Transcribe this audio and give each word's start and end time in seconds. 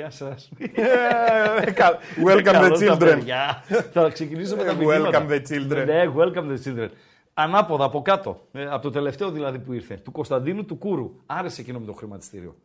Γεια 0.00 0.10
σας. 0.10 0.50
Welcome 2.24 2.54
the 2.54 2.76
children. 2.78 3.18
Θα 3.92 4.08
ξεκινήσω 4.08 4.56
με 4.56 4.64
τα 4.64 4.70
Ε, 4.70 4.74
μηνύματα. 4.74 5.26
welcome 5.26 5.30
the 5.30 5.40
children. 5.48 5.84
Ναι, 5.86 6.04
welcome 6.16 6.56
the 6.56 6.56
children. 6.64 6.88
Ανάποδα 7.34 7.84
από 7.84 8.02
κάτω. 8.02 8.40
Ε, 8.52 8.64
από 8.66 8.82
το 8.82 8.90
τελευταίο 8.90 9.30
δηλαδή 9.30 9.58
που 9.58 9.72
ήρθε. 9.72 9.94
Του 9.94 10.12
Κωνσταντίνου 10.12 10.64
του 10.64 10.76
Κούρου. 10.76 11.12
Άρεσε 11.26 11.60
εκείνο 11.60 11.78
με 11.78 11.86
το 11.86 11.92
χρηματιστήριο. 11.92 12.56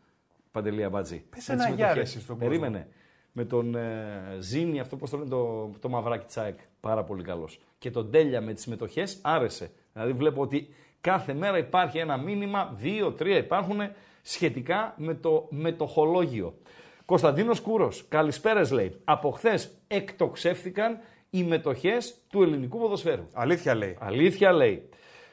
Παντελή 0.51 0.83
Αμπάτζη. 0.83 1.23
Πες 1.29 1.47
Με 1.47 1.53
ένα 1.53 1.65
τις 1.65 1.75
γεια, 1.75 1.85
μετοχές. 1.87 1.95
ρε, 1.95 2.01
εσύ, 2.01 2.21
στον 2.21 2.37
κόσμο. 2.37 2.49
Περίμενε. 2.49 2.87
Με 3.31 3.45
τον 3.45 3.75
ε, 3.75 4.11
Ζήνη, 4.39 4.79
αυτό 4.79 4.95
πώς 4.95 5.09
το 5.09 5.17
λένε, 5.17 5.29
το, 5.29 5.69
το 5.79 5.89
μαυράκι 5.89 6.25
τσάικ. 6.25 6.59
Πάρα 6.79 7.03
πολύ 7.03 7.23
καλός. 7.23 7.59
Και 7.77 7.91
τον 7.91 8.11
Τέλια 8.11 8.41
με 8.41 8.53
τις 8.53 8.65
μετοχέ 8.67 9.03
άρεσε. 9.21 9.71
Δηλαδή 9.93 10.11
βλέπω 10.13 10.41
ότι 10.41 10.67
κάθε 11.01 11.33
μέρα 11.33 11.57
υπάρχει 11.57 11.97
ένα 11.97 12.17
μήνυμα, 12.17 12.73
δύο, 12.77 13.11
τρία 13.11 13.37
υπάρχουν 13.37 13.77
σχετικά 14.21 14.93
με 14.97 15.13
το 15.13 15.47
μετοχολόγιο. 15.49 16.53
Κωνσταντίνος 17.05 17.59
Κούρος, 17.59 18.05
καλησπέρα 18.09 18.73
λέει. 18.73 19.01
Από 19.03 19.31
χθες 19.31 19.77
εκτοξεύθηκαν 19.87 20.99
οι 21.29 21.43
μετοχές 21.43 22.15
του 22.29 22.43
ελληνικού 22.43 22.79
ποδοσφαίρου. 22.79 23.27
Αλήθεια 23.33 23.75
λέει. 23.75 23.97
Αλήθεια 23.99 24.51
λέει. 24.51 24.89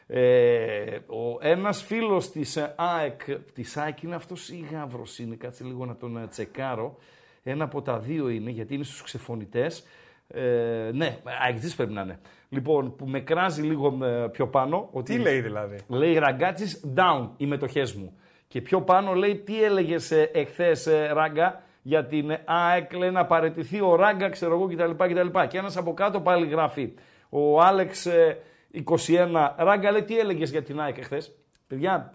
Ε, 0.07 0.97
ο 0.97 1.39
ένας 1.41 1.83
φίλος 1.83 2.31
της 2.31 2.57
ε, 2.57 2.75
ΑΕΚ, 2.77 3.21
της 3.53 3.77
ΑΕΚ 3.77 4.03
είναι 4.03 4.15
αυτός 4.15 4.49
ή 4.49 4.67
Γαύρος 4.73 5.19
είναι, 5.19 5.35
κάτσε 5.35 5.65
λίγο 5.65 5.87
να 5.87 5.97
τον 5.97 6.17
ε, 6.17 6.27
τσεκάρω. 6.27 6.97
Ένα 7.43 7.65
από 7.65 7.83
τα 7.83 7.99
δύο 7.99 8.29
είναι, 8.29 8.51
γιατί 8.51 8.75
είναι 8.75 8.85
στους 8.85 9.03
ξεφωνητές. 9.03 9.87
Ε, 10.29 10.91
ναι, 10.95 11.19
αεκτής 11.43 11.75
πρέπει 11.75 11.93
να 11.93 12.01
είναι. 12.01 12.19
Λοιπόν, 12.49 12.97
που 12.97 13.07
με 13.07 13.21
κράζει 13.21 13.63
λίγο 13.63 14.05
ε, 14.05 14.29
πιο 14.29 14.49
πάνω. 14.49 14.89
Ότι 14.93 15.15
Τι 15.15 15.21
λέει 15.21 15.41
δηλαδή; 15.41 15.79
Λέει 15.89 16.15
ραγκάτσις 16.15 16.85
down 16.97 17.29
οι 17.37 17.47
μετοχές 17.47 17.95
μου. 17.95 18.17
Και 18.53 18.61
πιο 18.61 18.83
πάνω 18.83 19.15
λέει 19.15 19.37
τι 19.37 19.63
έλεγες 19.65 20.11
ε, 20.11 20.31
εχθές 20.35 20.87
ε, 20.87 21.07
ράγκα 21.13 21.63
για 21.83 22.07
την 22.07 22.31
ε, 22.31 22.43
ΑΕΚ 22.47 22.93
λέει 22.93 23.11
να 23.11 23.27
παραιτηθεί 23.27 23.81
ο 23.81 23.95
ράγκα 23.97 24.29
ξέρω 24.29 24.55
εγώ 24.55 24.67
κτλ. 24.67 25.05
κτλ. 25.05 25.39
Και 25.49 25.59
ένας 25.59 25.77
από 25.77 25.95
κάτω 25.95 26.21
πάλι 26.21 26.47
γράφει 26.47 26.95
ο 27.29 27.61
Άλεξ 27.61 28.07
ε, 28.07 28.39
21 28.85 29.51
ράγκα 29.57 29.91
λέει 29.91 30.03
τι 30.03 30.19
έλεγες 30.19 30.51
για 30.51 30.63
την 30.63 30.81
ΑΕΚ 30.81 30.99
εχθές; 30.99 31.33
Παιδιά, 31.67 32.15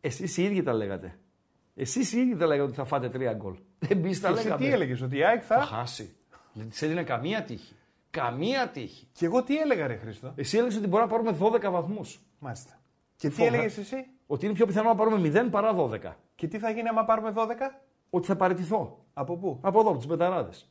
εσείς 0.00 0.36
οι 0.36 0.42
ίδιοι 0.42 0.62
τα 0.62 0.72
λέγατε. 0.72 1.18
Εσείς 1.74 2.12
οι 2.12 2.18
ίδιοι 2.20 2.36
τα 2.36 2.46
λέγατε 2.46 2.66
ότι 2.66 2.76
θα 2.76 2.84
φάτε 2.84 3.08
τρία 3.08 3.32
γκολ. 3.32 3.54
Εμείς 3.88 4.20
τα 4.20 4.28
Εσύ 4.28 4.42
λέγαμε. 4.42 4.64
τι 4.64 4.70
έλεγες, 4.72 5.02
ότι 5.02 5.16
η 5.16 5.24
ΑΕΚ 5.24 5.42
Θα 5.46 5.56
θα. 5.56 5.62
χάσει. 5.64 6.16
Δεν 6.52 6.68
της 6.68 6.82
έδινε 6.82 7.02
καμία 7.02 7.42
τύχη. 7.42 7.74
Καμία 8.10 8.68
τύχη. 8.68 9.06
Και 9.12 9.24
εγώ 9.26 9.42
τι 9.42 9.56
έλεγα, 9.58 9.86
Ρε 9.86 9.96
Χρήστο; 9.96 10.32
Εσύ 10.36 10.56
έλεγες 10.56 10.76
ότι 10.76 10.86
μπορούμε 10.86 11.14
να 11.16 11.22
πάρουμε 11.22 11.58
12 11.58 11.70
βαθμούς. 11.70 12.20
Μάλιστα. 12.38 12.78
Και 13.16 13.28
τι 13.28 13.34
Φοβα- 13.34 13.48
έλεγες 13.54 13.78
εσύ; 13.78 13.96
Ότι 14.26 14.44
είναι 14.46 14.54
πιο 14.54 14.66
πιθανό 14.66 14.88
να 14.88 14.94
πάρουμε 14.94 15.30
0 15.42 15.48
παρά 15.50 15.74
12. 15.74 15.98
Και 16.34 16.46
τι 16.48 16.58
θα 16.58 16.70
γίνει 16.70 16.88
άμα 16.88 17.04
πάρουμε 17.04 17.32
12. 17.36 17.40
Ότι 18.10 18.26
θα 18.26 18.36
παραιτηθώ. 18.36 18.98
Από 19.14 19.36
πού; 19.36 19.58
Από 19.60 19.80
εδώ, 19.80 19.90
από 19.90 19.98
τους 19.98 20.06
Betarades. 20.06 20.68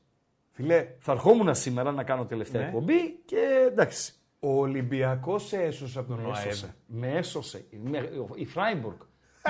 Φίλε, 0.51 0.87
Θα 0.99 1.11
ερχόμουν 1.11 1.55
σήμερα 1.55 1.91
να 1.91 2.03
κάνω 2.03 2.25
τελευταία 2.25 2.61
Ναι. 2.61 2.67
εκπομπή 2.67 3.19
και 3.25 3.67
εντάξει. 3.71 4.13
ο 4.39 4.59
Ολυμπιακός 4.59 5.47
σε 5.47 5.61
έσωσε 5.63 5.99
από 5.99 6.07
τον 6.07 6.19
Με 6.19 6.27
ΟΑΕΔ. 6.27 6.45
έσωσε. 6.47 6.75
Με 6.85 7.07
έσωσε. 7.07 7.65
Με- 7.83 8.09
Η 8.35 8.45
Φράιμπουργκ. 8.45 8.97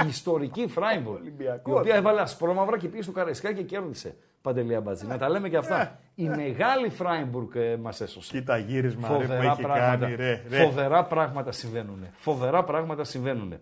Η 0.05 0.07
ιστορική 0.07 0.67
Φράιμπουργκ. 0.67 1.15
Ολυμπιακός. 1.21 1.75
Η 1.75 1.79
οποία 1.79 1.95
έβαλε 1.95 2.21
ασπρόμαυρα 2.21 2.77
και 2.77 2.87
πήγε 2.87 3.01
στο 3.01 3.11
Καραϊσκάκη 3.11 3.53
και 3.53 3.63
κέρδισε. 3.63 4.15
Παντελία 4.41 4.81
Μπατζή. 4.81 5.05
Να 5.05 5.17
τα 5.17 5.29
λέμε 5.29 5.49
και 5.49 5.57
αυτά. 5.57 5.99
Η 6.15 6.27
μεγάλη 6.29 6.89
Φράιμπουργκ 6.89 7.55
ε, 7.55 7.77
μας 7.77 8.01
έσωσε. 8.01 8.37
Κοίτα 8.37 8.57
γύρισμα 8.57 9.07
ρε, 9.07 9.13
που 9.13 9.21
Φοβερά 9.21 9.43
έχει 9.51 9.61
πράγματα, 9.61 9.97
κάνει. 9.97 10.15
Ρε, 10.15 10.43
ρε. 10.49 10.63
φοβερά 10.63 11.03
πράγματα 11.05 11.51
συμβαίνουν. 11.51 12.07
Φοβερά 12.13 12.63
πράγματα 12.63 13.03
συμβαίνουν. 13.03 13.53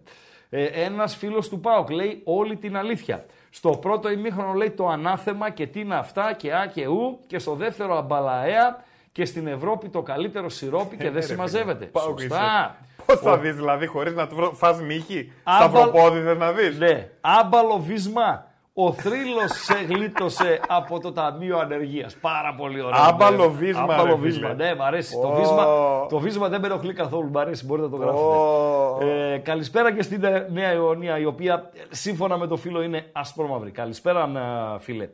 Ε, 0.53 0.63
Ένας 0.65 1.15
φίλος 1.15 1.49
του 1.49 1.59
Πάοκ 1.59 1.89
λέει 1.89 2.21
όλη 2.23 2.55
την 2.57 2.77
αλήθεια. 2.77 3.25
Στο 3.49 3.69
πρώτο 3.69 4.09
ημίχρονο 4.11 4.53
λέει 4.53 4.69
το 4.71 4.87
ανάθεμα 4.87 5.49
και 5.49 5.67
τι 5.67 5.79
είναι 5.79 5.95
αυτά 5.95 6.33
και 6.33 6.53
α 6.53 6.65
και 6.73 6.87
ου. 6.87 7.19
Και 7.27 7.39
στο 7.39 7.55
δεύτερο 7.55 7.97
αμπαλαέα 7.97 8.83
και 9.11 9.25
στην 9.25 9.47
Ευρώπη 9.47 9.89
το 9.89 10.01
καλύτερο 10.01 10.49
σιρόπι 10.49 10.95
και 10.97 11.03
δεν 11.03 11.11
Ε, 11.15 11.19
ρε, 11.19 11.21
συμμαζεύεται. 11.21 11.85
Πάοκ 11.85 12.19
Σωστά. 12.19 12.75
Πώς 13.05 13.19
θα 13.19 13.37
δεις 13.37 13.55
δηλαδή 13.55 13.85
χωρίς 13.85 14.13
να 14.13 14.27
του 14.27 14.55
φας 14.55 14.79
νύχη. 14.79 15.31
Άμπαλ- 15.43 15.69
Σταυροπόδι 15.71 16.19
να 16.37 16.51
δεις; 16.51 16.77
Ναι, 16.77 17.09
άμπαλο 17.21 17.79
βίσμα. 17.79 18.45
Ο 18.73 18.93
θρύλος 18.93 19.51
σε 19.51 19.73
γλίτωσε 19.89 20.59
από 20.67 20.99
το 20.99 21.11
Ταμείο 21.11 21.57
Ανεργίας. 21.57 22.15
Πάρα 22.15 22.55
πολύ 22.55 22.81
ωραίο. 22.81 23.01
Άμπαλο 23.01 23.47
Ναι. 23.49 23.55
βίσμα, 23.57 23.81
Άμπαλο 23.81 24.05
ρε, 24.05 24.15
βίσμα, 24.15 24.49
φίλε. 24.49 24.63
ναι, 24.65 24.75
μ' 24.75 24.81
αρέσει. 24.81 25.13
Το, 25.21 25.27
Ω. 25.27 25.35
βίσμα, 25.35 25.65
το 26.09 26.19
βίσμα 26.19 26.49
δεν 26.49 26.61
με 26.61 26.67
ενοχλεί 26.67 26.93
καθόλου, 26.93 27.29
μ' 27.29 27.37
αρέσει, 27.37 27.65
μπορείτε 27.65 27.87
να 27.87 27.93
το 27.93 27.97
γράφετε. 28.03 28.23
Ω. 28.23 28.97
Ε, 29.01 29.37
καλησπέρα 29.37 29.93
και 29.93 30.01
στην 30.01 30.23
ε, 30.23 30.47
Νέα 30.51 30.73
Ιωνία, 30.73 31.17
η 31.19 31.25
οποία 31.25 31.69
ε, 31.73 31.79
σύμφωνα 31.95 32.37
με 32.37 32.47
το 32.47 32.57
φίλο 32.57 32.81
είναι 32.81 33.09
ασπρόμαυρη. 33.11 33.71
Καλησπέρα, 33.71 34.31
ε, 34.75 34.79
φίλε. 34.79 35.09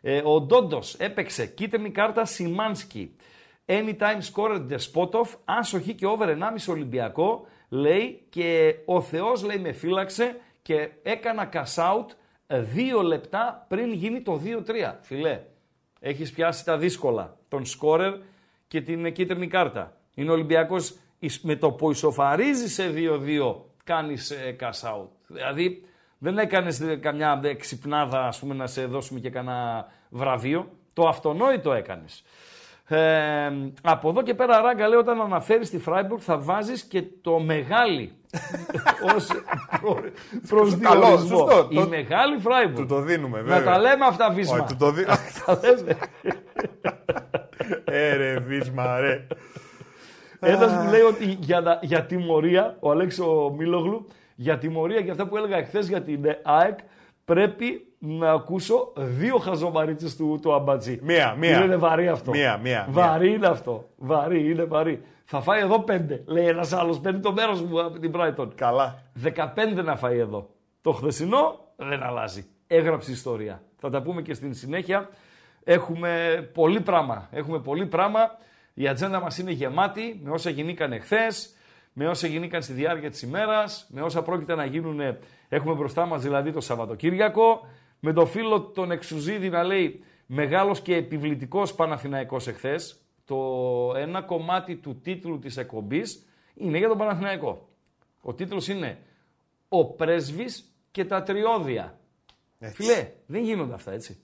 Ε, 0.00 0.20
ο 0.24 0.40
Ντόντος 0.40 0.94
έπαιξε 0.94 1.46
κίτρινη 1.46 1.90
κάρτα 1.90 2.24
Σιμάνσκι. 2.24 3.16
Anytime 3.66 4.20
scored 4.34 4.66
Despotov, 4.72 5.26
άσοχη 5.44 5.94
και 5.94 6.06
over 6.06 6.26
1,5 6.28 6.36
Ολυμπιακό, 6.68 7.46
λέει 7.68 8.26
και 8.28 8.74
ο 8.84 9.00
Θεός 9.00 9.44
λέει 9.44 9.58
με 9.58 9.72
φύλαξε 9.72 10.36
και 10.62 10.88
έκανα 11.02 11.48
cash 11.52 11.82
out 11.92 12.06
ε, 12.08 12.14
δύο 12.60 13.02
λεπτά 13.02 13.64
πριν 13.68 13.92
γίνει 13.92 14.20
το 14.22 14.40
2-3. 14.44 14.94
Φιλέ, 15.00 15.40
έχεις 16.00 16.32
πιάσει 16.32 16.64
τα 16.64 16.78
δύσκολα, 16.78 17.36
τον 17.48 17.66
σκόρερ 17.66 18.14
και 18.68 18.80
την 18.80 19.04
ε, 19.04 19.10
κίτρινη 19.10 19.46
κάρτα. 19.46 19.96
Είναι 20.14 20.30
ο 20.30 20.32
Ολυμπιακός 20.32 20.94
εις- 21.18 21.40
με 21.42 21.56
το 21.56 21.70
που 21.70 21.90
ισοφαρίζει 21.90 22.68
σε 22.68 22.92
2-2 22.94 23.56
κάνεις 23.84 24.30
ε, 24.30 24.56
cash 24.60 24.88
out. 24.94 25.08
Δηλαδή 25.26 25.84
δεν 26.18 26.38
έκανες 26.38 26.80
ε, 26.80 26.96
καμιά 26.96 27.40
ε, 27.44 27.54
ξυπνάδα 27.54 28.26
ας 28.26 28.38
πούμε 28.38 28.54
να 28.54 28.66
σε 28.66 28.86
δώσουμε 28.86 29.20
και 29.20 29.30
κανένα 29.30 29.88
βραβείο. 30.10 30.68
Το 30.92 31.08
αυτονόητο 31.08 31.72
έκανες. 31.72 32.24
Ε, 32.96 33.52
από 33.82 34.08
εδώ 34.08 34.22
και 34.22 34.34
πέρα, 34.34 34.60
Ράγκα, 34.60 34.88
λέει, 34.88 34.98
όταν 34.98 35.20
αναφέρεις 35.20 35.70
τη 35.70 35.78
Φράιμπουργκ 35.78 36.20
θα 36.24 36.38
βάζεις 36.38 36.82
και 36.82 37.02
το 37.22 37.38
μεγάλη 37.38 38.12
ως 39.16 39.26
προ, 39.80 39.94
Καλό, 39.94 40.10
προσδιορισμό. 40.48 41.38
σωστό. 41.38 41.68
Η 41.70 41.74
Το- 41.74 41.88
μεγάλη 41.88 42.38
Φράιμπουργκ. 42.38 42.76
Του 42.76 42.94
το 42.94 43.00
δίνουμε, 43.00 43.40
βέβαια. 43.40 43.58
Να 43.58 43.64
τα 43.64 43.78
λέμε 43.78 44.04
αυτά, 44.06 44.30
Βίσμα. 44.30 44.56
Όχι, 44.56 44.66
του 44.66 44.76
το 44.76 44.90
δίνουμε. 44.90 45.16
Τα 45.46 45.60
λέμε. 45.62 45.96
ε, 47.84 48.16
ρε, 48.16 48.38
βίσμα, 48.38 49.00
ρε. 49.00 49.26
Ένας 50.40 50.72
μου 50.72 50.90
λέει 50.90 51.00
ότι 51.00 51.24
για, 51.40 51.60
να- 51.60 51.78
για 51.82 52.04
τιμωρία, 52.06 52.76
ο 52.80 52.90
Αλέξο 52.90 53.54
Μίλογλου, 53.58 54.06
για 54.34 54.58
τιμωρία 54.58 55.00
για 55.00 55.12
αυτά 55.12 55.26
που 55.26 55.36
έλεγα 55.36 55.56
εχθέ 55.56 55.78
για 55.78 56.02
την 56.02 56.24
ε, 56.24 56.40
ΑΕΚ, 56.44 56.78
πρέπει 57.24 57.91
να 58.04 58.32
ακούσω 58.32 58.92
δύο 58.96 59.36
χαζομαρίτσε 59.36 60.16
του, 60.16 60.38
του 60.42 60.54
Αμπατζή. 60.54 60.98
Μία, 61.02 61.34
μία. 61.38 61.64
Είναι 61.64 61.76
βαρύ 61.76 62.08
αυτό. 62.08 62.30
Μία, 62.30 62.56
μία, 62.56 62.86
Βαρύ 62.90 63.32
είναι 63.32 63.46
αυτό. 63.46 63.88
Βαρύ, 63.96 64.50
είναι 64.50 64.64
βαρύ. 64.64 65.02
Θα 65.24 65.40
φάει 65.40 65.60
εδώ 65.60 65.80
πέντε. 65.80 66.22
Λέει 66.26 66.46
ένας 66.46 66.72
άλλος. 66.72 67.00
Παίρνει 67.00 67.20
το 67.20 67.32
μέρος 67.32 67.62
μου 67.62 67.80
από 67.84 67.98
την 67.98 68.12
Brighton. 68.14 68.48
Καλά. 68.54 69.02
15 69.22 69.82
να 69.84 69.96
φάει 69.96 70.18
εδώ. 70.18 70.50
Το 70.82 70.92
χθεσινό 70.92 71.58
δεν 71.76 72.02
αλλάζει. 72.02 72.46
Έγραψε 72.66 73.10
ιστορία. 73.12 73.62
Θα 73.76 73.90
τα 73.90 74.02
πούμε 74.02 74.22
και 74.22 74.34
στην 74.34 74.54
συνέχεια. 74.54 75.08
Έχουμε 75.64 76.10
πολύ 76.54 76.80
πράγμα. 76.80 77.28
Έχουμε 77.30 77.58
πολύ 77.58 77.86
πράγμα. 77.86 78.20
Η 78.74 78.88
ατζέντα 78.88 79.20
μας 79.20 79.38
είναι 79.38 79.50
γεμάτη 79.50 80.20
με 80.22 80.30
όσα 80.30 80.50
γινήκαν 80.50 81.00
χθες, 81.00 81.54
με 81.92 82.08
όσα 82.08 82.26
γινήκαν 82.26 82.62
στη 82.62 82.72
διάρκεια 82.72 83.10
της 83.10 83.22
ημέρας, 83.22 83.86
με 83.90 84.02
όσα 84.02 84.22
πρόκειται 84.22 84.54
να 84.54 84.64
γίνουν. 84.64 85.00
Έχουμε 85.48 85.74
μπροστά 85.74 86.06
μας 86.06 86.22
δηλαδή 86.22 86.52
το 86.52 86.60
Σαββατοκύριακο. 86.60 87.60
Με 88.04 88.12
το 88.12 88.26
φίλο 88.26 88.60
τον 88.60 88.90
Εξουζίδη 88.90 89.48
να 89.48 89.62
λέει 89.62 90.04
μεγάλος 90.26 90.80
και 90.80 90.94
επιβλητικός 90.96 91.74
Παναθηναϊκός 91.74 92.46
εχθές. 92.46 93.00
Το 93.24 93.36
ένα 93.96 94.22
κομμάτι 94.22 94.76
του 94.76 95.00
τίτλου 95.00 95.38
της 95.38 95.56
εκπομπής 95.56 96.26
είναι 96.54 96.78
για 96.78 96.88
τον 96.88 96.98
Παναθηναϊκό. 96.98 97.68
Ο 98.20 98.34
τίτλος 98.34 98.68
είναι 98.68 98.98
«Ο 99.68 99.84
πρέσβης 99.86 100.74
και 100.90 101.04
τα 101.04 101.22
τριόδια». 101.22 101.98
Έτσι. 102.58 102.82
Φίλε, 102.82 103.10
δεν 103.26 103.42
γίνονται 103.42 103.74
αυτά 103.74 103.92
έτσι. 103.92 104.20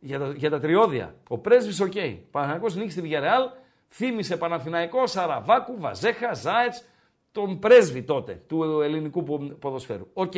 Για 0.00 0.18
τα, 0.18 0.32
για 0.36 0.50
τα 0.50 0.58
τριόδια. 0.60 1.14
Ο 1.28 1.38
πρέσβης 1.38 1.80
OK. 1.80 1.92
Okay. 1.94 2.18
Παναθηναϊκός 2.30 2.76
νίκη 2.76 2.90
στη 2.90 3.02
Villarreal, 3.04 3.56
θύμισε 3.88 4.36
Παναθηναϊκό, 4.36 5.06
Σαραβάκου, 5.06 5.78
Βαζέχα, 5.78 6.34
Ζάετς, 6.34 6.84
τον 7.32 7.58
πρέσβη 7.58 8.02
τότε 8.02 8.42
του 8.46 8.80
ελληνικού 8.80 9.22
πο- 9.22 9.56
ποδοσφαίρου. 9.58 10.06
Οκ. 10.12 10.32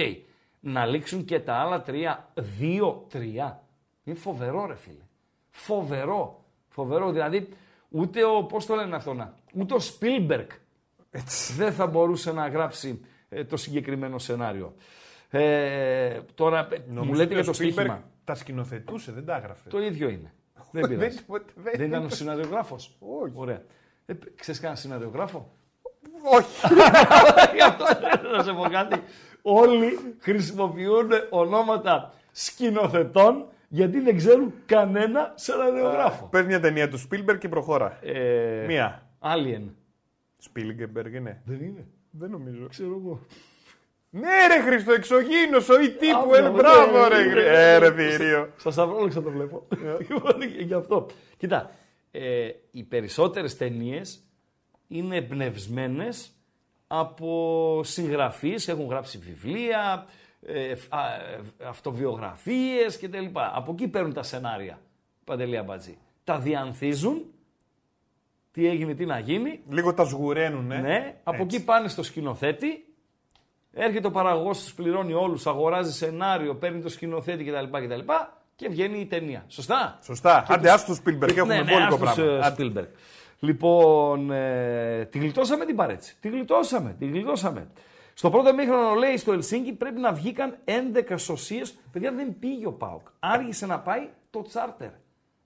Να 0.61 0.87
λήξουν 0.87 1.25
και 1.25 1.41
τα 1.41 1.55
άλλα 1.55 1.83
τρία 1.83 2.29
2-3. 2.35 2.43
Είναι 4.05 4.17
φοβερό, 4.19 4.67
ρε 4.67 4.77
φίλε. 4.77 5.03
Φοβερό. 5.51 6.45
Φοβερό. 6.69 7.11
Δηλαδή, 7.13 7.49
ούτε 7.89 8.25
ο, 8.25 8.45
πώς 8.45 8.67
το 8.67 8.75
λένε 8.75 8.97
αυτό 8.97 9.15
να, 9.15 9.35
ούτε 9.55 9.75
ο 9.75 9.79
Σπίλμπερκ 9.79 10.51
δεν 11.57 11.73
θα 11.73 11.87
μπορούσε 11.87 12.33
να 12.33 12.49
γράψει 12.49 13.01
ε, 13.29 13.45
το 13.45 13.57
συγκεκριμένο 13.57 14.19
σενάριο. 14.19 14.75
Ε, 15.31 16.21
τώρα, 16.35 16.69
ε, 16.73 16.79
μου 16.89 16.95
Νομίζω 16.95 17.21
λέτε 17.23 17.35
ότι 17.35 17.43
για 17.43 17.43
ο 17.43 17.45
το 17.45 17.51
Spielberg 17.51 17.55
στοίχημα. 17.73 18.03
Τα 18.25 18.35
σκηνοθετούσε, 18.35 19.13
δεν 19.13 19.25
τα 19.25 19.37
έγραφε; 19.37 19.69
Το 19.69 19.81
ίδιο 19.81 20.09
είναι. 20.09 20.33
δεν 20.73 20.89
πειράζει. 20.89 21.19
δεν- 21.27 21.45
δεν 21.77 21.87
ήταν 21.89 22.05
ο 22.05 22.09
συναδειογράφος. 22.09 22.97
Όχι. 22.99 23.33
Ωραία. 23.37 23.63
Ε, 24.07 24.13
ξέρεις 24.37 24.61
κανένα 24.61 24.81
συναδειογράφο. 24.81 25.53
Όχι. 26.37 26.67
Γι' 27.57 27.63
αυτό 27.63 27.85
να 28.37 28.43
σε 28.43 28.53
πω 28.53 28.63
κάτι. 28.71 29.03
Όλοι 29.49 29.99
χρησιμοποιούν 30.19 31.09
ονόματα 31.31 32.13
σκηνοθετών 32.33 33.47
γιατί 33.69 34.01
δεν 34.01 34.17
ξέρουν 34.17 34.53
κανένα 34.67 35.33
σεναριογράφο. 35.37 36.27
Πες 36.27 36.45
μια 36.45 36.61
ταινία 36.61 36.89
του 36.89 37.01
Spielberg 37.01 37.39
και 37.39 37.49
προχώρα. 37.49 37.99
Ε, 38.03 38.65
Μία. 38.67 39.09
Alien. 39.21 39.63
Spielberg 40.45 41.13
είναι. 41.15 41.43
Δεν 41.45 41.61
είναι. 41.61 41.87
Δεν 42.11 42.31
νομίζω. 42.31 42.67
Ξέρω 42.69 43.01
εγώ. 43.05 43.21
Ναι 44.11 44.47
ρε 44.49 44.63
Χριστό, 44.63 44.93
εξωγήινος, 44.93 45.69
ο 45.69 45.81
ητή 45.81 46.07
που 46.25 46.33
Α, 46.33 46.37
ε, 46.39 46.41
ναι, 46.41 46.49
μπράβο 46.49 46.99
ναι, 46.99 47.09
ρε. 47.09 47.17
ναι, 47.25 47.31
γρι- 47.31 47.45
ναι, 47.45 47.73
Ε 47.73 47.79
ρε 47.79 47.91
ναι. 47.91 48.11
θηρίο. 48.11 48.51
Στα 48.57 48.71
Σταυρόλεξα 48.71 49.23
το 49.23 49.31
βλέπω. 49.31 49.67
Λοιπόν, 50.09 50.43
γι' 50.59 50.75
αυτό. 50.75 51.07
Κοίτα, 51.37 51.71
ε, 52.11 52.49
οι 52.71 52.83
περισσότερες 52.83 53.57
ταινίες 53.57 54.25
είναι 54.89 55.17
εμπνευσμένες 55.17 56.31
από 56.87 57.81
συγγραφείς, 57.85 58.69
έχουν 58.69 58.87
γράψει 58.89 59.19
βιβλία, 59.19 60.07
ε, 60.47 60.73
α, 60.89 61.15
ε, 61.15 61.41
αυτοβιογραφίες 61.69 62.99
κτλ. 62.99 63.25
Από 63.55 63.73
εκεί 63.73 63.89
παίρνουν 63.89 64.13
τα 64.13 64.23
σενάρια, 64.23 64.79
Παντελία 65.25 65.63
Μπατζή. 65.63 65.99
Τα 66.25 66.39
διανθίζουν, 66.39 67.25
τι 68.53 68.67
έγινε, 68.67 68.95
τι 68.95 69.05
να 69.07 69.19
γίνει, 69.19 69.61
Λίγο 69.69 69.95
τα 69.95 70.05
σγουραίνουν, 70.05 70.71
ε. 70.73 70.79
ναι, 70.81 71.15
από 71.25 71.43
εκεί 71.43 71.65
πάνε 71.65 71.89
στο 71.89 72.03
σκηνοθέτη. 72.03 72.81
Έρχεται 73.79 74.07
ο 74.07 74.11
παραγωγός, 74.11 74.59
τους 74.63 74.75
πληρώνει 74.75 75.13
όλους, 75.13 75.47
αγοράζει 75.47 75.93
σενάριο, 75.93 76.55
παίρνει 76.55 76.81
το 76.83 76.89
σκηνοθέτη 76.89 77.45
κτλ. 77.45 77.79
κτλ 77.79 78.01
και 78.57 78.69
βγαίνει 78.69 78.99
η 79.01 79.07
ταινία. 79.07 79.45
Σωστά; 79.49 79.99
Σωστά. 80.03 80.45
Άντε, 80.49 80.71
άστο 80.71 80.93
τους 80.93 81.01
Spielberg, 81.01 81.33
Και- 81.33 81.41
έχουμε 81.41 81.55
ναι, 81.55 81.63
ναι, 81.63 81.73
βόλικο 81.73 81.95
άστος, 81.95 82.15
πράγμα. 82.15 82.33
ε, 82.33 82.41
Άντε. 82.47 82.57
Spielberg. 82.65 82.87
Λοιπόν, 83.39 84.31
ε, 84.31 85.05
τη 85.11 85.19
γλιτώσαμε 85.19 85.65
την 85.65 85.77
παρέτηση. 85.77 86.17
Τη 86.21 86.29
γλιτώσαμε, 86.29 86.97
τη 86.99 87.07
γλιτώσαμε. 87.07 87.69
Στο 88.15 88.31
πρώτο 88.31 88.55
ημίχρονο, 88.55 88.95
λέει, 88.95 89.17
στο 89.17 89.33
Ελσίνκι 89.33 89.73
πρέπει 89.73 90.01
να 90.01 90.13
βγήκαν 90.13 90.59
11 90.65 91.15
σωσίες. 91.17 91.79
Παιδιά, 91.93 92.13
δεν 92.13 92.39
πήγε 92.39 92.67
ο 92.67 92.73
ΠΑΟΚ. 92.73 93.07
Άργησε 93.19 93.67
να 93.67 93.81
πάει 93.81 94.09
το 94.31 94.43
τσάρτερ. 94.43 94.91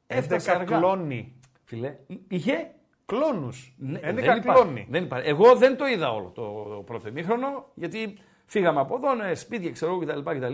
Έφτασε 0.06 0.50
11 0.52 0.54
αργά. 0.54 0.76
κλώνοι. 0.79 1.35
Φίλε, 1.64 1.97
είχε 2.28 2.70
κλώνους. 3.11 3.75
ναι, 3.78 3.98
11 3.98 4.02
δεν 4.02 4.16
υπάρχει, 4.19 4.40
κλώνοι. 4.41 4.87
δεν 4.90 5.02
υπάρχει. 5.04 5.28
Εγώ 5.28 5.54
δεν 5.56 5.76
το 5.76 5.87
είδα 5.87 6.12
όλο 6.12 6.32
το, 6.34 6.42
το 6.62 6.82
πρώτο 6.87 7.08
ημίχρονο, 7.08 7.70
γιατί 7.75 8.19
φύγαμε 8.46 8.81
από 8.81 8.96
εδώ, 8.96 9.14
ναι, 9.14 9.34
σπίτια 9.34 9.70
ξέρω 9.70 9.92
εγώ 9.92 10.00
κτλ, 10.00 10.31
κτλ. 10.31 10.52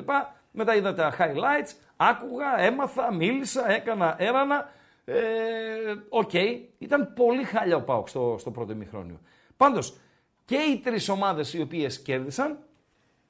Μετά 0.51 0.75
είδα 0.75 0.95
τα 0.95 1.15
highlights, 1.19 1.73
άκουγα, 1.97 2.59
έμαθα, 2.59 3.15
μίλησα, 3.15 3.71
έκανα, 3.71 4.15
έρανα. 4.19 4.69
Ε, 5.09 5.95
Οκ, 6.09 6.33
ήταν 6.79 7.13
πολύ 7.15 7.45
χάλια 7.45 7.77
ο 7.77 7.83
ΠΑΟΚ 7.83 8.09
στο, 8.09 8.37
στο 8.39 8.51
πρώτο 8.51 8.73
ημίχρονο. 8.73 9.21
Πάντως, 9.57 9.97
και 10.45 10.57
οι 10.57 10.79
τρεις 10.79 11.09
ομάδες 11.09 11.55
οι 11.55 11.61
οποίες 11.61 12.03
κέρδισαν, 12.03 12.59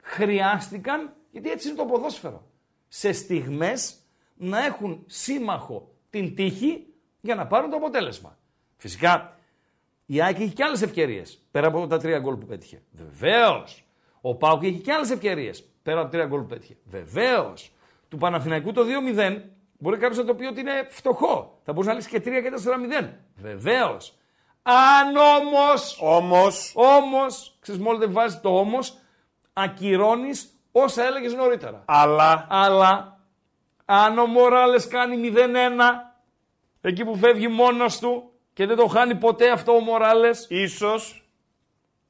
χρειάστηκαν, 0.03 1.15
γιατί 1.31 1.51
έτσι 1.51 1.69
είναι 1.69 1.77
το 1.77 1.85
ποδόσφαιρο, 1.85 2.47
σε 2.89 3.13
στιγμές 3.13 3.97
να 4.37 4.65
έχουν 4.65 5.03
σύμμαχο 5.07 5.95
την 6.11 6.35
τύχη 6.35 6.87
για 7.21 7.35
να 7.35 7.47
πάρουν 7.47 7.71
το 7.71 7.77
αποτέλεσμα. 7.77 8.39
Φυσικά, 8.77 9.39
η 10.07 10.23
ΑΕΚ 10.23 10.41
έχει 10.41 10.53
και 10.53 10.65
άλλες 10.65 10.83
ευκαιρίες 10.83 11.43
πέρα 11.51 11.67
από 11.67 11.87
τα 11.87 11.99
τρία 11.99 12.19
γκολ 12.19 12.37
που 12.37 12.47
πέτυχε. 12.47 12.83
Βεβαίως. 12.91 13.85
Ο 14.21 14.35
Πάουκ 14.35 14.63
έχει 14.63 14.79
και 14.79 14.93
άλλες 14.93 15.11
ευκαιρίες 15.11 15.65
πέρα 15.83 16.01
από 16.01 16.11
τα 16.11 16.17
τρία 16.17 16.27
γκολ 16.27 16.41
που 16.41 16.47
πέτυχε. 16.47 16.77
Βεβαίως. 16.85 17.73
Του 18.09 18.17
Παναθηναϊκού 18.17 18.73
το 18.73 18.83
2-0 19.17 19.41
μπορεί 19.79 19.97
κάποιος 19.97 20.19
να 20.19 20.25
το 20.25 20.35
πει 20.35 20.45
ότι 20.45 20.61
είναι 20.61 20.87
φτωχό. 20.91 21.59
Θα 21.65 21.73
μπορούσε 21.73 21.91
να 21.91 21.97
λύσει 21.97 22.09
και 22.09 22.19
3 22.21 22.23
και 22.43 22.51
4-0. 22.51 23.09
Βεβαίως. 23.37 24.15
Αν 24.63 25.17
όμω, 25.17 26.15
Όμως, 26.17 26.73
όμω, 26.75 27.27
ξέρεις, 27.61 27.81
μόλις 27.81 28.01
δεν 28.01 28.13
βάζεις 28.13 28.41
το 28.41 28.59
όμως, 28.59 28.99
ακυρώνεις 29.53 30.51
όσα 30.73 31.05
έλεγες 31.07 31.35
νωρίτερα. 31.35 31.83
αλλά 31.87 32.47
Αλλά 32.51 33.21
αν 33.85 34.19
ο 34.19 34.27
Μοράλες 34.27 34.89
κάνει 34.89 35.17
0-1, 35.17 36.15
εκεί 36.81 37.05
που 37.05 37.17
φεύγει 37.17 37.49
μόνος 37.49 37.99
του 37.99 38.31
και 38.53 38.67
δεν 38.67 38.77
το 38.77 38.87
χάνει 38.87 39.15
ποτέ 39.15 39.51
αυτό 39.51 39.73
ο 39.75 39.81
Μοράλες, 39.81 40.47
ίσως 40.49 41.29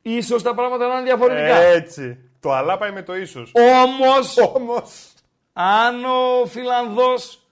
ίσως 0.02 0.42
τα 0.42 0.54
πράγματα 0.54 0.86
να 0.86 0.94
είναι 0.94 1.02
διαφορετικά. 1.02 1.56
έτσι. 1.56 2.18
Το 2.40 2.52
αλλά 2.52 2.78
πάει 2.78 2.90
με 2.90 3.02
το 3.02 3.16
ίσως. 3.16 3.52
Όμως, 3.84 4.36
Όμως, 4.38 5.12
αν 5.52 6.04
ο 6.04 6.46
Φιλανδός 6.46 7.45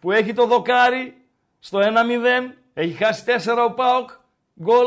που 0.00 0.12
έχει 0.12 0.32
το 0.32 0.46
δοκάρι 0.46 1.14
στο 1.58 1.78
1-0, 1.78 1.84
έχει 2.74 2.92
χάσει 2.92 3.24
4 3.26 3.64
ο 3.68 3.72
Πάοκ, 3.72 4.10
γκολ, 4.62 4.86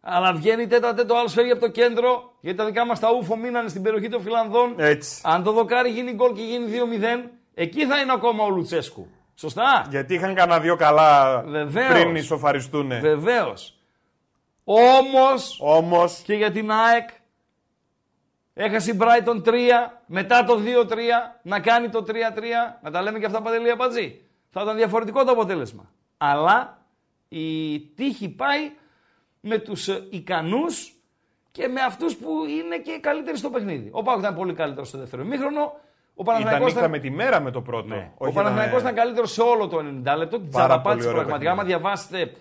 αλλά 0.00 0.32
βγαίνει 0.32 0.66
τέτα 0.66 0.94
τέτο, 0.94 1.14
άλλος 1.14 1.32
φεύγει 1.32 1.50
από 1.50 1.60
το 1.60 1.68
κέντρο, 1.68 2.32
γιατί 2.40 2.58
τα 2.58 2.64
δικά 2.64 2.86
μας 2.86 3.00
τα 3.00 3.12
ούφο 3.12 3.36
μείνανε 3.36 3.68
στην 3.68 3.82
περιοχή 3.82 4.08
των 4.08 4.22
Φιλανδών. 4.22 4.74
έτσι. 4.78 5.20
Αν 5.24 5.42
το 5.42 5.52
δοκάρι 5.52 5.90
γίνει 5.90 6.12
γκολ 6.12 6.32
και 6.32 6.42
γίνει 6.42 6.66
2-0, 6.66 7.30
εκεί 7.54 7.86
θα 7.86 8.00
είναι 8.00 8.12
ακόμα 8.12 8.44
ο 8.44 8.48
Λουτσέσκου. 8.50 9.08
Σωστά; 9.34 9.86
Γιατί 9.90 10.14
είχαν 10.14 10.34
κανένα 10.34 10.60
δυο 10.60 10.76
καλά 10.76 11.42
Βεβαίως. 11.46 11.88
πριν 11.88 12.16
ισοφαριστούνε. 12.16 12.98
Βεβαίως. 13.00 13.76
Όμως 14.64 15.58
Όμως, 15.60 16.22
και 16.24 16.34
για 16.34 16.50
την 16.50 16.70
ΑΕΚ 16.70 17.08
έχασε 18.54 18.90
η 18.90 18.98
Brighton 19.00 19.42
3, 19.44 19.52
μετά 20.06 20.44
το 20.44 20.58
2-3, 20.58 21.36
να 21.42 21.60
κάνει 21.60 21.88
το 21.88 22.02
3-3, 22.02 22.78
να 22.82 22.90
τα 22.90 23.02
λέμε 23.02 23.18
και 23.18 23.26
αυτά 23.26 23.42
παντελεία 23.42 23.76
πατζή. 23.76 24.20
Θα 24.54 24.62
ήταν 24.62 24.76
διαφορετικό 24.76 25.24
το 25.24 25.30
αποτέλεσμα. 25.30 25.90
Αλλά 26.18 26.86
η 27.28 27.80
τύχη 27.80 28.28
πάει 28.28 28.70
με 29.40 29.58
τους 29.58 29.88
ε, 29.88 30.06
ικανούς 30.10 30.92
και 31.50 31.68
με 31.68 31.80
αυτούς 31.80 32.16
που 32.16 32.28
είναι 32.48 32.78
και 32.78 32.98
καλύτεροι 33.00 33.36
στο 33.36 33.50
παιχνίδι. 33.50 33.88
Ο 33.92 34.02
Πάουκ 34.02 34.18
ήταν 34.18 34.34
πολύ 34.34 34.54
καλύτερος 34.54 34.88
στο 34.88 34.98
δεύτερο 34.98 35.22
ημίχρονο. 35.22 35.60
Ο 35.62 36.22
ήταν 36.22 36.24
Παναθηναϊκός 36.34 36.72
νύχτα 36.72 36.88
με 36.88 36.98
τη 36.98 37.10
μέρα 37.10 37.40
με 37.40 37.50
το 37.50 37.60
πρώτο. 37.62 37.88
ναι. 37.88 38.12
Όχι 38.18 38.30
ο 38.30 38.34
Παναθηναϊκός 38.34 38.82
να- 38.82 38.90
ήταν 38.90 38.94
καλύτερος 39.04 39.32
σε 39.32 39.42
όλο 39.42 39.68
το 39.68 39.78
90 39.78 40.16
λεπτό. 40.16 40.40
Την 40.40 40.50
Πάρα 40.50 40.66
τζαραπάτησε 40.66 40.94
πολύ 40.94 41.08
ωραίο 41.08 41.20
πραγματικά. 41.20 41.50
Άμα 41.50 41.62
παιχνίδι. 41.62 41.80
διαβάσετε 41.82 42.32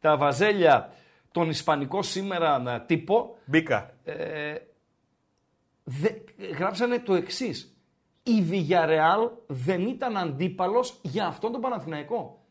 τα 0.00 0.16
βαζέλια 0.16 0.92
των 1.32 1.48
Ισπανικών 1.48 2.02
σήμερα 2.02 2.62
ε, 2.66 2.82
τύπο, 2.86 3.36
Μπήκα. 3.44 3.90
δε, 5.84 6.08
γράψανε 6.58 6.98
το 6.98 7.14
εξής. 7.14 7.69
Η 8.38 8.46
Villarreal 8.50 9.30
δεν 9.46 9.86
ήταν 9.86 10.16
αντίπαλος 10.16 10.98
για 11.02 11.26
αυτόν 11.26 11.52
τον 11.52 11.60
Παναθηναϊκό. 11.60 12.44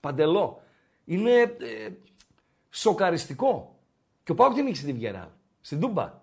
Παντελό. 0.00 0.62
Είναι 1.04 1.30
ε, 1.40 1.88
σοκαριστικό. 2.70 3.78
Και 4.22 4.32
ο 4.32 4.34
Πάουκ 4.34 4.54
την 4.54 4.64
νίκησε 4.64 4.86
τη 4.86 4.94
Villarreal; 5.00 5.28
Στην 5.60 5.80
Τούμπα. 5.80 6.22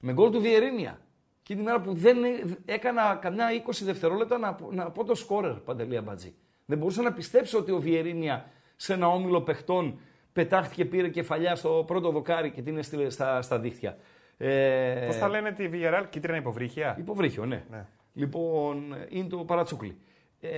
Με 0.00 0.12
γκολ 0.12 0.30
του 0.30 0.40
Βιερίνια. 0.40 1.00
Και 1.42 1.54
την 1.56 1.66
ώρα 1.68 1.80
που 1.80 1.94
δεν 1.94 2.24
ε- 2.24 2.56
έκανα 2.64 3.18
καμιά 3.20 3.46
20 3.66 3.70
δευτερόλεπτα 3.82 4.38
να, 4.38 4.54
πω- 4.54 4.72
να 4.72 4.90
πω 4.90 5.04
το 5.04 5.14
σκόρερ 5.14 5.52
Παντελή 5.52 5.96
Αμπατζή. 5.96 6.34
Δεν 6.66 6.78
μπορούσα 6.78 7.02
να 7.02 7.12
πιστέψω 7.12 7.58
ότι 7.58 7.70
ο 7.70 7.78
Βιερίνια 7.78 8.50
σε 8.76 8.92
ένα 8.92 9.08
όμιλο 9.08 9.40
παιχτών 9.42 9.98
πετάχτηκε, 10.32 10.84
πήρε 10.84 11.08
κεφαλιά 11.08 11.56
στο 11.56 11.84
πρώτο 11.86 12.10
δοκάρι 12.10 12.50
και 12.50 12.62
την 12.62 12.78
έστειλε 12.78 13.10
στα, 13.10 13.42
στα 13.42 13.58
δίχτυα. 13.58 13.96
Ε, 14.36 15.04
Πώς 15.06 15.16
θα 15.16 15.28
λένε 15.28 15.52
τη 15.52 15.68
Villarreal, 15.72 16.04
κίτρινα 16.10 16.38
υποβρύχια; 16.38 16.96
Υποβρύχιο, 16.98 17.46
ναι. 17.46 17.64
Ναι. 17.70 17.86
Λοιπόν, 18.20 18.96
είναι 19.08 19.28
το 19.28 19.36
παρατσούκλι. 19.36 19.98
Ε, 20.40 20.50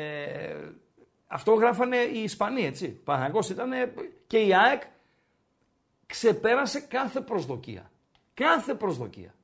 αυτό 1.27 1.53
γράφανε 1.53 1.97
οι 1.97 2.23
Ισπανοί, 2.23 2.65
έτσι. 2.65 2.89
Παναγός 2.89 3.49
ήταν 3.49 3.71
και 4.27 4.39
η 4.39 4.55
ΑΕΚ 4.55 4.83
ξεπέρασε 6.07 6.81
κάθε 6.81 7.21
προσδοκία. 7.21 7.91
Κάθε 8.35 8.75
προσδοκία. 8.75 9.35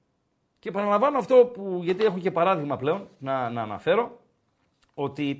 Και 0.59 0.71
παραλαμβάνω 0.71 1.19
αυτό 1.19 1.51
που, 1.55 1.81
γιατί 1.83 2.05
έχω 2.05 2.19
και 2.19 2.31
παράδειγμα 2.31 2.77
πλέον 2.77 3.09
να, 3.19 3.51
να 3.51 3.63
αναφέρω, 3.63 4.21
ότι 4.95 5.39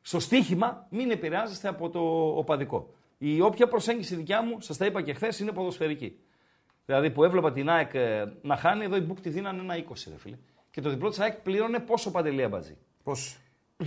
στο 0.00 0.20
στοίχημα 0.20 0.86
μην 0.90 1.10
επηρεάζεστε 1.10 1.68
από 1.68 1.90
το 1.90 2.00
οπαδικό. 2.36 2.94
Η 3.18 3.40
όποια 3.40 3.68
προσέγγιση 3.68 4.14
δικιά 4.14 4.42
μου, 4.42 4.60
σας 4.60 4.76
τα 4.76 4.86
είπα 4.86 5.02
και 5.02 5.12
χθες, 5.12 5.38
είναι 5.38 5.52
ποδοσφαιρική. 5.52 6.18
Δηλαδή 6.86 7.10
που 7.10 7.24
έβλεπα 7.24 7.52
την 7.52 7.70
ΑΕΚ 7.70 7.94
ε, 7.94 8.32
να 8.42 8.56
χάνει, 8.56 8.84
εδώ 8.84 8.96
η 8.96 9.00
Μπουκ 9.00 9.20
τη 9.20 9.28
δίνανε 9.28 9.60
ένα 9.60 9.74
20, 9.76 9.92
ρε 10.08 10.18
φίλε. 10.18 10.36
Και 10.70 10.80
το 10.80 10.90
διπλό 10.90 11.08
της 11.08 11.20
ΑΕΚ 11.20 11.36
πλήρωνε 11.36 11.78
πόσο 11.78 12.10
παντελία 12.10 12.48
μπαζί. 12.48 12.76
Πώς. 13.02 13.38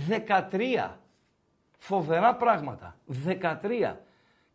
13. 0.08 0.90
Φοβερά 1.78 2.36
πράγματα. 2.36 2.98
13. 3.26 3.96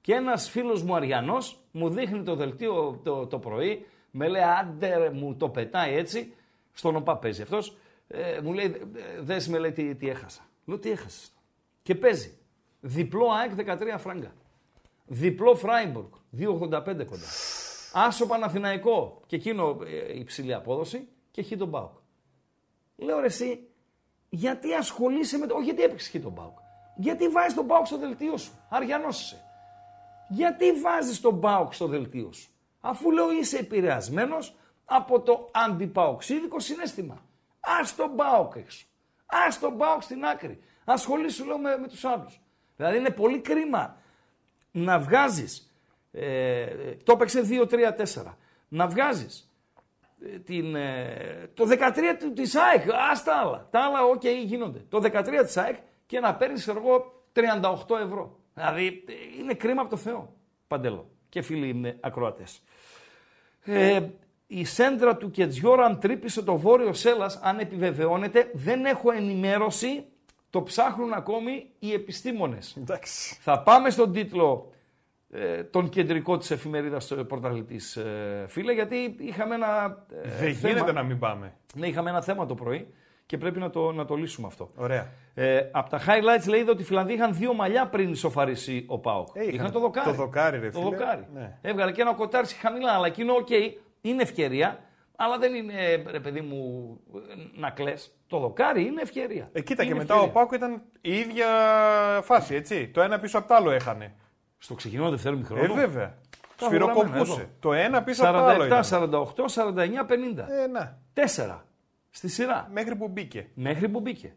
Και 0.01 0.13
ένας 0.13 0.49
φίλος 0.49 0.83
μου 0.83 0.95
Αριανός 0.95 1.59
μου 1.71 1.89
δείχνει 1.89 2.23
το 2.23 2.35
δελτίο 2.35 2.99
το, 3.03 3.27
το 3.27 3.39
πρωί, 3.39 3.85
με 4.11 4.27
λέει 4.27 4.41
άντε 4.41 4.97
ρε, 4.97 5.09
μου 5.09 5.35
το 5.35 5.49
πετάει 5.49 5.95
έτσι, 5.95 6.33
στον 6.73 6.95
ΟΠΑ 6.95 7.17
παίζει 7.17 7.41
αυτός, 7.41 7.77
Ε, 8.11 8.39
μου 8.43 8.53
λέει, 8.53 8.81
δες 9.19 9.47
με 9.47 9.57
λέει 9.57 9.71
τι, 9.71 9.95
τι 9.95 10.09
έχασα. 10.09 10.41
Λέω 10.65 10.79
τι 10.79 10.91
έχασες. 10.91 11.31
Και 11.83 11.95
παίζει. 11.95 12.37
Διπλό 12.79 13.31
ΑΕΚ 13.31 13.51
13 13.55 13.95
φράγκα. 13.97 14.31
Διπλό 15.05 15.55
Φράιμπουργκ 15.55 16.07
2,85 16.37 17.05
κοντά. 17.05 17.27
Άσο 17.93 18.27
Παναθηναϊκό 18.27 19.21
και 19.25 19.35
εκείνο 19.35 19.77
ε, 19.85 20.19
υψηλή 20.19 20.53
απόδοση 20.53 21.07
και 21.31 21.41
χει 21.41 21.57
τον 21.57 21.67
Μπάουκ. 21.67 21.97
Λέω 22.99 23.19
ρε 23.19 23.25
εσύ, 23.25 23.67
γιατί 24.29 24.73
ασχολείσαι 24.73 25.37
με 25.37 25.47
το. 25.47 25.55
Όχι, 25.55 25.63
γιατί 25.63 25.83
έπαιξες 25.83 26.09
χει 26.09 26.19
τον 26.19 26.31
Μπάουκ. 26.31 26.57
Γιατί 26.95 27.27
βάζεις 27.27 27.53
τον 27.53 27.65
Μπάουκ 27.65 27.85
στο 27.85 27.97
δελτίο 27.97 28.37
σου. 28.37 28.51
Αριανό 28.69 29.07
είσαι. 29.07 29.43
Γιατί 30.29 30.71
βάζεις 30.71 31.21
τον 31.21 31.33
Μπάουκ 31.33 31.73
στο 31.73 31.87
δελτίο 31.87 32.31
σου. 32.31 32.49
Αφού 32.81 33.11
λέω 33.11 33.31
είσαι 33.31 33.57
επηρεασμένος 33.57 34.55
από 34.85 35.19
το 35.21 35.49
αντιπαοξίδικο 35.53 36.59
συνέστημα. 36.59 37.13
Α 37.59 37.93
τον 37.95 38.09
Μπάουκ 38.09 38.55
έξω. 38.55 38.85
Α 39.25 39.59
τον 39.59 39.73
Μπάουκ 39.73 40.01
στην 40.01 40.25
άκρη. 40.25 40.59
Ασχολήσου 40.85 41.45
λέω 41.45 41.57
με, 41.57 41.77
με 41.77 41.87
τους 41.87 42.05
άλλους. 42.05 42.39
Δηλαδή 42.75 42.97
είναι 42.97 43.09
πολύ 43.09 43.39
κρίμα 43.39 43.95
να 44.71 44.99
βγάζεις. 44.99 45.73
Ε, 46.11 46.65
το 47.03 47.11
έπαιξε 47.11 47.47
2-3-4. 47.49 48.35
Να 48.67 48.87
βγάζεις 48.87 49.39
ε, 49.39 49.48
την, 50.45 50.75
ε, 50.75 51.49
το 51.53 51.65
13 51.65 52.31
της 52.33 52.55
ΑΕΚ, 52.55 52.83
ας 53.11 53.23
τα 53.23 53.35
άλλα. 53.35 53.67
Τα 53.71 53.79
άλλα, 53.79 54.03
OK, 54.03 54.21
okay, 54.23 54.43
γίνονται. 54.45 54.85
Το 54.89 54.99
13 54.99 55.43
της 55.45 55.57
ΑΕΚ 55.57 55.75
και 56.05 56.19
να 56.19 56.35
παίρνεις 56.35 56.67
ξέρω 56.67 56.99
'γώ 56.99 57.23
38 57.33 57.97
ευρώ. 58.03 58.39
Δηλαδή 58.53 59.03
είναι 59.39 59.53
κρίμα 59.53 59.81
από 59.81 59.89
το 59.89 59.97
Θεό. 59.97 60.33
Παντέλο 60.67 61.09
και 61.29 61.41
φίλοι 61.41 61.69
είναι 61.69 61.97
ακροατές. 61.99 62.61
Ε, 63.63 63.99
η 64.47 64.65
σέντρα 64.65 65.17
του 65.17 65.31
Κετζιόρα 65.31 65.99
τρύπησε 65.99 66.41
το 66.41 66.57
βόρειο 66.57 66.93
σέλας, 66.93 67.39
αν 67.43 67.59
επιβεβαιώνεται, 67.59 68.51
δεν 68.53 68.85
έχω 68.85 69.11
ενημέρωση, 69.11 70.05
το 70.49 70.63
ψάχνουν 70.63 71.13
ακόμη 71.13 71.69
οι 71.79 71.93
επιστήμονες. 71.93 72.75
Εντάξει. 72.77 73.37
Θα 73.41 73.59
πάμε 73.63 73.89
στον 73.89 74.13
τίτλο 74.13 74.71
ε, 74.71 74.78
τον 75.71 75.89
κεντρικό 75.89 76.37
της 76.37 76.51
εφημερίδας 76.51 77.13
πρωταθλητής, 77.27 77.95
ε, 77.95 78.45
φίλε, 78.47 78.73
γιατί 78.73 79.15
είχαμε 79.19 79.55
ένα 79.55 80.03
ε, 80.23 80.29
Δεν 80.29 80.55
θέμα, 80.55 80.73
γίνεται 80.73 80.91
να 80.91 81.03
μην 81.03 81.19
πάμε. 81.19 81.53
Ναι, 81.75 81.87
είχαμε 81.87 82.09
ένα 82.09 82.21
θέμα 82.21 82.45
το 82.45 82.55
πρωί 82.55 82.93
και 83.25 83.37
πρέπει 83.37 83.59
να 83.59 83.69
το, 83.69 83.91
να 83.91 84.05
το 84.05 84.15
λύσουμε 84.15 84.47
αυτό. 84.47 84.71
Ωραία. 84.75 85.07
Ε, 85.33 85.69
από 85.71 85.89
τα 85.89 85.99
highlights 85.99 86.47
λέει 86.47 86.65
ότι 86.69 86.81
οι 86.81 86.85
Φινλανδοί 86.85 87.13
είχαν 87.13 87.33
δύο 87.33 87.53
μαλλιά 87.53 87.87
πριν 87.87 88.11
ισοφαρίσει 88.11 88.85
ο 88.87 88.99
ΠΑΟΚ. 88.99 89.27
Ε, 89.33 89.41
είχαν, 89.41 89.53
είχαν 89.53 89.71
το 89.71 89.79
δοκάρι. 89.79 90.09
Το 90.09 90.13
δοκάρι, 90.13 90.59
ρε, 90.59 90.71
φίλε. 90.71 90.83
Το 90.83 90.89
δοκάρι. 90.89 91.27
Ναι. 91.33 91.57
Έβγαλε 91.61 91.91
και 91.91 92.01
ένα 92.01 92.13
ο 92.13 92.17
Κοτάρσκι 92.17 92.47
χαμηλά, 92.47 92.91
αλλά 92.91 93.07
εκείνο, 93.07 93.33
OK, 93.33 93.47
okay, 93.49 93.73
είναι 94.01 94.21
ευκαιρία, 94.21 94.79
αλλά 95.15 95.37
δεν 95.37 95.53
είναι, 95.53 96.03
ρε 96.11 96.19
παιδί 96.19 96.41
μου, 96.41 96.89
να 97.55 97.69
κλε. 97.69 97.93
Το 98.27 98.39
δοκάρι 98.39 98.85
είναι 98.85 99.01
ευκαιρία. 99.01 99.49
Ε, 99.51 99.61
κοίτα, 99.61 99.83
είναι 99.83 99.91
και 99.91 99.97
μετά 99.97 100.15
ο 100.15 100.29
Πάοκ 100.29 100.51
ήταν 100.51 100.81
η 101.01 101.13
ίδια 101.13 101.47
φάση, 102.23 102.55
έτσι. 102.55 102.87
Το 102.87 103.01
ένα 103.01 103.19
πίσω 103.19 103.37
από 103.37 103.47
το 103.47 103.53
άλλο 103.53 103.71
έχανε. 103.71 104.13
Στο 104.59 104.73
ξεκινό 104.73 105.09
δεύτερο 105.09 105.37
μηχρόνο. 105.37 105.73
Ε, 105.73 105.75
βέβαια. 105.75 106.17
Σφυροκοπούσε. 106.55 107.49
Το 107.59 107.73
ένα 107.73 108.03
πίσω 108.03 108.25
από 108.25 108.37
το 108.37 108.43
άλλο. 108.43 108.63
47, 108.69 108.83
48, 108.83 109.47
49, 109.47 110.05
50. 110.05 110.49
Ε, 110.49 110.67
να. 110.67 110.97
Τέσσερα. 111.13 111.65
Στη 112.09 112.27
σειρά. 112.27 112.69
Μέχρι 112.71 112.95
που 112.95 113.07
μπήκε. 113.07 113.49
Μέχρι 113.53 113.89
που 113.89 113.99
μπήκε. 113.99 114.35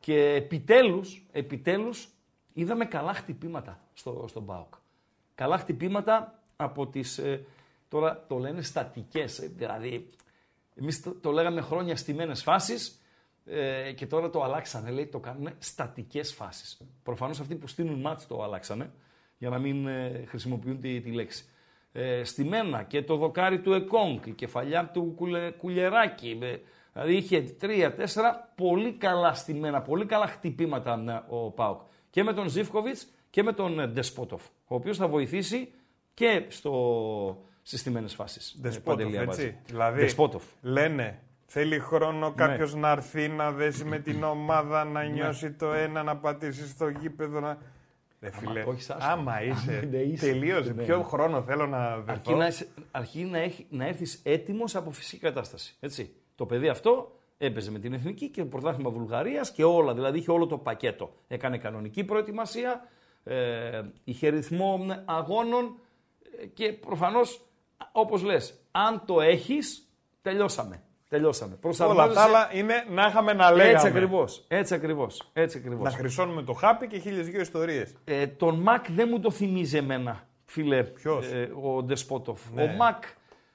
Και 0.00 0.32
επιτέλους, 0.34 1.26
επιτέλους 1.32 2.08
είδαμε 2.52 2.84
καλά 2.84 3.14
χτυπήματα 3.14 3.80
στο, 3.92 4.24
στον 4.28 4.46
ΠΑΟΚ. 4.46 4.74
Καλά 5.34 5.58
χτυπήματα 5.58 6.42
από 6.56 6.86
τις, 6.86 7.18
ε, 7.18 7.46
τώρα 7.88 8.24
το 8.28 8.38
λένε 8.38 8.62
στατικές, 8.62 9.38
ε, 9.38 9.46
δηλαδή 9.46 10.10
εμείς 10.74 11.02
το, 11.02 11.10
το 11.10 11.30
λέγαμε 11.30 11.60
χρόνια 11.60 11.96
στημένες 11.96 12.42
φάσεις 12.42 13.00
ε, 13.44 13.92
και 13.92 14.06
τώρα 14.06 14.30
το 14.30 14.42
αλλάξανε, 14.42 14.90
λέει, 14.90 15.06
το 15.06 15.18
κάνουν 15.18 15.50
στατικές 15.58 16.34
φάσεις. 16.34 16.80
Προφανώς 17.02 17.40
αυτοί 17.40 17.54
που 17.54 17.66
στείλουν 17.66 18.00
μάτς 18.00 18.26
το 18.26 18.42
αλλάξανε, 18.42 18.90
για 19.38 19.48
να 19.48 19.58
μην 19.58 19.86
ε, 19.86 20.24
χρησιμοποιούν 20.26 20.80
τη, 20.80 21.00
τη 21.00 21.10
λέξη. 21.10 21.44
Ε, 21.92 22.24
στημένα 22.24 22.82
και 22.82 23.02
το 23.02 23.16
δοκάρι 23.16 23.60
του 23.60 23.72
Εκόνγκ, 23.72 24.26
η 24.26 24.30
κεφαλιά 24.30 24.90
του 24.92 25.12
κουλε, 25.16 25.50
Κουλεράκη, 25.50 26.38
Δηλαδή 26.92 27.16
είχε 27.16 27.40
τρία-τέσσερα 27.40 28.52
πολύ 28.54 28.92
καλά 28.92 29.34
στημένα, 29.34 29.82
πολύ 29.82 30.06
καλά 30.06 30.26
χτυπήματα 30.26 31.04
ε, 31.08 31.34
ο 31.34 31.50
Πάουκ. 31.50 31.80
Και 32.10 32.22
με 32.22 32.32
τον 32.32 32.48
Ζήφκοβιτς 32.48 33.06
και 33.30 33.42
με 33.42 33.52
τον 33.52 33.80
ε, 33.80 33.86
Ντεσπότοφ. 33.86 34.42
Ο 34.46 34.74
οποίος 34.74 34.96
θα 34.96 35.08
βοηθήσει 35.08 35.72
και 36.14 36.44
στο... 36.48 37.44
στις 37.62 37.80
στιμένε 37.80 38.08
φάσεις. 38.08 38.58
Ντεσπότοφ, 38.60 39.14
έτσι. 39.14 39.56
Δηλαδή, 39.66 40.00
Ντεσπότοφ. 40.00 40.42
λένε 40.62 41.20
Θέλει 41.46 41.78
χρόνο 41.78 42.32
κάποιος 42.32 42.74
ναι. 42.74 42.80
να 42.80 42.90
έρθει 42.90 43.28
να 43.28 43.52
δέσει 43.52 43.84
με 43.84 43.98
την 43.98 44.24
ομάδα, 44.34 44.84
να 44.84 45.02
ναι. 45.02 45.08
νιώσει 45.08 45.52
το 45.52 45.72
ένα, 45.72 46.02
να 46.02 46.16
πατήσει 46.16 46.68
στο 46.68 46.88
γήπεδο. 46.88 47.40
Να... 47.40 47.58
Ρε 48.20 48.30
φίλε, 48.30 48.64
άμα 48.98 49.42
είσαι, 49.42 49.88
τελείωσε. 50.20 50.72
Ναι. 50.72 50.84
Ποιο 50.84 51.02
χρόνο 51.02 51.42
θέλω 51.42 51.66
να 51.66 51.98
δεθώ. 51.98 52.38
Αρκεί 52.90 53.24
να, 53.24 53.38
να, 53.38 53.50
να 53.68 53.86
έρθεις 53.86 54.20
έτοιμος 54.24 54.74
από 54.76 54.90
φυσική 54.90 55.20
κατάσταση. 55.20 55.76
Έτσι. 55.80 56.14
Το 56.34 56.46
παιδί 56.46 56.68
αυτό 56.68 57.20
έπαιζε 57.38 57.70
με 57.70 57.78
την 57.78 57.92
εθνική 57.92 58.28
και 58.28 58.40
το 58.40 58.48
πρωτάθλημα 58.48 58.90
Βουλγαρίας 58.90 59.52
και 59.52 59.64
όλα. 59.64 59.94
Δηλαδή 59.94 60.18
είχε 60.18 60.30
όλο 60.30 60.46
το 60.46 60.58
πακέτο. 60.58 61.14
Έκανε 61.28 61.58
κανονική 61.58 62.04
προετοιμασία, 62.04 62.88
ε, 63.24 63.82
είχε 64.04 64.28
ρυθμό 64.28 64.86
αγώνων 65.04 65.78
ε, 66.42 66.46
και 66.46 66.72
προφανώς, 66.72 67.46
όπως 67.92 68.22
λες, 68.22 68.60
αν 68.70 69.02
το 69.06 69.20
έχεις, 69.20 69.90
τελειώσαμε. 70.22 70.82
Τελειώσαμε. 71.08 71.58
Όλα 71.80 72.08
τα 72.08 72.22
άλλα 72.22 72.50
είναι 72.52 72.84
να 72.90 73.06
είχαμε 73.06 73.32
να 73.32 73.50
λέγαμε. 73.50 73.72
Έτσι 73.72 73.86
ακριβώς. 73.86 74.44
Έτσι 74.48 74.74
ακριβώς, 74.74 75.30
έτσι 75.32 75.58
ακριβώς. 75.58 75.84
Να 75.84 75.90
χρυσώνουμε 75.90 76.42
το 76.42 76.52
χάπι 76.52 76.86
και 76.86 76.98
χίλιες 76.98 77.28
δύο 77.28 77.40
ιστορίες. 77.40 77.94
Ε, 78.04 78.26
τον 78.26 78.60
Μακ 78.60 78.90
δεν 78.90 79.08
μου 79.10 79.20
το 79.20 79.30
θυμίζει 79.30 79.76
εμένα, 79.76 80.26
φίλε. 80.44 80.82
Ποιος; 80.84 81.26
Ε, 81.26 81.52
ο 81.62 81.82
Ντεσπότοφ. 81.82 82.40
Ναι. 82.54 82.62
Ο 82.62 82.66
Μακ 82.66 83.02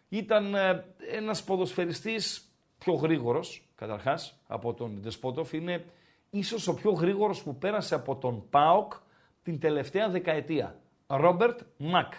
ήταν 0.10 0.55
ε, 0.55 0.86
ένας 1.12 1.43
ποδοσφαιριστής 1.43 2.53
πιο 2.77 2.93
γρήγορος, 2.93 3.63
καταρχάς, 3.75 4.39
από 4.48 4.74
τον 4.74 5.00
Ντεσπότοφ. 5.01 5.53
Είναι 5.53 5.86
ίσως 6.29 6.67
ο 6.67 6.74
πιο 6.74 6.91
γρήγορος 6.91 7.43
που 7.43 7.58
πέρασε 7.58 7.96
από 7.96 8.15
τον 8.15 8.50
ΠΑΟΚ 8.50 8.93
την 9.43 9.60
τελευταία 9.60 10.10
δεκαετία. 10.10 10.75
Ρόμπερτ 11.08 11.60
Μακ. 11.77 12.13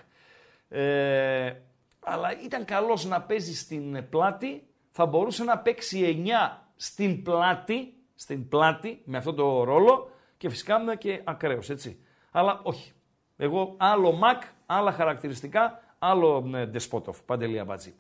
Ε, 0.68 1.52
αλλά 2.00 2.28
ήταν 2.44 2.64
καλός 2.64 3.04
να 3.04 3.20
παίζει 3.22 3.54
στην 3.54 4.08
πλάτη, 4.08 4.66
θα 4.92 5.06
μπορούσε 5.06 5.44
να 5.44 5.58
παίξει 5.58 6.24
9 6.26 6.58
στην 6.76 7.22
πλάτη, 7.22 7.94
στην 8.14 8.48
πλάτη 8.48 9.02
με 9.04 9.16
αυτό 9.16 9.34
το 9.34 9.64
ρόλο 9.64 10.10
και 10.36 10.48
φυσικά 10.48 10.80
είναι 10.80 10.96
και 10.96 11.20
ακραίος, 11.24 11.70
έτσι. 11.70 11.98
Αλλά 12.30 12.60
όχι. 12.62 12.92
Εγώ 13.36 13.74
άλλο 13.76 14.12
Μακ, 14.12 14.42
άλλα 14.66 14.92
χαρακτηριστικά, 14.92 15.80
άλλο 15.98 16.50
ε, 16.54 16.66
Ντεσπότοφ, 16.66 17.22
Παντελή 17.22 17.58
Αμπάτζη. 17.58 17.94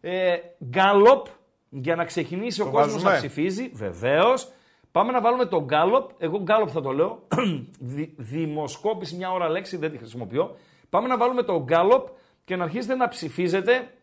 Ε, 0.00 0.36
Γκάλοπ, 0.64 1.26
για 1.68 1.96
να 1.96 2.04
ξεκινήσει 2.04 2.62
ο 2.62 2.70
κόσμος 2.70 3.02
να 3.02 3.16
ψηφίζει, 3.16 3.70
βεβαίως. 3.74 4.52
Πάμε 4.92 5.12
να 5.12 5.20
βάλουμε 5.20 5.44
τον 5.44 5.64
Γκάλοπ. 5.64 6.10
Εγώ 6.18 6.42
Γκάλοπ 6.42 6.68
θα 6.72 6.80
το 6.80 6.92
λέω. 6.92 7.26
δημοσκόπηση, 8.16 9.16
μια 9.16 9.32
ώρα 9.32 9.48
λέξη, 9.48 9.76
δεν 9.76 9.90
τη 9.90 9.98
χρησιμοποιώ. 9.98 10.56
Πάμε 10.90 11.08
να 11.08 11.16
βάλουμε 11.16 11.42
τον 11.42 11.62
Γκάλοπ 11.62 12.08
και 12.44 12.56
να 12.56 12.64
αρχίσετε 12.64 12.94
να 12.94 13.08
ψηφίζετε 13.08 13.94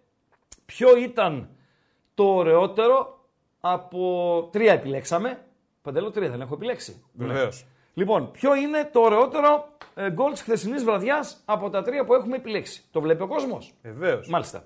ποιο 0.65 0.97
ήταν 0.97 1.49
το 2.21 2.27
ωραιότερο 2.27 3.19
από. 3.61 4.49
Τρία 4.51 4.73
επιλέξαμε. 4.73 5.45
Παντέλο, 5.81 6.11
τρία 6.11 6.29
δεν 6.29 6.41
έχω 6.41 6.53
επιλέξει. 6.53 7.03
Βεβαίως. 7.13 7.65
Λοιπόν, 7.93 8.31
ποιο 8.31 8.55
είναι 8.55 8.89
το 8.93 8.99
ωραιότερο 8.99 9.67
ε, 9.95 10.11
γκολ 10.11 10.33
τη 10.33 10.41
χθεσινής 10.41 10.83
βραδιάς 10.83 11.41
από 11.45 11.69
τα 11.69 11.81
τρία 11.81 12.05
που 12.05 12.13
έχουμε 12.13 12.35
επιλέξει; 12.35 12.83
Το 12.91 13.01
βλέπει 13.01 13.21
ο 13.21 13.27
κόσμος; 13.27 13.73
Βεβαίως. 13.81 14.27
Μάλιστα. 14.27 14.65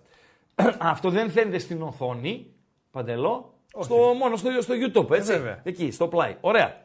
Αυτό 0.94 1.10
δεν 1.10 1.32
φαίνεται 1.32 1.58
στην 1.58 1.82
οθόνη. 1.82 2.54
Παντελό. 2.92 3.54
Στο, 3.80 3.96
μόνο 3.96 4.36
στο, 4.36 4.62
στο 4.62 4.74
YouTube, 4.74 5.12
έτσι. 5.12 5.34
Ε, 5.34 5.62
Εκεί, 5.64 5.92
στο 5.92 6.08
πλάι. 6.08 6.38
Ωραία. 6.42 6.82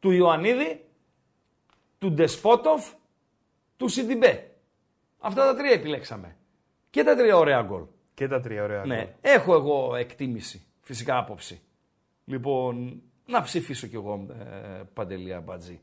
Του 0.00 0.10
Ιωαννίδη, 0.10 0.84
του 1.98 2.12
Ντεσπότοφ, 2.12 2.92
του 3.76 3.88
Σιντιμπέ. 3.88 4.50
Αυτά 5.18 5.44
τα 5.44 5.54
τρία 5.54 5.72
επιλέξαμε. 5.72 6.36
Και 6.90 7.04
τα 7.04 7.16
τρία 7.16 7.36
ωραία 7.36 7.62
γκολ. 7.62 7.82
Και 8.20 8.28
τα 8.28 8.40
τρία 8.40 8.62
ωραία 8.62 8.84
ναι. 8.84 8.96
γκολ. 8.96 9.06
Έχω 9.20 9.54
εγώ 9.54 9.96
εκτίμηση, 9.96 10.62
φυσικά 10.80 11.18
άποψη. 11.18 11.60
Λοιπόν, 12.24 13.02
να 13.26 13.42
ψηφίσω 13.42 13.86
κι 13.86 13.94
εγώ 13.94 14.26
ε, 14.30 14.82
Παντελία 14.94 15.40
Μπατζή. 15.40 15.80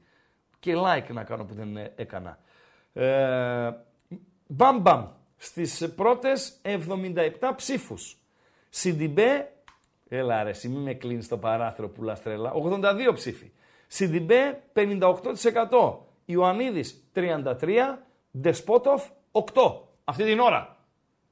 Και 0.60 0.74
like 0.76 1.14
να 1.14 1.24
κάνω 1.24 1.46
που 1.46 1.54
δεν 1.54 1.78
έκανα. 1.96 2.40
Ε, 2.94 3.72
μπαμ 4.48 4.82
μπαμ. 4.82 5.08
Στις 5.38 5.94
πρώτες 5.96 6.60
77 6.62 7.30
ψήφους. 7.56 8.18
Σιντιμπέ, 8.70 9.52
έλα 10.08 10.44
ρε, 10.44 10.52
μη 10.64 10.78
με 10.78 10.94
κλείνεις 10.94 11.28
το 11.28 11.38
παράθυρο 11.38 11.90
που 11.90 12.04
λαστρέλα, 12.04 12.54
82 12.54 13.14
ψήφοι. 13.14 13.52
Σιντιμπέ 13.88 14.64
58%. 14.74 15.98
Ιωαννίδης 16.26 17.10
33%. 17.14 17.54
Ντεσπότοφ 18.38 19.08
8%. 19.32 19.42
Αυτή 20.04 20.24
την 20.24 20.40
ώρα. 20.40 20.77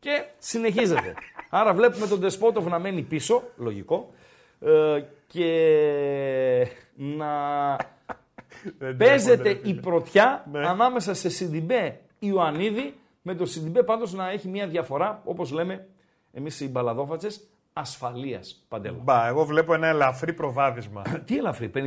Και 0.06 0.26
συνεχίζεται. 0.40 1.14
Άρα 1.50 1.74
βλέπουμε 1.74 2.08
τον 2.08 2.20
Ντεσπότοφ 2.20 2.66
να 2.66 2.80
μένει 2.80 3.02
πίσω, 3.02 3.44
λογικό. 3.58 4.14
ε, 4.60 5.04
και 5.28 6.68
να 6.96 7.28
παίζεται 8.98 9.60
η 9.64 9.74
πρωτιά 9.74 10.46
ναι. 10.52 10.68
ανάμεσα 10.68 11.14
σε 11.14 11.30
Σιντιμπέ 11.30 12.00
Ιωαννίδη 12.20 12.94
με 13.22 13.36
το 13.36 13.46
Σιντιμπέ 13.46 13.84
πάντως 13.84 14.14
να 14.14 14.30
έχει 14.30 14.48
μια 14.48 14.68
διαφορά, 14.68 15.22
όπως 15.24 15.52
λέμε 15.52 15.88
εμείς 16.34 16.60
οι 16.60 16.70
μπαλαδόφατσες, 16.70 17.48
ασφαλείας 17.74 18.66
παντέλο. 18.68 19.00
Μπα, 19.04 19.28
εγώ 19.28 19.46
βλέπω 19.46 19.74
ένα 19.74 19.88
ελαφρύ 19.88 20.34
προβάδισμα. 20.34 21.02
Τι 21.26 21.38
ελαφρύ, 21.38 21.72
54-35 21.76 21.80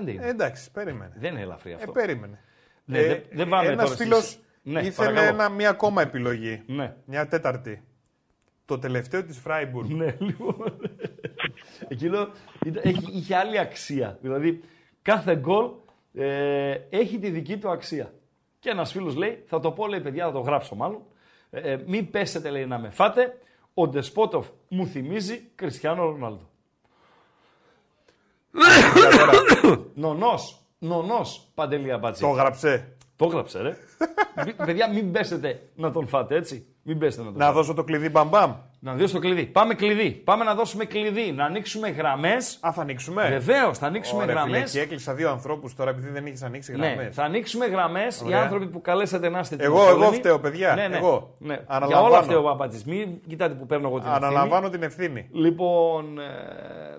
είναι. 0.00 0.26
Ε, 0.26 0.28
εντάξει, 0.28 0.70
περίμενε. 0.70 1.12
Δεν 1.16 1.30
είναι 1.30 1.40
ελαφρύ 1.40 1.72
αυτό. 1.72 1.92
Ε, 1.96 2.00
περίμενε. 2.00 2.38
Ναι, 2.84 2.98
ε, 2.98 3.22
δεν 3.30 3.48
πάμε 3.48 3.68
Ένας 3.68 3.94
φίλος 3.94 4.16
ναι, 4.62 4.80
ήθελε 4.80 5.26
ένα, 5.26 5.48
μια 5.48 5.68
ακόμα 5.68 6.02
επιλογή. 6.02 6.62
Ναι. 6.66 6.94
Μια 7.04 7.26
τέταρτη. 7.28 7.82
Το 8.64 8.78
τελευταίο 8.78 9.24
της 9.24 9.38
Φράιμπουργκ. 9.38 9.90
Ναι, 9.90 10.16
λοιπόν. 10.18 10.80
Εκείνο 11.88 12.28
είχε 13.12 13.36
άλλη 13.36 13.58
αξία. 13.58 14.18
Δηλαδή, 14.20 14.60
κάθε 15.02 15.36
γκολ 15.36 15.70
ε, 16.14 16.78
έχει 16.90 17.18
τη 17.18 17.30
δική 17.30 17.56
του 17.56 17.70
αξία. 17.70 18.12
Και 18.58 18.70
ένας 18.70 18.92
φίλος 18.92 19.14
λέει, 19.14 19.44
θα 19.46 19.60
το 19.60 19.70
πω, 19.70 19.86
λέει 19.86 20.00
παιδιά, 20.00 20.24
θα 20.24 20.32
το 20.32 20.40
γράψω 20.40 20.74
μάλλον. 20.74 21.02
Ε, 21.50 21.72
ε 21.72 21.82
μην 21.86 22.10
πέσετε, 22.10 22.50
λέει, 22.50 22.66
να 22.66 22.78
με 22.78 22.90
φάτε. 22.90 23.38
Ο 23.74 23.88
Ντεσπότοφ 23.88 24.46
μου 24.68 24.86
θυμίζει 24.86 25.50
Κριστιανό 25.54 26.04
Ρονάλντο. 26.04 26.48
Νονός, 29.94 30.60
νονός, 30.78 31.48
Παντελία 31.54 31.98
Μπατζή. 31.98 32.20
Το 32.22 32.28
γράψε. 32.28 32.96
Το 33.20 33.26
γράψε, 33.26 33.60
ρε. 33.62 33.76
Παιδιά, 34.66 34.88
μην 34.88 35.12
πέσετε 35.12 35.60
να 35.74 35.90
τον 35.90 36.06
φάτε, 36.08 36.34
έτσι. 36.36 36.66
Μην 36.82 36.98
πέσετε 36.98 37.22
να 37.22 37.28
τον 37.28 37.38
Να 37.38 37.44
φάτε. 37.44 37.56
δώσω 37.56 37.74
το 37.74 37.84
κλειδί 37.84 38.08
μπαμπαμ. 38.08 38.54
Να 38.80 38.94
δώσω 38.94 39.14
το 39.14 39.18
κλειδί. 39.20 39.46
Πάμε 39.46 39.74
κλειδί. 39.74 40.10
Πάμε 40.10 40.44
να 40.44 40.54
δώσουμε 40.54 40.84
κλειδί. 40.84 41.32
Να 41.32 41.44
ανοίξουμε 41.44 41.88
γραμμές. 41.88 42.58
Α, 42.60 42.72
θα 42.72 42.80
ανοίξουμε. 42.82 43.28
Βεβαίως, 43.28 43.78
θα 43.78 43.86
ανοίξουμε 43.86 44.24
γραμμές. 44.24 44.70
Και 44.70 44.80
έκλεισα 44.80 45.14
δύο 45.14 45.30
ανθρώπους 45.30 45.74
τώρα 45.74 45.90
επειδή 45.90 46.08
δεν 46.08 46.26
έχεις 46.26 46.42
ανοίξει 46.42 46.72
γραμμές. 46.72 46.96
Ναι, 46.96 47.10
θα 47.10 47.22
ανοίξουμε 47.22 47.66
γραμμές. 47.66 48.24
Οι 48.28 48.34
άνθρωποι 48.34 48.66
που 48.66 48.80
καλέσατε 48.80 49.28
να 49.28 49.38
είστε 49.38 49.56
Εγώ, 49.58 49.88
εγώ 49.88 50.12
φταίω, 50.12 50.38
παιδιά. 50.38 50.74
Ναι, 50.74 50.88
ναι. 50.88 50.96
Εγώ. 50.96 51.34
Ναι. 51.38 51.58
Για 51.86 52.00
όλα 52.00 52.22
φταίω 52.22 52.38
ο 52.38 52.42
Παπατζής. 52.42 52.84
Μην 52.84 53.08
κοιτάτε 53.28 53.54
που 53.54 53.66
παίρνω 53.66 53.88
εγώ 53.88 53.98
την 53.98 54.08
ευθύνη. 54.08 54.26
Αναλαμβάνω 54.26 54.68
την 54.68 54.82
ευθύνη. 54.82 55.28
Λοιπόν, 55.32 56.18
ε, 56.18 56.24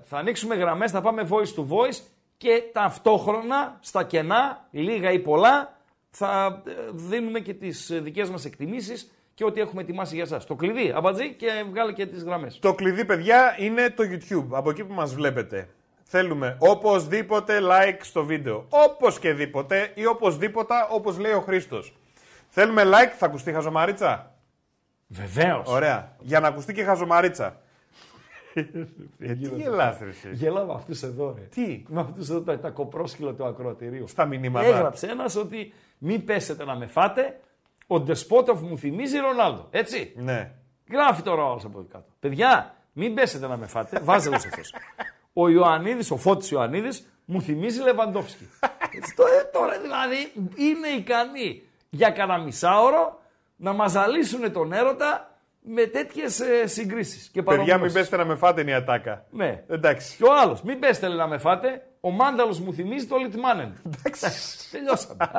θα 0.04 0.18
ανοίξουμε 0.18 0.56
γραμμές, 0.56 0.92
θα 0.92 1.01
πάμε 1.01 1.28
voice 1.30 1.60
to 1.60 1.62
voice 1.62 2.00
και 2.38 2.63
ταυτόχρονα 2.72 3.78
στα 3.80 4.04
κενά, 4.04 4.68
λίγα 4.72 5.12
ή 5.12 5.20
πολλά, 5.20 5.80
θα 6.12 6.62
ε, 6.68 6.72
δίνουμε 6.94 7.39
και 7.39 7.53
τις 7.53 7.89
ε, 7.89 8.00
δικές 8.00 8.30
μας 8.30 8.46
εκτιμήσεις 8.46 9.12
και 9.34 9.46
ό,τι 9.46 9.62
έχουμε 9.62 9.82
ετοιμάσει 9.82 10.15
για 10.15 10.24
εσάς. 10.24 10.46
Το 10.46 10.56
κλειδί, 10.56 10.91
αμπατζή 10.96 11.34
και 11.34 11.65
βγάλε 11.70 11.94
και 11.94 12.06
τις 12.06 12.24
γραμμές. 12.24 12.60
Το 12.60 12.74
κλειδί, 12.74 13.06
παιδιά, 13.06 13.56
είναι 13.60 13.89
το 13.89 14.03
YouTube, 14.03 14.48
από 14.50 14.70
εκεί 14.70 14.84
που 14.84 14.94
μας 14.94 15.13
βλέπετε. 15.13 15.70
Θέλουμε 16.03 16.56
οπωσδήποτε 16.60 17.60
like 17.62 17.98
στο 18.01 18.25
βίντεο. 18.25 18.65
Όπως 18.70 19.20
και 19.20 19.34
δίποτε 19.34 19.91
ή 19.94 20.06
οπωσδήποτε 20.06 20.74
όπως 20.89 21.18
λέει 21.18 21.32
ο 21.32 21.41
Χρήστος. 21.41 21.96
Θέλουμε 22.50 22.84
like, 22.86 23.13
θα 23.18 23.25
ακουστεί 23.25 23.51
χαζομαρίτσα; 23.51 24.36
Βεβαίως. 25.08 25.68
Ωραία. 25.68 26.15
Για 26.20 26.39
να 26.39 26.48
ακουστεί 26.48 26.74
και 26.74 26.84
χαζομαρίτσα. 26.84 27.62
ε, 29.20 29.34
τι 29.34 29.48
γελάς 29.56 30.00
ρε 30.00 30.10
εσύ. 30.10 30.30
Γελάω 30.32 30.65
με 30.65 30.74
αυτούς 30.74 31.03
εδώ 31.03 31.34
ρε. 31.38 31.41
Τι; 31.41 31.84
Με 31.88 32.00
αυτούς 32.00 32.30
εδώ 32.30 32.41
τα, 32.41 32.60
τα 32.60 32.70
κοπρόσκυλα 32.70 33.34
του 33.34 33.46
ακροατηρίου. 33.46 34.08
Στα 34.08 34.25
μηνύματα. 34.25 34.68
Έγραψε 34.68 35.08
ένας 35.08 35.36
ότι 35.36 35.74
μην 36.03 36.25
πέσετε 36.25 36.65
να 36.65 36.75
με 36.75 36.86
φάτε, 36.86 37.39
ο 37.88 38.00
Ντεσπότοφ 38.00 38.62
μου 38.62 38.77
θυμίζει 38.77 39.17
Ρονάλντο. 39.17 39.67
Έτσι. 39.72 40.13
Ναι. 40.15 40.51
Γράφει 40.91 41.22
τώρα 41.22 41.43
ο 41.43 41.51
από 41.51 41.86
κάτω. 41.91 42.05
Παιδιά, 42.20 42.75
μην 42.93 43.13
πέσετε 43.13 43.48
να 43.48 43.58
με 43.58 43.67
φάτε. 43.67 44.00
Βάζε 44.03 44.27
εγώ 44.27 44.36
αυτός. 44.36 44.74
Ο 45.34 45.50
Ιωαννίδης, 45.50 46.12
ο 46.12 46.17
Φώτης 46.17 46.51
Ιωαννίδης, 46.51 47.12
μου 47.25 47.41
θυμίζει 47.41 47.81
Λεβαντόφσκι. 47.81 48.50
τώρα, 49.15 49.50
τώρα 49.53 49.79
δηλαδή 49.79 50.32
είναι 50.56 50.88
ικανοί 50.88 51.63
για 51.89 52.10
κανένα 52.10 52.39
μισάωρο 52.39 53.21
να 53.56 53.73
μαζαλίσουν 53.73 54.52
τον 54.52 54.73
έρωτα 54.73 55.36
με 55.62 55.86
τέτοιες 55.86 56.39
ε, 56.39 56.67
συγκρίσεις. 56.67 57.32
Παιδιά, 57.45 57.78
μην 57.78 57.93
πέστε 57.93 58.17
να 58.17 58.26
με 58.26 58.36
φάτε 58.36 58.62
είναι 58.62 58.71
η 58.71 58.73
ατάκα. 58.73 59.26
Ναι. 59.30 59.63
Εντάξει. 59.67 60.17
Και 60.17 60.23
ο 60.23 60.34
άλλος, 60.41 60.62
μην 60.62 60.80
πέστε 60.80 61.08
να 61.08 61.28
με 61.28 61.38
φάτε. 61.38 61.86
Ο 62.02 62.10
Μάνταλος 62.10 62.60
μου 62.60 62.74
θυμίζει 62.74 63.06
το 63.06 63.16
Λιτμάνεν. 63.16 63.74
Εντάξει. 63.86 64.30
Τελειώσαμε. 64.72 65.30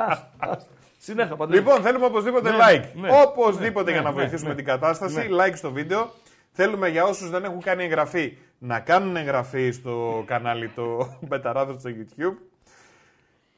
Συνέχα 0.97 1.35
παντού. 1.35 1.53
Λοιπόν, 1.53 1.81
θέλουμε 1.81 2.05
οπωσδήποτε 2.05 2.51
Ναι, 2.51 2.57
like. 2.61 2.85
ναι, 2.93 3.09
οπωσδήποτε 3.25 3.85
ναι, 3.85 3.91
για 3.91 4.01
να 4.01 4.09
ναι, 4.09 4.15
βοηθήσουμε 4.15 4.49
ναι. 4.49 4.55
την 4.55 4.65
κατάσταση. 4.65 5.15
Ναι. 5.15 5.27
Like 5.29 5.53
στο 5.55 5.71
βίντεο. 5.71 6.11
Θέλουμε 6.51 6.89
για 6.89 7.03
όσους 7.03 7.29
δεν 7.29 7.43
έχουν 7.43 7.61
κάνει 7.61 7.83
εγγραφή 7.83 8.37
να 8.57 8.79
κάνουν 8.79 9.15
εγγραφή 9.15 9.71
στο 9.71 10.23
κανάλι 10.27 10.69
το 10.69 11.09
Μπεταράδο 11.27 11.79
στο 11.79 11.89
YouTube. 11.89 12.35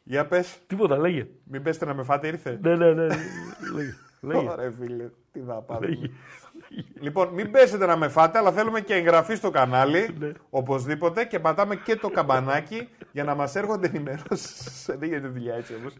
Για 0.04 0.26
πες, 0.26 0.58
Τίποτα, 0.68 0.98
λέγε. 0.98 1.28
μην 1.44 1.64
πέστε 1.64 1.86
να 1.86 1.94
με 1.94 2.04
φάτε, 2.04 2.28
ήρθε. 2.28 2.60
Ναι, 2.62 2.76
ναι, 2.76 2.94
ναι. 2.94 3.08
λέγε. 3.74 3.96
λέγε. 4.22 4.50
Ωραία, 4.50 4.74
φίλε, 4.80 5.10
τι 5.32 5.40
θα 5.48 5.54
πάμε. 5.54 5.88
Λέγε. 6.76 6.88
Λοιπόν, 7.00 7.28
μην 7.34 7.52
πέσετε 7.52 7.86
να 7.86 7.96
με 7.98 8.08
φάτε, 8.08 8.38
αλλά 8.38 8.52
θέλουμε 8.52 8.82
και 8.82 8.94
εγγραφή 8.94 9.36
στο 9.36 9.50
κανάλι. 9.50 10.10
Ναι. 10.20 10.32
Οπωσδήποτε 10.50 11.26
και 11.26 11.40
πατάμε 11.40 11.76
και 11.76 11.96
το 11.96 12.10
καμπανάκι 12.10 12.90
για 13.12 13.24
να 13.24 13.36
μας 13.36 13.56
έρχονται 13.56 13.88
ενημερώσεις. 13.88 14.86
Δεν 15.00 15.10
γίνεται 15.10 15.28
δουλειά 15.28 15.56
έτσι 15.56 15.76
όμως. 15.76 15.94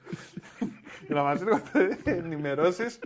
για 1.08 1.16
να 1.16 1.24
μας 1.24 1.42
έρχονται 1.42 1.98
ενημερώσεις. 2.04 3.00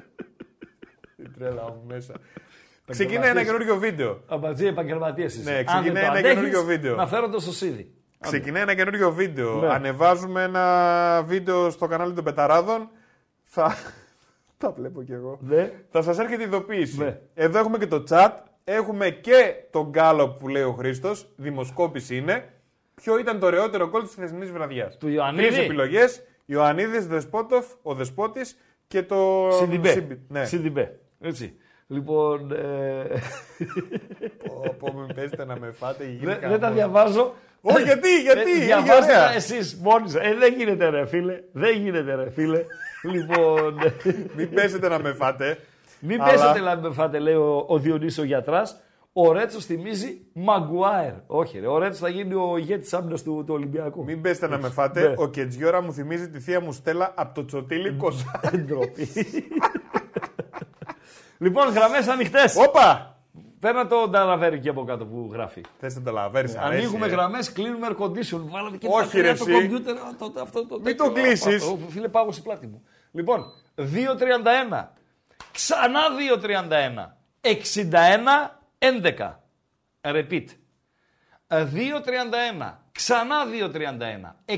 Τι 1.16 1.30
τρέλα 1.30 1.64
μου 1.64 1.84
μέσα. 1.88 2.14
Ξεκινάει 2.90 3.30
ένα 3.30 3.44
καινούριο 3.44 3.78
βίντεο. 3.78 4.22
Αμπατζή 4.28 4.66
επαγγελματίες 4.66 5.44
Ναι, 5.44 5.64
ξεκινάει 5.64 6.04
ένα 6.04 6.22
καινούριο 6.22 6.64
βίντεο. 6.64 6.96
Να 6.96 7.08
φέρω 7.08 7.30
το 7.30 7.40
σωσίδι. 7.40 7.94
Ξεκινάει 8.20 8.62
ένα 8.62 8.74
καινούριο 8.74 9.12
βίντεο. 9.12 9.60
Ναι. 9.60 9.68
Ανεβάζουμε 9.68 10.44
ένα 10.44 11.24
βίντεο 11.26 11.70
στο 11.70 11.88
κανάλι 11.88 12.14
των 12.14 12.24
Πεταράδων. 12.24 12.90
Θα. 13.44 13.76
Τα 14.64 14.72
βλέπω 14.72 15.04
κι 15.04 15.12
εγώ. 15.14 15.38
Ναι. 15.42 15.72
Θα 15.90 16.02
σας 16.02 16.20
έρχεται 16.20 16.44
ειδοποίηση. 16.44 16.98
Ναι. 16.98 17.20
Εδώ 17.34 17.60
έχουμε 17.60 17.78
και 17.78 17.88
το 17.88 18.04
chat. 18.10 18.30
Έχουμε 18.64 19.10
και 19.10 19.54
τον 19.72 19.90
γκάλο 19.90 20.30
που 20.30 20.48
λέει 20.48 20.64
ο 20.64 20.72
Χρήστος. 20.72 21.28
Δημοσκόπηση 21.36 22.18
είναι. 22.18 22.54
Ποιο 22.96 23.20
ήταν 23.20 23.40
το 23.40 23.46
ωραιότερο 23.46 23.90
γκολ 23.90 24.02
της 24.02 24.12
χθεσινής 24.12 24.52
βραδιάς; 24.52 24.98
Του 24.98 25.08
Ιωαννίδη. 25.10 25.48
Τρεις 25.48 25.58
επιλογές. 25.60 26.22
Ιωαννίδης, 26.46 27.08
Δεσπότοφ, 27.08 27.66
ο 27.82 27.94
Δεσπότης 27.94 28.58
και 28.88 29.04
το. 29.04 29.48
Σιντιμπέ. 29.52 29.90
Σιμπι- 29.92 30.20
Ναι. 30.32 30.46
Σιντιμπέ. 30.46 31.00
Έτσι. 31.20 31.56
Λοιπόν. 31.88 32.52
Ε... 32.52 33.22
Πω, 34.48 34.76
πω, 34.80 34.94
μην 34.94 35.16
παίζετε 35.16 35.46
να 35.46 35.60
με 35.60 35.72
φάτε. 35.72 36.04
γίνει 36.10 36.26
δεν, 36.26 36.40
δεν 36.40 36.50
τα 36.50 36.58
χαμός. 36.60 36.74
διαβάζω. 36.74 37.34
Όχι, 37.62 37.84
γιατί, 37.84 38.22
γιατί. 38.22 38.52
Ε, 38.52 38.56
είναι 38.56 38.66
διαβάστε 38.66 39.04
ωραία. 39.14 39.28
τα 39.28 39.34
εσείς 39.34 39.76
μόνοι 39.76 40.10
σας. 40.10 40.22
Ε, 40.24 40.36
δεν 40.40 40.54
γίνεται 40.58 40.90
ρε 40.90 41.06
φίλε. 41.08 41.40
Δεν 41.52 41.78
γίνεται 41.78 42.16
ρε 42.16 42.30
φίλε. 42.30 42.64
λοιπόν. 43.04 43.78
Μην 44.38 44.54
παίζετε 44.54 44.88
να 44.90 45.00
με 45.00 45.14
φάτε. 45.14 45.58
Μην 46.00 46.22
Αλλά- 46.22 46.32
πέσετε 46.32 46.60
να 46.60 46.78
με 46.78 46.92
φάτε, 46.94 47.20
λέει 47.20 47.34
ο, 47.34 47.66
ο 47.68 47.78
Διονύσης 47.78 48.18
ο 48.20 48.24
γιατράς. 48.24 48.82
Ο 49.14 49.32
Ρέτσος 49.32 49.66
θυμίζει 49.66 50.22
Μαγκουάερ. 50.34 51.14
Όχι 51.28 51.60
ρε, 51.60 51.68
ο 51.68 51.78
Ρέτσος 51.78 52.00
θα 52.00 52.10
γίνει 52.10 52.34
ο 52.34 52.58
ηγέτης 52.58 52.94
άμυνας 52.94 53.24
του, 53.24 53.44
του 53.48 53.54
Ολυμπιακού. 53.54 54.04
Μην 54.04 54.22
πέστε 54.22 54.48
να 54.48 54.58
με 54.58 54.70
φάτε. 54.70 55.02
Ναι. 55.08 55.14
Ο 55.18 55.28
Κετζιόρα 55.28 55.82
μου 55.82 55.94
θυμίζει 55.94 56.30
τη 56.30 56.40
θεία 56.40 56.60
μου 56.62 56.72
Στέλλα 56.74 57.12
από 57.16 57.34
το 57.36 57.46
τσοτήλι 57.46 57.92
Κοζά. 57.92 58.42
Ντροπή. 58.58 59.08
λοιπόν, 61.44 61.70
γραμμές 61.70 62.08
ανοιχτές. 62.08 62.56
Όπα! 62.68 63.19
Παίρνα 63.60 63.88
το 63.88 64.08
νταλαβέρι 64.10 64.56
εκεί 64.56 64.70
από 64.70 64.84
κάτω 64.84 65.06
που 65.06 65.30
γράφει. 65.32 65.62
Θες 65.80 65.96
να 65.96 66.02
το 66.02 66.12
λαβέρει, 66.12 66.54
Ανοίγουμε 66.58 67.08
γραμμές, 67.08 67.52
κλείνουμε 67.52 67.88
air 67.90 68.04
condition. 68.04 68.40
Βάλατε 68.42 68.78
και 68.78 68.88
Όχι, 68.88 69.06
μπαταρία 69.06 69.32
ρε, 69.32 69.38
το 69.38 69.46
εσύ. 69.48 69.52
κομπιούτερ. 69.62 69.96
Το, 70.18 70.32
το, 70.32 70.42
αυτό, 70.42 70.66
το, 70.66 70.76
Μην 70.76 70.84
τέτοιο. 70.84 71.06
το 71.06 71.12
κλείσεις. 71.12 71.64
Α, 71.64 71.72
α, 71.72 71.78
Φίλε, 71.90 72.08
πάω 72.08 72.32
στη 72.32 72.42
πλάτη 72.42 72.68
μου. 72.68 72.84
Λοιπόν, 73.12 73.44
2.31. 73.76 74.88
Ξανά 75.52 76.00
2.31. 76.42 77.18
61. 77.42 78.58
11. 78.80 79.32
Repeat. 80.02 80.46
2.31. 81.48 82.78
Ξανά 82.92 83.36
2.31. 83.74 84.36
61. 84.46 84.58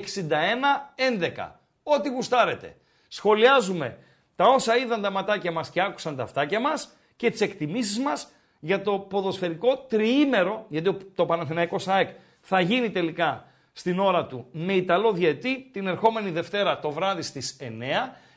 11. 0.95 1.51
Ό,τι 1.83 2.09
γουστάρετε. 2.09 2.75
Σχολιάζουμε 3.07 3.97
τα 4.35 4.45
όσα 4.47 4.77
είδαν 4.77 5.01
τα 5.01 5.09
ματάκια 5.11 5.51
μας 5.51 5.69
και 5.69 5.81
άκουσαν 5.81 6.15
τα 6.15 6.23
αυτάκια 6.23 6.59
μας 6.59 6.89
και 7.15 7.29
τις 7.31 7.41
εκτιμήσεις 7.41 7.99
μας 7.99 8.31
για 8.63 8.81
το 8.81 8.99
ποδοσφαιρικό 8.99 9.77
τριήμερο, 9.77 10.65
γιατί 10.69 10.97
το 11.15 11.25
Παναθηναϊκός 11.25 11.83
ΣΑΕΚ 11.83 12.09
θα 12.41 12.59
γίνει 12.59 12.89
τελικά 12.91 13.45
στην 13.73 13.99
ώρα 13.99 14.25
του 14.25 14.45
με 14.51 14.73
Ιταλό 14.73 15.11
διετή 15.13 15.69
την 15.71 15.87
ερχόμενη 15.87 16.29
Δευτέρα 16.29 16.79
το 16.79 16.91
βράδυ 16.91 17.21
στις 17.21 17.57
9 17.59 17.65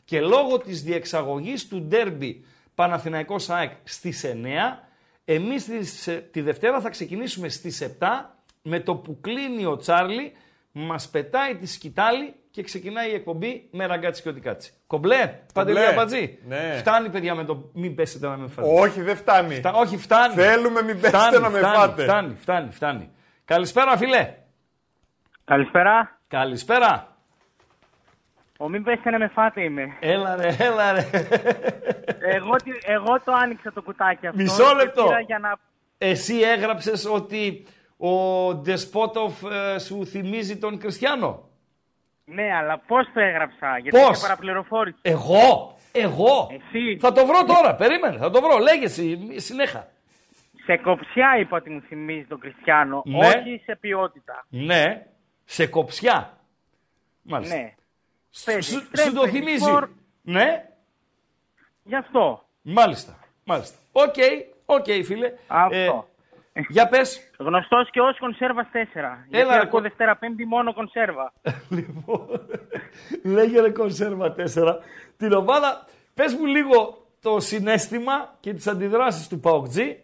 και 0.04 0.20
λόγω 0.20 0.58
της 0.58 0.82
διεξαγωγής 0.82 1.68
του 1.68 1.80
ντέρμπι 1.80 2.44
Παναθηναϊκός 2.74 3.44
ΣΑΕΚ 3.44 3.70
στις 3.84 4.24
9 4.24 4.88
εμείς 5.24 5.64
τις- 5.64 6.06
ε, 6.06 6.28
τη 6.32 6.40
Δευτέρα 6.40 6.80
θα 6.80 6.88
ξεκινήσουμε 6.90 7.48
στις 7.48 7.80
7 7.80 8.38
με 8.62 8.80
το 8.80 8.94
που 8.94 9.20
κλείνει 9.20 9.64
ο 9.64 9.76
Τσάρλι, 9.76 10.32
μας 10.72 11.08
πετάει 11.08 11.56
τη 11.56 11.66
σκητάλη 11.66 12.34
και 12.54 12.62
ξεκινάει 12.62 13.10
η 13.10 13.14
εκπομπή 13.14 13.68
με 13.70 13.86
ραγκάτσι 13.86 14.22
και 14.22 14.28
οτικάτσι. 14.28 14.72
Κομπλέ, 14.86 15.40
παντελή 15.54 15.86
αμπατζή. 15.86 16.38
Ναι. 16.46 16.76
Φτάνει 16.78 17.08
παιδιά 17.08 17.34
με 17.34 17.44
το 17.44 17.70
μην 17.72 17.94
πέσετε 17.94 18.26
να 18.28 18.36
με 18.36 18.48
φάτε. 18.48 18.68
Όχι, 18.72 19.02
δεν 19.02 19.16
φτάνει. 19.16 19.54
Φτα- 19.54 19.74
όχι, 19.74 19.96
φτάνει. 19.96 20.34
Θέλουμε 20.34 20.82
μην 20.82 21.00
πέσετε 21.00 21.18
φτάνει, 21.18 21.38
να 21.42 21.50
με 21.50 21.58
φτάνει, 21.58 21.76
φάτε. 21.76 22.02
Φτάνει, 22.02 22.34
φτάνει, 22.40 22.70
φτάνει. 22.70 23.10
Καλησπέρα, 23.44 23.96
φιλέ. 23.96 24.34
Καλησπέρα. 25.44 26.18
Καλησπέρα. 26.28 27.16
Ο 28.58 28.68
μην 28.68 28.82
πέσει 28.82 29.10
να 29.10 29.18
με 29.18 29.28
φάτε 29.28 29.62
είμαι. 29.62 29.96
Έλα 30.00 30.36
ρε, 30.36 30.56
έλα 30.58 30.92
ρε. 30.92 31.08
Εγώ, 32.20 32.56
εγώ 32.86 33.20
το 33.24 33.32
άνοιξα 33.32 33.72
το 33.72 33.82
κουτάκι 33.82 34.26
αυτό. 34.26 34.42
Μισό 34.42 34.74
λεπτό. 34.74 35.08
Για 35.26 35.38
να... 35.38 35.56
Εσύ 35.98 36.40
έγραψες 36.40 37.06
ότι 37.06 37.66
ο 37.96 38.54
Ντεσπότοφ 38.54 39.42
ε, 39.42 39.78
σου 39.78 40.06
θυμίζει 40.06 40.58
τον 40.58 40.78
Κριστιανό. 40.78 41.48
Ναι, 42.24 42.54
αλλά 42.54 42.78
πώς 42.78 43.06
το 43.14 43.20
έγραψα, 43.20 43.78
γιατί 43.78 43.98
πώς; 43.98 44.20
παραπληροφόρηση. 44.20 44.98
Εγώ, 45.02 45.76
εγώ; 45.92 46.50
Εσύ. 46.50 46.98
Θα 47.00 47.12
το 47.12 47.26
βρω 47.26 47.44
τώρα, 47.44 47.74
περίμενε, 47.74 48.18
θα 48.18 48.30
το 48.30 48.40
βρω, 48.40 48.58
λέγε 48.58 48.86
συνέχα. 49.40 49.88
Σε 50.64 50.76
κοψιά 50.76 51.38
είπα 51.40 51.56
ότι 51.56 51.70
μου 51.70 51.80
θυμίζει 51.80 52.24
τον 52.24 52.40
Κριστιανό, 52.40 53.02
ναι. 53.06 53.26
όχι 53.26 53.60
σε 53.64 53.76
ποιότητα. 53.80 54.46
Ναι, 54.48 55.06
σε 55.44 55.66
κοψιά. 55.66 56.38
Μάλιστα. 57.22 57.56
Ναι. 57.56 57.74
Σου 58.60 59.12
το 59.14 59.28
θυμίζει. 59.28 59.70
Ναι. 60.22 60.68
Γι' 61.82 61.96
αυτό. 61.96 62.44
Μάλιστα. 62.62 63.18
Μάλιστα. 63.44 63.78
OK, 63.92 64.14
OK, 64.64 64.84
φίλε. 65.04 65.32
Αυτό. 65.46 65.76
Ε, 65.76 65.88
για 66.68 66.88
πες. 66.88 67.30
Γνωστός 67.38 67.90
και 67.90 68.00
ως 68.00 68.18
κονσέρβα 68.18 68.68
4. 68.72 69.26
Έλα, 69.30 69.44
Γιατί 69.44 69.66
ακούω 69.66 69.80
Δευτέρα 69.80 70.16
Πέμπτη 70.16 70.46
μόνο 70.46 70.74
κονσέρβα. 70.74 71.32
λοιπόν, 71.76 72.26
λέγε 73.22 73.60
ρε 73.60 73.70
κονσέρβα 73.70 74.34
4. 74.38 74.78
Την 75.16 75.32
ομάδα, 75.32 75.86
πες 76.14 76.34
μου 76.34 76.44
λίγο 76.44 77.06
το 77.22 77.40
συνέστημα 77.40 78.34
και 78.40 78.54
τις 78.54 78.66
αντιδράσεις 78.66 79.28
του 79.28 79.40
ΠΑΟΚΤΖΙ. 79.40 79.98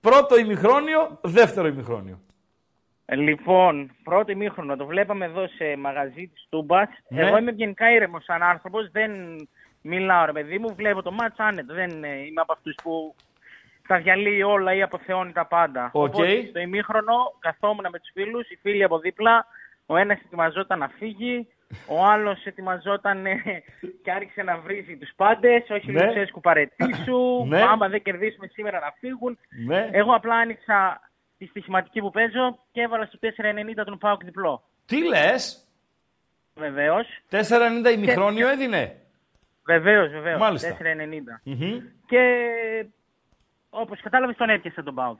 Πρώτο 0.00 0.38
ημιχρόνιο, 0.38 1.18
δεύτερο 1.22 1.66
ημιχρόνιο. 1.66 2.18
Λοιπόν, 3.06 3.90
πρώτο 4.02 4.32
ημίχρονο 4.32 4.76
το 4.76 4.86
βλέπαμε 4.86 5.24
εδώ 5.24 5.46
σε 5.46 5.76
μαγαζί 5.76 6.30
της 6.34 6.46
Τούμπας. 6.48 6.88
Ναι. 7.08 7.26
Εγώ 7.26 7.36
είμαι 7.36 7.50
γενικά 7.50 7.90
ήρεμος 7.90 8.24
σαν 8.24 8.42
άνθρωπος, 8.42 8.90
δεν 8.90 9.12
μιλάω 9.82 10.24
ρε 10.24 10.32
παιδί 10.32 10.58
μου, 10.58 10.74
βλέπω 10.74 11.02
το 11.02 11.12
μάτς 11.12 11.38
άνετο. 11.38 11.74
Δεν 11.74 11.90
είμαι 11.90 12.40
από 12.40 12.52
αυτούς 12.52 12.74
που 12.82 13.14
τα 13.90 13.98
διαλύει 13.98 14.42
όλα 14.46 14.74
ή 14.74 14.82
αποθεώνει 14.82 15.32
τα 15.32 15.46
πάντα. 15.46 15.86
Okay. 15.86 15.92
Οπότε 15.92 16.46
στο 16.48 16.58
ημίχρονο 16.58 17.14
καθόμουν 17.38 17.86
με 17.90 17.98
τους 17.98 18.10
φίλους, 18.12 18.50
οι 18.50 18.58
φίλοι 18.62 18.82
από 18.84 18.98
δίπλα. 18.98 19.46
Ο 19.86 19.96
ένας 19.96 20.18
ετοιμαζόταν 20.24 20.78
να 20.78 20.88
φύγει, 20.88 21.48
ο 21.86 22.04
άλλος 22.04 22.44
ετοιμαζόταν 22.44 23.24
και 24.02 24.10
άρχισε 24.10 24.42
να 24.42 24.56
βρίζει 24.58 24.96
τους 24.96 25.12
πάντες. 25.16 25.70
Όχι, 25.70 25.92
ναι. 25.92 26.04
Λουτσέσκου 26.04 26.40
παρετήσου. 26.40 27.44
ναι. 27.46 27.62
Άμα 27.62 27.88
δεν 27.88 28.02
κερδίσουμε 28.02 28.46
σήμερα 28.46 28.78
να 28.80 28.94
φύγουν. 28.98 29.38
Ναι. 29.66 29.88
Εγώ 29.92 30.14
απλά 30.14 30.34
άνοιξα 30.34 31.00
τη 31.38 31.46
στοιχηματική 31.46 32.00
που 32.00 32.10
παίζω 32.10 32.58
και 32.72 32.80
έβαλα 32.80 33.04
στο 33.04 33.18
4,90 33.20 33.82
τον 33.84 33.98
Πάοκ 33.98 34.24
διπλό. 34.24 34.62
Τι 34.86 35.04
λες! 35.08 35.68
Βεβαίως. 36.54 37.06
4,90 37.30 37.40
ημιχρόνιο 37.92 38.46
και... 38.46 38.52
έδινε; 38.52 38.96
Βεβαίως, 39.66 40.10
βεβαίως. 40.10 40.62
4,90. 40.62 40.68
Mm-hmm. 41.46 41.80
Και 42.06 42.22
όπως 43.70 44.00
κατάλαβες, 44.00 44.36
τον 44.36 44.48
έπιασε 44.48 44.82
τον 44.82 44.94
Πάοκ. 44.94 45.18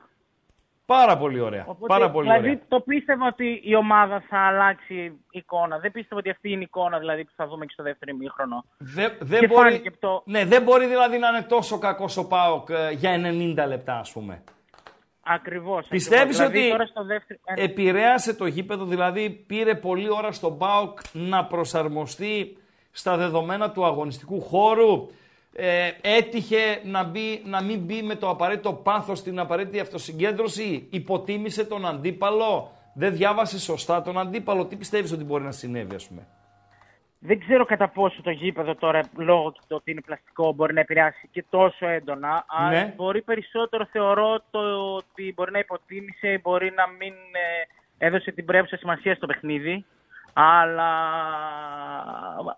Πάρα 0.87 1.17
πολύ 1.17 1.41
ωραία. 1.41 1.65
Οπότε, 1.67 1.87
Πάρα 1.87 2.11
πολύ 2.11 2.27
δηλαδή, 2.27 2.49
ωραία. 2.49 2.61
το 2.69 2.81
πίστευα 2.81 3.27
ότι 3.27 3.61
η 3.65 3.75
ομάδα 3.75 4.23
θα 4.29 4.39
αλλάξει 4.39 5.21
εικόνα. 5.31 5.79
Δεν 5.79 5.93
πίστευα 5.93 6.21
ότι 6.21 6.31
αυτή 6.31 6.51
είναι 6.51 6.61
η 6.61 6.63
εικόνα 6.63 6.99
δηλαδή, 6.99 7.25
που 7.25 7.33
θα 7.37 7.47
δούμε 7.47 7.65
και 7.67 7.73
στο 7.73 7.83
δεύτερο 7.83 8.11
ημίχρονο. 8.15 8.65
Δε, 8.79 9.09
δεν, 9.21 9.49
μπορεί, 9.49 9.93
το... 9.99 10.23
ναι, 10.25 10.45
δεν 10.45 10.63
μπορεί 10.63 10.87
δηλαδή 10.87 11.19
να 11.19 11.29
είναι 11.29 11.43
τόσο 11.43 11.79
κακός 11.79 12.17
ο 12.17 12.27
Πάοκ 12.27 12.69
ε, 12.71 12.91
για 12.91 13.21
90 13.65 13.69
λεπτά, 13.69 13.99
ας 13.99 14.13
πούμε. 14.13 14.43
Ακριβώς. 15.23 15.87
Πιστεύεις 15.89 16.37
δηλαδή, 16.37 16.59
ότι 16.73 16.87
δεύτερο... 17.07 17.41
επηρέασε 17.55 18.35
το 18.35 18.47
γήπεδο, 18.47 18.85
δηλαδή 18.85 19.31
πήρε 19.31 19.75
πολλή 19.75 20.11
ώρα 20.11 20.33
στον 20.33 20.59
ΠΑΟΚ 20.59 20.99
να 21.13 21.45
προσαρμοστεί 21.45 22.57
στα 22.91 23.17
δεδομένα 23.17 23.71
του 23.71 23.85
αγωνιστικού 23.85 24.41
χώρου; 24.41 25.07
Ε, 25.53 25.91
έτυχε 26.01 26.81
να, 26.85 27.05
μπει, 27.05 27.43
να 27.45 27.63
μην 27.63 27.79
μπει 27.79 28.03
με 28.03 28.15
το 28.15 28.29
απαραίτητο 28.29 28.73
πάθος 28.73 29.19
στην 29.19 29.39
απαραίτητη 29.39 29.81
αυτοσυγκέντρωση, 29.81 30.87
υποτίμησε 30.91 31.65
τον 31.65 31.87
αντίπαλο, 31.87 32.73
δεν 32.95 33.13
διάβασε 33.13 33.59
σωστά 33.59 34.03
τον 34.03 34.19
αντίπαλο. 34.19 34.67
Τι 34.67 34.77
πιστεύεις 34.77 35.13
ότι 35.13 35.25
μπορεί 35.25 35.45
να 35.45 35.51
συνέβη 35.51 35.95
ας 35.95 36.09
πούμε; 36.09 36.27
Δεν 37.19 37.41
ξέρω 37.41 37.65
κατά 37.65 37.89
πόσο 37.89 38.23
το 38.23 38.31
γήπεδο 38.31 38.75
τώρα, 38.75 39.01
λόγω 39.17 39.53
του 39.53 39.65
ότι 39.69 39.91
είναι 39.91 40.01
πλαστικό, 40.01 40.53
μπορεί 40.53 40.75
να 40.75 40.81
επηρεάσει 40.81 41.29
και 41.33 41.45
τόσο 41.51 41.87
έντονα. 41.87 42.45
Αλλά 42.49 42.71
ναι. 42.71 42.93
μπορεί 42.97 43.23
περισσότερο, 43.23 43.87
θεωρώ, 43.93 44.43
το 44.51 44.61
ότι 44.95 45.33
μπορεί 45.37 45.53
να 45.53 45.59
υποτίμησε, 45.59 46.41
μπορεί 46.43 46.73
να 46.77 46.87
μην 46.87 47.13
ε, 47.99 48.07
έδωσε 48.07 48.33
την 48.33 48.45
πρέπουσα 48.45 48.77
σημασία 48.77 49.15
στο 49.15 49.27
παιχνίδι. 49.27 49.85
Αλλά 50.33 50.93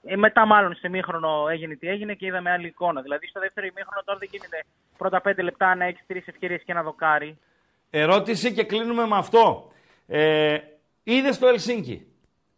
ε, 0.05 0.17
μετά, 0.17 0.47
μάλλον 0.47 0.75
σε 0.75 0.89
μήχρονο 0.89 1.49
έγινε 1.49 1.75
τι 1.77 1.89
έγινε 1.89 2.15
και 2.15 2.27
είδαμε 2.27 2.51
άλλη 2.51 2.67
εικόνα. 2.67 3.01
Δηλαδή, 3.01 3.27
στο 3.27 3.41
δεύτερο 3.41 3.67
ημίχρονο 3.67 4.03
τώρα 4.05 4.19
δεν 4.19 4.29
γίνεται 4.33 4.65
πρώτα 4.97 5.21
πέντε 5.21 5.43
λεπτά 5.43 5.75
να 5.75 5.85
έχει 5.85 6.01
τρεις 6.07 6.27
ευκαιρίες 6.27 6.63
και 6.65 6.73
ένα 6.73 6.83
δοκάρι. 6.83 7.39
Ερώτηση 7.91 8.53
και 8.53 8.65
κλείνουμε 8.65 9.07
με 9.07 9.17
αυτό. 9.17 9.73
Ε, 10.07 10.59
Είδε 11.03 11.31
το 11.31 11.47
Ελσίνκι. 11.47 12.07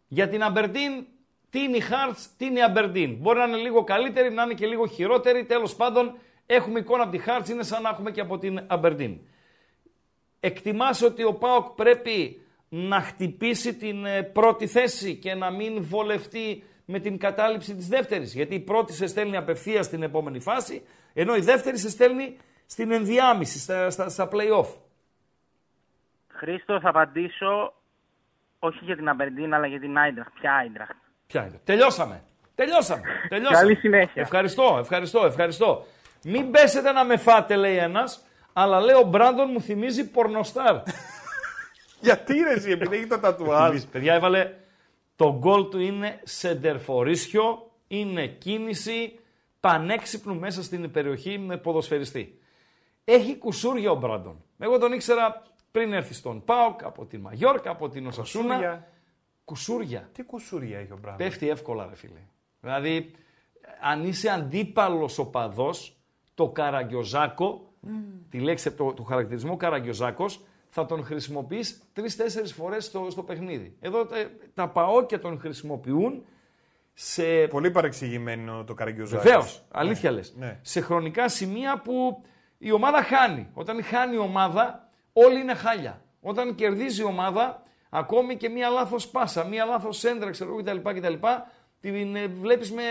Για 0.07 0.29
την 0.29 0.43
Αμπερντίν 0.43 1.05
τι 1.49 1.61
είναι 1.61 1.77
η 1.77 1.83
Hearts, 1.89 2.25
τι 2.37 2.45
είναι 2.45 2.59
η 2.59 2.63
Aberdeen. 2.73 3.15
Μπορεί 3.19 3.37
να 3.37 3.45
είναι 3.45 3.57
λίγο 3.57 3.83
καλύτερη, 3.83 4.33
να 4.33 4.43
είναι 4.43 4.53
και 4.53 4.67
λίγο 4.67 4.87
χειρότερη. 4.87 5.45
Τέλος 5.45 5.75
πάντων, 5.75 6.17
έχουμε 6.45 6.79
εικόνα 6.79 7.03
από 7.03 7.11
τη 7.11 7.23
Hearts, 7.25 7.49
είναι 7.49 7.63
σαν 7.63 7.81
να 7.81 7.89
έχουμε 7.89 8.11
και 8.11 8.21
από 8.21 8.37
την 8.37 8.67
Aberdeen. 8.69 9.17
Εκτιμάς 10.39 11.01
ότι 11.01 11.23
ο 11.23 11.33
Πάοκ 11.33 11.69
πρέπει 11.69 12.44
να 12.77 13.01
χτυπήσει 13.01 13.75
την 13.75 14.05
ε, 14.05 14.21
πρώτη 14.23 14.67
θέση 14.67 15.15
και 15.15 15.33
να 15.33 15.51
μην 15.51 15.83
βολευτεί 15.83 16.63
με 16.85 16.99
την 16.99 17.17
κατάληψη 17.17 17.75
της 17.75 17.87
δεύτερης. 17.87 18.33
Γιατί 18.33 18.55
η 18.55 18.59
πρώτη 18.59 18.93
σε 18.93 19.07
στέλνει 19.07 19.37
απευθεία 19.37 19.83
στην 19.83 20.03
επόμενη 20.03 20.39
φάση, 20.39 20.85
ενώ 21.13 21.35
η 21.35 21.39
δεύτερη 21.39 21.77
σε 21.77 21.89
στέλνει 21.89 22.37
στην 22.65 22.91
ενδιάμεση, 22.91 23.59
στα, 23.59 23.89
στα, 23.89 24.09
στα 24.09 24.29
play-off. 24.31 24.67
Χρήστος, 26.27 26.81
θα 26.81 26.89
απαντήσω 26.89 27.73
όχι 28.59 28.79
για 28.81 28.95
την 28.95 29.09
Αμπερντίν, 29.09 29.53
αλλά 29.53 29.67
για 29.67 29.79
την 29.79 29.97
Άιντραχτ. 29.97 30.31
Ποια 30.39 30.53
Άιντραχτ; 30.53 30.95
Ποια 31.27 31.45
είναι. 31.45 31.59
Τελειώσαμε. 31.63 32.23
Τελειώσαμε. 32.55 33.01
Τελειώσαμε. 33.29 33.59
Καλή 33.59 33.75
συνέχεια. 33.75 34.21
Ευχαριστώ, 34.21 34.77
ευχαριστώ, 34.79 35.25
ευχαριστώ. 35.25 35.85
Μην 36.23 36.51
πέσετε 36.51 36.91
να 36.91 37.05
με 37.05 37.17
φάτε, 37.17 37.55
λέει 37.55 37.77
ένας, 37.77 38.25
αλλά 38.53 38.79
λέει 38.79 38.95
ο 38.95 39.03
Μπράντον 39.03 39.49
μου 39.51 39.61
θυμίζει 39.61 40.11
πορνοστάρ. 40.11 40.75
Γιατί 42.01 42.33
ρε, 42.33 42.53
εσύ, 42.53 42.71
επειδή 42.71 42.95
έχει 42.95 43.07
το 43.07 43.19
τατουάζ. 43.19 43.83
Παιδιά, 43.83 44.13
έβαλε 44.13 44.53
το 45.15 45.37
γκολ 45.37 45.69
του 45.69 45.79
είναι 45.79 46.19
σεντερφορίσιο, 46.23 47.71
είναι 47.87 48.27
κίνηση 48.27 49.19
πανέξυπνου 49.59 50.39
μέσα 50.39 50.63
στην 50.63 50.91
περιοχή 50.91 51.37
με 51.37 51.57
ποδοσφαιριστή. 51.57 52.39
Έχει 53.03 53.37
κουσούρια 53.37 53.91
ο 53.91 53.95
Μπράντον. 53.95 54.43
Εγώ 54.59 54.77
τον 54.77 54.93
ήξερα 54.93 55.43
πριν 55.71 55.93
έρθει 55.93 56.13
στον 56.13 56.43
Πάοκ, 56.43 56.83
από 56.83 57.05
την 57.05 57.19
Μαγιόρκα, 57.19 57.69
από 57.71 57.89
την 57.89 58.07
Οσασούνα. 58.07 58.87
Κουσούρια. 59.45 60.09
Τι 60.11 60.23
κουσούρια 60.23 60.79
έχει 60.79 60.91
ο 60.91 60.97
Μπράντον; 61.01 61.17
Πέφτει 61.17 61.49
εύκολα, 61.49 61.85
ρε 61.89 61.95
φίλε. 61.95 62.19
Δηλαδή, 62.61 63.11
αν 63.81 64.03
είσαι 64.03 64.29
αντίπαλος 64.29 65.17
οπαδός, 65.17 65.97
το 66.33 66.49
καραγκιόζάκο, 66.49 67.73
mm. 67.87 67.89
τη 68.29 68.39
λέξη, 68.39 68.71
το, 68.71 68.93
το 68.93 69.03
χαρακτηρισμό 69.03 69.57
καραγκιόζάκο, 69.57 70.25
θα 70.75 70.85
τον 70.85 71.03
χρησιμοποιείς 71.03 71.81
τρει-τέσσερι 71.93 72.47
φορές 72.47 72.85
στο, 72.85 73.07
στο 73.09 73.23
παιχνίδι. 73.23 73.77
Εδώ 73.79 74.05
τα, 74.05 74.15
τα 74.53 74.69
παόκια 74.69 75.19
τον 75.19 75.39
χρησιμοποιούν 75.39 76.25
σε. 76.93 77.47
Πολύ 77.47 77.71
παρεξηγημένο 77.71 78.63
το 78.63 78.73
καραγκιόζάκο. 78.73 79.23
Βεβαίως, 79.23 79.65
αλήθεια 79.71 80.09
ναι, 80.09 80.15
λες. 80.15 80.33
Ναι. 80.37 80.59
Σε 80.61 80.81
χρονικά 80.81 81.29
σημεία 81.29 81.81
που 81.81 82.23
η 82.57 82.71
ομάδα 82.71 83.03
χάνει. 83.03 83.49
Όταν 83.53 83.83
χάνει 83.83 84.15
η 84.15 84.17
ομάδα, 84.17 84.89
όλοι 85.13 85.39
είναι 85.39 85.53
χάλια. 85.53 86.01
Όταν 86.21 86.55
κερδίζει 86.55 87.01
η 87.01 87.05
ομάδα, 87.05 87.63
Ακόμη 87.89 88.35
και 88.35 88.49
μία 88.49 88.69
λάθος 88.69 89.07
πάσα, 89.07 89.43
μία 89.43 89.65
λάθος 89.65 90.03
έντρα, 90.03 90.29
ξέρω 90.29 90.49
εγώ 90.49 90.61
κτλ. 90.61 90.89
κτλ 90.89 91.13
την 91.79 92.15
ε, 92.15 92.27
βλέπεις 92.27 92.71
με, 92.71 92.81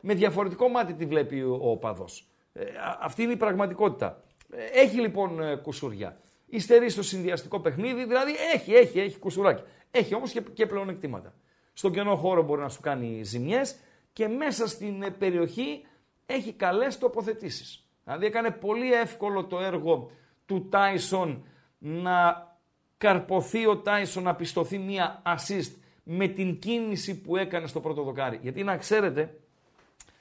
με 0.00 0.14
διαφορετικό 0.14 0.68
μάτι 0.68 0.94
τη 0.94 1.06
βλέπει 1.06 1.42
ο, 1.42 1.58
ο 1.60 1.76
παδός. 1.76 2.26
Ε, 2.52 2.64
αυτή 3.00 3.22
είναι 3.22 3.32
η 3.32 3.36
πραγματικότητα. 3.36 4.22
Ε, 4.50 4.80
έχει 4.80 5.00
λοιπόν 5.00 5.60
κουσουριά. 5.62 6.16
Ιστερεί 6.54 6.88
στο 6.88 7.02
συνδυαστικό 7.02 7.60
παιχνίδι, 7.60 8.04
δηλαδή 8.04 8.32
έχει, 8.54 8.74
έχει, 8.74 9.00
έχει 9.00 9.18
κουσουράκι. 9.18 9.62
Έχει 9.90 10.14
όμως 10.14 10.32
και, 10.32 10.40
και 10.40 10.66
πλεονεκτήματα. 10.66 11.34
Στον 11.72 11.92
κενό 11.92 12.16
χώρο 12.16 12.42
μπορεί 12.42 12.60
να 12.60 12.68
σου 12.68 12.80
κάνει 12.80 13.22
ζημιές 13.22 13.76
και 14.12 14.28
μέσα 14.28 14.68
στην 14.68 15.14
περιοχή 15.18 15.86
έχει 16.26 16.52
καλές 16.52 16.98
τοποθετήσεις. 16.98 17.88
Δηλαδή 18.04 18.26
έκανε 18.26 18.50
πολύ 18.50 18.92
εύκολο 18.92 19.44
το 19.44 19.60
έργο 19.60 20.10
του 20.46 20.68
Τάισον 20.68 21.46
να 21.78 22.48
καρποθεί 22.98 23.66
ο 23.66 23.76
Τάισον 23.76 24.22
να 24.22 24.34
πιστοθεί 24.34 24.78
μία 24.78 25.22
assist 25.26 25.72
με 26.02 26.28
την 26.28 26.58
κίνηση 26.58 27.20
που 27.20 27.36
έκανε 27.36 27.66
στο 27.66 27.80
πρώτο 27.80 28.02
δοκάρι. 28.02 28.38
Γιατί 28.42 28.62
να 28.62 28.76
ξέρετε, 28.76 29.40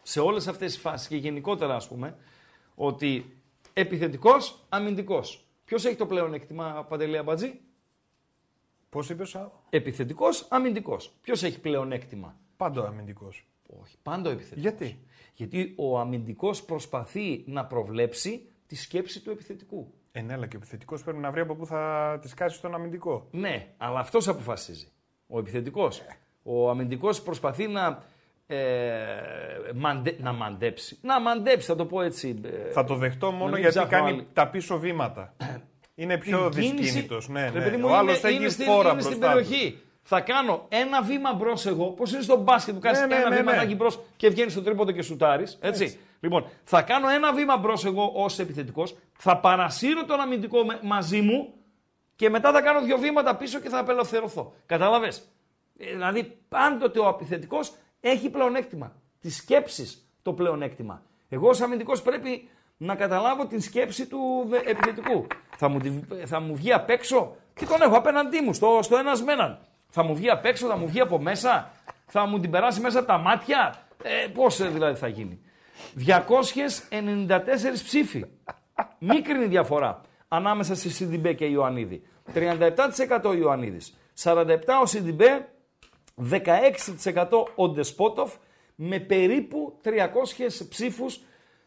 σε 0.01 0.19
όλες 0.19 0.47
αυτές 0.47 0.71
τις 0.73 0.81
φάσεις 0.81 1.07
και 1.07 1.15
γενικότερα 1.15 1.75
ας 1.75 1.87
πούμε, 1.87 2.17
ότι 2.75 3.37
επιθετικός, 3.73 4.65
αμυντικός. 4.69 5.45
Ποιος 5.71 5.85
έχει 5.85 5.95
το 5.95 6.05
πλέον 6.05 6.33
εκτιμά 6.33 6.85
Παντελή 6.89 7.17
Αμπατζή; 7.17 7.59
Πώς 8.89 9.09
είπε, 9.09 9.23
Επιθετικός, 9.69 10.47
αμυντικός. 10.49 11.13
Ποιος 11.21 11.43
έχει 11.43 11.59
πλεονέκτημα; 11.59 12.39
Πάντο 12.57 12.83
αμυντικός. 12.83 13.47
Όχι, 13.81 13.97
πάντο 14.03 14.29
επιθετικός. 14.29 14.61
Γιατί; 14.61 14.99
Γιατί 15.33 15.73
ο 15.77 15.99
αμυντικός 15.99 16.63
προσπαθεί 16.63 17.43
να 17.47 17.65
προβλέψει 17.65 18.49
τη 18.67 18.75
σκέψη 18.75 19.21
του 19.21 19.29
επιθετικού. 19.31 19.93
Ε, 20.11 20.21
ναι, 20.21 20.33
αλλά 20.33 20.47
και 20.47 20.55
ο 20.55 20.59
επιθετικός 20.59 21.03
πρέπει 21.03 21.19
να 21.19 21.31
βρει 21.31 21.41
από 21.41 21.55
πού 21.55 21.65
θα 21.65 22.19
τη 22.21 22.33
κάσει 22.33 22.61
τον 22.61 22.73
αμυντικό. 22.73 23.27
Ναι, 23.31 23.73
αλλά 23.77 23.99
αυτός 23.99 24.27
αποφασίζει. 24.27 24.87
Ο 25.27 25.39
επιθετικός. 25.39 26.01
Ο 26.43 26.69
αμυντικός 26.69 27.21
προσπαθεί 27.21 27.67
να, 27.67 28.03
ε, 28.55 29.71
μαντε, 29.75 30.15
να 30.19 30.33
μαντέψει. 30.33 30.97
Να 31.01 31.19
μαντέψει, 31.19 31.67
θα 31.67 31.75
το 31.75 31.85
πω 31.85 32.01
έτσι. 32.01 32.39
Ε, 32.43 32.71
θα 32.71 32.83
το 32.83 32.95
δεχτώ 32.95 33.31
μόνο 33.31 33.57
γιατί 33.57 33.79
κάνει 33.89 34.27
τα 34.33 34.47
πίσω 34.47 34.79
βήματα. 34.79 35.33
είναι 35.95 36.17
πιο 36.17 36.49
δυσκίνητος. 36.49 37.29
Ναι, 37.29 37.49
ναι. 37.49 37.83
Ο 37.83 37.95
άλλος 37.95 38.23
έχει 38.23 38.49
στην, 38.49 38.65
φόρα 38.65 38.91
είναι 38.91 39.01
στην 39.01 39.19
περιοχή. 39.19 39.81
Θα 40.01 40.21
κάνω 40.21 40.65
ένα 40.69 41.01
βήμα 41.01 41.33
μπρος 41.33 41.65
εγώ, 41.65 41.85
πώς 41.85 42.13
είναι 42.13 42.21
στο 42.21 42.37
μπάσκετ 42.37 42.73
που 42.73 42.79
κάνεις 42.79 42.99
ναι, 42.99 43.05
ναι, 43.05 43.15
ένα 43.15 43.29
ναι, 43.29 43.35
βήμα 43.35 43.65
ναι. 43.65 43.75
μπρος 43.75 43.99
και 44.17 44.29
βγαίνεις 44.29 44.51
στο 44.51 44.61
τρίποντο 44.61 44.91
και 44.91 45.01
σουτάρεις. 45.01 45.57
Έτσι. 45.61 45.83
έτσι. 45.83 45.99
Λοιπόν, 46.19 46.45
θα 46.63 46.81
κάνω 46.81 47.09
ένα 47.09 47.33
βήμα 47.33 47.57
μπρος 47.57 47.85
εγώ 47.85 48.11
ως 48.15 48.39
επιθετικός, 48.39 48.95
θα 49.17 49.37
παρασύρω 49.37 50.05
τον 50.05 50.19
αμυντικό 50.19 50.57
μαζί 50.81 51.21
μου 51.21 51.53
και 52.15 52.29
μετά 52.29 52.51
θα 52.51 52.61
κάνω 52.61 52.81
δύο 52.81 52.97
βήματα 52.97 53.35
πίσω 53.35 53.59
και 53.59 53.69
θα 53.69 53.79
απελευθερωθώ. 53.79 54.53
Κατάλαβες; 54.65 55.31
Ε, 55.77 55.91
δηλαδή, 55.91 56.37
πάντοτε 56.49 56.99
ο 56.99 57.07
επιθετικός 57.07 57.73
έχει 58.01 58.29
πλεονέκτημα. 58.29 58.95
Τη 59.19 59.31
σκέψη 59.31 59.87
το 60.21 60.33
πλεονέκτημα. 60.33 61.03
Εγώ 61.29 61.49
ως 61.49 61.61
αμυντικός 61.61 62.01
πρέπει 62.01 62.49
να 62.77 62.95
καταλάβω 62.95 63.45
την 63.45 63.61
σκέψη 63.61 64.07
του 64.07 64.49
επιθετικού. 64.65 65.27
Θα 65.57 65.67
μου, 65.67 65.79
θα 66.25 66.39
μου 66.39 66.55
βγει 66.55 66.73
απ' 66.73 66.89
έξω; 66.89 67.35
Και 67.53 67.65
τον 67.65 67.81
έχω 67.81 67.97
απέναντί 67.97 68.41
μου 68.41 68.53
στο, 68.53 68.79
στο 68.81 68.97
ένας 68.97 69.23
με 69.23 69.31
έναν; 69.31 69.59
Θα 69.87 70.03
μου 70.03 70.15
βγει 70.15 70.29
απ' 70.29 70.45
έξω, 70.45 70.67
θα 70.67 70.77
μου 70.77 70.87
βγει 70.87 70.99
από 70.99 71.19
μέσα, 71.19 71.71
θα 72.05 72.25
μου 72.25 72.39
την 72.39 72.51
περάσει 72.51 72.81
μέσα 72.81 72.99
από 72.99 73.07
τα 73.07 73.17
μάτια; 73.17 73.85
Ε, 74.03 74.27
Πώς 74.27 74.59
ε, 74.59 74.67
δηλαδή 74.67 74.99
θα 74.99 75.07
γίνει. 75.07 75.41
294 76.05 77.81
ψήφοι. 77.83 78.25
Μικρή 78.99 79.47
διαφορά 79.47 80.01
ανάμεσα 80.27 80.75
στη 80.75 80.89
Σιντιμπέ 80.89 81.33
και 81.33 81.45
Ιωαννίδη. 81.45 82.01
37% 82.33 83.35
Ιωαννίδης, 83.37 83.93
47% 84.23 84.45
ο 84.81 84.85
Σιντιμπέ, 84.85 85.49
16% 86.29 87.27
ο 87.55 87.69
Ντεσπότοφ, 87.69 88.33
με 88.75 88.99
περίπου 88.99 89.79
300 89.83 89.89
ψήφους 90.69 91.19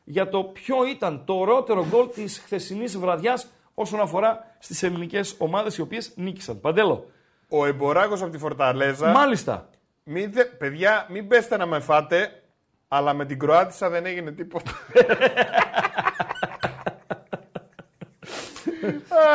για 0.05 0.29
το 0.29 0.45
ποιο 0.45 0.87
ήταν 0.87 1.23
το 1.25 1.35
ωραιότερο 1.35 1.87
γκολ 1.87 2.09
της 2.15 2.39
χθεσινής 2.39 2.99
βραδιάς 2.99 3.47
όσον 3.75 4.01
αφορά 4.01 4.57
στις 4.59 4.83
ελληνικές 4.83 5.35
ομάδες 5.39 5.77
οι 5.77 5.81
οποίες 5.81 6.13
νίκησαν. 6.15 6.61
Παντέλο. 6.61 7.11
Ο 7.49 7.67
Εμποράκος 7.67 8.23
από 8.23 8.31
τη 8.31 8.39
Φορταλέζα. 8.39 9.09
Μάλιστα. 9.11 9.69
Μην, 10.05 10.33
παιδιά, 10.59 11.07
μην 11.11 11.29
πέστε 11.29 11.57
να 11.57 11.67
με 11.67 11.81
φάτε, 11.81 12.43
αλλά 12.89 13.15
με 13.15 13.25
την 13.25 13.39
Κροάτισσα 13.39 13.89
δεν 13.91 14.07
έγινε 14.07 14.33
τίποτα. 14.33 14.71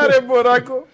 Άρε 0.01 0.15
Εμποράκο. 0.15 0.85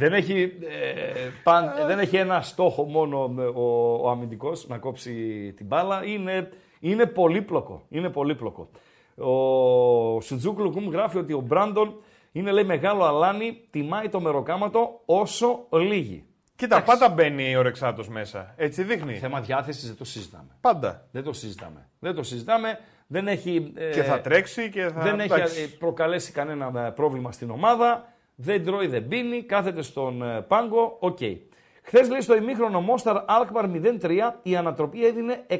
Δεν, 0.00 0.12
έχει, 0.12 0.42
ε, 0.42 1.28
παν, 1.42 1.72
δεν 1.86 1.98
έχει 1.98 2.16
ένα 2.16 2.40
στόχο 2.42 2.84
μόνο 2.84 3.34
ο, 3.54 3.62
ο 4.02 4.10
αμυντικός 4.10 4.68
να 4.68 4.78
κόψει 4.78 5.12
την 5.56 5.66
μπάλα. 5.66 6.04
Είναι, 6.04 6.48
είναι 6.80 7.06
πολύπλοκο. 7.06 7.86
Είναι 7.88 8.08
πολύπλοκο. 8.08 8.70
Ο 9.16 10.20
Σουτζούκλου 10.20 10.80
μου 10.80 10.90
γράφει 10.90 11.18
ότι 11.18 11.32
ο 11.32 11.40
Μπράντον 11.40 11.94
είναι 12.32 12.50
λέει 12.50 12.64
μεγάλο 12.64 13.04
αλάνι, 13.04 13.60
τιμάει 13.70 14.08
το 14.08 14.20
μεροκάματο 14.20 15.00
όσο 15.04 15.66
λίγη. 15.70 16.24
Κοίτα, 16.56 16.82
πάντα 16.82 17.08
μπαίνει 17.08 17.56
ο 17.56 17.62
Ρεξάτος 17.62 18.08
μέσα. 18.08 18.54
Έτσι 18.56 18.82
δείχνει. 18.82 19.14
Θέμα 19.14 19.40
διάθεσης 19.40 19.86
δεν 19.86 19.96
το 19.96 20.04
συζητάμε. 20.04 20.56
Πάντα. 20.60 21.06
Δεν 21.10 21.22
το 21.22 21.32
συζητάμε. 21.32 21.88
Δεν 21.98 22.14
το 22.14 22.22
συζητάμε. 22.22 22.78
Δεν 23.06 23.28
έχει, 23.28 23.72
ε, 23.76 23.90
και 23.90 24.02
θα 24.02 24.20
τρέξει 24.20 24.70
και 24.70 24.82
θα. 24.82 25.00
Δεν 25.00 25.20
έχει 25.20 25.78
προκαλέσει 25.78 26.32
κανένα 26.32 26.86
ε, 26.86 26.90
πρόβλημα 26.90 27.32
στην 27.32 27.50
ομάδα. 27.50 28.12
Δεν 28.42 28.64
τρώει, 28.64 28.86
δεν 28.86 29.08
πίνει. 29.08 29.42
Κάθεται 29.42 29.82
στον 29.82 30.22
ε, 30.22 30.40
πάγκο. 30.40 30.96
OK. 31.00 31.18
Okay. 31.20 31.36
Χθες 31.82 32.08
λέει 32.08 32.20
στο 32.20 32.36
ημίχρονο 32.36 32.80
Μόσταρ 32.80 33.16
Αλκμαρ 33.26 33.64
0-3 33.72 34.18
η 34.42 34.56
ανατροπή 34.56 35.06
έδινε 35.06 35.46
180. 35.48 35.56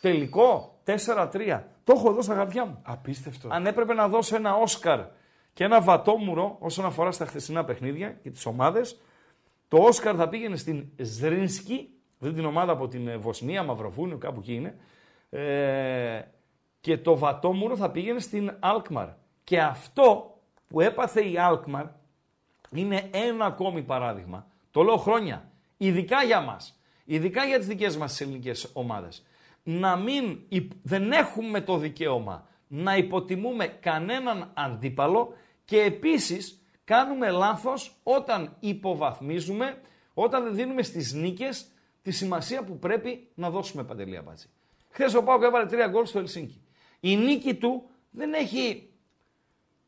Τελικό 0.00 0.78
4-3. 0.84 1.60
Το 1.84 1.92
έχω 1.96 2.10
εδώ 2.10 2.22
στα 2.22 2.34
γραφιά 2.34 2.64
μου. 2.64 2.82
Απίστευτο. 2.82 3.48
Αν 3.50 3.66
έπρεπε 3.66 3.94
να 3.94 4.08
δώσω 4.08 4.36
ένα 4.36 4.54
Όσκαρ 4.54 5.00
και 5.52 5.64
ένα 5.64 5.80
βατόμουρο 5.80 6.56
όσον 6.60 6.84
αφορά 6.84 7.10
στα 7.10 7.26
χθεσινά 7.26 7.64
παιχνίδια 7.64 8.10
και 8.22 8.30
τις 8.30 8.46
ομάδες, 8.46 9.00
το 9.68 9.76
Όσκαρ 9.76 10.14
θα 10.18 10.28
πήγαινε 10.28 10.56
στην 10.56 10.88
Ζρίνσκι, 10.96 11.88
αυτή 12.20 12.34
την 12.34 12.44
ομάδα 12.44 12.72
από 12.72 12.88
την 12.88 13.08
ε, 13.08 13.16
Βοσνία, 13.16 13.62
Μαυροβούνιο, 13.62 14.18
κάπου 14.18 14.40
εκεί 14.40 14.54
είναι. 14.54 14.76
Ε, 15.30 16.20
και 16.80 16.98
το 16.98 17.18
βατόμουρο 17.18 17.76
θα 17.76 17.90
πήγαινε 17.90 18.18
στην 18.18 18.56
Αλκμαρ. 18.60 19.08
Και 19.44 19.60
αυτό 19.60 20.35
που 20.68 20.80
έπαθε 20.80 21.30
η 21.30 21.38
Αλκμαρ 21.38 21.86
είναι 22.70 23.10
ένα 23.12 23.44
ακόμη 23.44 23.82
παράδειγμα. 23.82 24.46
Το 24.70 24.82
λέω 24.82 24.96
χρόνια. 24.96 25.50
Ειδικά 25.76 26.22
για 26.22 26.40
μας. 26.40 26.80
Ειδικά 27.04 27.44
για 27.44 27.58
τις 27.58 27.66
δικές 27.66 27.96
μας 27.96 28.20
ελληνικές 28.20 28.70
ομάδες 28.72 29.24
να 29.68 29.96
μην, 29.96 30.38
δεν 30.82 31.12
έχουμε 31.12 31.60
το 31.60 31.76
δικαίωμα 31.76 32.48
να 32.68 32.96
υποτιμούμε 32.96 33.66
κανέναν 33.66 34.50
αντίπαλο 34.54 35.34
και 35.64 35.80
επίσης 35.80 36.62
κάνουμε 36.84 37.30
λάθος 37.30 37.96
όταν 38.02 38.56
υποβαθμίζουμε, 38.60 39.80
όταν 40.14 40.44
δεν 40.44 40.54
δίνουμε 40.54 40.82
στις 40.82 41.12
νίκες 41.12 41.66
τη 42.02 42.10
σημασία 42.10 42.64
που 42.64 42.78
πρέπει 42.78 43.28
να 43.34 43.50
δώσουμε 43.50 43.84
παντελία 43.84 44.22
μπάτση. 44.22 44.48
Χθες 44.90 45.14
ο 45.14 45.22
Πάουκ 45.22 45.42
έβαλε 45.42 45.66
τρία 45.66 45.86
γκολ 45.86 46.06
στο 46.06 46.18
Ελσίνκι. 46.18 46.60
Η 47.00 47.16
νίκη 47.16 47.54
του 47.54 47.88
δεν 48.10 48.32
έχει 48.32 48.90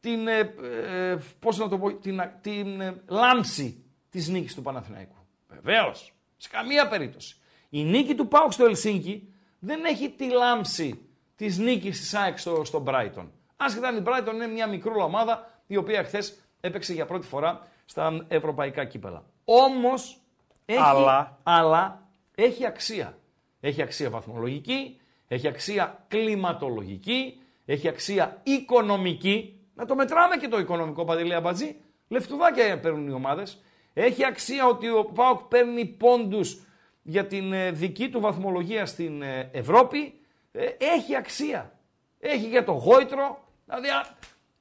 την, 0.01 0.29
ε, 0.29 0.39
ε 0.39 1.19
πώς 1.39 1.59
να 1.59 1.69
το 1.69 1.79
πω, 1.79 1.95
την, 1.95 2.21
την 2.41 2.81
ε, 2.81 3.03
λάμψη 3.09 3.85
της 4.11 4.29
νίκης 4.29 4.55
του 4.55 4.63
Παναθηναϊκού. 4.63 5.17
Βεβαίως, 5.49 6.13
σε 6.37 6.49
καμία 6.49 6.89
περίπτωση. 6.89 7.37
Η 7.69 7.85
νίκη 7.85 8.15
του 8.15 8.29
Πάουκ 8.29 8.53
στο 8.53 8.65
Ελσίνκι 8.65 9.33
δεν 9.59 9.85
έχει 9.85 10.11
τη 10.11 10.29
λάμψη 10.29 11.09
της 11.37 11.59
νίκης 11.59 12.01
της 12.01 12.15
ΑΕΚ 12.15 12.39
στο, 12.39 12.65
στο 12.65 12.85
Brighton. 12.87 13.27
Άσχετα 13.57 13.89
αν 13.89 13.97
η 13.97 14.03
Brighton 14.07 14.35
είναι 14.35 14.47
μια 14.47 14.67
μικρή 14.67 14.93
ομάδα 14.95 15.63
η 15.67 15.77
οποία 15.77 16.05
χθες 16.05 16.39
έπαιξε 16.61 16.93
για 16.93 17.07
πρώτη 17.07 17.27
φορά 17.27 17.67
στα 17.85 18.25
ευρωπαϊκά 18.29 18.85
κύπελα. 18.85 19.25
Όμως 19.45 20.21
έχει, 20.65 20.81
αλλά... 20.81 21.39
αλλά 21.43 22.09
έχει 22.35 22.67
αξία. 22.67 23.19
Έχει 23.61 23.83
αξία 23.83 24.11
βαθμολογική, 24.11 25.01
έχει 25.29 25.49
αξία 25.49 26.05
κλιματολογική, 26.09 27.41
έχει 27.65 27.89
αξία 27.89 28.41
οικονομική. 28.43 29.58
Να 29.79 29.85
το 29.85 29.95
μετράμε 29.95 30.37
και 30.37 30.49
το 30.49 30.59
οικονομικό 30.59 31.05
παντελή 31.05 31.35
αμπατζή. 31.35 31.77
Λεφτουδάκια 32.09 32.81
παίρνουν 32.81 33.09
οι 33.09 33.13
ομάδες. 33.13 33.63
Έχει 33.93 34.25
αξία 34.25 34.67
ότι 34.67 34.89
ο 34.89 35.05
Πάοκ 35.05 35.41
παίρνει 35.41 35.85
πόντους 35.85 36.61
για 37.03 37.27
την 37.27 37.53
ε, 37.53 37.71
δική 37.71 38.09
του 38.09 38.21
βαθμολογία 38.21 38.87
στην 38.87 39.23
ε, 39.23 39.51
Ευρώπη 39.53 40.21
ε, 40.53 40.67
έχει 40.79 41.17
αξία. 41.17 41.79
Έχει 42.19 42.49
για 42.49 42.65
το 42.65 42.73
γόητρο, 42.73 43.45
δηλαδή 43.65 43.89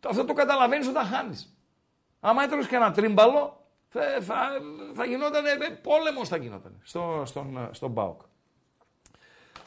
αυτό 0.08 0.26
το 0.26 0.34
καταλαβαίνεις 0.34 0.88
όταν 0.88 1.06
χάνεις. 1.06 1.58
Άμα 2.20 2.44
έτρωγες 2.44 2.68
και 2.68 2.76
ένα 2.76 2.92
τρίμπαλο, 2.92 3.66
θα, 3.88 4.02
θα, 4.22 4.36
θα 4.94 5.06
γινόταν, 5.06 5.44
πόλεμος 5.82 6.28
θα 6.28 6.38
γινόταν 6.38 6.82
στο, 6.84 7.22
στον, 7.26 7.70
στον 7.72 7.94
ΠΑΟΚ. 7.94 8.22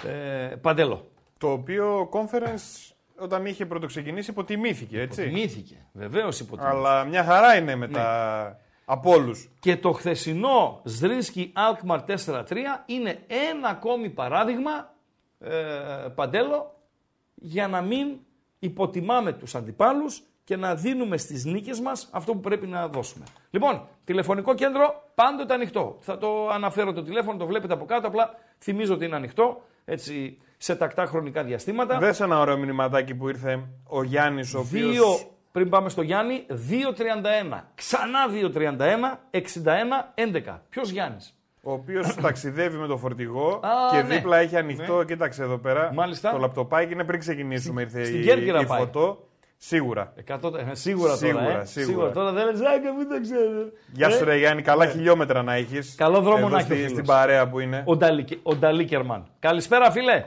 Ε, 0.07 0.57
Παντέλο. 0.61 1.11
Το 1.39 1.53
οποίο 1.53 2.09
conference 2.13 2.90
όταν 3.21 3.47
είχε 3.47 3.67
πρωτοξεκινήσει 3.67 4.31
υποτιμήθηκε, 4.31 5.01
έτσι. 5.01 5.23
Υποτιμήθηκε, 5.23 5.87
βεβαίως 5.93 6.41
υποτιμήθηκε. 6.41 6.77
Αλλά 6.77 7.05
μια 7.05 7.25
χαρά 7.25 7.57
είναι 7.57 7.77
με 7.77 7.87
ναι. 7.87 7.93
τα 7.93 8.59
από 8.85 9.11
όλους. 9.11 9.51
Και 9.61 9.77
το 9.77 9.93
χθεσινό 9.93 10.81
Σδρίσκι 10.85 11.53
Αλκμαρ 11.55 12.01
4-3 12.27 12.45
είναι 12.87 13.19
ένα 13.51 13.69
ακόμη 13.69 14.11
παράδειγμα, 14.11 14.95
ε, 15.39 15.51
Παντέλο, 16.15 16.75
για 17.35 17.69
να 17.69 17.81
μην 17.81 18.19
υποτιμάμε 18.59 19.33
τους 19.33 19.55
αντιπάλους 19.55 20.23
και 20.45 20.57
να 20.57 20.75
δίνουμε 20.75 21.17
στις 21.17 21.45
νίκες 21.45 21.81
μας 21.81 22.09
αυτό 22.13 22.33
που 22.33 22.41
πρέπει 22.41 22.67
να 22.67 22.89
δώσουμε. 22.89 23.25
Λοιπόν, 23.51 23.87
τηλεφωνικό 24.05 24.55
κέντρο 24.55 25.11
πάντοτε 25.15 25.55
ανοιχτό. 25.55 25.97
Θα 26.01 26.19
το 26.19 26.49
αναφέρω 26.49 26.93
το 26.93 27.03
τηλέφωνο, 27.03 27.39
το 27.39 27.47
βλέπετε 27.47 27.73
από 27.73 27.85
κάτω, 27.85 28.07
απλά 28.07 28.35
θυμίζω 28.59 28.95
ότι 28.95 29.05
είναι 29.05 29.17
ανοιχτό, 29.17 29.63
έτσι 29.85 30.39
σε 30.63 30.77
τακτά 30.77 31.07
χρονικά 31.07 31.45
διαστήματα. 31.45 31.99
Δες 31.99 32.21
ένα 32.21 32.39
ωραίο 32.39 32.57
μηνυματάκι 32.57 33.15
που 33.15 33.29
ήρθε 33.29 33.69
ο 33.89 34.03
Γιάννης, 34.03 34.55
ο 34.55 34.59
οποίος 34.59 35.27
πριν 35.53 35.69
πάμε 35.69 35.89
στο 35.89 36.03
Γιάννη, 36.03 36.47
2.31. 36.49 37.61
Ξανά 37.75 38.19
2.31, 38.55 38.59
61, 39.31 39.41
11. 40.15 40.59
Ποιος 40.69 40.91
Γιάννης; 40.91 41.39
Ο 41.63 41.73
οποίος 41.73 42.15
ταξιδεύει 42.23 42.77
με 42.77 42.87
το 42.87 42.97
φορτηγό 42.97 43.61
και 43.91 43.97
ναι. 43.97 44.15
δίπλα 44.15 44.37
έχει 44.37 44.57
ανοιχτό. 44.57 44.99
Ναι. 44.99 45.05
Κοίταξε 45.05 45.43
εδώ 45.43 45.59
πέρα. 45.59 45.91
Μάλιστα. 45.95 46.31
Το 46.31 46.39
λαπτοπάκι 46.39 46.93
είναι 46.93 47.05
πριν 47.05 47.19
ξεκινήσουμε. 47.19 47.83
Ήρθε 47.83 48.05
Στην 48.05 48.21
η, 48.21 48.61
η 48.61 48.67
φωτό. 48.67 49.29
Σίγουρα. 49.57 50.13
100, 50.29 50.55
ε, 50.55 50.75
σίγουρα, 50.75 51.17
σίγουρα, 51.17 51.45
τώρα, 51.45 51.61
ε. 51.61 51.65
σίγουρα. 51.65 52.11
Τώρα 52.11 52.33
δεν 52.33 52.47
λες, 52.47 52.59
και 52.59 52.91
μην 52.99 53.09
το 53.09 53.21
ξέρω. 53.21 53.73
Γεια 53.93 54.11
σου, 54.11 54.23
ε. 54.23 54.27
ρε 54.27 54.37
Γιάννη, 54.37 54.63
καλά 54.63 54.85
ε. 54.85 54.89
χιλιόμετρα 54.89 55.43
να 55.43 55.55
έχεις. 55.55 55.95
Καλό 55.95 56.21
δρόμο 56.21 56.49
να 56.49 56.59
έχει. 56.59 56.89
Στην 56.89 57.05
παρέα 57.05 57.49
που 57.49 57.61
είναι. 57.61 57.83
Ο, 57.87 57.97
Νταλί, 57.97 58.41
ο 58.43 58.55
Νταλίκερμαν. 58.55 59.27
Καλησπέρα, 59.39 59.91
φίλε. 59.91 60.25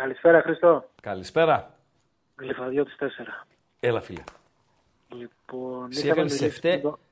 Καλησπέρα, 0.00 0.42
Χριστό. 0.42 0.84
Καλησπέρα. 1.02 1.70
Γλυφαδιώτης 2.36 2.96
4. 3.00 3.04
Έλα, 3.80 4.00
φίλε. 4.00 4.22
Λοιπόν, 5.08 5.88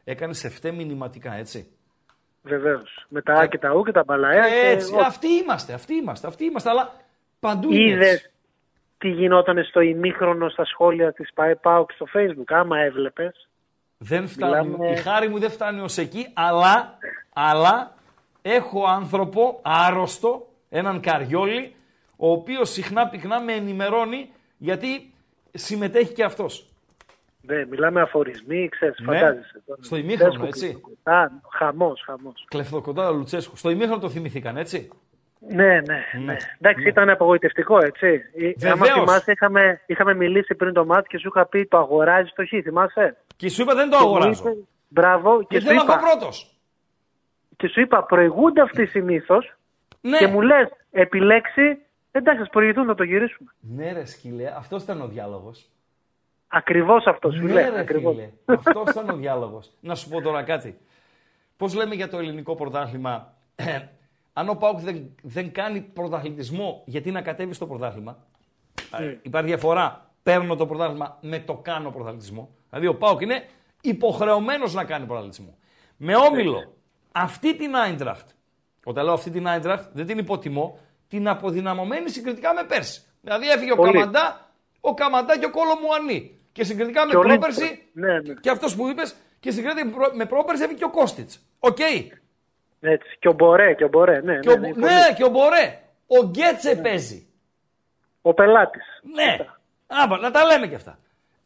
έκανε 0.04 0.32
σεφτέ, 0.32 0.70
μηνυματικά, 0.70 1.32
έτσι. 1.32 1.70
Βεβαίως. 2.42 3.06
Με 3.08 3.22
τα 3.22 3.32
Α 3.32 3.46
και 3.46 3.58
τα 3.58 3.72
Ου 3.74 3.82
και 3.82 3.92
τα 3.92 4.04
μπαλαέα. 4.04 4.46
Έτσι, 4.46 4.92
και... 4.92 5.00
αυτοί 5.00 5.28
είμαστε, 5.28 5.72
αυτοί 5.72 5.94
είμαστε, 5.94 6.26
αυτοί 6.26 6.44
είμαστε, 6.44 6.70
αλλά 6.70 6.92
παντού 7.40 7.72
Είδες 7.72 8.30
τι 8.98 9.08
γινόταν 9.08 9.64
στο 9.64 9.80
ημίχρονο 9.80 10.48
στα 10.48 10.64
σχόλια 10.64 11.12
της 11.12 11.32
ΠΑΕΠΑΟΚ 11.34 11.92
στο 11.92 12.06
Facebook, 12.14 12.46
άμα 12.46 12.78
έβλεπες. 12.78 13.48
Δεν 13.98 14.28
φτάνει. 14.28 14.68
Μιλάμε... 14.68 14.90
Η 14.90 14.96
χάρη 14.96 15.28
μου 15.28 15.38
δεν 15.38 15.50
φτάνει 15.50 15.80
ως 15.80 15.98
εκεί, 15.98 16.26
αλλά, 16.34 16.98
αλλά 17.32 17.94
έχω 18.42 18.84
άνθρωπο 18.86 19.60
άρρωστο, 19.62 20.46
έναν 20.68 21.00
καριόλι, 21.00 21.75
ο 22.16 22.30
οποίος 22.30 22.70
συχνά 22.70 23.08
πυκνά 23.08 23.40
με 23.40 23.52
ενημερώνει 23.52 24.30
γιατί 24.58 25.12
συμμετέχει 25.52 26.12
και 26.12 26.24
αυτός. 26.24 26.70
Ναι, 27.40 27.66
μιλάμε 27.66 28.00
αφορισμοί, 28.00 28.68
ξέρεις, 28.68 28.98
ναι. 28.98 29.06
φαντάζεσαι. 29.06 29.62
Στο 29.80 29.96
ημίχρονο, 29.96 30.46
έτσι. 30.46 30.80
Α, 31.02 31.28
χαμός, 31.52 32.02
χαμός. 32.04 32.44
Κλεφτοκοντά 32.48 33.10
Λουτσέσκου. 33.10 33.56
Στο 33.56 33.70
ημίχρονο 33.70 34.00
το 34.00 34.08
θυμηθήκαν, 34.08 34.56
έτσι. 34.56 34.90
Ναι, 35.48 35.64
ναι, 35.64 35.80
ναι. 35.80 36.24
ναι. 36.24 36.36
Εντάξει, 36.58 36.82
ναι. 36.82 36.88
ήταν 36.88 37.10
απογοητευτικό, 37.10 37.78
έτσι. 37.78 38.20
Βεβαίως. 38.58 38.72
Άμα 38.72 38.86
θυμάσαι, 38.86 39.32
είχαμε, 39.32 39.80
είχαμε 39.86 40.14
μιλήσει 40.14 40.54
πριν 40.54 40.72
το 40.72 40.84
μάτι 40.84 41.08
και 41.08 41.18
σου 41.18 41.28
είχα 41.28 41.46
πει 41.46 41.66
το 41.66 41.78
αγοράζεις 41.78 42.32
το 42.32 42.44
χ, 42.46 42.48
θυμάσαι; 42.62 43.16
Και 43.36 43.48
σου 43.48 43.62
είπα 43.62 43.74
δεν 43.74 43.90
το 43.90 43.96
αγοράζω. 43.96 44.42
Και 44.42 44.50
μπράβο. 44.88 45.42
Και, 45.42 45.58
και 45.58 45.60
σου 45.60 45.74
είπα, 45.74 45.98
πρώτος. 45.98 46.50
Και 47.56 47.68
σου 47.68 47.80
είπα 47.80 48.04
προηγούνται 48.04 48.60
αυτοί 48.60 48.86
συνήθως 48.86 49.56
ναι. 50.00 50.18
και 50.18 50.26
μου 50.26 50.40
λες 50.40 50.68
επιλέξει, 50.90 51.78
εντάξει, 52.16 52.42
ας 52.42 52.48
προηγηθούν 52.48 52.86
να 52.86 52.94
το 52.94 53.02
γυρίσουμε. 53.02 53.54
Ναι, 53.60 53.92
ρε 53.92 54.04
σκύλε, 54.04 54.52
αυτός 54.56 54.82
ήταν 54.82 55.00
ο 55.00 55.06
διάλογος. 55.06 55.70
Ακριβώς 56.48 57.04
αυτός 57.06 57.34
σου 57.34 57.42
ναι, 57.42 57.52
λέει. 57.52 57.84
Φίλε. 57.86 58.30
αυτός 58.44 58.90
ήταν 58.90 59.10
ο 59.10 59.16
διάλογος. 59.16 59.70
Να 59.80 59.94
σου 59.94 60.08
πω 60.08 60.20
τώρα 60.20 60.42
κάτι. 60.42 60.78
Πώς 61.56 61.74
λέμε 61.74 61.94
για 61.94 62.08
το 62.08 62.18
ελληνικό 62.18 62.54
πρωτάθλημα, 62.54 63.34
ε, 63.54 63.78
αν 64.38 64.48
ο 64.48 64.54
Πάουκ 64.54 64.80
δεν, 64.80 65.14
δεν 65.22 65.52
κάνει 65.52 65.80
πρωταθλητισμό, 65.80 66.82
γιατί 66.86 67.10
να 67.10 67.22
κατέβει 67.22 67.52
στο 67.52 67.66
πρωτάθλημα; 67.66 68.18
Mm. 68.90 69.16
Υπάρχει 69.22 69.48
διαφορά. 69.48 70.10
Παίρνω 70.22 70.56
το 70.56 70.66
πρωτάθλημα 70.66 71.18
με 71.20 71.38
το 71.38 71.54
κάνω 71.54 71.90
πρωταθλητισμό. 71.90 72.50
Δηλαδή 72.68 72.86
ο 72.86 72.94
Πάουκ 72.94 73.20
είναι 73.20 73.48
υποχρεωμένος 73.80 74.74
να 74.74 74.84
κάνει 74.84 75.06
πρωταθλητισμό. 75.06 75.56
Με 75.96 76.16
όμιλο, 76.16 76.58
mm. 76.66 76.72
αυτή 77.12 77.56
την 77.56 77.76
Άιντραχτ, 77.76 78.28
όταν 78.84 79.04
λέω 79.04 79.14
αυτή 79.14 79.30
την 79.30 79.48
Άιντραχτ, 79.48 79.90
δεν 79.92 80.06
την 80.06 80.18
υποτιμώ, 80.18 80.78
την 81.08 81.28
αποδυναμωμένη 81.28 82.10
συγκριτικά 82.10 82.54
με 82.54 82.64
πέρσι. 82.64 83.04
Δηλαδή 83.20 83.48
έφυγε 83.48 83.72
ο 83.72 83.76
Καμαντά, 83.76 84.50
ο 84.80 84.94
Καμαντά 84.94 85.38
και 85.38 85.44
ο 85.44 85.50
Κόλο 85.50 85.78
Μουανί. 85.82 86.40
Και 86.52 86.64
συγκριτικά 86.64 87.06
με 87.06 87.12
πρόπερση, 87.12 87.88
ναι, 87.92 88.20
ναι. 88.20 88.34
και 88.34 88.50
αυτός 88.50 88.76
που 88.76 88.88
είπες, 88.88 89.16
και 89.40 89.50
συγκριτικά 89.50 89.84
με 90.14 90.24
πρόπερσι 90.24 90.62
έφυγε 90.62 90.78
και 90.78 90.84
ο 90.84 90.90
Κώστιτς. 90.90 91.40
OK. 91.58 91.76
Okay. 91.76 92.06
Έτσι. 92.80 93.16
Και 93.18 93.28
ο 93.28 93.32
Μπορέ, 93.32 93.74
και 93.74 93.84
ο 93.84 93.88
Μπορέ. 93.88 94.20
Ναι, 94.20 94.38
και 94.38 94.50
ο, 94.50 94.56
ναι, 94.56 94.68
ναι, 94.68 94.74
ναι 94.74 95.14
και 95.16 95.24
ο 95.24 95.28
Μπορέ. 95.28 95.80
Ο 96.06 96.26
Γκέτσε 96.26 96.74
ναι. 96.74 96.82
παίζει. 96.82 97.26
Ο 98.22 98.34
πελάτης. 98.34 99.02
Ναι. 99.14 99.36
Άμπα, 99.86 100.18
να 100.18 100.30
τα 100.30 100.44
λέμε 100.44 100.66
και 100.66 100.74
αυτά. 100.74 100.98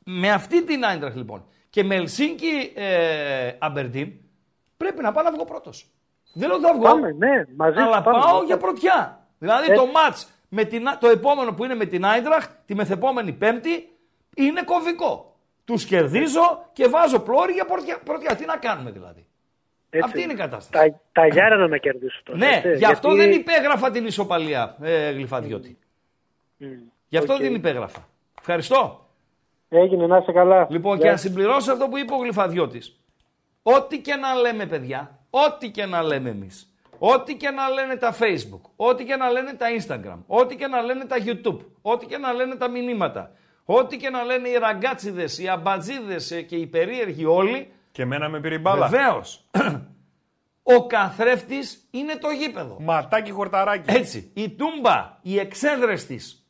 Με 0.05 0.31
αυτή 0.31 0.64
την 0.64 0.85
Άιντραχτ 0.85 1.14
λοιπόν 1.14 1.44
και 1.70 1.85
με 1.85 1.94
Ελσίνκι 1.94 2.73
ε, 2.75 3.53
Αμπερντίν 3.59 4.12
πρέπει 4.77 5.03
να 5.03 5.12
πάω 5.12 5.25
να 5.25 5.33
βγω 5.33 5.44
πρώτος. 5.44 5.87
Δεν 6.33 6.49
λέω 6.49 6.57
ότι 6.57 6.66
θα 6.66 6.75
βγω. 6.75 6.83
Πάμε, 6.83 7.12
ναι, 7.12 7.44
μαζί 7.57 7.79
αλλά 7.79 8.03
πάμε, 8.03 8.18
πάω 8.18 8.42
για 8.42 8.57
πρωτιά. 8.57 9.19
Δηλαδή 9.40 9.74
το 9.74 9.87
ματς 9.87 10.16
με 10.48 10.64
την, 10.64 10.85
το 11.00 11.09
επόμενο 11.09 11.53
που 11.53 11.64
είναι 11.64 11.74
με 11.74 11.85
την 11.85 12.05
Άιντραχτ, 12.04 12.46
τη 12.66 12.74
μεθεπόμενη 12.74 13.33
Πέμπτη, 13.33 13.88
είναι 14.37 14.62
κομβικό. 14.62 15.35
Τους 15.64 15.85
κερδίζω 15.85 16.68
και 16.72 16.88
βάζω 16.88 17.20
πλώρη 17.20 17.53
για 17.53 17.64
πρωτιά. 18.05 18.37
Τι 18.37 18.44
να 18.44 18.57
κάνουμε 18.57 18.90
δηλαδή; 18.90 19.26
Έτσι. 19.90 20.07
Αυτή 20.09 20.22
είναι 20.22 20.33
η 20.33 20.37
κατάσταση. 20.37 20.90
Τα, 20.90 21.00
τα 21.12 21.26
Γιάννενα 21.26 21.68
να 21.68 21.76
κερδίσουν 21.76 22.22
τώρα. 22.24 22.38
Ναι, 22.38 22.62
γι' 22.76 22.85
αυτό 22.85 23.14
δεν 23.14 23.33
υπέγραφα 23.33 23.90
την 23.90 24.07
ισοπαλία, 24.07 24.76
ε, 24.81 25.11
Γλυφαδιώτη. 25.11 25.79
Mm. 26.61 26.64
Γι' 27.09 27.16
αυτό 27.16 27.35
okay. 27.35 27.40
δεν 27.40 27.55
υπέγραφα. 27.55 28.09
Ευχαριστώ. 28.38 29.09
Έγινε, 29.68 30.07
να 30.07 30.16
είσαι 30.16 30.33
καλά. 30.33 30.66
Λοιπόν, 30.70 30.96
yeah. 30.96 31.00
και 31.00 31.11
να 31.11 31.16
συμπληρώσω 31.16 31.72
αυτό 31.72 31.88
που 31.88 31.98
είπε 31.98 32.14
ο 32.14 32.16
Γλυφαδιώτης. 32.16 33.00
Ό,τι 33.62 34.00
και 34.00 34.14
να 34.14 34.35
λέμε, 34.35 34.66
παιδιά, 34.66 35.18
ό,τι 35.31 35.70
και 35.70 35.87
να 35.87 36.03
λέμε 36.03 36.31
εμείς, 36.31 36.69
ό,τι 37.02 37.36
και 37.36 37.50
να 37.50 37.68
λένε 37.68 37.96
τα 37.96 38.16
Facebook, 38.18 38.60
ό,τι 38.76 39.04
και 39.04 39.16
να 39.16 39.30
λένε 39.30 39.52
τα 39.52 39.66
Instagram, 39.78 40.18
ό,τι 40.26 40.56
και 40.56 40.66
να 40.66 40.80
λένε 40.82 41.04
τα 41.04 41.16
YouTube, 41.24 41.58
ό,τι 41.82 42.06
και 42.06 42.18
να 42.18 42.32
λένε 42.32 42.54
τα 42.54 42.68
μηνύματα, 42.68 43.32
ό,τι 43.64 43.96
και 43.96 44.10
να 44.10 44.22
λένε 44.22 44.48
οι 44.48 44.58
ραγκάτσιδες, 44.58 45.38
οι 45.38 45.48
αμπατζίδες 45.48 46.30
ε, 46.30 46.42
και 46.42 46.56
οι 46.56 46.66
περίεργοι 46.66 47.24
όλοι, 47.24 47.72
και 47.92 48.02
εμένα 48.02 48.28
με 48.28 48.40
πήρε 48.40 48.58
μπάλα. 48.58 48.88
Βεβαίως. 48.88 49.44
Ο 50.62 50.86
καθρέφτης 50.86 51.88
είναι 51.90 52.16
το 52.16 52.28
γήπεδο. 52.30 52.76
Ματάκι 52.80 53.30
χορταράκι. 53.30 53.96
Έτσι. 53.96 54.30
Η 54.34 54.50
τούμπα, 54.50 55.18
οι 55.22 55.38
εξέδρες 55.38 56.06
της 56.06 56.44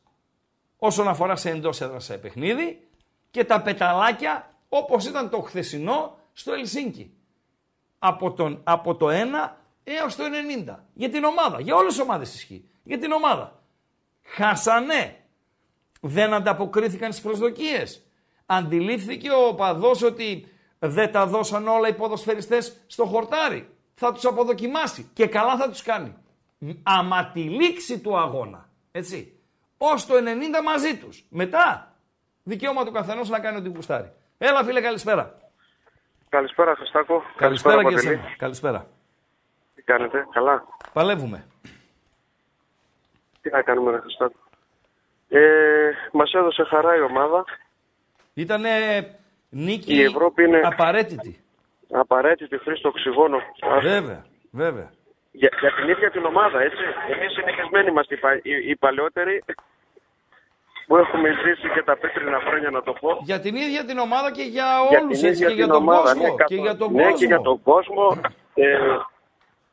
όσον 0.77 1.07
αφορά 1.07 1.35
σε 1.35 1.49
εντός 1.49 1.81
έδρας 1.81 2.03
σε 2.03 2.17
παιχνίδι 2.17 2.87
και 3.31 3.43
τα 3.43 3.61
πεταλάκια 3.61 4.53
όπως 4.69 5.05
ήταν 5.05 5.29
το 5.29 5.41
χθεσινό 5.41 6.17
στο 6.33 6.53
Ελσίνκι. 6.53 7.13
Από, 7.99 8.31
τον, 8.31 8.61
από 8.63 8.95
το 8.95 9.07
1 9.09 9.13
έως 9.83 10.15
το 10.15 10.23
90. 10.23 10.87
Για 10.93 11.09
την 11.09 11.23
ομάδα. 11.23 11.61
Για 11.61 11.75
όλες 11.75 11.93
τις 11.93 12.01
ομάδες 12.01 12.33
ισχύει. 12.33 12.69
Για 12.83 12.97
την 12.97 13.11
ομάδα. 13.11 13.61
Χάσανε. 14.23 15.15
Δεν 16.01 16.33
ανταποκρίθηκαν 16.33 17.11
στις 17.11 17.23
προσδοκίες. 17.23 18.05
Αντιλήφθηκε 18.45 19.29
ο 19.31 19.55
παδός 19.55 20.03
ότι 20.03 20.47
δεν 20.79 21.11
τα 21.11 21.25
δώσαν 21.25 21.67
όλα 21.67 21.87
οι 21.87 21.93
ποδοσφαιριστές 21.93 22.83
στο 22.87 23.05
χορτάρι. 23.05 23.69
Θα 23.93 24.13
τους 24.13 24.25
αποδοκιμάσει 24.25 25.09
και 25.13 25.27
καλά 25.27 25.57
θα 25.57 25.69
τους 25.69 25.81
κάνει. 25.81 26.15
Αμα 26.83 27.25
τη 27.25 27.39
λήξη 27.39 27.99
του 27.99 28.17
αγώνα, 28.17 28.69
έτσι, 28.91 29.39
ως 29.77 30.05
το 30.05 30.13
90 30.15 30.61
μαζί 30.63 30.97
τους. 30.97 31.25
Μετά, 31.29 31.95
δικαίωμα 32.43 32.85
του 32.85 32.91
καθενός 32.91 33.29
να 33.29 33.39
κάνει 33.39 33.57
ό,τι 33.57 33.69
γουστάρει. 33.69 34.11
Έλα 34.37 34.63
φίλε, 34.63 34.81
καλησπέρα. 34.81 35.37
Καλησπέρα 36.29 36.75
Χριστάκο. 36.75 37.23
Καλησπέρα, 37.35 37.83
και 37.83 37.93
εσένα. 37.93 38.35
Καλησπέρα. 38.37 38.87
Τι 39.91 39.97
κάνετε, 39.97 40.27
καλά; 40.31 40.63
Παλεύουμε. 40.93 41.45
Τι 43.41 43.49
να 43.49 43.61
κάνουμε 43.61 43.99
Χριστάκο. 43.99 44.39
Ε, 45.29 45.91
μας 46.11 46.33
έδωσε 46.33 46.63
χαρά 46.63 46.95
η 46.95 47.01
ομάδα. 47.01 47.45
Ήτανε 48.33 48.69
Νίκη 49.49 49.95
η 49.95 50.03
Ευρώπη 50.03 50.43
είναι 50.43 50.59
απαραίτητη. 50.63 51.43
Απαραίτητη 51.91 52.57
χρήση 52.57 52.81
του 52.81 52.91
οξυγόνου. 52.93 53.37
Βέβαια, 53.81 54.25
βέβαια. 54.51 54.91
Για, 55.31 55.49
για 55.59 55.71
την 55.73 55.89
ίδια 55.89 56.11
την 56.11 56.25
ομάδα, 56.25 56.61
έτσι. 56.61 56.83
Εμείς 57.11 57.31
συνεχισμένοι 57.33 57.89
είμαστε 57.89 58.15
οι, 58.15 58.19
οι, 58.43 58.69
οι 58.69 58.75
παλαιότεροι 58.75 59.43
που 60.87 60.97
έχουμε 60.97 61.29
ζήσει 61.43 61.69
και 61.73 61.83
τα 61.83 61.97
πέτρινα 61.97 62.39
χρόνια 62.39 62.69
να 62.69 62.83
το 62.83 62.93
πω. 62.93 63.19
Για 63.23 63.39
την 63.39 63.55
ίδια 63.55 63.85
την 63.85 63.97
ομάδα 63.97 64.31
και 64.31 64.43
για 64.43 64.67
όλους 64.81 65.23
έτσι 65.23 65.45
και 65.45 65.53
για 65.53 65.67
τον 65.67 65.75
ομάδα, 65.75 66.01
κόσμο. 66.01 66.23
Ναι, 66.23 66.43
και 66.45 66.55
για 66.55 66.75
τον 66.75 66.91
ναι, 66.91 67.03
κόσμο. 67.03 67.17
και 67.17 67.25
για 67.25 67.41
τον 67.41 67.61
κόσμο. 67.61 68.19
ε, 68.53 68.77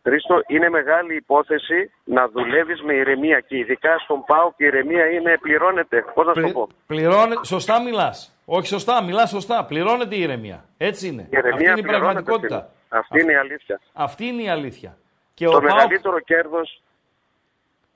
Χρήστο, 0.09 0.43
είναι 0.47 0.69
μεγάλη 0.69 1.15
υπόθεση 1.17 1.91
να 2.05 2.29
δουλεύεις 2.29 2.83
με 2.83 2.95
ηρεμία 2.95 3.41
και 3.41 3.57
ειδικά 3.57 3.99
στον 3.99 4.25
ΠΑΟ 4.25 4.53
και 4.57 4.65
η 4.65 4.67
ηρεμία 4.67 5.07
είναι 5.11 5.39
πληρώνεται. 5.41 6.05
Πώς 6.15 6.27
να 6.27 6.33
Πλη, 6.33 6.43
το 6.43 6.53
πω; 6.53 6.69
Πληρώνεται, 6.87 7.45
σωστά 7.45 7.83
μιλάς. 7.83 8.39
Όχι 8.45 8.67
σωστά, 8.67 9.03
μιλάς 9.03 9.31
σωστά. 9.31 9.65
Πληρώνεται 9.65 10.15
η 10.17 10.21
ηρεμία. 10.21 10.65
Έτσι 10.77 11.07
είναι. 11.09 11.29
Η 11.31 11.37
Αυτή 11.37 11.65
είναι 11.65 11.79
η 11.79 11.83
πραγματικότητα. 11.83 12.71
Αυτή 12.89 13.21
είναι 13.21 13.33
η 13.33 13.37
αλήθεια. 13.37 13.81
Αυτή 13.93 14.25
είναι 14.27 14.43
η 14.43 14.49
αλήθεια. 14.49 14.99
Και 15.35 15.45
το 15.45 15.57
ο 15.57 15.61
μεγαλύτερο 15.61 16.11
Πάου... 16.11 16.21
κέρδο. 16.25 16.61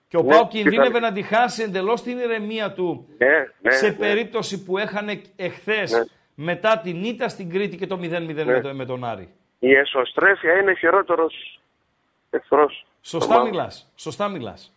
Και 0.09 0.17
ο 0.17 0.23
ναι, 0.23 0.31
Πάου 0.31 0.49
κινδύνευε 0.49 0.99
να 0.99 1.13
τη 1.13 1.23
χάσει 1.23 1.63
εντελώς 1.63 2.03
την 2.03 2.19
ηρεμία 2.19 2.73
του 2.73 3.09
ναι, 3.19 3.27
ναι, 3.61 3.71
σε 3.71 3.87
ναι. 3.87 3.93
περίπτωση 3.93 4.65
που 4.65 4.79
έχανε 4.79 5.21
εχθές 5.37 5.93
ναι. 5.93 6.03
μετά 6.35 6.79
την 6.79 7.05
ήττα 7.05 7.29
στην 7.29 7.51
Κρήτη 7.51 7.77
και 7.77 7.87
το 7.87 7.99
0-0 8.03 8.35
ναι. 8.35 8.73
με, 8.73 8.85
τον 8.85 9.05
Άρη. 9.05 9.29
Η 9.59 9.73
εσωστρέφεια 9.73 10.53
είναι 10.59 10.75
χειρότερος 10.75 11.62
εχθρός. 12.37 12.87
Σωστά 13.01 13.43
μιλάς. 13.43 13.93
Σωστά 13.97 14.29
μιλάς. 14.29 14.73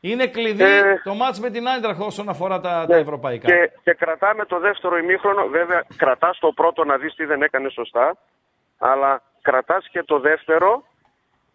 Είναι 0.00 0.26
κλειδί 0.26 0.64
ε, 0.64 1.00
το 1.04 1.14
μάτς 1.14 1.40
με 1.40 1.50
την 1.50 1.68
Άιντραχ 1.68 2.00
όσον 2.00 2.28
αφορά 2.28 2.60
τα, 2.60 2.80
ναι, 2.80 2.86
τα 2.86 2.96
ευρωπαϊκά. 2.96 3.46
Και, 3.46 3.70
και 3.82 3.92
κρατάμε 3.92 4.44
το 4.44 4.58
δεύτερο 4.58 4.96
ημίχρονο. 4.96 5.46
Βέβαια, 5.46 5.84
κρατάς 5.96 6.38
το 6.38 6.52
πρώτο 6.52 6.84
να 6.84 6.96
δεις 6.96 7.14
τι 7.14 7.24
δεν 7.24 7.42
έκανε 7.42 7.68
σωστά. 7.68 8.16
Αλλά 8.78 9.22
κρατάς 9.42 9.88
και 9.88 10.02
το 10.02 10.18
δεύτερο 10.18 10.84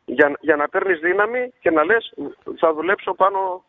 για, 0.06 0.38
για 0.40 0.56
να 0.56 0.68
παίρνεις 0.68 1.00
δύναμη 1.00 1.54
και 1.60 1.72
να 1.72 1.84
λες: 1.84 2.14
Θα 2.60 2.74
δουλέψω 2.74 3.14
πάνω 3.14 3.64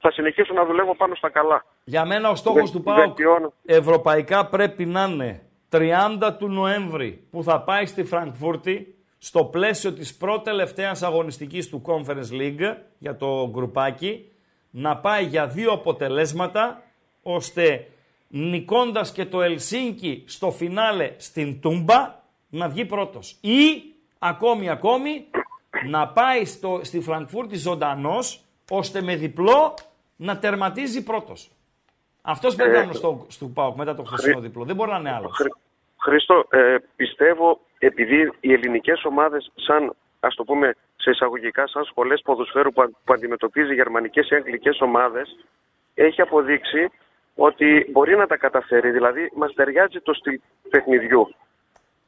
θα 0.00 0.10
συνεχίσω 0.10 0.52
να 0.54 0.64
δουλεύω 0.64 0.96
πάνω 0.96 1.14
στα 1.14 1.30
καλά. 1.30 1.64
Για 1.84 2.04
μένα 2.04 2.30
ο 2.30 2.34
στόχος 2.34 2.70
του 2.70 2.82
ΠΑΟΚ 2.82 3.18
ευρωπαϊκά 3.64 4.46
πρέπει 4.46 4.86
να 4.86 5.04
είναι 5.04 5.42
30 5.72 6.32
του 6.38 6.48
Νοέμβρη 6.48 7.26
που 7.30 7.42
θα 7.42 7.60
πάει 7.60 7.86
στη 7.86 8.04
Φραγκφούρτη 8.04 8.94
στο 9.22 9.44
πλαίσιο 9.44 9.92
της 9.92 10.16
πρώτη 10.16 10.44
τελευταίας 10.44 11.02
αγωνιστικής 11.02 11.68
του 11.68 11.82
Conference 11.86 12.32
League 12.32 12.76
για 12.98 13.16
το 13.16 13.48
γκρουπάκι 13.50 14.30
να 14.70 14.96
πάει 14.96 15.24
για 15.24 15.46
δύο 15.46 15.72
αποτελέσματα 15.72 16.82
ώστε 17.22 17.86
νικώντας 18.28 19.12
και 19.12 19.24
το 19.24 19.42
Ελσίνκι 19.42 20.24
στο 20.26 20.50
φινάλε 20.50 21.14
στην 21.16 21.60
Τούμπα 21.60 22.14
να 22.48 22.68
βγει 22.68 22.84
πρώτος. 22.84 23.38
Ή 23.40 23.82
ακόμη 24.18 24.70
ακόμη 24.70 25.26
να 25.86 26.08
πάει 26.08 26.44
στο, 26.44 26.80
στη 26.82 27.00
Φραγκφούρτη 27.00 27.56
ζωντανός 27.56 28.44
ώστε 28.70 29.02
με 29.02 29.16
διπλό 29.16 29.74
να 30.16 30.38
τερματίζει 30.38 31.02
πρώτος. 31.02 31.50
Αυτός 32.22 32.54
πρέπει 32.54 32.72
να 32.72 32.82
είναι 32.82 32.92
στο, 32.92 33.26
στο 33.28 33.46
ΠΑΟΚ 33.46 33.76
μετά 33.76 33.94
το 33.94 34.02
χθεσινό 34.02 34.40
διπλό. 34.40 34.64
Δεν 34.64 34.76
μπορεί 34.76 34.90
να 34.90 34.98
είναι 34.98 35.12
άλλος. 35.12 35.32
Χρήστο, 35.96 36.46
ε, 36.50 36.76
πιστεύω 36.96 37.60
επειδή 37.86 38.32
οι 38.40 38.52
ελληνικές 38.52 39.04
ομάδες 39.04 39.52
σαν 39.54 39.94
ας 40.20 40.34
το 40.34 40.44
πούμε 40.44 40.74
σε 40.96 41.10
εισαγωγικά 41.10 41.66
σαν 41.66 41.84
σχολές 41.84 42.20
ποδοσφαίρου 42.24 42.72
που, 42.72 42.90
που 43.04 43.12
αντιμετωπίζει 43.12 43.74
γερμανικές 43.74 44.28
ή 44.30 44.34
αγγλικές 44.34 44.80
ομάδες 44.80 45.36
έχει 45.94 46.20
αποδείξει 46.20 46.90
ότι 47.34 47.86
μπορεί 47.90 48.16
να 48.16 48.26
τα 48.26 48.36
καταφέρει. 48.36 48.90
Δηλαδή 48.90 49.30
μας 49.34 49.54
ταιριάζει 49.54 50.00
το 50.00 50.12
στυλ 50.12 50.40
παιχνιδιού 50.70 51.34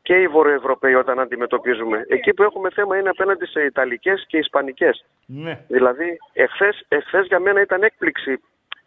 και 0.03 0.15
οι 0.15 0.27
Βορειοευρωπαίοι 0.27 0.95
όταν 0.95 1.21
αντιμετωπίζουμε. 1.21 2.05
Εκεί 2.09 2.35
που 2.35 2.43
έχουμε 2.43 2.71
θέμα 2.71 2.99
είναι 2.99 3.09
απέναντι 3.09 3.47
σε 3.47 3.61
Ιταλικές 3.61 4.25
και 4.29 4.39
Ισπανικές. 4.39 5.05
Ναι. 5.27 5.65
Δηλαδή 5.69 6.19
εχθές, 6.33 6.85
εχθές 6.89 7.27
για 7.27 7.41
μένα 7.41 7.61
ήταν 7.61 7.83
έκπληξη 7.83 8.33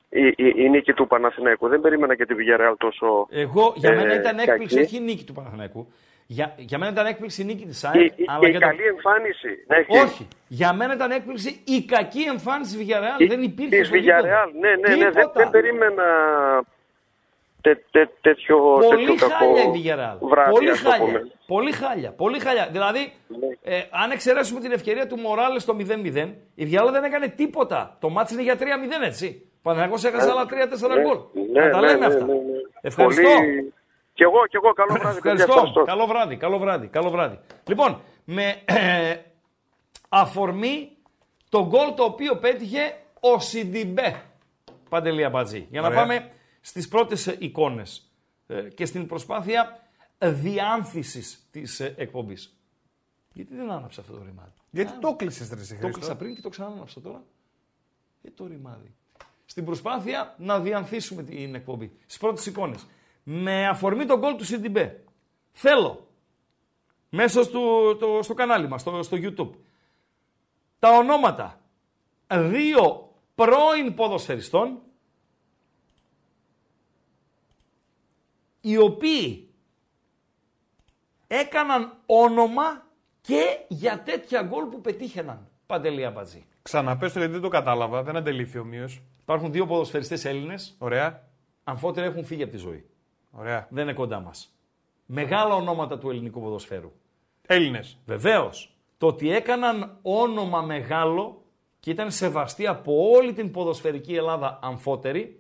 η, 0.10 0.28
η, 0.28 0.54
η, 0.56 0.70
νίκη 0.70 0.94
του 0.94 1.08
Παναθηναϊκού. 1.08 1.68
Δεν 1.68 1.82
περίμενα 1.82 2.16
και 2.16 2.26
τη 2.26 2.36
Villarreal 2.38 2.74
τόσο. 2.78 3.28
Εγώ 3.32 3.74
για 3.76 3.96
μένα 3.96 4.14
ε, 4.14 4.16
ήταν 4.16 4.38
έκπληξη, 4.38 4.80
όχι 4.80 4.98
η 4.98 5.00
νίκη 5.00 5.24
του 5.24 5.34
Παναθηναϊκού. 5.34 5.88
Για, 6.28 6.56
για 6.58 6.78
μένα 6.78 6.92
ήταν 6.92 7.06
έκπληξη 7.06 7.42
η 7.42 7.46
νίκη 7.46 7.66
της 7.66 7.84
ΑΕΚ. 7.84 8.14
αλλά 8.28 8.50
η 8.50 8.58
καλή 8.58 8.84
εμφάνιση. 8.84 9.50
Έχει. 9.68 9.98
Όχι. 10.04 10.28
Για 10.48 10.74
μένα 10.74 10.94
ήταν 10.94 11.12
έκπληξη 11.12 11.62
η 11.66 11.86
κακή 11.86 12.22
εμφάνιση 12.22 12.78
τη 12.78 12.86
Villarreal. 12.86 13.28
Δεν 13.28 13.42
υπήρχε. 13.42 13.78
Της 13.78 13.90
Villarreal, 13.94 14.50
ναι, 14.60 14.70
ναι, 14.70 14.96
ναι. 14.96 15.12
Δεν, 15.12 15.32
δεν 15.34 15.50
περίμενα 15.50 16.04
τέ, 17.62 17.76
τέ, 17.92 18.10
τέτοιο, 18.22 18.58
Πολύ 18.58 19.06
τέτοιο 19.06 19.28
χάλια 19.28 19.64
η 19.64 19.72
Villarreal. 19.76 20.18
Πολύ 20.50 20.76
χάλια. 20.76 21.28
Πολύ 21.48 21.72
χάλια. 21.72 22.12
Πολύ 22.12 22.40
χάλια. 22.40 22.68
Δηλαδή, 22.72 23.14
ναι. 23.28 23.76
ε, 23.76 23.84
αν 23.92 24.12
εξαιρέσουμε 24.12 24.60
την 24.60 24.72
ευκαιρία 24.72 25.08
του 25.08 25.18
Μοράλε 25.18 25.60
στο 25.60 25.76
0-0, 25.80 25.84
η 26.56 26.64
Villarreal 26.72 26.92
δεν 26.92 27.04
έκανε 27.04 27.28
τίποτα. 27.28 27.98
Το 28.00 28.10
μάτι 28.10 28.34
είναι 28.34 28.44
για 28.44 28.56
3-0, 28.60 28.62
έτσι. 29.06 29.50
Παναγιώ 29.62 29.98
έχασε 30.10 30.30
άλλα 30.30 30.44
3-4 30.44 30.50
ναι, 30.50 31.02
γκολ. 31.02 31.18
Ναι, 31.52 31.62
να 31.62 31.70
τα 31.70 31.80
ναι, 31.80 31.88
λέμε 31.88 32.00
ναι, 32.00 32.06
αυτά. 32.06 32.26
ναι, 32.26 32.34
Ευχαριστώ. 32.82 33.30
Πολύ... 33.30 33.74
Κι 34.16 34.24
εγώ, 34.24 34.48
κι 34.48 34.56
εγώ, 34.56 34.74
καλό 34.74 34.94
βράδυ. 34.94 35.18
Ευχαριστώ. 35.18 35.84
Καλό 35.86 36.06
βράδυ, 36.06 36.38
καλό 36.38 36.58
βράδυ, 36.58 36.88
καλό 36.88 37.10
βράδυ. 37.10 37.40
Λοιπόν, 37.68 38.02
με 38.24 38.62
ε, 38.66 39.18
αφορμή 40.10 40.98
το 41.50 41.68
γκολ 41.68 41.94
το 41.96 42.04
οποίο 42.04 42.38
πέτυχε 42.38 42.98
ο 43.20 43.40
Σιντιμπέ. 43.40 44.22
Παντελία 44.90 45.30
Μπατζή. 45.30 45.68
Για 45.70 45.82
να 45.82 45.92
πάμε 45.92 46.32
στις 46.62 46.88
πρώτες 46.88 47.26
εικόνες 47.26 48.12
ε, 48.48 48.62
και 48.62 48.86
στην 48.86 49.08
προσπάθεια 49.08 49.90
διάνθησης 50.20 51.48
της 51.52 51.80
ε, 51.80 51.94
εκπομπής. 51.98 52.58
Γιατί 53.34 53.56
δεν 53.56 53.72
άναψε 53.72 54.02
αυτό 54.02 54.14
το 54.14 54.24
ρημάδι; 54.26 54.54
Γιατί 54.70 55.00
το 55.00 55.16
κλείσες 55.16 55.50
τρεις 55.50 55.80
Το 55.80 55.90
κλείσα 55.90 56.16
πριν 56.16 56.36
και 56.36 56.42
το 56.42 56.50
ξανάναψα 56.50 57.02
τώρα. 57.02 57.24
Γιατί 58.22 58.38
το 58.38 58.48
ρημάδι. 58.48 58.96
Στην 59.46 59.66
προσπάθεια 59.66 60.36
να 60.38 60.60
διανθίσουμε 60.60 61.24
την 61.24 61.56
εκπομπή. 61.56 61.92
Στις 62.06 62.18
πρώτες 62.18 62.46
εικόνες. 62.46 62.86
Με 63.28 63.68
αφορμή 63.68 64.06
τον 64.06 64.20
γκολ 64.20 64.36
του 64.36 64.46
Σιντιμπέ. 64.46 65.04
Θέλω 65.52 66.08
μέσα 67.10 67.44
στο, 67.44 67.96
το, 67.96 68.20
στο 68.22 68.34
κανάλι 68.34 68.68
μας, 68.68 68.82
στο, 68.82 69.04
στο 69.04 69.18
YouTube, 69.22 69.50
τα 70.80 70.98
ονόματα 70.98 71.62
δύο 72.28 73.14
πρώην 73.36 73.94
ποδοσφαιριστών 73.96 74.80
οι 78.62 78.78
οποίοι 78.78 79.50
έκαναν 81.28 81.98
όνομα 82.06 82.84
και 83.22 83.60
για 83.68 84.02
τέτοια 84.02 84.42
γκολ 84.42 84.66
που 84.66 84.82
πετύχαιναν. 84.82 85.50
Παντελία 85.66 86.12
Μπατζή. 86.12 86.46
Ξαναπες 86.62 87.14
το 87.14 87.20
γιατί 87.20 87.34
δεν 87.34 87.42
το 87.42 87.48
κατάλαβα, 87.48 88.04
δεν 88.04 88.16
αντελήφθη 88.16 88.58
ομοίως. 88.58 89.02
Υπάρχουν 89.22 89.52
δύο 89.52 89.66
ποδοσφαιριστές 89.66 90.26
Έλληνες. 90.26 90.76
Ωραία. 90.78 91.28
Αμφότερα 91.64 92.06
έχουν 92.06 92.26
φύγει 92.26 92.44
από 92.44 92.52
τη 92.52 92.58
ζωή. 92.58 92.90
Ωραία. 93.38 93.68
Δεν 93.70 93.84
είναι 93.84 93.94
κοντά 93.94 94.20
μας. 94.20 94.56
Μεγάλα 95.06 95.56
ονόματα 95.56 95.98
του 95.98 96.10
ελληνικού 96.10 96.42
ποδοσφαίρου. 96.42 96.92
Έλληνες. 97.48 97.98
Βεβαίως. 98.06 98.78
Το 98.98 99.08
ότι 99.08 99.32
έκαναν 99.32 99.98
όνομα 100.02 100.62
μεγάλο 100.62 101.44
και 101.80 101.92
ήταν 101.92 102.12
σεβαστοί 102.12 102.68
από 102.68 103.10
όλη 103.10 103.34
την 103.34 103.52
ποδοσφαιρική 103.52 104.16
Ελλάδα 104.16 104.60
αμφότερη, 104.62 105.40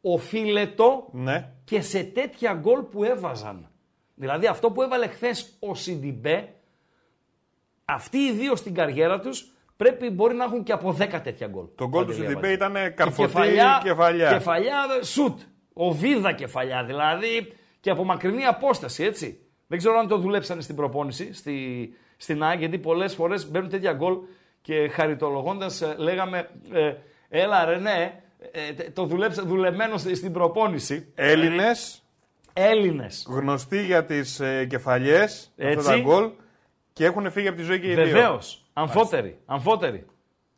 οφείλεται 0.00 0.84
ναι. 1.12 1.52
και 1.64 1.80
σε 1.80 2.02
τέτοια 2.02 2.52
γκολ 2.52 2.82
που 2.82 3.04
έβαζαν. 3.04 3.70
Δηλαδή 4.14 4.46
αυτό 4.46 4.70
που 4.70 4.82
έβαλε 4.82 5.06
χθες 5.06 5.56
ο 5.60 5.74
Σιντιμπέ, 5.74 6.54
αυτοί 7.84 8.18
οι 8.18 8.32
δύο 8.32 8.56
στην 8.56 8.74
καριέρα 8.74 9.20
τους 9.20 9.52
πρέπει 9.76 10.10
μπορεί 10.10 10.34
να 10.34 10.44
έχουν 10.44 10.62
και 10.62 10.72
από 10.72 10.96
10 11.00 11.20
τέτοια 11.22 11.46
γκολ. 11.46 11.64
Το 11.74 11.88
γκολ 11.88 12.06
του 12.06 12.12
Σιντιμπέ 12.12 12.52
ήταν 12.52 12.72
καρφωτή 12.94 13.28
κεφαλιά. 13.32 13.80
Κεφαλιά, 13.82 14.32
κεφαλιά 14.32 14.76
σουτ. 15.02 15.40
Ο 15.78 15.92
βίδα 15.92 16.32
κεφαλιά 16.32 16.84
δηλαδή 16.84 17.52
και 17.80 17.90
από 17.90 18.04
μακρινή 18.04 18.44
απόσταση 18.44 19.04
έτσι. 19.04 19.40
Δεν 19.66 19.78
ξέρω 19.78 19.98
αν 19.98 20.08
το 20.08 20.18
δουλέψανε 20.18 20.60
στην 20.60 20.76
προπόνηση 20.76 21.32
στη, 21.34 21.88
στην 22.16 22.42
ΑΕΚ 22.42 22.58
γιατί 22.58 22.78
πολλές 22.78 23.14
φορές 23.14 23.50
μπαίνουν 23.50 23.68
τέτοια 23.68 23.92
γκολ 23.92 24.16
και 24.60 24.88
χαριτολογώντας 24.88 25.80
ε, 25.80 25.94
λέγαμε 25.98 26.50
ε, 26.72 26.94
έλα 27.28 27.64
ρε 27.64 27.78
ναι 27.78 28.20
ε, 28.52 28.90
το 28.90 29.04
δουλέψα 29.04 29.42
δουλεμένο 29.42 29.96
στην 29.96 30.32
προπόνηση. 30.32 31.12
Έλληνες. 31.14 32.02
Έλληνες. 32.52 33.26
Γνωστοί 33.28 33.84
για 33.84 34.04
τις 34.04 34.40
ε, 34.40 34.64
κεφαλιές, 34.64 35.52
αυτά 35.62 35.82
τα 35.82 35.98
γκολ 35.98 36.30
και 36.92 37.04
έχουν 37.04 37.30
φύγει 37.30 37.48
από 37.48 37.56
τη 37.56 37.62
ζωή 37.62 37.80
και 37.80 37.90
οι 37.90 37.94
δύο. 37.94 38.04
Βεβαίως. 38.04 38.64
Αμφότεροι. 38.72 39.38
Αμφότεροι. 39.46 40.06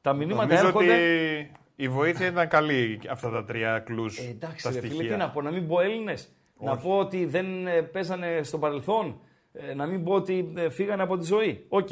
Τα 0.01 0.13
μηνύματα 0.13 0.47
Νομίζω 0.47 0.67
έρχονται... 0.67 0.93
ότι 0.93 1.51
η 1.81 1.89
βοήθεια 1.89 2.27
ήταν 2.27 2.49
καλή 2.49 3.01
αυτά 3.11 3.31
τα 3.31 3.45
τρία 3.45 3.79
κλους. 3.79 4.19
Ε, 4.19 4.29
εντάξει, 4.29 4.65
τα 4.65 4.71
ρε, 4.71 4.81
φίλε, 4.81 4.93
στοιχεία. 4.95 5.13
τι 5.13 5.19
να 5.19 5.31
πω, 5.31 5.43
να 5.43 5.51
μην 5.51 5.69
πω 5.69 5.81
Έλληνες. 5.81 6.29
Να 6.61 6.77
πω 6.77 6.99
ότι 6.99 7.25
δεν 7.27 7.67
ε, 7.67 7.83
παίζανε 7.83 8.41
στο 8.43 8.59
παρελθόν. 8.59 9.21
Ε, 9.53 9.75
να 9.75 9.87
μην 9.87 10.05
πω 10.05 10.13
ότι 10.13 10.53
ε, 10.57 10.71
φύγανε 10.71 11.03
από 11.03 11.17
τη 11.19 11.25
ζωή. 11.25 11.65
Οκ. 11.69 11.89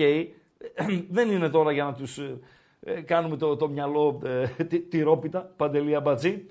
δεν 1.10 1.30
είναι 1.30 1.48
τώρα 1.48 1.72
για 1.72 1.84
να 1.84 1.94
τους 1.94 2.18
ε, 2.18 2.38
ε, 2.80 3.00
κάνουμε 3.00 3.36
το, 3.36 3.56
το 3.56 3.68
μυαλό 3.68 4.20
ε, 4.58 4.64
τη- 4.64 4.80
τυρόπιτα, 4.80 5.52
παντελία 5.56 6.00
μπατζή. 6.00 6.46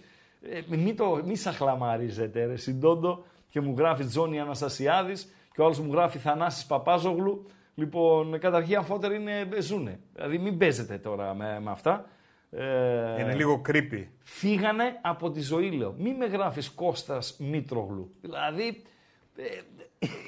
Ε, 0.50 0.60
μην, 0.68 0.96
το, 0.96 1.22
μη 1.26 1.36
σαχλαμαρίζετε 1.36 2.46
ρε 2.46 2.56
συντόντο 2.56 3.24
και 3.50 3.62
μου 3.62 3.76
γράφεις 3.78 4.08
Τζόνι 4.08 4.40
Αναστασιάδης 4.40 5.34
και 5.54 5.62
ο 5.62 5.66
άλλος 5.66 5.80
μου 5.80 5.92
γράφει 5.94 6.18
Θανάσης 6.18 6.66
Παπάζογλου. 6.66 7.46
Λοιπόν, 7.76 8.40
καταρχήν 8.40 8.78
αμφότεροι 8.78 9.16
είναι, 9.16 9.48
ζουνε. 9.60 10.00
Δηλαδή 10.14 10.38
μην 10.38 10.58
παίζετε 10.58 10.98
τώρα 10.98 11.34
με, 11.34 11.60
με 11.64 11.72
αυτά. 11.72 12.06
Ε, 12.58 13.22
Είναι 13.22 13.34
λίγο 13.36 13.62
creepy. 13.68 14.06
φύγανε 14.24 14.99
από 15.01 15.32
τη 15.32 15.41
ζωή, 15.41 15.72
λέω. 15.72 15.95
Μη 15.97 16.14
με 16.14 16.26
γράφεις 16.26 16.70
Κώστας 16.70 17.36
Μήτρογλου. 17.39 18.12
Δηλαδή, 18.22 18.82
ε, 19.36 19.43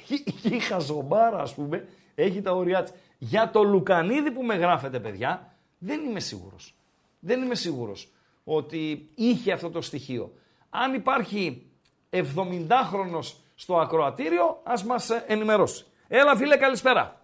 η- 0.08 0.34
η 0.56 0.58
χαζομπάρα, 0.58 1.38
ας 1.38 1.54
πούμε, 1.54 1.86
έχει 2.14 2.40
τα 2.42 2.52
ωριά 2.52 2.82
της. 2.82 2.92
Για 3.18 3.50
το 3.50 3.62
Λουκανίδη 3.62 4.30
που 4.30 4.42
με 4.42 4.54
γράφετε, 4.54 5.00
παιδιά, 5.00 5.52
δεν 5.78 6.04
είμαι 6.04 6.20
σίγουρος. 6.20 6.74
Δεν 7.20 7.42
είμαι 7.42 7.54
σίγουρος 7.54 8.08
ότι 8.44 9.08
είχε 9.14 9.52
αυτό 9.52 9.70
το 9.70 9.80
στοιχείο. 9.80 10.32
Αν 10.70 10.94
υπάρχει 10.94 11.66
70χρονος 12.10 13.32
στο 13.54 13.78
ακροατήριο, 13.80 14.60
ας 14.64 14.84
μας 14.84 15.10
ε, 15.10 15.24
ενημερώσει. 15.26 15.84
Έλα, 16.08 16.36
φίλε, 16.36 16.56
καλησπέρα. 16.56 17.20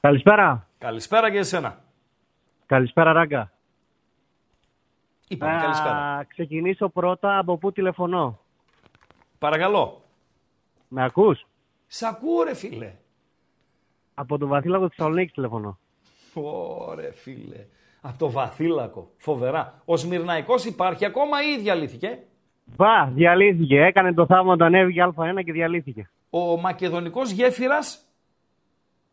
Καλησπέρα. 0.00 0.68
Καλησπέρα 0.78 1.30
και 1.30 1.38
εσένα. 1.38 1.82
Καλησπέρα, 2.66 3.12
Ράγκα. 3.12 3.52
Είπαμε, 5.32 5.52
Θα 5.52 5.60
καλησπέρα. 5.60 6.24
ξεκινήσω 6.28 6.88
πρώτα 6.88 7.38
από 7.38 7.56
πού 7.58 7.72
τηλεφωνώ. 7.72 8.38
Παρακαλώ. 9.38 10.02
Με 10.88 11.04
ακούς; 11.04 11.46
Σ' 11.86 12.02
ακούω, 12.02 12.42
ρε, 12.42 12.54
φίλε. 12.54 12.92
Από 14.14 14.38
τον 14.38 14.48
Βαθύλακο 14.48 14.86
της 14.88 14.96
Θεσσαλονίκης 14.96 15.32
τηλεφωνώ. 15.32 15.78
Ωραία, 16.34 17.12
φίλε. 17.14 17.66
Από 18.00 18.18
το 18.18 18.30
βαθύλακο. 18.30 19.10
Φοβερά. 19.16 19.82
Ο 19.84 19.96
Σμυρναϊκός 19.96 20.64
υπάρχει 20.64 21.04
ακόμα 21.04 21.42
ή 21.42 21.58
διαλύθηκε; 21.58 22.18
Μπα, 22.76 23.06
διαλύθηκε. 23.06 23.80
Έκανε 23.80 24.12
το 24.14 24.26
θαύμα 24.26 24.52
όταν 24.52 24.74
έβγε 24.74 25.04
Α1 25.16 25.44
και 25.44 25.52
διαλύθηκε. 25.52 26.10
Ο 26.30 26.56
Μακεδονικός 26.56 27.30
γέφυρας; 27.30 28.04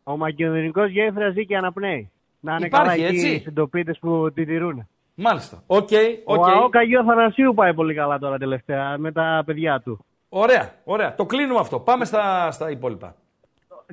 Ο 0.04 0.16
μακεδονικός 0.16 0.90
γέφυρας 0.90 1.32
ζει 1.32 1.46
και 1.46 1.56
αναπνέει. 1.56 2.10
Να 2.40 2.54
είναι 2.56 2.66
Υπάρχει, 2.66 2.88
καλά 2.98 3.08
εκεί 3.08 3.16
έτσι; 3.16 3.34
οι 3.34 3.38
συντοπίτες 3.38 3.98
που 3.98 4.32
τη 4.32 4.44
τηρούν. 4.44 4.88
Μάλιστα. 5.20 5.62
OK, 5.66 5.88
Okay, 5.90 6.34
okay. 6.34 6.38
Ο 6.38 6.44
ΑΟΚ 6.44 6.76
Αγίου 6.76 7.00
Αθανασίου 7.00 7.54
πάει 7.54 7.74
πολύ 7.74 7.94
καλά 7.94 8.18
τώρα 8.18 8.38
τελευταία 8.38 8.98
με 8.98 9.12
τα 9.12 9.42
παιδιά 9.46 9.80
του. 9.80 10.04
Ωραία, 10.28 10.72
ωραία. 10.84 11.14
Το 11.14 11.26
κλείνουμε 11.26 11.60
αυτό. 11.60 11.80
Πάμε 11.80 12.04
στα, 12.04 12.50
στα 12.50 12.70
υπόλοιπα. 12.70 13.14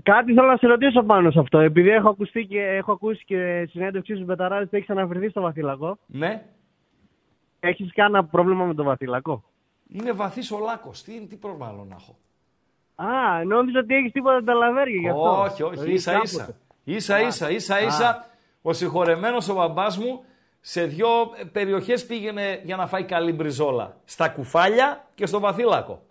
Κάτι 0.03 0.33
θέλω 0.33 0.47
να 0.47 0.57
σε 0.57 0.67
ρωτήσω 0.67 1.03
πάνω 1.03 1.31
σε 1.31 1.39
αυτό. 1.39 1.59
Επειδή 1.59 1.89
έχω, 1.89 2.09
ακουστεί 2.09 2.45
και, 2.45 2.59
έχω 2.59 2.91
ακούσει 2.91 3.23
και 3.25 3.67
συνέντευξή 3.69 4.15
σου 4.15 4.23
Μπεταράδη 4.23 4.63
ότι 4.63 4.77
έχεις 4.77 4.89
αναφερθεί 4.89 5.29
στο 5.29 5.41
βαθύλακο; 5.41 5.97
Ναι. 6.05 6.43
Έχεις 7.59 7.93
κανένα 7.93 8.25
πρόβλημα 8.25 8.65
με 8.65 8.73
το 8.73 8.83
βαθύλακο; 8.83 9.43
Είναι 9.87 10.11
βαθύς 10.11 10.51
ο 10.51 10.59
λάκκο. 10.59 10.91
Τι, 11.05 11.27
τι 11.27 11.35
πρόβλημα 11.35 11.67
άλλο 11.67 11.85
να 11.89 11.95
έχω; 11.95 12.15
Α, 12.95 13.43
νόμιζα 13.43 13.79
ότι 13.79 13.95
έχεις 13.95 14.11
τίποτα 14.11 14.43
τα 14.43 14.53
λαβέρια 14.53 14.99
γι' 14.99 15.09
αυτό. 15.09 15.41
Όχι, 15.41 15.63
όχι. 15.63 15.91
Ίσα 15.91 16.19
ίσα. 16.23 16.55
Ίσα 16.83 17.21
ίσα, 17.21 17.49
ίσα 17.49 17.81
ίσα. 17.81 18.25
Ο 18.61 18.73
συγχωρεμένος 18.73 19.49
ο 19.49 19.53
μπαμπάς 19.53 19.97
μου 19.97 20.23
σε 20.67 20.85
δύο 20.85 21.07
περιοχές 21.51 22.05
πήγαινε 22.05 22.59
για 22.63 22.75
να 22.75 22.87
φάει 22.87 23.03
καλή 23.03 23.31
μπριζόλα. 23.33 23.95
Στα 24.05 24.29
κουφάλια 24.29 25.05
και 25.15 25.25
στο 25.25 25.39
βαθύλακο. 25.39 26.01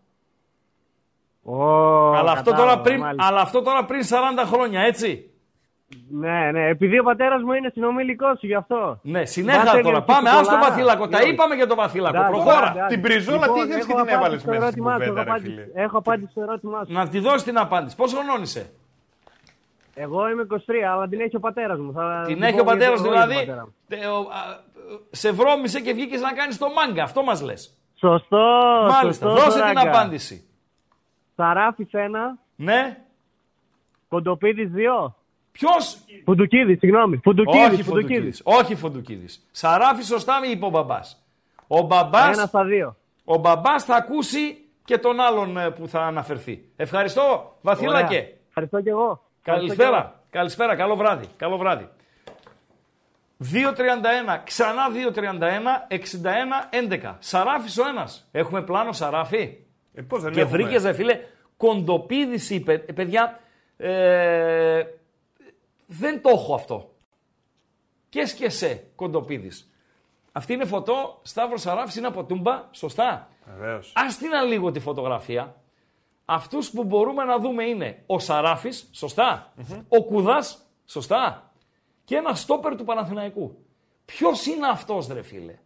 Oh, 1.45 2.17
αλλά, 2.17 2.33
αυτό 2.33 2.53
τώρα 2.53 2.81
πριν, 2.81 3.05
αλλά 3.17 3.41
αυτό 3.41 3.63
τώρα 3.63 3.85
πριν 3.85 4.01
40 4.03 4.07
χρόνια, 4.47 4.81
έτσι. 4.81 5.31
Ναι, 6.11 6.51
ναι, 6.51 6.69
επειδή 6.69 6.99
ο 6.99 7.03
πατέρας 7.03 7.43
μου 7.43 7.53
είναι 7.53 7.71
συνομιλικός 7.73 8.39
σου 8.39 8.47
γι' 8.47 8.55
αυτό. 8.55 8.99
Ναι, 9.03 9.25
συνέχεια 9.25 9.83
τώρα. 9.83 10.03
Πάμε, 10.03 10.31
ας 10.31 10.49
το 10.49 10.59
βαθύλακο. 10.59 11.09
Τα 11.09 11.23
είπαμε 11.23 11.55
για 11.55 11.67
το 11.67 11.75
βαθύλακο. 11.75 12.27
Προχώρα. 12.31 12.87
Την 12.89 13.01
πριζόλα 13.01 13.53
τι 13.53 13.61
ήθελες 13.61 13.87
και 13.87 13.95
την 13.95 14.09
έβαλε 14.09 14.39
μέσα 14.47 14.71
στην 14.71 14.83
κουβέντα, 14.83 15.41
Έχω 15.75 15.99
απάντηση 15.99 16.31
στο 16.31 16.41
ερώτημά 16.41 16.85
σου. 16.85 16.93
Να 16.93 17.09
τη 17.09 17.19
δώσεις 17.19 17.43
την 17.43 17.59
απάντηση. 17.59 17.97
Πόσο 17.97 18.17
χρονών 18.17 18.43
είσαι. 18.43 18.73
Εγώ 19.95 20.29
είμαι 20.29 20.47
23, 20.51 20.57
αλλά 20.93 21.09
την 21.09 21.21
έχει 21.21 21.37
ο 21.37 21.41
πατέρας 21.41 21.79
μου. 21.79 21.93
Θα 21.93 22.25
την 22.27 22.43
έχει 22.43 22.61
ο 22.61 22.65
πατέρας 22.65 23.03
δηλαδή. 23.03 23.55
Σε 25.11 25.33
βρώμησε 25.33 25.81
και 25.81 25.93
βγήκες 25.93 26.21
να 26.21 26.33
κάνεις 26.33 26.59
το 26.59 26.67
μάγκα. 26.73 27.03
Αυτό 27.03 27.23
μας 27.23 27.43
λες. 27.43 27.75
Σωστό. 27.95 28.47
Μάλιστα. 28.91 29.29
Δώσε 29.29 29.63
την 29.69 29.79
απάντηση. 29.79 30.49
Σαράφης 31.37 31.93
ένα. 31.93 32.39
Ναι. 32.57 32.99
Κοντοπίδης 34.09 34.71
δύο. 34.71 35.17
Ποιος; 35.53 35.99
Φουντουκίδης, 36.25 36.79
συγγνώμη. 36.79 37.17
Φουντουκίδης. 37.17 37.69
Όχι 37.73 37.83
Φουντουκίδης. 37.83 38.41
Όχι 38.45 38.75
Φουντουκίδης. 38.75 39.47
Σαράφη, 39.51 40.03
σωστά 40.03 40.41
μη 40.41 40.49
είπε 40.49 40.65
ο 40.65 40.69
μπαμπάς. 40.69 41.25
Ο 41.67 41.81
μπαμπά. 41.81 42.27
Ένα 42.27 42.47
στα 42.47 42.65
δύο. 42.65 42.97
Ο 43.25 43.37
μπαμπάς 43.37 43.85
θα 43.85 43.97
ακούσει 43.97 44.65
και 44.85 44.99
τον 44.99 45.21
άλλον 45.21 45.57
ε, 45.57 45.71
που 45.71 45.89
θα 45.89 46.01
αναφερθεί. 46.01 46.65
Ευχαριστώ, 46.77 47.57
Βαθύλακε. 47.61 48.35
Ευχαριστώ 48.49 48.81
και 48.81 48.91
εγώ. 48.91 49.23
Καλησπέρα. 49.45 50.21
Καλησπέρα. 50.31 50.77
Καλό 50.77 50.97
βράδυ. 50.97 51.27
Καλό 51.37 51.57
βράδυ. 51.57 51.89
2.31, 53.53 54.41
ξανά 54.45 54.83
2.31, 55.15 55.87
61, 55.89 55.99
11. 56.71 57.17
Σαράφης 57.19 57.79
ο 57.79 57.89
ένας. 57.89 58.29
Έχουμε 58.33 58.63
πλάνο 58.63 58.93
Σαράφη; 58.93 59.59
Ε, 59.95 60.03
πώς 60.03 60.23
δεν 60.23 60.33
και 60.33 60.45
βρήκες, 60.45 60.83
δε 60.83 60.93
φίλε, 60.93 61.21
κοντοπίδηση, 61.57 62.55
είπε. 62.55 62.73
Ε, 62.73 62.93
παιδιά, 62.93 63.41
ε, 63.77 64.85
δεν 65.87 66.23
το 66.23 66.29
έχω 66.29 66.55
αυτό. 66.55 66.95
Και 68.09 68.27
σκεσέ, 68.27 68.87
κοντοπίδης. 68.95 69.71
Αυτή 70.33 70.53
είναι 70.53 70.65
φωτό, 70.65 71.21
Σταύρος 71.23 71.61
Σαράφης 71.61 71.97
είναι 71.97 72.07
από 72.07 72.25
τούμπα, 72.25 72.65
σωστά; 72.71 73.29
Βεβαίως. 73.45 73.93
Α 73.95 74.03
την 74.19 74.49
λίγο 74.49 74.71
τη 74.71 74.81
φωτογραφία. 74.81 75.55
Αυτούς 76.25 76.71
που 76.71 76.85
μπορούμε 76.85 77.25
να 77.25 77.39
δούμε 77.39 77.65
είναι 77.65 78.03
ο 78.07 78.19
Σαράφης, 78.19 78.91
ο 79.89 80.05
Κουδάς, 80.05 80.67
σωστά; 80.85 81.53
Και 82.05 82.17
ένα 82.17 82.35
στόπερ 82.35 82.77
του 82.77 82.85
Παναθηναϊκού. 82.85 83.59
Ποιος 84.05 84.47
είναι 84.47 84.67
αυτός, 84.67 85.07
ρε 85.07 85.23
φίλε; 85.23 85.59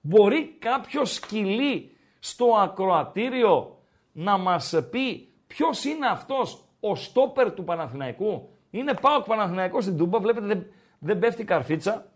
Μπορεί 0.00 0.56
κάποιο 0.58 1.04
σκυλί 1.04 1.96
στο 2.18 2.56
ακροατήριο 2.56 3.78
να 4.12 4.38
μας 4.38 4.74
πει 4.90 5.32
ποιος 5.46 5.84
είναι 5.84 6.06
αυτός 6.06 6.64
ο 6.80 6.94
στόπερ 6.94 7.52
του 7.52 7.64
Παναθηναϊκού; 7.64 8.48
Είναι 8.70 8.94
πάω 8.94 9.22
Παναθηναϊκός 9.22 9.84
στην 9.84 9.96
Τούμπα, 9.96 10.18
βλέπετε 10.18 10.46
δεν, 10.46 10.66
δεν 10.98 11.18
πέφτει 11.18 11.44
καρφίτσα. 11.44 12.06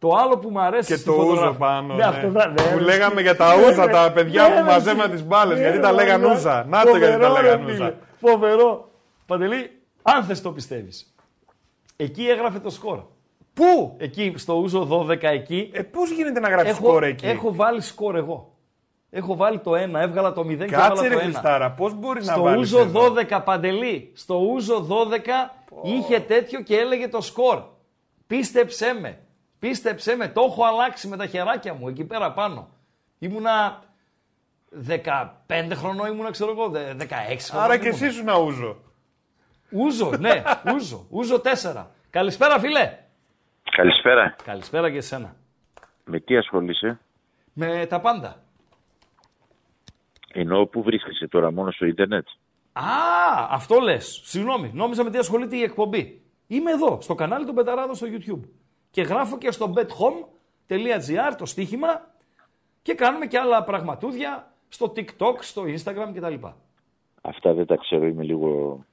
Το 0.00 0.14
άλλο 0.14 0.38
που 0.38 0.50
μου 0.50 0.60
αρέσει 0.60 0.94
και 0.96 1.02
το 1.02 1.12
ούζο 1.12 1.54
πάνω. 1.58 1.94
Ναι, 1.94 1.94
ναι. 1.94 2.04
Αυτό 2.04 2.30
θα, 2.30 2.48
ναι, 2.48 2.62
που 2.72 2.78
λέγαμε 2.78 3.20
για 3.20 3.36
τα 3.36 3.54
ούζα, 3.56 3.88
τα 3.88 4.12
παιδιά 4.12 4.48
ναι, 4.48 4.54
που 4.54 4.64
μαζεύαν 4.64 5.10
τις 5.10 5.24
μπάλες, 5.24 5.58
γιατί 5.58 5.80
τα 5.80 5.92
λέγαν 5.92 6.24
ούζα. 6.24 6.64
Να 6.68 6.84
το 6.84 6.96
γιατί 6.96 7.20
τα 7.20 7.28
λέγαν 7.28 7.64
ούζα. 7.64 7.94
Φοβερό. 8.20 8.90
Παντελή, 9.26 9.70
αν 10.02 10.24
θες 10.24 10.42
το 10.42 10.52
πιστεύεις. 10.52 11.14
Εκεί 11.96 12.28
έγραφε 12.28 12.58
το 12.58 12.70
σκορ. 12.70 12.98
Πού; 13.54 13.94
Εκεί, 13.98 14.34
στο 14.36 14.54
ούζο 14.54 15.06
12 15.08 15.22
εκεί. 15.22 15.70
Ε, 15.72 15.82
πώς 15.82 16.10
γίνεται 16.10 16.40
να 16.40 16.48
γράφεις 16.48 16.74
σκορ 16.74 17.02
εκεί; 17.02 17.26
Έχω 17.26 17.54
βάλει 17.54 17.80
σκορ 17.80 18.16
εγώ. 18.16 18.54
Έχω 19.10 19.36
βάλει 19.36 19.58
το 19.58 19.72
1, 19.72 19.76
έβγαλα 19.94 20.32
το 20.32 20.40
0 20.40 20.56
Κάτσε 20.56 20.66
και 20.66 20.76
έβγαλα 20.76 21.08
ρε 21.08 21.14
το 21.14 21.20
1. 21.20 21.22
Χριστάρα, 21.22 21.70
πώς 21.70 21.94
μπορεί 21.94 22.22
στο 22.22 22.36
να 22.36 22.42
βάλεις 22.42 22.72
ούζο 22.72 22.82
εδώ; 22.82 23.14
12 23.30 23.40
παντελή, 23.44 24.12
στο 24.14 24.36
ούζο 24.36 24.86
12 24.88 25.50
είχε 25.82 26.20
τέτοιο 26.20 26.60
και 26.60 26.76
έλεγε 26.76 27.08
το 27.08 27.20
σκορ. 27.20 27.62
Πίστεψέ 28.26 28.98
με, 29.00 29.18
πίστεψέ 29.60 30.16
με, 30.16 30.28
το 30.28 30.40
έχω 30.40 30.64
αλλάξει 30.64 31.08
με 31.08 31.16
τα 31.16 31.26
χεράκια 31.26 31.74
μου 31.74 31.88
εκεί 31.88 32.04
πέρα 32.04 32.32
πάνω. 32.32 32.68
Ήμουνα 33.18 33.82
15 34.88 35.02
χρονών, 35.74 36.12
ήμουνα 36.12 36.30
ξέρω 36.30 36.50
εγώ, 36.50 36.72
16 36.74 36.76
χρονών. 37.40 37.64
Άρα 37.64 37.78
και 37.78 37.88
εσύ 37.88 38.10
σου 38.10 38.24
να 38.24 38.38
ούζο. 38.38 38.76
Ούζο, 39.70 40.10
ναι, 40.18 40.42
ούζο, 40.74 41.06
ούζο 41.10 41.40
4. 41.74 41.86
Καλησπέρα 42.10 42.58
φίλε. 42.58 42.98
Καλησπέρα. 43.76 44.36
Καλησπέρα 44.44 44.90
και 44.90 44.96
εσένα. 44.96 45.36
Με 46.04 46.20
τι 46.20 46.36
ασχολείσαι; 46.36 47.00
Με 47.52 47.86
τα 47.86 48.00
πάντα. 48.00 48.42
Ενώ 50.32 50.66
πού 50.66 50.82
βρίσκεσαι 50.82 51.28
τώρα, 51.28 51.52
μόνο 51.52 51.70
στο 51.70 51.86
ίντερνετ; 51.86 52.26
Α, 52.72 52.82
αυτό 53.50 53.78
λες. 53.78 54.20
Συγγνώμη, 54.24 54.70
νόμιζα 54.74 55.04
με 55.04 55.10
τι 55.10 55.18
ασχολείται 55.18 55.56
η 55.56 55.62
εκπομπή. 55.62 56.22
Είμαι 56.46 56.70
εδώ, 56.70 56.98
στο 57.00 57.14
κανάλι 57.14 57.46
του 57.46 57.52
Μπεταράδο 57.52 57.94
στο 57.94 58.06
YouTube. 58.10 58.48
Και 58.90 59.02
γράφω 59.02 59.38
και 59.38 59.50
στο 59.50 59.72
bethome.gr 59.76 61.34
το 61.38 61.46
στοίχημα 61.46 62.10
και 62.82 62.94
κάνουμε 62.94 63.26
και 63.26 63.38
άλλα 63.38 63.64
πραγματούδια 63.64 64.52
στο 64.68 64.92
TikTok, 64.96 65.36
στο 65.40 65.62
Instagram 65.62 66.12
κτλ. 66.14 66.46
Αυτά 67.22 67.52
δεν 67.52 67.66
τα 67.66 67.76
ξέρω, 67.76 68.06
είμαι 68.06 68.22
λίγο 68.22 68.84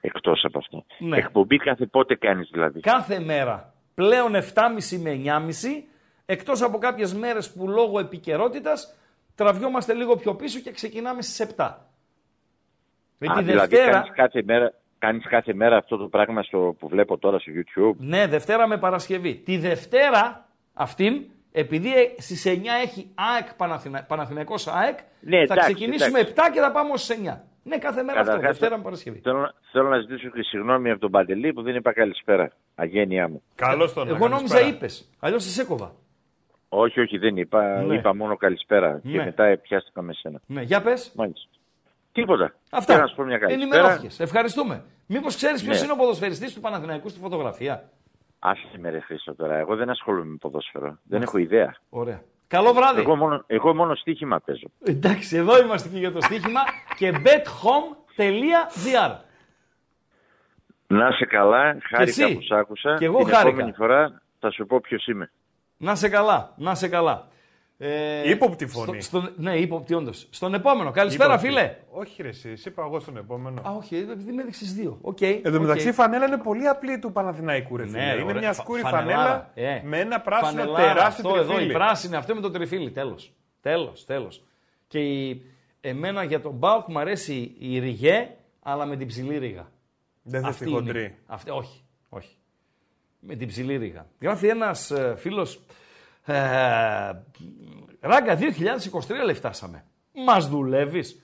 εκτός 0.00 0.44
από 0.44 0.58
αυτό. 0.58 0.84
Ναι. 0.98 1.16
Εκπομπή 1.16 1.56
κάθε 1.56 1.86
πότε 1.86 2.14
κάνεις 2.14 2.48
δηλαδή; 2.52 2.80
Κάθε 2.80 3.20
μέρα. 3.20 3.72
Πλέον 3.94 4.32
7.30 4.34 4.98
με 5.00 5.22
9.30, 5.24 5.50
εκτός 6.26 6.62
από 6.62 6.78
κάποιες 6.78 7.14
μέρες 7.14 7.52
που 7.52 7.68
λόγω 7.68 7.98
επικαιρότητας 7.98 8.96
τραβιόμαστε 9.34 9.94
λίγο 9.94 10.16
πιο 10.16 10.34
πίσω 10.34 10.60
και 10.60 10.70
ξεκινάμε 10.70 11.22
στις 11.22 11.54
7. 11.56 11.74
Με 13.18 13.32
Α, 13.32 13.36
τη 13.36 13.44
δηλαδή 13.44 13.76
Δευτέρα... 13.76 13.92
κάνεις 13.92 14.10
κάθε, 14.14 14.42
μέρα, 14.42 14.74
κάνεις 14.98 15.26
κάθε 15.28 15.54
μέρα 15.54 15.76
αυτό 15.76 15.96
το 15.96 16.08
πράγμα 16.08 16.42
στο, 16.42 16.76
που 16.78 16.88
βλέπω 16.88 17.18
τώρα 17.18 17.38
στο 17.38 17.52
YouTube; 17.54 17.96
Ναι, 17.98 18.26
Δευτέρα 18.26 18.66
με 18.66 18.78
Παρασκευή. 18.78 19.34
Τη 19.34 19.58
Δευτέρα 19.58 20.48
αυτήν, 20.74 21.22
επειδή 21.52 21.90
στις 22.18 22.44
9 22.46 22.50
έχει 22.84 23.10
ΑΕΚ 23.14 23.54
Παναθηνα... 23.54 24.02
Παναθηναϊκός 24.08 24.66
ΑΕΚ, 24.66 24.98
Ναι, 25.20 25.36
θα 25.46 25.54
εντάξει, 25.54 25.74
ξεκινήσουμε 25.74 26.18
εντάξει. 26.18 26.34
7 26.36 26.50
και 26.52 26.60
θα 26.60 26.70
πάμε 26.72 26.90
ως 26.92 27.08
9. 27.10 27.38
Ναι, 27.62 27.78
κάθε 27.78 28.02
μέρα 28.02 28.20
αυτό, 28.20 28.32
Καταρχάς, 28.32 28.50
Δευτέρα 28.58 28.76
με 28.76 28.82
Παρασκευή. 28.82 29.20
Θέλω, 29.22 29.52
θέλω 29.72 29.88
να 29.88 29.98
ζητήσω 30.00 30.28
και 30.28 30.42
συγγνώμη 30.42 30.90
από 30.90 31.00
τον 31.00 31.10
Παντελή 31.10 31.52
που 31.52 31.62
δεν 31.62 31.74
είπα 31.74 31.92
καλησπέρα. 31.92 32.50
Αγένειά 32.74 33.28
μου. 33.28 33.42
Καλώς 33.54 33.92
τον 33.92 34.08
Εγώ 34.08 34.28
νόμιζα 34.28 34.60
είπες, 34.60 35.10
αλλιώς 35.20 35.44
σε 35.44 35.62
έκοβα. 35.62 35.92
Όχι, 36.68 37.00
όχι, 37.00 37.18
δεν 37.18 37.36
είπα. 37.36 37.82
Ναι. 37.82 37.94
Είπα 37.94 38.14
μόνο 38.14 38.36
καλησπέρα. 38.36 39.00
Και 39.02 39.16
Ναι. 39.16 39.24
μετά 39.24 39.58
πιάστηκα 39.62 40.02
με 40.02 40.12
σένα. 40.12 40.40
Ναι, 40.46 40.62
για 40.62 40.82
πες. 40.82 41.12
Μάλιστα. 41.16 41.48
Τίποτα. 42.20 42.54
Αυτά. 42.70 42.92
Θέλω 42.92 43.04
να 43.04 43.08
σου 43.08 43.16
πω 43.16 43.22
μια 43.22 43.38
καλησπέρα. 43.38 43.76
Ενημερώθηκες. 43.76 44.20
Ευχαριστούμε. 44.20 44.84
Μήπως 45.06 45.36
ξέρεις 45.36 45.62
ποιος 45.62 45.78
Ναι. 45.78 45.84
είναι 45.84 45.92
ο 45.92 45.96
ποδοσφαιριστής 45.96 46.54
του 46.54 46.60
Παναθηναϊκού 46.60 47.08
στη 47.08 47.18
φωτογραφία; 47.20 47.88
Άσε 48.38 48.68
με 48.78 48.90
ρε 48.90 49.00
Χρήστο 49.00 49.34
τώρα. 49.34 49.56
Εγώ 49.56 49.76
δεν 49.76 49.90
ασχολούμαι 49.90 50.30
με 50.30 50.36
ποδόσφαιρο. 50.40 50.98
Δεν 51.02 51.22
έχω 51.22 51.38
ιδέα. 51.38 51.74
Ωραία. 51.90 52.22
Καλό 52.48 52.72
βράδυ. 52.72 53.00
Εγώ 53.00 53.16
μόνο, 53.16 53.44
εγώ 53.46 53.74
μόνο 53.74 53.94
στοίχημα 53.94 54.40
παίζω. 54.40 54.66
Εντάξει, 54.84 55.36
εδώ 55.36 55.58
είμαστε 55.62 55.88
και 55.88 55.98
για 55.98 56.12
το 56.12 56.20
στοίχημα 56.20 56.60
και 56.96 57.12
bethome.gr. 57.24 59.16
Να 60.86 61.08
είσαι 61.08 61.24
καλά. 61.24 61.62
Χάρηκα 61.62 62.02
εσύ. 62.22 62.34
που 62.34 62.42
σ' 62.42 62.50
άκουσα. 62.52 62.96
Και 62.98 63.04
εγώ 63.04 63.18
Την 63.18 63.26
χάρηκα. 63.28 63.48
επόμενη 63.48 63.72
φορά 63.72 64.22
θα 64.38 64.50
σου 64.50 64.66
πω 64.66 64.80
ποιος 64.80 65.06
είμαι. 65.06 65.30
Να 65.76 65.94
'σαι 65.94 66.08
καλά, 66.08 66.52
να 66.56 66.74
'σαι 66.74 66.88
καλά. 66.88 67.26
Ε, 67.80 68.30
Ύποπτη 68.30 68.66
φωνή. 68.66 69.00
στο- 69.00 69.20
στον- 69.20 69.32
ναι, 69.36 69.56
ύποπτη 69.56 69.94
όντως. 69.94 70.26
Στον 70.30 70.54
επόμενο. 70.54 70.90
Καλησπέρα, 70.90 71.30
Ύποπτη. 71.32 71.48
φίλε. 71.48 71.76
Όχι, 71.90 72.22
ρε, 72.22 72.28
εσύ, 72.28 72.56
σε 72.56 72.68
είπα 72.68 72.82
εγώ 72.84 73.00
στον 73.00 73.16
επόμενο. 73.16 73.60
Α, 73.68 73.70
όχι, 73.76 73.96
επειδή 73.96 74.32
με 74.32 74.42
έδειξες 74.42 74.74
δύο. 74.74 74.98
Οκ. 75.00 75.20
Εν 75.20 75.42
τω 75.42 75.54
οκ. 75.54 75.60
μεταξύ 75.60 75.88
η 75.88 75.92
φανέλα 75.92 76.26
είναι 76.26 76.36
πολύ 76.38 76.66
απλή 76.68 76.98
του 76.98 77.12
Παναθηναϊκού, 77.12 77.76
ρε 77.76 77.82
Ναι, 77.84 77.88
φίλε. 77.90 78.12
είναι 78.12 78.22
ωραία. 78.22 78.38
μια 78.38 78.52
Φα- 78.52 78.62
σκούρη 78.62 78.80
φανελάρα. 78.80 79.50
φανέλα 79.54 79.74
Ε, 79.76 79.82
με 79.84 79.98
ένα 80.00 80.20
πράσινο 80.20 80.60
φανελάρα, 80.62 80.94
τεράστιο 80.94 81.28
Αυτό 81.28 81.40
εδώ, 81.40 81.52
η 81.52 81.54
τριφύλλι. 81.54 81.72
πράσινη, 81.72 82.16
αυτό 82.16 82.34
με 82.34 82.40
το 82.40 82.50
τριφύλι. 82.50 82.90
Τέλος. 82.90 83.32
Τέλος, 83.60 84.04
τέλος. 84.04 84.44
Και 84.88 84.98
η, 84.98 85.42
εμένα 85.80 86.22
για 86.22 86.40
τον 86.40 86.52
Μπάουκ 86.52 86.88
μου 86.88 86.98
αρέσει 86.98 87.54
η 87.58 87.78
ριγέ, 87.78 88.30
αλλά 88.62 88.84
με 88.86 88.96
την 88.96 89.06
ψηλή 89.06 89.38
ρίγα. 89.38 89.70
Δεν 90.22 90.40
θες 90.40 90.50
Αυτή 90.50 90.64
τη 90.64 90.70
είναι. 90.70 90.78
χοντρή. 90.78 91.18
Αυτή, 91.26 91.50
όχι, 91.50 91.82
όχι. 92.08 92.36
Με 93.20 93.34
την 93.34 93.48
ψηλή 93.48 93.76
ρίγα. 93.76 94.06
Γράφει 94.20 94.46
ένας 94.46 94.90
ε, 94.90 95.14
φίλος. 95.16 95.60
Ε, 96.28 97.22
Ράγκα, 98.00 98.38
2023 98.38 99.24
λέει 99.24 99.34
φτάσαμε. 99.34 99.84
Μας 100.26 100.48
δουλεύεις. 100.48 101.22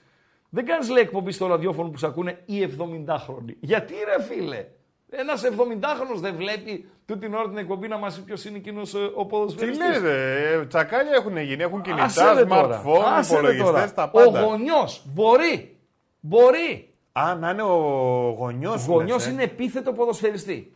Δεν 0.49 0.65
κάνεις 0.65 0.89
λέει 0.89 1.03
εκπομπή 1.03 1.31
στο 1.31 1.47
ραδιόφωνο 1.47 1.89
που 1.89 1.97
σε 1.97 2.05
ακούνε 2.05 2.41
οι 2.45 2.69
70χρονοι. 2.77 3.53
Γιατί 3.59 3.93
ρε 3.93 4.23
φίλε, 4.23 4.65
ένας 5.09 5.43
70χρονο 5.43 6.19
δεν 6.19 6.35
βλέπει 6.35 6.89
τούτη 7.05 7.19
την 7.19 7.33
ώρα 7.33 7.47
την 7.47 7.57
εκπομπή 7.57 7.87
να 7.87 7.97
μας 7.97 8.15
πει 8.15 8.21
ποιος 8.21 8.45
είναι 8.45 8.57
εκείνος 8.57 8.93
ε, 8.93 9.11
ο 9.15 9.25
ποδοσφαιριστής. 9.25 9.87
Τι 9.87 10.01
λέτε, 10.01 10.65
τσακάλια 10.67 11.15
έχουν 11.15 11.37
γίνει, 11.37 11.63
έχουν 11.63 11.81
κινητά, 11.81 12.07
smartphone, 12.49 13.23
υπολογιστές, 13.23 13.93
τα 13.93 14.09
πάντα. 14.09 14.43
Ο 14.43 14.45
γονιός 14.45 15.03
μπορεί. 15.13 15.77
Μπορεί. 16.19 16.93
Α, 17.11 17.35
να 17.39 17.49
είναι 17.49 17.61
ο 17.61 18.35
γονιός. 18.37 18.87
Ο 18.87 18.91
γονιό 18.91 19.15
είναι 19.29 19.43
επίθετο 19.43 19.93
ποδοσφαιριστή. 19.93 20.74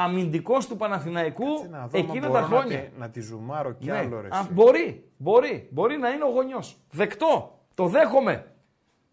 Αμυντικός 0.00 0.66
του 0.66 0.76
Παναθηναϊκού 0.76 1.46
εκείνα 1.92 2.30
τα 2.30 2.42
χρόνια. 2.42 2.76
Να, 2.76 3.04
να 3.04 3.10
τη 3.10 3.20
ζουμάρω 3.20 3.72
κι 3.72 3.86
ναι. 3.86 3.96
άλλο 3.96 4.20
ρε. 4.20 4.28
Α, 4.30 4.46
μπορεί, 4.50 5.10
μπορεί, 5.16 5.68
μπορεί 5.70 5.98
να 5.98 6.08
είναι 6.08 6.24
ο 6.24 6.28
γονιός. 6.28 6.76
Δεκτό. 6.90 7.58
Το 7.74 7.86
δέχομαι. 7.86 8.52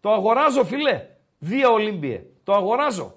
Το 0.00 0.12
αγοράζω, 0.12 0.64
φιλέ. 0.64 1.06
Δύο 1.38 1.72
Ολύμπιε. 1.72 2.22
Το 2.44 2.52
αγοράζω. 2.54 3.14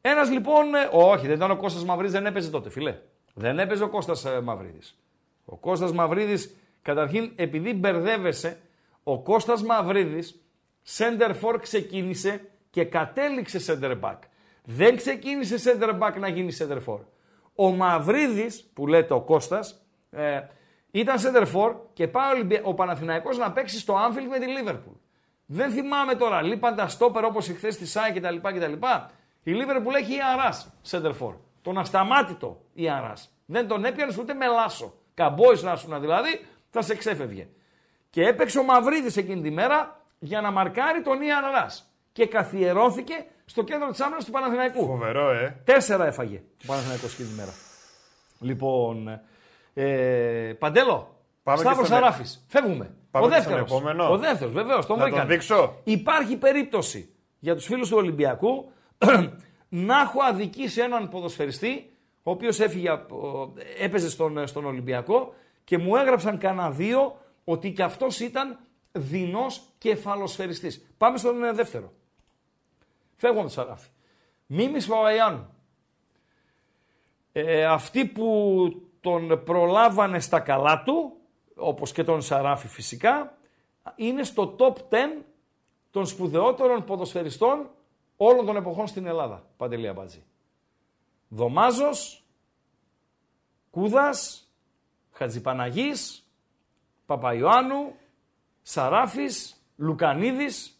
Ένας 0.00 0.30
λοιπόν. 0.30 0.74
Ε, 0.74 0.88
όχι, 0.92 1.26
δεν 1.26 1.36
ήταν 1.36 1.50
ο 1.50 1.56
Κώστας 1.56 1.84
Μαυρίδης, 1.84 2.12
δεν 2.12 2.26
έπαιζε 2.26 2.50
τότε, 2.50 2.70
φιλέ. 2.70 2.98
Δεν 3.34 3.58
έπαιζε 3.58 3.84
ο 3.84 3.88
Κώστας 3.88 4.24
ε, 4.24 4.40
Μαυρίδης. 4.40 4.98
Ο 5.44 5.56
Κώστας 5.56 5.92
Μαυρίδης, 5.92 6.56
καταρχήν, 6.82 7.32
επειδή 7.36 7.74
μπερδεύεσαι, 7.74 8.58
ο 9.02 9.22
Κώστας 9.22 9.62
Μαυρίδης, 9.62 10.42
center 10.96 11.30
for 11.30 11.58
ξεκίνησε 11.60 12.40
και 12.70 12.84
κατέληξε 12.84 13.58
center 13.66 14.00
back. 14.00 14.18
Δεν 14.64 14.96
ξεκίνησε 14.96 15.56
center 15.64 15.98
back 15.98 16.18
να 16.18 16.28
γίνει 16.28 16.56
center 16.58 16.78
for. 16.86 16.98
Ο 17.54 17.70
Μαυρίδης, 17.70 18.70
που 18.72 18.86
λέτε 18.86 19.14
ο 19.14 19.20
Κώστας, 19.20 19.86
ε, 20.10 20.40
ήταν 20.90 21.16
center 21.18 21.46
for 21.54 21.74
και 21.92 22.08
πάει 22.08 22.60
ο 22.62 22.74
Παναθηναϊκός 22.74 23.38
να 23.38 23.52
παίξει 23.52 23.78
στο 23.78 23.94
Anfield 23.94 24.28
με 24.28 24.38
τη 24.38 24.46
Liverpool. 24.58 24.96
Δεν 25.46 25.70
θυμάμαι 25.70 26.14
τώρα, 26.14 26.42
λείπαν 26.42 26.76
τα 26.76 26.88
στόπερ 26.88 27.24
όπως 27.24 27.48
εχθές 27.48 27.74
στη 27.74 27.86
ΣΑΙ 27.86 28.12
κτλ. 28.12 28.36
κτλ. 28.36 28.72
Η 29.42 29.52
Liverpool 29.54 29.94
έχει 29.96 30.14
Ιαρά 30.16 30.62
center 30.90 31.12
for. 31.20 31.34
Τον 31.62 31.78
ασταμάτητο 31.78 32.62
Ιαρά. 32.72 33.12
Δεν 33.46 33.68
τον 33.68 33.84
έπιανες 33.84 34.18
ούτε 34.18 34.34
με 34.34 34.46
λάσο. 34.46 34.94
Καμπόης 35.14 35.62
να 35.62 35.76
σου 35.76 35.98
δηλαδή, 36.00 36.46
θα 36.70 36.82
σε 36.82 36.96
ξέφευγε. 36.96 37.48
Και 38.10 38.26
έπαιξε 38.26 38.58
ο 38.58 38.62
Μαυρίδης 38.62 39.16
εκείνη 39.16 39.42
τη 39.42 39.50
μέρα 39.50 40.00
για 40.18 40.40
να 40.40 40.50
μαρκάρει 40.50 41.02
τον 41.02 41.22
Ιαρά. 41.22 41.66
Και 42.12 42.26
καθιερώθηκε 42.26 43.24
στο 43.44 43.62
κέντρο 43.62 43.90
της 43.90 44.00
άμυνας 44.00 44.24
του 44.24 44.30
Παναθηναϊκού. 44.30 44.86
Φοβερό, 44.86 45.30
ε. 45.30 45.60
Τέσσερα 45.64 46.06
έφαγε 46.06 46.42
ο 46.62 46.66
Παναθηναϊκός 46.66 47.12
εκείνη 47.12 47.28
τη 47.28 47.34
μέρα. 47.34 47.52
Λοιπόν, 48.40 49.20
ε, 49.74 50.52
Παντέλο, 50.58 51.22
Πάμε 51.42 51.58
Σταύρος 51.58 51.88
Σαράφη. 51.88 52.24
Φεύγουμε. 52.46 52.94
Πάμε 53.10 53.26
ο 53.26 53.28
δεύτερος. 53.28 53.70
Ο 54.10 54.18
δεύτερος, 54.18 54.52
βεβαίως. 54.52 54.86
Τον 54.86 55.10
να 55.10 55.24
δείξω. 55.24 55.76
Υπάρχει 55.84 56.36
περίπτωση 56.36 57.14
για 57.38 57.54
τους 57.54 57.64
φίλους 57.64 57.88
του 57.88 57.96
Ολυμπιακού 57.96 58.72
να 59.68 60.00
έχω 60.00 60.22
αδικήσει 60.22 60.80
έναν 60.80 61.08
ποδοσφαιριστή, 61.08 61.92
ο 62.22 62.30
οποίος 62.30 62.60
έπαιζε 63.78 64.10
στον, 64.10 64.46
στον 64.46 64.64
Ολυμπιακό 64.64 65.34
και 65.64 65.78
μου 65.78 65.96
έγραψαν 65.96 66.38
κανένα 66.38 66.70
δύο 66.70 67.16
ότι 67.44 67.72
και 67.72 67.82
αυτός 67.82 68.20
ήταν 68.20 68.58
δεινός 68.92 69.62
κεφαλοσφαιριστής. 69.78 70.94
Πάμε 70.98 71.18
στον 71.18 71.44
ε, 71.44 71.52
δεύτερο. 71.52 71.92
Φεύγω 73.22 73.40
με 73.40 73.46
το 73.46 73.52
Σαράφη. 73.52 73.88
Μίμης 74.46 74.86
Παπαϊάνου. 74.86 75.54
Ε, 77.32 77.64
αυτοί 77.64 78.06
που 78.06 78.26
τον 79.00 79.42
προλάβανε 79.44 80.20
στα 80.20 80.40
καλά 80.40 80.82
του, 80.82 81.16
όπως 81.54 81.92
και 81.92 82.04
τον 82.04 82.22
Σαράφη 82.22 82.68
φυσικά, 82.68 83.38
είναι 83.96 84.22
στο 84.22 84.56
top 84.58 84.76
10 84.90 85.24
των 85.90 86.06
σπουδαιότερων 86.06 86.84
ποδοσφαιριστών 86.84 87.70
όλων 88.16 88.46
των 88.46 88.56
εποχών 88.56 88.86
στην 88.86 89.06
Ελλάδα. 89.06 89.46
Παντελή 89.56 89.88
Αμπατζή. 89.88 90.24
Δωμάζος, 91.28 92.24
Κούδας, 93.70 94.48
Χατζηπαναγής, 95.10 96.28
Παπαϊωάννου, 97.06 97.94
Σαράφης, 98.62 99.62
Λουκανίδης 99.76 100.71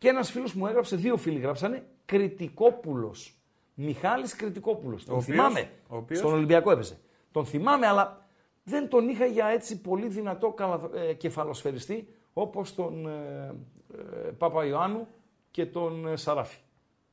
και 0.00 0.08
ένας 0.08 0.30
φίλος 0.30 0.54
μου 0.54 0.66
έγραψε, 0.66 0.96
δύο 0.96 1.16
φίλοι 1.16 1.38
γράψανε, 1.38 1.86
Κριτικόπουλος. 2.04 3.34
Μιχάλης 3.74 4.36
Κριτικόπουλος. 4.36 5.04
Τον 5.04 5.22
θυμάμαι. 5.22 5.70
Στον 6.10 6.32
Ολυμπιακό 6.32 6.70
έπαιζε. 6.70 6.98
Τον 7.32 7.46
θυμάμαι, 7.46 7.86
αλλά 7.86 8.26
δεν 8.62 8.88
τον 8.88 9.08
είχα 9.08 9.24
για 9.24 9.46
έτσι 9.46 9.80
πολύ 9.80 10.08
δυνατό 10.08 10.54
ε, 10.94 11.12
κεφαλοσφαιριστή 11.12 12.08
όπως 12.32 12.74
τον 12.74 13.06
ε, 13.06 13.54
ε, 13.94 14.30
Παπα 14.30 14.64
Ιωάννου 14.64 15.06
και 15.50 15.66
τον 15.66 16.06
ε, 16.08 16.16
Σαράφη. 16.16 16.58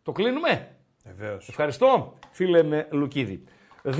Το 0.03 0.11
κλείνουμε; 0.11 0.75
Βεβαίως. 1.05 1.49
Ευχαριστώ 1.49 2.13
φίλε 2.31 2.63
με 2.63 2.87
Λουκίδη. 2.91 3.43
2.31, 3.83 3.93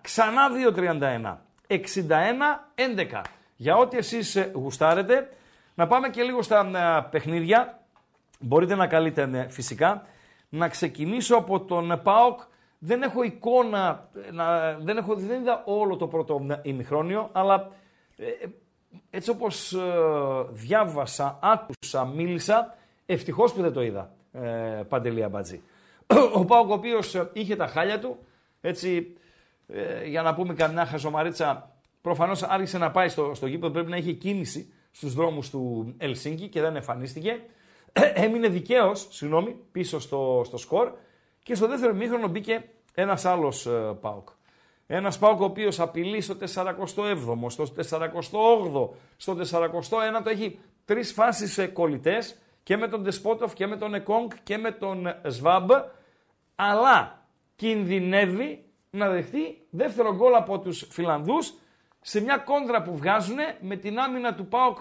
ξανά 0.00 0.48
2.31, 0.76 1.36
61-11. 1.68 3.22
Για 3.56 3.76
ό,τι 3.76 3.96
εσείς 3.96 4.36
ε, 4.36 4.50
γουστάρετε, 4.54 5.28
να 5.74 5.86
πάμε 5.86 6.08
και 6.08 6.22
λίγο 6.22 6.42
στα 6.42 7.08
παιχνίδια. 7.10 7.81
Μπορείτε 8.42 8.74
να 8.74 8.86
καλείτε 8.86 9.46
φυσικά. 9.48 10.06
Να 10.48 10.68
ξεκινήσω 10.68 11.36
από 11.36 11.60
τον 11.60 12.00
ΠΑΟΚ 12.02 12.40
δεν 12.84 13.02
έχω 13.02 13.22
εικόνα, 13.22 14.08
να, 14.32 14.72
δεν, 14.78 14.96
έχω, 14.96 15.14
δεν 15.14 15.40
είδα 15.40 15.62
όλο 15.64 15.96
το 15.96 16.06
πρώτο 16.06 16.46
ημιχρόνιο, 16.62 17.28
αλλά 17.32 17.70
ε, 18.16 18.24
έτσι 19.10 19.30
όπως 19.30 19.72
ε, 19.72 19.78
διάβασα, 20.50 21.38
άκουσα, 21.42 22.04
μίλησα, 22.04 22.74
ευτυχώς 23.06 23.52
που 23.52 23.60
δεν 23.60 23.72
το 23.72 23.82
είδα, 23.82 24.14
ε, 24.32 24.82
Παντελία 24.88 25.28
Μπατζή. 25.28 25.62
Ο 26.34 26.44
Πάοκ 26.44 26.70
ο 26.70 26.72
οποίος 26.72 27.28
είχε 27.32 27.56
τα 27.56 27.66
χάλια 27.66 27.98
του, 27.98 28.18
έτσι 28.60 29.16
ε, 29.68 30.04
για 30.04 30.22
να 30.22 30.34
πούμε 30.34 30.54
καμιά 30.54 30.86
χαζομαρίτσα, 30.86 31.76
προφανώς 32.00 32.42
άρχισε 32.42 32.78
να 32.78 32.90
πάει 32.90 33.08
στο, 33.08 33.34
στο 33.34 33.46
γήπεδο, 33.46 33.72
πρέπει 33.72 33.90
να 33.90 33.96
είχε 33.96 34.12
κίνηση 34.12 34.72
στους 34.90 35.14
δρόμους 35.14 35.50
του 35.50 35.94
Ελσίνκη 35.98 36.48
και 36.48 36.60
δεν 36.60 36.76
εμφανίστηκε. 36.76 37.40
Έμεινε 38.24 38.48
δικαίως, 38.48 39.06
συγγνώμη, 39.10 39.56
πίσω 39.72 40.00
στο, 40.00 40.42
στο 40.44 40.56
σκορ 40.56 40.92
και 41.42 41.54
στο 41.54 41.68
δεύτερο 41.68 41.94
μήχρονο 41.94 42.28
μπήκε 42.28 42.64
ένας 42.94 43.24
άλλος 43.24 43.66
ε, 43.66 43.96
Πάοκ. 44.00 44.28
Ένας 44.86 45.18
Πάοκ 45.18 45.40
ο 45.40 45.44
οποίος 45.44 45.80
απειλεί 45.80 46.20
στο 46.20 46.36
47ο, 46.54 46.86
στο 46.86 47.02
48ο, 47.88 48.88
στο 49.16 49.36
41ο. 49.50 50.26
Έχει 50.26 50.58
τρεις 50.84 51.12
φάσεις 51.12 51.70
κολλητές 51.72 52.36
και 52.62 52.76
με 52.76 52.88
τον 52.88 53.02
Ντεσπότοφ 53.02 53.54
και 53.54 53.66
με 53.66 53.76
τον 53.76 53.94
Εκόνγκ 53.94 54.30
και 54.42 54.58
με 54.58 54.70
τον 54.70 55.14
Σβάμπ. 55.26 55.70
Αλλά 56.56 57.26
κινδυνεύει 57.56 58.64
να 58.90 59.08
δεχτεί 59.08 59.66
δεύτερο 59.70 60.14
γκολ 60.14 60.34
από 60.34 60.58
τους 60.58 60.86
Φιλανδούς 60.90 61.54
σε 62.00 62.20
μια 62.20 62.36
κόντρα 62.36 62.82
που 62.82 62.96
βγάζουν 62.96 63.36
με 63.60 63.76
την 63.76 63.98
άμυνα 63.98 64.34
του 64.34 64.46
ΠΑΟΚ. 64.46 64.78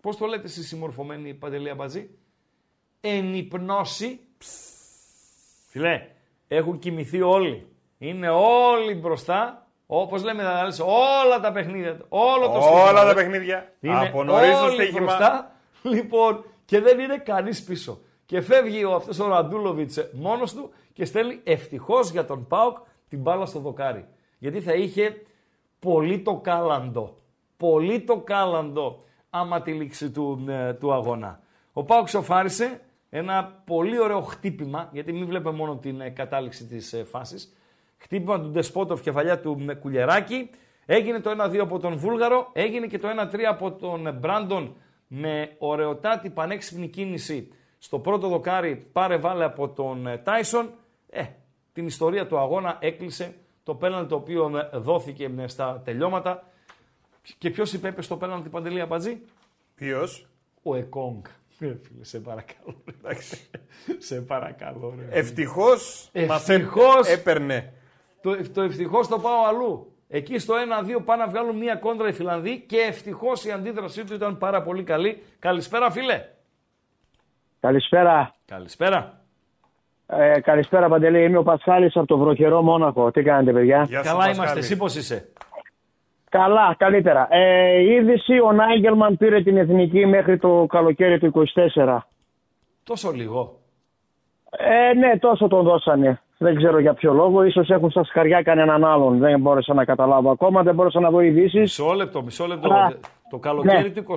Πώς 0.00 0.16
το 0.16 0.26
λέτε 0.26 0.46
εσείς 0.46 0.68
συμμορφωμένοι 0.68 1.34
Παντελία 1.34 1.74
Μπαζή. 1.74 2.10
Ενυπνώσει. 3.06 4.20
Φιλέ, 5.68 6.06
έχουν 6.48 6.78
κοιμηθεί 6.78 7.22
όλοι. 7.22 7.66
Είναι 7.98 8.28
όλοι 8.28 8.94
μπροστά. 8.94 9.66
Όπως 9.86 10.22
λέμε 10.22 10.42
όλα 10.84 11.40
τα 11.40 11.52
παιχνίδια. 11.52 11.98
Όλο 12.08 12.46
το 12.46 12.58
όλα 12.88 13.04
τα 13.04 13.14
παιχνίδια. 13.14 13.72
Είναι 13.80 14.06
Από 14.06 14.24
νωρίς 14.24 14.60
όλοι 14.60 14.92
μπροστά. 14.92 15.52
Λοιπόν, 15.82 16.44
και 16.64 16.80
δεν 16.80 16.98
είναι 16.98 17.18
κανείς 17.18 17.64
πίσω. 17.64 18.00
Και 18.26 18.40
φεύγει 18.40 18.84
ο, 18.84 18.94
αυτός 18.94 19.18
ο 19.18 19.28
Ραντούλοβιτς 19.28 19.98
μόνος 20.12 20.54
του 20.54 20.70
και 20.92 21.04
στέλνει 21.04 21.40
ευτυχώς 21.44 22.10
για 22.10 22.24
τον 22.24 22.46
Πάουκ 22.46 22.76
την 23.08 23.20
μπάλα 23.20 23.46
στο 23.46 23.58
δοκάρι. 23.58 24.08
Γιατί 24.38 24.60
θα 24.60 24.72
είχε 24.72 25.22
πολύ 25.78 26.20
το 26.20 26.36
κάλαντο. 26.36 27.16
Πολύ 27.56 28.00
το 28.00 28.16
κάλαντο 28.20 29.04
άμα 29.30 29.62
τη 29.62 29.72
λήξη 29.72 30.10
του, 30.10 30.44
ε, 30.48 30.72
του 30.72 30.92
αγώνα. 30.92 31.40
Ο 31.72 31.82
Πάουκ 31.82 32.08
σοφάρισε, 32.08 32.80
ένα 33.16 33.62
πολύ 33.64 34.00
ωραίο 34.00 34.20
χτύπημα, 34.20 34.88
γιατί 34.92 35.12
μην 35.12 35.26
βλέπουμε 35.26 35.56
μόνο 35.56 35.76
την 35.76 36.00
ε, 36.00 36.10
κατάληξη 36.10 36.66
της 36.66 36.92
ε, 36.92 37.04
φάσης. 37.04 37.56
Χτύπημα 37.98 38.40
του 38.40 38.48
Ντεσπότοφ 38.48 39.00
κεφαλιά 39.00 39.40
του 39.40 39.78
Κουλιεράκη. 39.80 40.50
Έγινε 40.86 41.20
το 41.20 41.30
1-2 41.30 41.56
από 41.56 41.78
τον 41.78 41.96
Βούλγαρο. 41.96 42.50
Έγινε 42.52 42.86
και 42.86 42.98
το 42.98 43.08
1-3 43.32 43.40
από 43.42 43.72
τον 43.72 44.14
Μπράντον 44.18 44.76
με 45.06 45.54
ωραιοτάτη 45.58 46.30
πανέξυπνη 46.30 46.88
κίνηση 46.88 47.52
στο 47.78 47.98
πρώτο 47.98 48.28
δοκάρι 48.28 48.76
πάρε 48.92 49.16
βάλε 49.16 49.44
από 49.44 49.68
τον 49.68 50.06
ε, 50.06 50.18
Τάισον. 50.18 50.70
Ε, 51.10 51.24
την 51.72 51.86
ιστορία 51.86 52.26
του 52.26 52.38
αγώνα 52.38 52.78
έκλεισε 52.80 53.34
το 53.62 53.74
πέναλτι 53.74 54.08
το 54.08 54.14
οποίο 54.14 54.50
δόθηκε 54.72 55.30
στα 55.46 55.82
τελειώματα. 55.84 56.48
Και 57.38 57.50
ποιος 57.50 57.72
είπε 57.72 58.02
στο 58.02 58.16
πέναλτι 58.16 58.48
Παντελή 58.48 58.80
Απατζή. 58.80 59.20
Ποιος; 59.74 60.26
Ο 60.62 60.74
Εκόνγκ. 60.74 61.24
Ε, 61.58 61.66
φίλε, 61.66 62.04
σε 62.04 62.20
παρακαλώ. 62.20 62.76
σε 63.98 64.20
παρακαλώ. 64.20 64.94
Ευτυχώς 65.10 66.10
μας 66.28 66.48
έπαιρνε 67.08 67.72
το, 68.20 68.50
το 68.52 68.62
ευτυχώς 68.62 69.08
το 69.08 69.18
πάω 69.18 69.46
αλλού. 69.48 69.92
Εκεί 70.08 70.38
στο 70.38 70.54
1-2 70.98 71.04
πάνε 71.04 71.24
να 71.24 71.30
βγάλουν 71.30 71.56
μία 71.56 71.74
κόντρα 71.74 72.08
οι 72.08 72.12
Φιλανδοί 72.12 72.64
και 72.66 72.76
ευτυχώς 72.76 73.44
η 73.44 73.50
αντίδρασή 73.50 74.04
του 74.04 74.14
ήταν 74.14 74.38
πάρα 74.38 74.62
πολύ 74.62 74.82
καλή. 74.82 75.22
Καλησπέρα, 75.38 75.90
φίλε. 75.90 76.24
Καλησπέρα. 77.60 78.34
Καλησπέρα. 78.46 79.20
Ε, 80.06 80.40
καλησπέρα, 80.40 80.88
Παντελή. 80.88 81.24
Είμαι 81.24 81.38
ο 81.38 81.42
Πασχάλης 81.42 81.96
από 81.96 82.06
το 82.06 82.18
βροχερό 82.18 82.62
Μόναχο. 82.62 83.10
Τι 83.10 83.22
κάνετε, 83.22 83.52
παιδιά; 83.52 83.84
Γεια 83.88 84.00
Καλά 84.00 84.30
είμαστε. 84.30 84.58
Εσύ 84.58 84.76
πώς 84.76 84.94
είσαι; 84.94 85.28
Καλά, 86.38 86.74
καλύτερα. 86.78 87.28
Ε, 87.30 87.78
η 87.78 87.90
είδηση, 87.90 88.40
ο 88.40 88.52
Νάγκελμαν 88.52 89.16
πήρε 89.16 89.42
την 89.42 89.56
εθνική 89.56 90.06
μέχρι 90.06 90.38
το 90.38 90.66
καλοκαίρι 90.68 91.18
του 91.18 91.44
24. 91.76 91.98
Τόσο 92.84 93.10
λίγο. 93.10 93.58
Ε, 94.50 94.94
ναι, 94.94 95.18
τόσο 95.18 95.48
τον 95.48 95.62
δώσανε. 95.62 96.20
Δεν 96.38 96.56
ξέρω 96.56 96.78
για 96.78 96.94
ποιο 96.94 97.12
λόγο. 97.12 97.42
Ίσως 97.44 97.68
έχουν 97.68 97.90
στα 97.90 98.04
σκαριά 98.04 98.42
κανέναν 98.42 98.84
άλλον. 98.84 99.18
Δεν 99.18 99.40
μπόρεσα 99.40 99.74
να 99.74 99.84
καταλάβω 99.84 100.30
ακόμα. 100.30 100.62
Δεν 100.62 100.74
μπόρεσα 100.74 101.00
να 101.00 101.10
δω 101.10 101.20
ειδήσεις. 101.20 101.60
Μισό 101.60 101.92
λεπτό, 101.92 102.22
μισό 102.22 102.46
λεπτό. 102.46 102.68
Το 103.30 103.38
καλοκαίρι 103.38 103.82
ναι. 103.82 104.02
του 104.02 104.04
24 104.08 104.16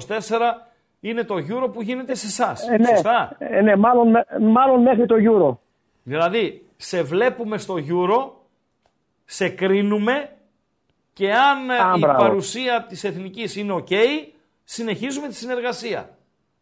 είναι 0.99 1.23
το 1.23 1.35
Euro 1.35 1.71
που 1.73 1.81
γίνεται 1.81 2.15
σε 2.15 2.25
εσάς. 2.27 2.69
Ε, 2.69 2.77
ναι. 2.77 2.85
Σωστά. 2.85 3.35
Ε, 3.39 3.61
ναι, 3.61 3.75
μάλλον, 3.75 4.07
μάλλον 4.41 4.81
μέχρι 4.81 5.05
το 5.05 5.15
Euro. 5.15 5.57
Δηλαδή, 6.03 6.65
σε 6.75 7.03
βλέπουμε 7.03 7.57
στο 7.57 7.75
Euro, 7.75 8.31
σε 9.25 9.49
κρίνουμε 9.49 10.29
και 11.17 11.33
αν 11.33 11.71
Α, 11.71 11.93
η 11.97 11.99
παρουσία 11.99 12.85
της 12.89 13.03
εθνικής 13.03 13.55
είναι 13.55 13.73
ok, 13.73 13.93
συνεχίζουμε 14.63 15.27
τη 15.27 15.35
συνεργασία. 15.35 16.09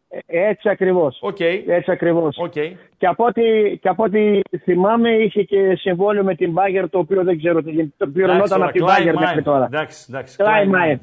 Ε, 0.08 0.48
έτσι 0.48 0.68
ακριβώς. 0.68 1.20
Okay. 1.22 1.62
Έτσι 1.66 1.90
ακριβώς. 1.90 2.36
Okay. 2.42 2.72
Και, 2.98 3.06
από 3.06 3.24
ό,τι, 3.24 3.42
και 3.80 3.88
από 3.88 4.02
ό,τι 4.04 4.40
θυμάμαι 4.62 5.10
είχε 5.10 5.42
και 5.42 5.76
συμβόλαιο 5.76 6.24
με 6.24 6.34
την 6.34 6.52
Μπάγκερ 6.52 6.90
το 6.90 6.98
οποίο 6.98 7.24
δεν 7.24 7.38
ξέρω 7.38 7.62
τι 7.62 7.70
γίνεται. 7.70 7.94
Το 7.96 8.08
πληρωνόταν 8.08 8.62
από 8.62 8.72
την 8.72 8.84
Μπάγκερ 8.84 9.14
μέχρι 9.14 9.42
τώρα. 9.42 9.64
Εντάξει, 9.64 10.06
εντάξει. 10.08 10.36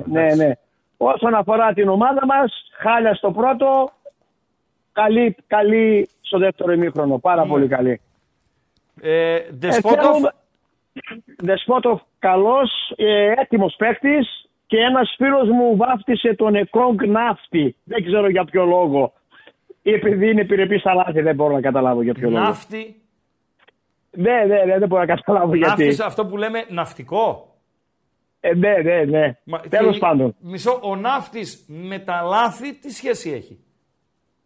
ναι, 0.06 0.36
ναι. 0.36 0.52
Όσον 0.98 1.34
αφορά 1.34 1.74
την 1.74 1.90
ομάδα 1.90 2.26
μας, 2.26 2.72
χάλια 2.78 3.14
στο 3.14 3.32
πρώτο, 3.32 3.92
καλή, 4.92 5.36
καλή 5.48 6.10
στο 6.22 6.38
δεύτερο 6.38 6.72
ημίχρονο. 6.72 7.18
Πάρα 7.18 7.44
mm. 7.46 7.48
πολύ 7.48 7.68
καλή. 7.68 8.02
Ε, 9.02 9.40
Δεσπότοφ. 9.50 10.24
Δεσπότοφ 11.38 12.02
καλός, 12.20 12.94
ε, 12.96 13.32
έτοιμος 13.38 13.76
παίκτης 13.78 14.50
και 14.68 14.78
ένας 14.78 15.14
φίλος 15.18 15.50
μου 15.50 15.76
βάφτισε 15.76 16.36
τον 16.36 16.56
Εκόγκ 16.56 17.02
Ναύτη. 17.02 17.76
Δεν 17.84 18.04
ξέρω 18.06 18.30
για 18.30 18.46
ποιο 18.46 18.66
λόγο. 18.66 19.14
Επειδή 19.84 20.30
είναι 20.30 20.42
επιρρεπής 20.42 20.80
στα 20.80 20.94
λάθη, 20.94 21.22
δεν 21.22 21.36
μπορώ 21.36 21.54
να 21.54 21.62
καταλάβω 21.62 22.02
για 22.02 22.14
ποιο 22.14 22.30
λόγο. 22.30 22.44
Ναύτη. 22.44 23.02
Ναι, 24.12 24.44
ναι, 24.48 24.64
ναι, 24.66 24.80
δεν 24.80 24.88
μπορώ 24.88 25.02
να 25.02 25.16
καταλάβω 25.16 25.56
γιατί. 25.56 25.86
Ναύτη 25.86 26.02
αυτό 26.04 26.26
που 26.26 26.38
λέμε 26.38 26.66
ναυτικό. 26.70 27.48
Ε, 28.40 28.56
ναι, 28.56 28.74
ναι, 28.84 29.04
ναι. 29.04 29.34
Τέλος 29.70 29.98
πάντων. 29.98 30.36
Μισό, 30.40 30.80
ο 30.84 30.96
ναύτης 30.96 31.66
με 31.68 32.00
τα 32.00 32.22
λάθη 32.22 32.80
τι 32.80 32.92
σχέση 32.92 33.32
έχει; 33.32 33.60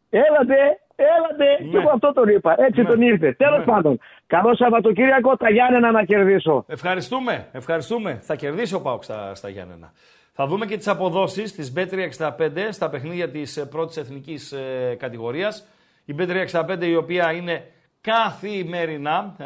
Έλατε, 0.10 0.56
έλατε, 0.95 1.64
ναι. 1.64 1.70
και 1.70 1.78
εγώ 1.78 1.89
αυτό 1.89 2.14
τον 2.14 2.30
είπα. 2.30 2.56
Έτσι 2.58 2.82
ναι. 2.82 2.88
τον 2.88 3.02
ήρθε. 3.02 3.34
Τέλος 3.34 3.60
ναι. 3.60 3.66
πάντων. 3.66 4.00
Καλό 4.28 4.56
Σαββατοκύριακο, 4.56 5.38
τα 5.38 5.50
Γιάννενα 5.50 5.92
να 5.92 6.04
κερδίσω. 6.04 6.66
Ευχαριστούμε, 6.68 7.48
ευχαριστούμε. 7.52 8.20
Θα 8.22 8.36
κερδίσει 8.36 8.74
ο 8.74 8.82
Πάουξ 8.82 9.06
στα, 9.06 9.36
στα 9.36 9.50
Γιάννενα. 9.50 9.92
Θα 10.34 10.48
δούμε 10.48 10.66
και 10.66 10.78
τις 10.78 10.88
αποδόσεις 10.88 11.54
της 11.54 11.74
B365 11.76 12.68
στα 12.70 12.90
παιχνίδια 12.90 13.30
της 13.30 13.58
ε, 13.58 13.66
πρώτης 13.66 13.98
εθνικής 13.98 14.52
ε, 14.52 14.96
κατηγορίας. 15.00 15.68
Η 16.06 16.16
B365 16.20 16.78
η 16.82 16.96
οποία 16.96 17.32
είναι 17.32 17.72
καθημερινά 18.02 19.36
ε, 19.40 19.46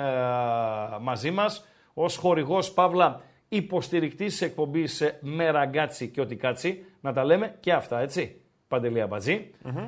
μαζί 1.02 1.32
μας 1.32 1.66
ως 1.94 2.18
χορηγός 2.18 2.72
Παύλα 2.72 3.22
υποστηρικτής 3.48 4.32
της 4.32 4.42
εκπομπής 4.42 5.18
με 5.22 5.50
ραγκάτσι 5.50 6.08
και 6.08 6.22
ό,τι 6.22 6.36
κάτσι. 6.36 6.86
Να 7.02 7.14
τα 7.14 7.26
λέμε 7.26 7.56
και 7.60 7.74
αυτά, 7.74 8.00
έτσι. 8.00 8.42
Παντελή 8.68 9.06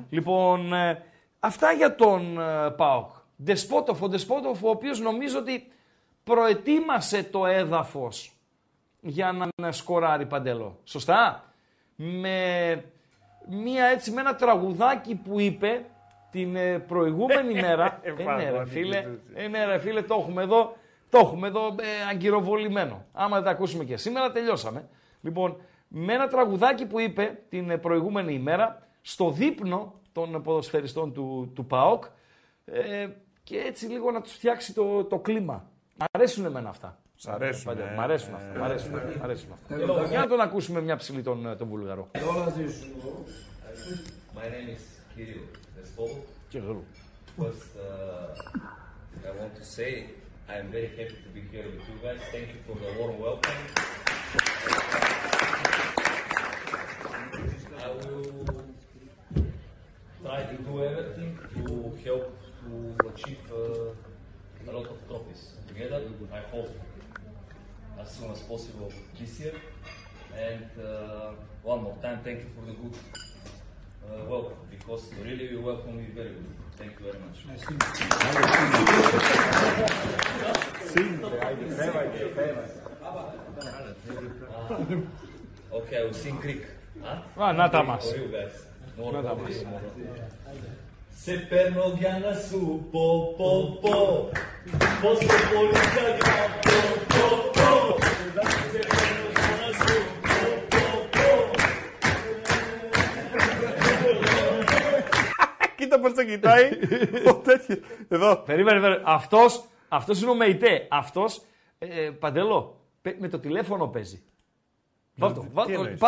Λοιπόν, 0.10 0.74
ε, 0.74 1.04
αυτά 1.40 1.72
για 1.72 1.96
τον 1.96 2.40
ε, 2.40 2.70
Πάοκ. 2.70 3.12
Δεσπότοφ, 3.36 4.02
ο 4.02 4.08
Δεσπότοφ, 4.08 4.64
ο 4.64 4.70
οποίος 4.70 5.00
νομίζω 5.00 5.40
ότι 5.40 5.68
προετοίμασε 6.24 7.24
το 7.24 7.46
έδαφος 7.46 8.34
για 9.02 9.52
να 9.56 9.72
σκοράρει 9.72 10.26
Παντελό. 10.26 10.80
Σωστά; 10.84 11.54
Με 11.96 12.86
μία 13.50 13.86
έτσι, 13.86 14.12
με 14.12 14.22
ένα 14.22 14.36
τραγουδάκι 14.36 15.16
που 15.16 15.40
είπε 15.40 15.86
την 16.32 16.56
ε, 16.56 16.80
προηγούμενη 16.80 17.54
μέρα. 17.54 18.00
ε, 18.04 18.24
ναι, 18.24 18.50
ρε, 18.50 18.66
φίλε, 18.66 19.06
ε, 19.34 19.48
ναι, 19.48 19.66
ρε, 19.66 19.80
φίλε, 19.80 20.02
το 20.02 20.16
έχουμε 20.20 20.42
εδώ 20.44 20.76
το 21.14 21.20
έχουμε 21.20 21.48
εδώ 21.48 21.68
ε, 21.68 22.10
αγκυροβολημένο. 22.10 23.06
Άμα 23.12 23.36
δεν 23.36 23.46
τα 23.46 23.50
ακούσουμε 23.50 23.84
και 23.84 23.98
σήμερα, 23.98 24.32
τελειώσαμε. 24.32 24.90
Λοιπόν, 25.22 25.58
με 25.88 26.14
ένα 26.14 26.28
τραγουδάκι 26.28 26.86
που 26.86 27.00
είπε 27.00 27.40
την 27.50 27.80
προηγούμενη 27.80 28.34
ημέρα 28.34 28.88
στο 29.02 29.32
δείπνο 29.32 29.94
των 30.12 30.42
ποδοσφαιριστών 30.44 31.14
του, 31.14 31.52
του 31.56 31.66
ΠΑΟΚ 31.66 32.04
ε, 32.66 33.08
και 33.44 33.58
έτσι 33.58 33.86
λίγο 33.86 34.12
να 34.12 34.22
τους 34.22 34.32
φτιάξει 34.34 34.74
το, 34.74 35.04
το 35.04 35.20
κλίμα. 35.20 35.70
Μ' 35.98 36.04
αρέσουν 36.12 36.46
εμένα 36.46 36.70
αυτά. 36.70 36.98
Σ' 37.16 37.28
αρέσουν. 37.28 37.78
Ε, 37.78 37.94
μ' 37.96 38.00
αρέσουν 38.00 38.34
αυτά. 38.36 38.60
Μ' 38.60 38.64
αρέσουν, 38.64 38.92
μ 38.92 39.24
αρέσουν 39.24 39.52
αυτά. 39.52 40.06
Για 40.06 40.20
να 40.20 40.28
τον 40.28 40.42
ακούσουμε 40.42 40.82
μια 40.82 40.96
ψηλή 40.96 41.22
τον, 41.22 41.58
τον 41.58 41.68
Βουλγαρό. 41.68 42.10
My 44.36 44.48
name 44.56 44.70
is 44.76 44.84
Kirill 45.16 45.46
Despol. 45.78 46.12
Kirill. 46.52 46.82
First, 47.38 47.72
uh, 47.78 49.30
I 49.30 49.32
want 49.40 49.54
to 49.62 49.66
say 49.76 49.92
I 50.54 50.56
am 50.62 50.68
very 50.78 50.90
happy 50.98 51.18
to 51.26 51.30
be 51.38 51.42
here 51.52 51.68
with 51.74 51.86
you 51.90 51.98
guys. 52.06 52.22
Thank 52.36 52.48
you 52.54 52.60
for 52.66 52.76
the 52.84 52.90
warm 52.98 53.16
welcome. 53.28 53.60
I 57.86 57.90
will 58.00 58.26
try 60.22 60.40
to 60.52 60.58
do 60.68 60.74
everything 60.90 61.32
to 61.54 61.64
help 62.06 62.26
to 62.64 63.10
achieve 63.10 63.40
uh, 63.52 64.70
a 64.70 64.72
lot 64.72 64.88
of 64.88 65.08
trophies 65.08 65.52
together. 65.68 66.02
I 66.34 66.40
hope 66.52 66.70
as 68.00 68.12
soon 68.12 68.32
as 68.32 68.40
possible 68.42 68.92
this 69.20 69.40
year. 69.40 69.54
And 70.36 70.66
uh, 70.84 71.32
one 71.64 71.84
more 71.84 71.98
time, 72.02 72.20
thank 72.24 72.40
you 72.40 72.50
for 72.56 72.66
the 72.66 72.74
good 72.74 72.96
uh, 74.04 74.26
welcome 74.26 74.58
because 74.70 75.10
really 75.24 75.50
you 75.52 75.62
welcome 75.62 75.98
me 75.98 76.06
very 76.14 76.30
good. 76.30 76.46
Thank 76.78 76.94
you 77.00 77.06
very 77.06 77.20
much. 77.20 77.38
Okay, 85.74 85.98
I 85.98 86.04
will 86.06 86.14
sing 86.14 86.36
Greek. 86.38 86.64
Huh? 87.02 87.22
Well, 87.36 87.54
not 87.54 87.72
that 87.72 87.86
much. 87.86 88.06
you 88.06 88.28
guys. 88.28 88.52
More 88.98 89.14
not 89.14 89.24
that 89.24 89.38
much. 89.42 89.54
Σε 91.16 91.34
παίρνω 91.50 91.94
για 92.00 92.22
να 92.24 92.34
σου 92.34 92.88
πω, 92.92 93.34
πω, 93.38 93.80
πω, 93.82 94.30
πόσο 95.02 95.26
πολύ 95.54 95.76
σ' 95.76 95.98
αγαπώ, 95.98 96.78
πω, 97.08 97.26
πω. 97.54 97.98
Σε 98.72 98.80
παίρνω 98.90 99.28
για 99.36 99.56
να 99.62 99.74
σου 99.86 99.96
Κοίτα 105.76 106.00
πώ 106.00 106.14
το 106.14 106.26
κοιτάει. 106.26 106.70
Εδώ. 108.08 108.36
Περίμενε, 108.36 108.80
περίμενε. 108.80 109.02
Αυτός, 109.06 109.64
αυτός 109.88 110.22
είναι 110.22 110.32
ο 110.32 110.36
Μεϊτέ. 110.36 110.88
Αυτός, 110.90 111.42
ε, 111.80 112.10
Παντελό, 112.20 112.80
με 113.18 113.28
το 113.28 113.40
τηλέφωνο 113.40 113.88
παίζει. 113.88 114.24
Βάλτο, 115.16 115.46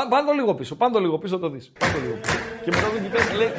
Πάντο 0.10 0.32
λίγο 0.34 0.56
πίσω, 0.56 0.76
πάντο 0.76 1.00
λίγο 1.00 1.18
πίσω 1.18 1.40
το 1.40 1.50
δεις. 1.50 1.72
Πάντο 1.80 2.00
λίγο 2.00 2.16
πίσω. 2.22 2.34
Και 2.64 2.72
μετά 2.72 2.90
τον 2.90 3.02
κοιτάει 3.04 3.28
και 3.28 3.36
λέει... 3.36 3.50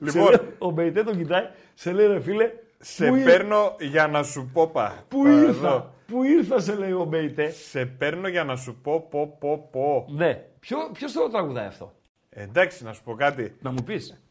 Λοιπόν, 0.00 0.40
ο 0.58 0.72
Μεϊτέ 0.72 1.02
τον 1.02 1.16
κοιτάει, 1.16 1.44
σε 1.74 1.92
λέει 1.92 2.06
ρε 2.06 2.20
φίλε, 2.20 2.50
σε 2.78 3.10
παίρνω 3.10 3.76
για 3.78 4.06
να 4.06 4.22
σου 4.22 4.50
πω 4.52 4.66
πα. 4.66 5.04
Πού 5.08 5.26
ήρθα. 5.26 5.92
Πού 6.06 6.22
ήρθα, 6.22 6.60
σε 6.60 6.74
λέει 6.74 6.92
ο 6.92 7.04
Μπέιτε. 7.04 7.50
Σε 7.50 7.84
παίρνω 7.86 8.28
για 8.28 8.44
να 8.44 8.56
σου 8.56 8.78
πω, 8.82 9.00
πω, 9.00 9.36
πω, 9.40 9.68
πω. 9.72 10.06
Ναι. 10.08 10.34
Ποιο, 10.60 10.78
ποιος 10.92 11.12
το 11.12 11.28
τραγουδάει 11.28 11.66
αυτό; 11.66 11.92
εντάξει, 12.30 12.84
να 12.84 12.92
σου 12.92 13.02
πω 13.02 13.14
κάτι. 13.14 13.56
Να 13.60 13.70
μου 13.70 13.82
πεις. 13.84 14.22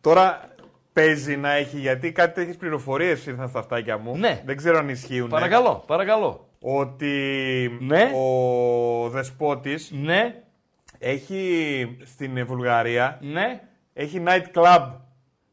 Τώρα 0.00 0.54
παίζει 0.92 1.36
να 1.36 1.52
έχει, 1.52 1.78
γιατί 1.78 2.12
κάτι 2.12 2.34
τέτοιες 2.34 2.56
πληροφορίες 2.56 3.26
ήρθαν 3.26 3.48
στα 3.48 3.58
αυτάκια 3.58 3.98
μου. 3.98 4.16
Ναι. 4.16 4.42
Δεν 4.44 4.56
ξέρω 4.56 4.78
αν 4.78 4.88
ισχύουν. 4.88 5.28
Παρακαλώ, 5.28 5.84
παρακαλώ. 5.86 6.48
Ότι 6.60 7.78
ναι. 7.80 8.10
ο 8.14 9.08
δεσπότης 9.08 9.90
ναι. 9.90 10.42
έχει 10.98 11.96
στην 12.04 12.46
Βουλγαρία 12.46 13.18
ναι. 13.22 13.60
έχει 13.92 14.22
night 14.26 14.60
club 14.60 14.90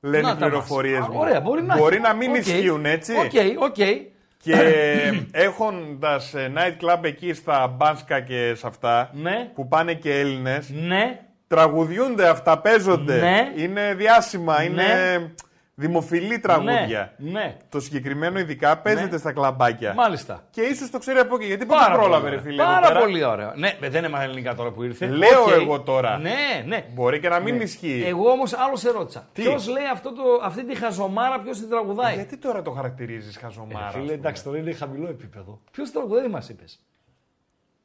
λένε 0.03 0.31
οι 0.31 0.35
πληροφορίες 0.35 0.99
μου. 0.99 1.19
Ωραία, 1.19 1.39
μπορεί 1.39 1.61
να, 1.63 1.77
μπορεί 1.77 1.99
να 1.99 2.13
μην 2.13 2.31
okay. 2.31 2.37
ισχύουν 2.37 2.85
έτσι. 2.85 3.13
OK, 3.13 3.31
okay, 3.33 3.53
OK. 3.57 3.75
Okay. 3.77 3.97
Και 4.37 4.55
έχοντας 5.47 6.33
night 6.35 6.85
club 6.85 7.03
εκεί 7.03 7.33
στα 7.33 7.67
Μπάνσκα 7.67 8.19
και 8.19 8.53
σε 8.55 8.67
αυτά 8.67 9.09
ναι. 9.13 9.51
που 9.55 9.67
πάνε 9.67 9.93
και 9.93 10.19
Έλληνες, 10.19 10.69
ναι. 10.69 11.19
Τραγουδιούνται 11.47 12.27
αυτά, 12.27 12.59
παίζονται. 12.59 13.19
Ναι. 13.19 13.63
Είναι 13.63 13.93
διάσημα, 13.93 14.63
είναι 14.63 14.83
ναι. 14.83 15.31
Δημοφιλή 15.75 16.39
τραγούδια. 16.39 17.13
Ναι. 17.17 17.31
ναι. 17.31 17.57
Το 17.69 17.79
συγκεκριμένο 17.79 18.39
ειδικά 18.39 18.77
παίζεται 18.77 19.11
ναι. 19.11 19.17
στα 19.17 19.31
κλαμπάκια. 19.31 19.93
Μάλιστα. 19.93 20.43
Και 20.49 20.61
ίσως 20.61 20.89
το 20.89 20.97
ξέρει 20.97 21.19
από 21.19 21.35
εκεί. 21.35 21.45
Γιατί 21.45 21.65
δεν 21.65 21.77
πρόλαβε, 21.93 22.29
ρε 22.29 22.39
φίλε. 22.41 22.63
Πάρα 22.63 22.99
πολύ 22.99 23.23
ωραία. 23.23 23.53
Ναι, 23.55 23.77
δεν 23.89 24.03
έμαθα 24.03 24.23
ελληνικά 24.23 24.55
τώρα 24.55 24.71
που 24.71 24.83
ήρθε. 24.83 25.07
Λέω 25.07 25.45
okay. 25.45 25.61
εγώ 25.61 25.81
τώρα. 25.81 26.17
Ναι, 26.17 26.63
ναι. 26.65 26.85
Μπορεί 26.93 27.19
και 27.19 27.29
να 27.29 27.39
μην 27.39 27.55
ναι. 27.55 27.63
ισχύει. 27.63 28.03
Εγώ 28.05 28.29
όμως 28.29 28.53
άλλο 28.53 28.75
σε 28.75 28.91
ρώτησα. 28.91 29.27
Ποιος 29.33 29.67
λέει 29.67 29.85
αυτό 29.91 30.13
το, 30.13 30.23
αυτή 30.43 30.65
τη 30.65 30.75
χαζομάρα, 30.75 31.39
ποιος 31.39 31.59
την 31.59 31.69
τραγουδάει; 31.69 32.13
Γιατί 32.13 32.37
τώρα 32.37 32.61
το 32.61 32.71
χαρακτηρίζεις 32.71 33.37
χαζομάρα. 33.37 33.87
Ε, 33.87 33.91
φίλε, 33.91 34.13
εντάξει, 34.13 34.43
τώρα 34.43 34.57
είναι 34.57 34.73
χαμηλό 34.73 35.07
επίπεδο. 35.09 35.61
Ποιος 35.71 35.91
τραγουδάει, 35.91 36.27
μας 36.27 36.49
είπες; 36.49 36.79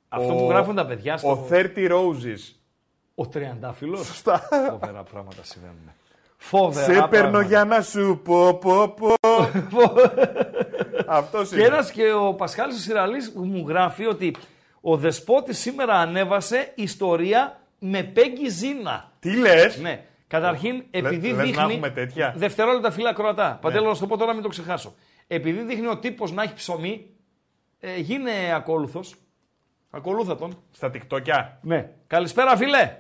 Αυτό 0.09 0.34
που 0.34 0.47
γράφουν 0.49 0.74
τα 0.74 0.86
παιδιά 0.86 1.16
στο. 1.16 1.30
Ο 1.30 1.47
30 1.51 1.64
Roses. 1.76 2.55
Ο 3.14 3.28
τριαντάφυλλος. 3.28 4.07
Σωστά. 4.07 4.49
Φοβερά 4.70 5.03
πράγματα 5.03 5.43
συμβαίνουν. 5.43 5.93
Φοβερά 6.41 6.95
Σε 6.95 7.07
παίρνω 7.11 7.41
για 7.41 7.64
να 7.64 7.80
σου 7.80 8.20
πω 8.24 8.55
πω 8.55 8.89
πω. 8.89 9.14
Αυτός 11.07 11.53
είναι. 11.53 11.61
Και 11.61 11.66
ένας 11.66 11.91
και 11.91 12.12
ο 12.12 12.34
Πασχάλης 12.34 12.76
ο 12.76 12.80
Σιραλής 12.80 13.32
μου 13.34 13.64
γράφει 13.68 14.07
ότι 14.07 14.34
ο 14.80 14.97
Δεσπότης 14.97 15.59
σήμερα 15.59 15.95
ανέβασε 15.95 16.72
ιστορία 16.74 17.61
με 17.78 18.03
Πέγγι 18.03 18.49
Ζήνα. 18.49 19.12
Τι 19.20 19.36
λες; 19.36 19.78
Ναι. 19.78 20.05
Καταρχήν, 20.26 20.84
επειδή 20.91 21.32
Λες, 21.32 21.47
δείχνει. 21.47 21.80
τέτοια; 21.95 22.34
Δευτερόλεπτα 22.36 22.91
φύλλα 22.91 23.12
Κροατά. 23.12 23.49
Ναι. 23.49 23.59
Παντέλο, 23.61 23.89
να 23.89 23.95
σου 23.95 24.01
το 24.01 24.07
πω 24.07 24.16
τώρα, 24.16 24.32
μην 24.32 24.43
το 24.43 24.49
ξεχάσω. 24.49 24.95
Επειδή 25.26 25.62
δείχνει 25.62 25.86
ο 25.86 25.99
τύπος 25.99 26.32
να 26.32 26.43
έχει 26.43 26.55
ψωμί, 26.55 27.07
ε, 27.80 27.97
γίνε 27.97 28.30
ακόλουθος. 28.55 29.14
Ακολούθα 29.91 30.36
τον. 30.36 30.62
Στα 30.70 30.91
τικτόκια. 30.91 31.59
Ναι. 31.62 31.91
Καλησπέρα, 32.07 32.57
φίλε. 32.57 32.97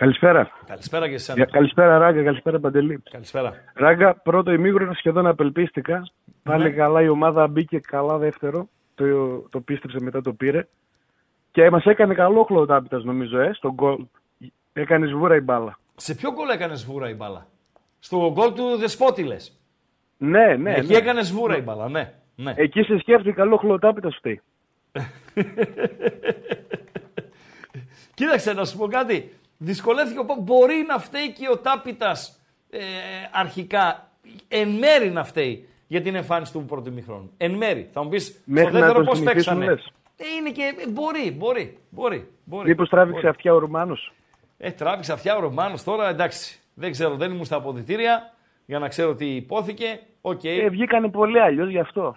Καλησπέρα. 0.00 0.50
Καλησπέρα 0.66 1.08
και 1.08 1.14
εσένα. 1.14 1.44
Καλησπέρα, 1.44 1.98
Ράγκα. 1.98 2.22
Καλησπέρα, 2.22 2.60
Παντελή. 2.60 3.02
Καλησπέρα. 3.10 3.52
Ράγκα, 3.74 4.14
πρώτο 4.14 4.52
ημίγχρονο 4.52 4.92
σχεδόν 4.92 5.26
απελπίστηκα. 5.26 6.10
Πάλι 6.42 6.62
ναι. 6.62 6.70
καλά 6.70 7.02
η 7.02 7.08
ομάδα 7.08 7.46
μπήκε 7.46 7.78
καλά 7.78 8.18
δεύτερο. 8.18 8.68
Το, 8.94 9.04
το 9.50 9.60
πίστεψε 9.60 9.96
μετά 10.00 10.20
το 10.20 10.32
πήρε. 10.32 10.66
Και 11.50 11.70
μας 11.70 11.84
έκανε 11.84 12.14
καλό 12.14 12.44
χλωτάπιτα 12.44 13.00
νομίζω, 13.04 13.38
ε, 13.38 13.52
στον 13.52 13.72
γκολ. 13.72 14.06
Έκανες 14.72 15.10
βούρα 15.12 15.36
η 15.36 15.40
μπάλα. 15.40 15.78
Σε 15.96 16.14
ποιο 16.14 16.32
γκολ 16.32 16.48
έκανες 16.48 16.84
βούρα 16.84 17.08
η 17.08 17.14
μπάλα; 17.14 17.46
Στο 17.98 18.32
γκολ 18.32 18.52
του 18.52 18.76
Δεσπότη 18.76 19.22
λες. 19.22 19.60
Ναι, 20.16 20.56
ναι. 20.56 20.74
Εκεί 20.74 20.92
ναι. 20.92 20.98
έκανες 20.98 21.32
βούρα 21.32 21.56
η 21.56 21.60
μπάλα, 21.60 21.88
ναι. 21.88 22.12
ναι. 22.36 22.54
Εκεί 22.56 22.82
σε 22.82 22.98
σκέφτηκε 22.98 23.32
καλό 23.32 23.56
χλωτάπιτα 23.56 24.10
σου 24.10 24.20
Κοίταξε 28.14 28.52
να 28.52 28.64
σου 28.64 28.76
πω 28.76 28.86
κάτι. 28.86 29.32
Δυσκολεύτηκε 29.62 30.18
ο 30.18 30.36
Μπορεί 30.38 30.84
να 30.88 30.98
φταίει 30.98 31.32
και 31.32 31.48
ο 31.50 31.58
Τάπητας 31.58 32.40
ε, 32.70 32.78
αρχικά. 33.32 34.08
Εν 34.48 34.68
μέρη 34.68 35.10
να 35.10 35.24
φταίει 35.24 35.68
για 35.86 36.02
την 36.02 36.14
εμφάνιση 36.14 36.52
του 36.52 36.64
πρώτου 36.64 36.92
μηχρόνου. 36.92 37.30
Εν 37.36 37.54
μέρη. 37.54 37.88
Θα 37.92 38.02
μου 38.02 38.08
πεις 38.08 38.26
στο 38.26 38.70
δεύτερο 38.70 39.04
πώς 39.04 39.22
παίξανε; 39.22 39.66
Ε, 40.16 40.24
είναι 40.38 40.50
και. 40.50 40.74
Ε, 40.78 40.88
μπορεί, 40.90 41.30
μπορεί. 41.30 41.78
μπορεί, 41.90 42.28
μπορεί 42.44 42.68
Μήπως 42.68 42.88
τράβηξε 42.88 43.28
αυτιά 43.28 43.54
ο 43.54 43.58
Ρουμάνος; 43.58 44.12
Ε, 44.58 44.70
τράβηξε 44.70 45.12
αυτιά 45.12 45.36
ο 45.36 45.40
Ρουμάνος 45.40 45.82
τώρα 45.82 46.08
εντάξει. 46.08 46.60
Δεν 46.74 46.90
ξέρω, 46.90 47.16
δεν 47.16 47.30
ήμουν 47.30 47.44
στα 47.44 47.56
αποδητήρια 47.56 48.32
για 48.66 48.78
να 48.78 48.88
ξέρω 48.88 49.14
τι 49.14 49.26
ειπώθηκε. 49.26 50.00
Okay. 50.22 50.44
Ε, 50.44 50.68
βγήκανε 50.68 51.08
πολύ 51.08 51.40
αλλιώς 51.40 51.70
γι' 51.70 51.78
αυτό. 51.78 52.16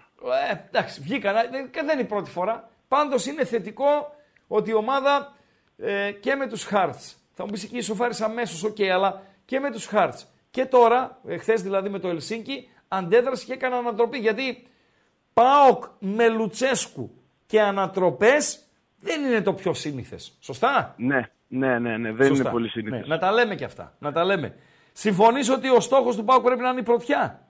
Ε, 0.49 0.55
εντάξει, 0.67 1.01
βγήκανε. 1.01 1.39
Δεν 1.73 1.89
είναι 1.93 2.01
η 2.01 2.05
πρώτη 2.05 2.29
φορά. 2.29 2.69
Πάντως 2.87 3.25
είναι 3.25 3.45
θετικό 3.45 4.15
ότι 4.47 4.69
η 4.69 4.73
ομάδα 4.73 5.33
ε, 5.77 6.11
και 6.11 6.35
με 6.35 6.47
τους 6.47 6.67
Hearts 6.71 7.22
θα 7.33 7.43
μου 7.43 7.51
πεις 7.51 7.63
εκεί 7.63 7.77
ισοφάρισε 7.77 8.23
αμέσως, 8.23 8.63
OK, 8.63 8.75
okay, 8.77 8.85
αλλά 8.85 9.21
και 9.45 9.59
με 9.59 9.71
τους 9.71 9.85
Χάρτ. 9.85 10.19
Και 10.51 10.65
τώρα, 10.65 11.19
εχθέ 11.27 11.53
δηλαδή 11.53 11.89
με 11.89 11.99
το 11.99 12.07
Ελσίνκι, 12.07 12.69
αντέδρασε 12.87 13.45
και 13.45 13.53
έκανε 13.53 13.75
ανατροπή. 13.75 14.17
Γιατί 14.17 14.67
ΠΑΟΚ 15.33 15.83
με 15.99 16.29
Λουτσέσκου 16.29 17.11
και 17.45 17.61
ανατροπές 17.61 18.59
δεν 18.99 19.23
είναι 19.23 19.41
το 19.41 19.53
πιο 19.53 19.73
σύνηθες. 19.73 20.37
Σωστά; 20.39 20.93
Ναι, 20.97 21.29
ναι, 21.47 21.79
ναι, 21.79 21.97
ναι 21.97 22.11
δεν 22.11 22.33
είναι 22.33 22.49
πολύ 22.49 22.69
σύνηθες. 22.69 22.99
Ναι, 22.99 23.07
να 23.07 23.17
τα 23.17 23.31
λέμε 23.31 23.55
και 23.55 23.65
αυτά. 23.65 23.93
Να 23.99 24.11
τα 24.11 24.23
λέμε. 24.23 24.55
Συμφωνείς 24.91 25.49
ότι 25.49 25.69
ο 25.69 25.79
στόχος 25.79 26.15
του 26.15 26.23
Πάοκ 26.23 26.43
πρέπει 26.43 26.61
να 26.61 26.69
είναι 26.69 26.79
η 26.79 26.83
πρωτιά; 26.83 27.47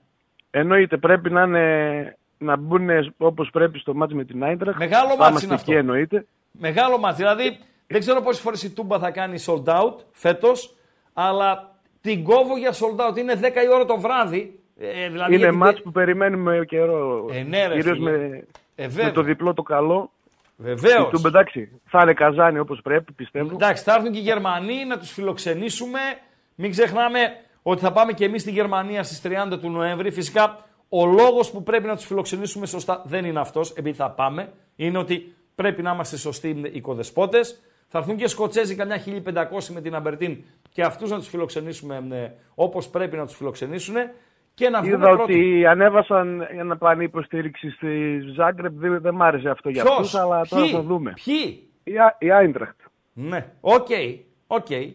Εννοείται, 0.50 0.96
πρέπει 0.96 1.30
να, 1.30 1.42
είναι, 1.42 2.16
να 2.38 2.56
μπουν 2.56 2.88
όπως 3.16 3.50
πρέπει 3.50 3.78
στο 3.78 3.94
μάτι 3.94 4.14
με 4.14 4.24
την 4.24 4.44
Άιντραχ. 4.44 4.76
Μεγάλο 4.76 5.16
μάτι 5.16 5.44
είναι 5.44 5.54
αυτό. 5.54 5.72
Εννοείται. 5.72 6.26
Μεγάλο 6.50 6.98
μάτι. 6.98 7.16
Δηλαδή 7.16 7.58
δεν 7.86 8.00
ξέρω 8.00 8.20
πόσες 8.20 8.42
φορές 8.42 8.62
η 8.62 8.70
Τούμπα 8.70 8.98
θα 8.98 9.10
κάνει 9.10 9.44
sold 9.46 9.64
out 9.64 9.94
φέτος, 10.12 10.74
αλλά 11.12 11.78
την 12.00 12.24
κόβω 12.24 12.56
για 12.56 12.72
sold 12.72 13.08
out. 13.08 13.16
Είναι 13.16 13.40
10 13.42 13.44
η 13.64 13.72
ώρα 13.72 13.84
το 13.84 14.00
βράδυ. 14.00 14.58
Ε, 14.78 15.08
δηλαδή 15.08 15.34
είναι 15.34 15.52
μάτς 15.52 15.82
που 15.82 15.90
περιμένουμε 15.90 16.64
καιρό. 16.68 17.28
Ε, 17.32 17.42
ναι, 17.42 17.66
ρε, 17.66 17.74
Κυρίως 17.74 17.98
με, 17.98 18.44
ε, 18.74 18.88
με 18.92 19.10
το 19.10 19.22
διπλό 19.22 19.54
το 19.54 19.62
καλό. 19.62 20.10
Βεβαίως. 20.56 21.24
εντάξει, 21.24 21.80
θα 21.84 22.00
είναι 22.02 22.14
καζάνι 22.14 22.58
όπως 22.58 22.80
πρέπει, 22.82 23.12
πιστεύω. 23.12 23.50
Εντάξει, 23.52 23.82
θα 23.82 23.94
έρθουν 23.94 24.12
και 24.12 24.18
οι 24.18 24.22
Γερμανοί 24.22 24.84
να 24.84 24.98
τους 24.98 25.12
φιλοξενήσουμε. 25.12 25.98
Μην 26.54 26.70
ξεχνάμε 26.70 27.18
ότι 27.62 27.80
θα 27.80 27.92
πάμε 27.92 28.12
και 28.12 28.24
εμείς 28.24 28.40
στη 28.40 28.50
Γερμανία 28.50 29.02
στις 29.02 29.20
30 29.24 29.58
του 29.60 29.70
Νοέμβρη. 29.70 30.10
Φυσικά, 30.10 30.64
ο 30.88 31.06
λόγος 31.06 31.50
που 31.50 31.62
πρέπει 31.62 31.86
να 31.86 31.96
τους 31.96 32.04
φιλοξενήσουμε 32.04 32.66
σωστά 32.66 33.02
δεν 33.06 33.24
είναι 33.24 33.40
αυτός, 33.40 33.70
επειδή 33.70 33.96
θα 33.96 34.10
πάμε. 34.10 34.52
Είναι 34.76 34.98
ότι 34.98 35.34
πρέπει 35.54 35.82
να 35.82 35.92
είμαστε 35.92 36.16
σωστοί 36.16 36.62
οικοδεσπότες. 36.72 37.60
Θα 37.94 38.00
έρθουν 38.00 38.16
και 38.16 38.28
Σκοτσέζοι 38.28 38.74
καμιά 38.74 39.02
1500 39.04 39.66
με 39.72 39.80
την 39.80 39.94
Αμπερτίν 39.94 40.36
και 40.72 40.82
αυτούς 40.82 41.10
να 41.10 41.16
τους 41.16 41.28
φιλοξενήσουμε 41.28 42.06
ε, 42.10 42.30
όπως 42.54 42.88
πρέπει 42.88 43.16
να 43.16 43.26
τους 43.26 43.36
φιλοξενήσουν 43.36 43.94
και 44.54 44.68
να 44.68 44.80
βγούμε 44.80 44.96
Είδα 44.96 45.10
ότι 45.10 45.66
ανέβασαν 45.66 46.46
να 46.64 46.76
πάνε 46.76 47.04
υποστήριξης 47.04 47.74
στη 47.74 48.20
Ζάγκρεπ. 48.34 48.72
Δεν, 48.74 49.00
δεν 49.00 49.14
μ' 49.14 49.22
άρεσε 49.22 49.48
αυτό 49.48 49.68
για 49.68 49.82
αυτούς, 49.82 50.14
αλλά 50.14 50.46
τώρα 50.48 50.66
θα 50.66 50.82
δούμε. 50.82 51.14
Ποιοι; 51.24 51.68
Η, 52.18 52.30
Άιντραχτ. 52.30 52.80
Ναι, 53.12 53.46
OK. 53.60 53.86
Okay. 53.88 54.18
Okay. 54.46 54.92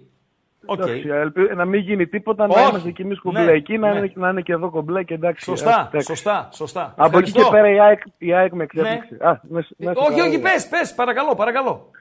Okay. 0.66 1.56
να 1.56 1.66
μην 1.66 1.82
γίνει 1.82 2.08
τίποτα, 2.08 2.48
να 2.48 2.62
είμαστε 2.62 2.92
κι 2.92 3.02
εμείς 3.02 3.20
κομπλέ 3.20 3.44
ναι, 3.44 3.52
εκεί, 3.52 3.78
να, 3.78 3.92
ναι. 3.94 3.98
είναι, 3.98 4.12
να 4.16 4.30
είναι 4.30 4.42
και 4.42 4.54
εδώ 4.54 4.70
κομπλέ 4.70 5.04
και 5.04 5.14
εντάξει. 5.14 5.44
Σωστά, 5.44 5.90
σωστά, 6.02 6.50
σωστά. 6.52 6.94
Από 6.98 7.18
εκεί 7.18 7.32
και 7.32 7.42
πέρα 7.52 7.70
η 7.70 7.80
ΑΕΚ, 7.80 8.02
η 8.18 8.34
ΑΕΚ 8.34 8.54
με 8.54 8.64
εξέπληξε. 8.64 9.18
Ναι. 9.20 9.30
Α, 9.30 9.40
με, 9.44 9.68
με, 9.78 9.92
όχι, 9.96 10.22
όχι, 10.22 10.40
πες, 10.40 10.68
πες, 10.68 10.94
παρακαλώ, 10.94 11.36
παρακαλώ. 11.36 11.92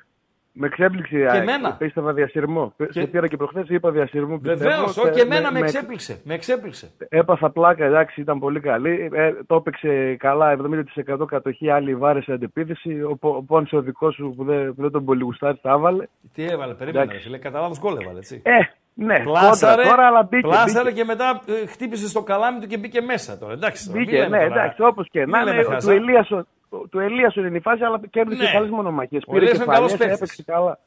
Με 0.60 0.66
εξέπληξε 0.66 1.18
η 1.18 1.26
ΑΕΚ. 1.26 1.76
Πίστευα 1.78 2.12
διασυρμό. 2.12 2.72
Και... 2.90 3.06
πήρα 3.06 3.28
και 3.28 3.36
προχθές, 3.36 3.68
είπα 3.68 3.90
διασυρμό. 3.90 4.38
Βεβαίως, 4.38 4.96
όχι 4.96 5.10
και 5.10 5.20
εμένα 5.20 5.52
με, 5.52 5.58
με 5.58 5.66
εξέπληξε. 5.66 6.20
Με 6.24 6.34
εξέπληξε. 6.34 6.90
Έπαθα 7.08 7.50
πλάκα, 7.50 7.84
εντάξει, 7.84 8.20
ήταν 8.20 8.38
πολύ 8.38 8.60
καλή. 8.60 9.10
Ε, 9.12 9.32
το 9.46 9.54
έπαιξε 9.54 10.16
καλά, 10.18 10.56
70% 11.18 11.26
κατοχή, 11.26 11.70
άλλη 11.70 11.94
βάρεσε 11.94 12.32
αντεπίθεση. 12.32 13.02
Ο, 13.02 13.18
ο 13.20 13.42
Πόνσε 13.42 13.76
ο 13.76 13.80
δικός 13.80 14.14
σου 14.14 14.34
που 14.36 14.44
δεν, 14.44 14.74
που 14.74 14.82
δεν 14.82 14.90
τον 14.90 15.04
πολύ 15.04 15.22
γουστάρει, 15.22 15.58
τα 15.62 15.70
έβαλε. 15.70 16.06
Τι 16.34 16.44
έβαλε, 16.44 16.74
περίμενε. 16.74 17.12
Λέει, 17.28 17.38
κατά 17.38 17.60
λάθο 17.60 17.74
γκολ 17.80 17.96
έβαλε, 18.02 18.18
έτσι. 18.18 18.42
Ε, 18.44 18.58
ναι, 18.94 19.20
πλάσαρε, 19.22 19.82
τώρα, 19.82 20.06
αλλά 20.06 20.22
μπήκε. 20.22 20.46
Πλάσαρε 20.46 20.88
μπήκε. 20.88 21.00
και 21.00 21.06
μετά 21.06 21.42
ε, 21.46 21.66
χτύπησε 21.66 22.08
στο 22.08 22.22
καλάμι 22.22 22.60
του 22.60 22.66
και 22.66 22.78
μπήκε 22.78 23.00
μέσα 23.00 23.38
τώρα. 23.38 23.52
Εντάξει, 23.52 23.90
μπήκε, 23.90 24.26
ναι, 24.26 24.42
εντάξει, 24.42 24.82
όπως 24.82 25.08
και 25.10 25.26
να 25.26 25.40
είναι. 25.40 25.64
Του 25.80 25.90
Ελία 25.90 26.26
του 26.90 26.98
Ελίας 26.98 27.34
είναι 27.34 27.56
η 27.56 27.60
φάση, 27.60 27.84
αλλά 27.84 28.00
κέρδισε 28.10 28.42
ναι. 28.42 28.50
καλές 28.50 28.70
μονομαχίες. 28.70 29.24
Πήρε 29.30 29.46
κεφαλές, 29.46 29.92
έπαιξε 29.94 30.42
καλά. 30.42 30.78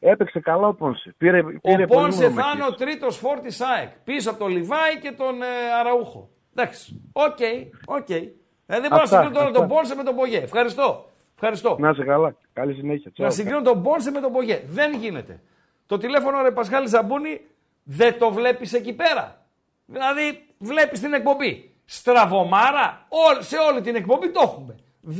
Έπαιξε 0.00 0.40
καλά 0.40 0.66
ο 0.66 0.74
Πόνσε. 0.74 1.14
Πήρε, 1.18 1.42
πήρε 1.42 1.82
ο 1.82 1.86
Πόνσε 1.86 2.30
θα 2.30 2.52
είναι 2.54 2.64
ο 2.64 2.74
τρίτος 2.74 3.16
φορ 3.16 3.41
τη 3.41 3.54
ΑΕΚ. 3.76 3.88
Πίσω 4.04 4.30
από 4.30 4.38
τον 4.38 4.48
Λιβάη 4.48 4.98
και 5.02 5.12
τον 5.12 5.42
ε, 5.42 5.46
Αραούχο. 5.80 6.28
Εντάξει. 6.54 7.10
OK, 7.12 7.36
okay, 7.38 7.66
OK. 7.86 8.06
Okay. 8.08 8.28
Ε, 8.66 8.80
δεν 8.80 8.90
μπορώ 8.90 9.02
να 9.02 9.06
συγκρίνω 9.06 9.30
τώρα 9.30 9.50
τον 9.50 9.68
Πόνσε 9.68 9.94
με 9.94 10.02
τον 10.02 10.14
Πογέ. 10.14 10.38
Ευχαριστώ. 10.38 11.10
Ευχαριστώ. 11.34 11.76
Να 11.80 11.88
είσαι 11.88 12.04
καλά. 12.04 12.36
Καλή 12.52 12.74
συνέχεια. 12.74 13.12
Να 13.16 13.30
συγκρίνω 13.30 13.62
τον 13.62 13.82
Πόνσε 13.82 14.10
με 14.10 14.20
τον 14.20 14.32
Πογέ. 14.32 14.62
Δεν 14.66 14.94
γίνεται. 14.94 15.40
Το 15.86 15.98
τηλέφωνο 15.98 16.42
ρε 16.42 16.50
Πασχάλη 16.50 16.88
Ζαμπούνι 16.88 17.40
δεν 17.82 18.18
το 18.18 18.32
βλέπεις 18.32 18.72
εκεί 18.72 18.92
πέρα. 18.92 19.46
Δηλαδή 19.86 20.46
βλέπεις 20.58 21.00
την 21.00 21.12
εκπομπή. 21.12 21.74
Στραβωμάρα, 21.84 23.06
σε 23.38 23.56
όλη 23.70 23.80
την 23.80 23.94
εκπομπή 23.94 24.30
το 24.30 24.40
έχουμε. 24.42 24.74
2-31, 25.08 25.14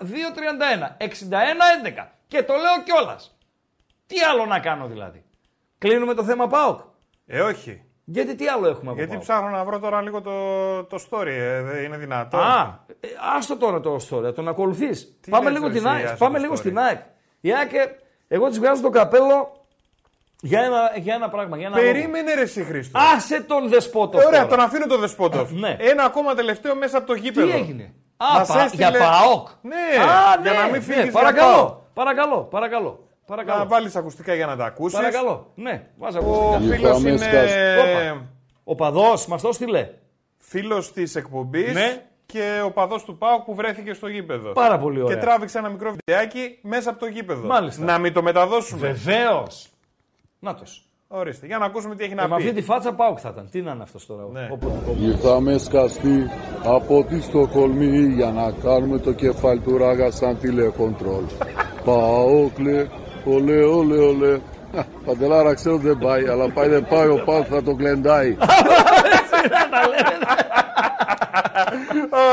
2-31, 0.00 0.06
61-11. 0.98 2.06
Και 2.26 2.42
το 2.42 2.52
λέω 2.52 2.82
κιόλας. 2.84 3.36
Τι 4.06 4.16
άλλο 4.30 4.46
να 4.46 4.58
κάνω 4.60 4.86
δηλαδή. 4.86 5.24
Κλείνουμε 5.78 6.14
το 6.14 6.24
θέμα 6.24 6.46
ΠΑΟΚ. 6.46 6.78
Ε, 7.26 7.40
όχι. 7.40 7.82
Γιατί 8.04 8.34
τι 8.34 8.46
άλλο 8.48 8.68
έχουμε 8.68 8.90
από 8.90 8.98
Γιατί 8.98 9.18
ψάχνω 9.18 9.48
να 9.48 9.64
βρω 9.64 9.78
τώρα 9.78 10.02
λίγο 10.02 10.20
το, 10.20 10.84
το 10.84 11.06
story. 11.10 11.26
Ε, 11.26 11.82
είναι 11.82 11.96
δυνατό. 11.96 12.36
Α, 12.36 12.78
ε, 13.00 13.08
άστο 13.36 13.56
τώρα 13.56 13.80
το 13.80 13.96
story, 14.10 14.34
τον 14.34 14.48
ακολουθείς. 14.48 15.18
Πάμε 15.30 15.50
λίγο 15.50 15.70
την 15.70 15.86
ΑΕΚ. 15.88 16.16
Πάμε 16.16 16.38
λίγο 16.38 16.56
στην 16.56 16.78
ΑΕΚ. 16.78 17.00
Η 17.40 17.52
ΑΕΚ, 17.54 17.72
ε, 17.72 17.84
εγώ 18.28 18.48
της 18.48 18.58
βγάζω 18.58 18.82
το 18.82 18.90
καπέλο 18.90 19.66
για 20.40 20.60
ένα, 20.60 20.92
για 20.96 21.14
ένα 21.14 21.28
πράγμα. 21.28 21.56
Για 21.56 21.66
ένα 21.66 21.76
Περίμενε 21.76 22.22
λόγο. 22.22 22.34
ρε 22.34 22.42
εσύ 22.42 22.64
Χρήστο. 22.64 22.98
Άσε 23.14 23.40
τον 23.42 23.68
Δεσπότοφ. 23.68 24.22
Ε, 24.22 24.26
ωραία, 24.26 24.46
τον 24.46 24.60
αφήνω 24.60 24.86
τον 24.86 25.00
Δεσπότοφ. 25.00 25.50
ναι. 25.50 25.76
Ένα 25.78 26.04
ακόμα 26.04 26.34
τελευταίο 26.34 26.74
μέσα 26.74 26.98
από 26.98 27.06
το 27.06 27.14
γήπεδο. 27.14 27.46
Τι 27.46 27.52
έγινε; 27.52 27.94
Α, 28.16 28.46
πα, 28.46 28.62
έστειλε... 28.62 28.88
για 28.88 28.98
ΠΑΟΚ. 28.98 29.48
Ναι, 29.62 30.02
Α, 30.02 30.36
ναι, 30.36 30.50
για 30.50 30.60
να 30.60 30.68
μην 30.68 30.82
φύγεις. 30.82 31.04
Ναι, 31.04 31.10
παρακαλώ, 31.10 31.88
παρακαλώ, 31.94 32.40
παρακαλώ. 32.42 33.08
Παρακαλώ. 33.26 33.58
Να 33.58 33.66
βάλεις 33.66 33.96
ακουστικά 33.96 34.34
για 34.34 34.46
να 34.46 34.56
τα 34.56 34.64
ακούσεις. 34.64 34.98
Παρακαλώ. 34.98 35.50
Ναι, 35.54 35.86
βάζω 35.98 36.18
ακουστικά. 36.18 36.90
Ο 36.90 36.98
φίλο 36.98 37.08
είναι. 37.08 38.28
Ο 38.64 38.74
παδός, 38.74 39.26
μας 39.26 39.42
το 39.42 39.52
στείλε. 39.52 39.88
Φίλος 40.38 40.92
της 40.92 41.16
εκπομπής. 41.16 41.74
Ναι. 41.74 42.06
Και 42.26 42.60
ο 42.64 42.70
παδός 42.70 43.04
του 43.04 43.18
Πάου 43.18 43.44
που 43.44 43.54
βρέθηκε 43.54 43.92
στο 43.92 44.08
γήπεδο. 44.08 44.52
Πάρα 44.52 44.78
πολύ 44.78 45.00
ωραία. 45.02 45.14
Και 45.14 45.22
τράβηξε 45.22 45.58
ένα 45.58 45.68
μικρό 45.68 45.90
βιντεάκι 45.90 46.58
μέσα 46.62 46.90
από 46.90 46.98
το 46.98 47.06
γήπεδο. 47.06 47.46
Μάλιστα. 47.46 47.84
Να 47.84 47.98
μην 47.98 48.12
το 48.12 48.22
μεταδώσουμε. 48.22 48.80
Βεβαίως. 48.86 49.68
Να 50.38 50.54
τος. 50.54 50.88
Ορίστε, 51.16 51.46
για 51.46 51.58
να 51.58 51.64
ακούσουμε 51.64 51.94
τι 51.94 52.04
έχει 52.04 52.14
να 52.14 52.22
ε, 52.22 52.24
πει. 52.24 52.30
Με 52.30 52.36
αυτή 52.36 52.52
τη 52.52 52.62
φάτσα 52.62 52.92
Πάουκ 52.92 53.18
θα 53.20 53.28
ήταν. 53.32 53.48
Τι 53.50 53.60
να 53.60 53.72
είναι 53.72 53.82
αυτός 53.82 54.06
τώρα. 54.06 54.22
Ναι. 54.32 54.48
Ήρθαμε 55.06 55.58
σκαστή 55.58 56.30
από 56.64 57.04
τη 57.04 57.20
Στοκολμή 57.20 58.06
για 58.06 58.30
να 58.30 58.52
κάνουμε 58.62 58.98
το 58.98 59.12
κεφάλι 59.12 59.60
του 59.60 59.78
ράγα 59.78 60.10
σαν 60.10 60.38
τηλεκοντρόλ. 60.38 61.24
Πάοκλε, 61.84 62.86
ολέ, 63.24 63.64
ολέ, 63.64 63.96
ολέ. 63.96 64.38
Παντελάρα 65.06 65.54
ξέρω 65.54 65.76
δεν 65.76 65.98
πάει, 65.98 66.28
αλλά 66.28 66.50
πάει 66.50 66.68
δεν 66.68 66.86
πάει 66.88 67.08
ο 67.08 67.22
Πάουκ 67.24 67.46
θα 67.50 67.62
το 67.62 67.74
κλεντάει. 67.74 68.36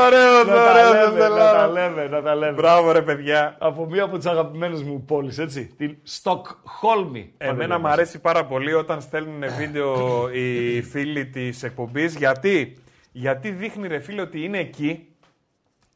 Ωραίο, 0.06 0.38
ωραίο, 0.38 0.44
να 0.44 1.52
τα 1.52 1.68
λέμε, 1.68 2.08
να 2.08 2.22
τα 2.22 2.34
λέμε. 2.34 2.52
Μπράβο, 2.52 2.92
ρε 2.92 3.02
παιδιά. 3.02 3.56
Από 3.58 3.86
μία 3.86 4.02
από 4.02 4.16
τις 4.16 4.26
αγαπημένες 4.26 4.82
μου 4.82 5.04
πόλεις, 5.04 5.38
έτσι. 5.38 5.74
Την 5.76 5.96
Στοκχόλμη. 6.02 7.32
Εμένα 7.38 7.78
μου 7.78 7.88
αρέσει 7.88 8.20
πάρα 8.20 8.44
πολύ 8.44 8.74
όταν 8.74 9.00
στέλνουν 9.00 9.42
βίντεο 9.58 10.28
οι 10.32 10.82
φίλοι 10.82 11.26
της 11.26 11.62
εκπομπής. 11.62 12.16
Γιατί; 12.16 12.76
Γιατί 13.12 13.50
δείχνει 13.50 13.88
ρε 13.88 13.98
φίλε 13.98 14.20
ότι 14.20 14.44
είναι 14.44 14.58
εκεί, 14.58 15.11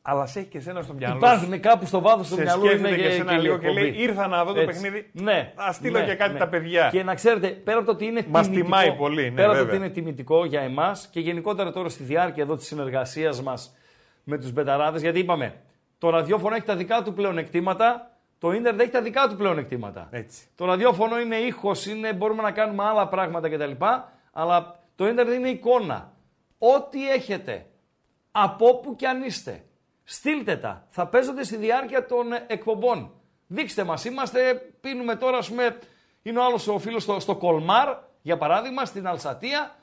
αλλά 0.09 0.27
σε 0.27 0.39
έχει 0.39 0.49
και 0.49 0.59
εσένα 0.59 0.83
στο 0.83 0.95
μυαλό. 0.95 1.17
Υπάρχουν 1.17 1.61
κάπου 1.61 1.87
στο 1.87 2.01
βάθος 2.01 2.29
του 2.29 2.37
μυαλού 2.37 2.71
είναι 2.71 2.89
και, 2.89 2.97
και 2.97 3.05
εσένα 3.05 3.39
λίγο 3.39 3.59
και 3.59 3.71
λέει 3.71 3.95
ήρθα 3.97 4.27
να 4.27 4.45
δω 4.45 4.53
το 4.53 4.61
Έτσι. 4.61 4.81
παιχνίδι. 4.81 5.11
Ναι. 5.13 5.53
Α 5.55 5.73
στείλω 5.73 5.99
ναι, 5.99 6.05
και 6.05 6.15
κάτι 6.15 6.33
ναι. 6.33 6.39
τα 6.39 6.49
παιδιά. 6.49 6.89
Και 6.93 7.03
να 7.03 7.15
ξέρετε, 7.15 7.49
πέρα 7.49 7.77
από 7.77 7.87
το 7.87 7.93
ότι 7.93 8.05
είναι 8.05 8.25
Μας 8.29 8.45
τιμητικό, 8.45 8.67
τιμάει 8.67 8.97
πολύ, 8.97 9.23
ναι, 9.23 9.31
πέρα 9.31 9.49
από 9.49 9.57
το 9.57 9.65
βέβαια. 9.65 9.79
ότι 9.79 9.85
είναι 9.85 9.95
τιμητικό 9.95 10.45
για 10.45 10.61
εμάς 10.61 11.09
και 11.11 11.21
γενικότερα 11.21 11.73
τώρα 11.73 11.89
στη 11.89 12.03
διάρκεια 12.03 12.43
εδώ 12.43 12.57
της 12.57 12.67
συνεργασίας 12.67 13.43
μας 13.43 13.77
με 14.25 14.39
τους 14.39 14.53
μπεταράδες, 14.53 15.03
γιατί 15.03 15.19
είπαμε, 15.19 15.55
το 15.99 16.11
ραδιόφωνο 16.11 16.55
έχει 16.55 16.65
τα 16.65 16.77
δικά 16.77 17.03
του 17.03 17.13
πλεονεκτήματα, 17.13 18.11
το 18.39 18.53
ίντερνετ 18.53 18.81
έχει 18.81 18.91
τα 18.91 19.03
δικά 19.03 19.29
του 19.29 19.37
πλεονεκτήματα. 19.37 20.09
Έτσι. 20.11 20.47
Το 20.55 20.65
ραδιόφωνο 20.65 21.21
είναι 21.21 21.37
ήχος, 21.37 21.87
είναι, 21.87 22.13
μπορούμε 22.13 22.43
να 22.43 22.51
κάνουμε 22.51 22.85
άλλα 22.85 23.09
πράγματα 23.09 23.49
κτλ. 23.49 23.85
Αλλά 24.33 24.79
το 24.97 25.07
ίντερνετ 25.07 25.35
είναι 25.35 25.49
εικόνα. 25.49 26.13
Ό,τι 26.59 27.11
έχετε, 27.11 27.67
από 28.33 28.69
όπου 28.69 28.97
κι 28.97 29.07
αν 29.07 29.23
είστε, 29.23 29.66
στείλτε 30.09 30.57
τα. 30.57 30.87
Θα 30.91 31.07
παίζονται 31.07 31.45
στη 31.45 31.57
διάρκεια 31.57 32.07
των 32.07 32.33
ε, 32.33 32.45
εκπομπών. 32.47 33.11
Δείξτε 33.47 33.85
μας, 33.85 34.05
είμαστε, 34.05 34.55
πίνουμε 34.81 35.17
τώρα, 35.17 35.39
ας 35.39 35.49
πούμε, 35.49 35.79
είναι 36.23 36.39
ο 36.39 36.45
άλλος 36.45 36.69
ο 36.69 36.79
φίλος 36.79 37.03
στο, 37.03 37.21
στο 37.21 37.37
Κολμάρ, 37.37 37.97
για 38.23 38.37
παράδειγμα, 38.37 38.85
στην 38.85 39.07
Αλσατία, 39.07 39.75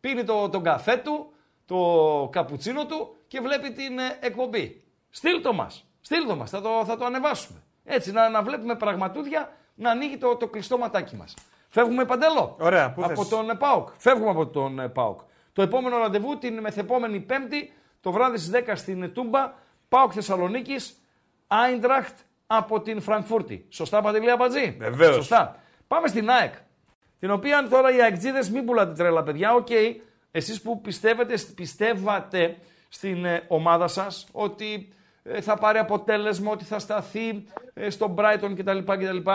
πίνει 0.00 0.24
το, 0.24 0.48
τον 0.48 0.62
καφέ 0.62 0.96
του, 0.96 1.32
το 1.66 2.28
καπουτσίνο 2.32 2.86
του 2.86 3.16
και 3.28 3.40
βλέπει 3.40 3.72
την 3.72 3.98
ε, 3.98 4.18
εκπομπή. 4.20 4.82
Στείλ 5.10 5.42
το 5.42 5.52
μας, 5.52 5.84
στείλ 6.00 6.26
το 6.26 6.36
μας, 6.36 6.50
θα 6.50 6.60
το, 6.60 6.84
θα 6.84 6.96
το 6.96 7.04
ανεβάσουμε. 7.04 7.62
Έτσι, 7.84 8.12
να, 8.12 8.28
να 8.28 8.42
βλέπουμε 8.42 8.74
πραγματούδια 8.74 9.52
να 9.74 9.90
ανοίγει 9.90 10.18
το, 10.18 10.36
το 10.36 10.48
κλειστό 10.48 10.78
ματάκι 10.78 11.16
μας. 11.16 11.34
Φεύγουμε 11.68 12.04
παντέλο; 12.04 12.56
Ωραία, 12.60 12.92
πού 12.92 13.04
Από 13.04 13.14
θες; 13.14 13.28
τον 13.28 13.50
ε, 13.50 13.54
ΠΑΟΚ. 13.54 13.88
Φεύγουμε 13.96 14.30
από 14.30 14.46
τον 14.46 14.78
ε, 14.78 14.88
ΠΑΟΚ. 14.88 15.20
Το 15.52 15.62
επόμενο 15.62 15.98
ραντεβού 15.98 16.38
την 16.38 16.60
μεθεπόμενη 16.60 17.20
Πέμπτη, 17.20 17.72
το 18.00 18.12
βράδυ 18.12 18.38
στις 18.38 18.62
10 18.66 18.72
στην 18.74 19.02
ε, 19.02 19.08
Τούμπα, 19.08 19.52
ΠΑΟΚ 19.90 20.10
Θεσσαλονίκης, 20.14 20.94
Άιντραχτ 21.46 22.18
από 22.46 22.80
την 22.80 23.00
Φραγκφούρτη. 23.00 23.66
Σωστά, 23.68 24.00
Παντελή 24.00 24.30
Αμπατζή. 24.30 24.76
Βεβαίως. 24.78 25.14
Σωστά. 25.14 25.56
Πάμε 25.86 26.08
στην 26.08 26.30
ΑΕΚ. 26.30 26.54
Την 27.18 27.30
οποία 27.30 27.68
τώρα 27.68 27.96
οι 27.96 28.02
αεκτζίδες 28.02 28.50
μην 28.50 28.64
πουλάτε 28.64 28.92
τρέλα, 28.92 29.22
παιδιά. 29.22 29.54
Οκ, 29.54 29.68
εσείς 30.30 30.62
που 30.62 30.80
πιστεύετε, 30.80 31.34
πιστεύατε 31.54 32.56
στην 32.88 33.24
ε, 33.24 33.44
ομάδα 33.48 33.86
σας 33.86 34.26
ότι 34.32 34.88
ε, 35.22 35.40
θα 35.40 35.56
πάρει 35.56 35.78
αποτέλεσμα, 35.78 36.50
ότι 36.50 36.64
θα 36.64 36.78
σταθεί 36.78 37.44
ε, 37.74 37.90
στο 37.90 38.14
Brighton 38.18 38.54
κτλ. 38.56 38.78
κτλ. 38.78 39.30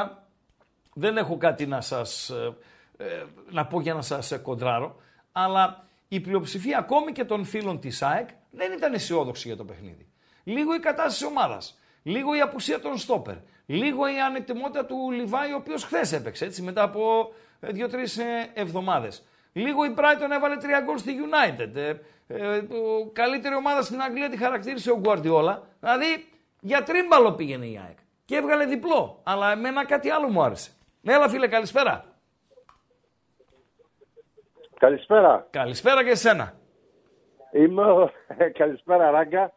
Δεν 0.93 1.17
έχω 1.17 1.37
κάτι 1.37 1.65
να 1.65 1.81
σας 1.81 2.29
ε, 2.29 2.55
ε, 2.97 3.23
να 3.51 3.65
πω 3.65 3.81
για 3.81 3.93
να 3.93 4.01
σας 4.01 4.31
ε, 4.31 4.37
κοντράρω, 4.37 4.95
αλλά 5.31 5.87
η 6.07 6.19
πλειοψηφία 6.19 6.77
ακόμη 6.77 7.11
και 7.11 7.25
των 7.25 7.45
φίλων 7.45 7.79
της 7.79 8.01
ΑΕΚ 8.01 8.29
δεν 8.51 8.71
ήταν 8.71 8.93
αισιόδοξη 8.93 9.47
για 9.47 9.57
το 9.57 9.65
παιχνίδι. 9.65 10.09
Λίγο 10.45 10.75
η 10.75 10.79
κατάσταση 10.79 11.17
της 11.17 11.27
ομάδας, 11.27 11.79
λίγο 12.03 12.35
η 12.35 12.39
απουσία 12.39 12.79
των 12.79 12.97
στόπερ, 12.97 13.35
λίγο 13.65 14.07
η 14.07 14.19
ανεκτιμότητα 14.19 14.85
του 14.85 15.11
Λιβάη, 15.11 15.51
ο 15.51 15.55
οποίος 15.55 15.83
χθες 15.83 16.11
έπαιξε, 16.11 16.45
έτσι, 16.45 16.61
μετά 16.61 16.83
από 16.83 17.33
ε, 17.59 17.71
δύο-τρεις 17.71 18.17
ε, 18.17 18.51
εβδομάδες. 18.53 19.25
Λίγο 19.53 19.85
η 19.85 19.93
Brighton 19.97 20.31
έβαλε 20.31 20.57
τρία 20.57 20.81
γκολ 20.81 20.97
στη 20.97 21.15
United. 21.25 21.75
Ε, 21.75 21.93
ε, 22.27 22.61
το 22.61 22.75
καλύτερη 23.13 23.55
ομάδα 23.55 23.81
στην 23.81 24.01
Αγγλία 24.01 24.29
τη 24.29 24.37
χαρακτήρισε 24.37 24.91
ο 24.91 25.01
Guardiola. 25.03 25.57
Δηλαδή, 25.79 26.29
για 26.59 26.83
τρίμπαλο 26.83 27.33
πήγαινε 27.33 27.65
η 27.65 27.79
ΑΕΚ. 27.85 27.97
Και 28.25 28.35
έβγαλε 28.35 28.65
διπλό. 28.65 29.21
Αλλά 29.23 29.51
εμένα 29.51 29.85
κάτι 29.85 30.09
άλλο 30.09 30.29
μου 30.29 30.41
άρεσε. 30.43 30.71
Έλα 31.03 31.29
φίλε, 31.29 31.47
καλησπέρα. 31.47 32.05
Καλησπέρα. 34.79 35.47
Καλησπέρα 35.49 36.03
και 36.03 36.09
εσένα. 36.09 36.53
Είμαι 37.51 37.91
ο... 37.91 38.11
Καλησπέρα, 38.59 39.11
Ράγκα. 39.11 39.53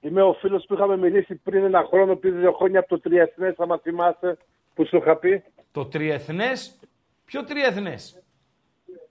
Είμαι 0.00 0.22
ο 0.22 0.32
φίλος 0.32 0.64
που 0.68 0.74
είχαμε 0.74 0.96
μιλήσει 0.96 1.34
πριν 1.34 1.64
ένα 1.64 1.84
χρόνο, 1.88 2.16
πριν 2.16 2.38
δύο 2.38 2.52
χρόνια 2.52 2.78
από 2.78 2.88
το 2.88 3.00
Τριεθνές, 3.00 3.54
άμα 3.58 3.78
θυμάσαι, 3.78 4.38
που 4.74 4.86
σου 4.86 4.96
είχα 4.96 5.16
πει. 5.16 5.42
Το 5.72 5.86
τριεθνές, 5.86 6.78
ποιο 7.24 7.44
τριεθνές; 7.44 8.22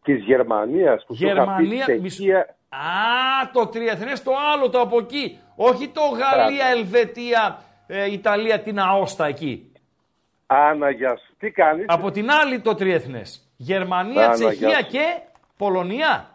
Της 0.03 0.23
Γερμανίας, 0.23 1.03
που 1.05 1.13
Γερμανία, 1.13 1.67
σου 1.69 1.73
είχα 1.75 1.85
πει. 1.85 1.99
μισ- 1.99 2.15
Τσεχία, 2.15 2.55
Α, 2.69 3.49
το 3.53 3.67
τριεθνές 3.67 4.23
το 4.23 4.31
άλλο, 4.53 4.69
το 4.69 4.79
από 4.79 4.97
εκεί. 4.99 5.39
Όχι 5.55 5.87
το 5.87 6.01
Γαλλία, 6.01 6.65
Ελβετία, 6.67 7.59
ε, 7.87 8.11
Ιταλία, 8.11 8.59
την 8.61 8.79
αόστα 8.79 9.25
εκεί. 9.25 9.71
Άννα, 10.47 10.89
γεια 10.89 11.15
σου. 11.17 11.33
Τι 11.37 11.51
κάνεις; 11.51 11.85
Από 11.87 12.11
την 12.11 12.31
άλλη 12.31 12.59
το 12.59 12.75
τριεθνές. 12.75 13.49
Γερμανία, 13.57 14.23
Άνα, 14.25 14.33
Τσεχία 14.33 14.67
γεια 14.67 14.79
σου. 14.79 14.87
και 14.87 15.19
Πολωνία. 15.57 16.31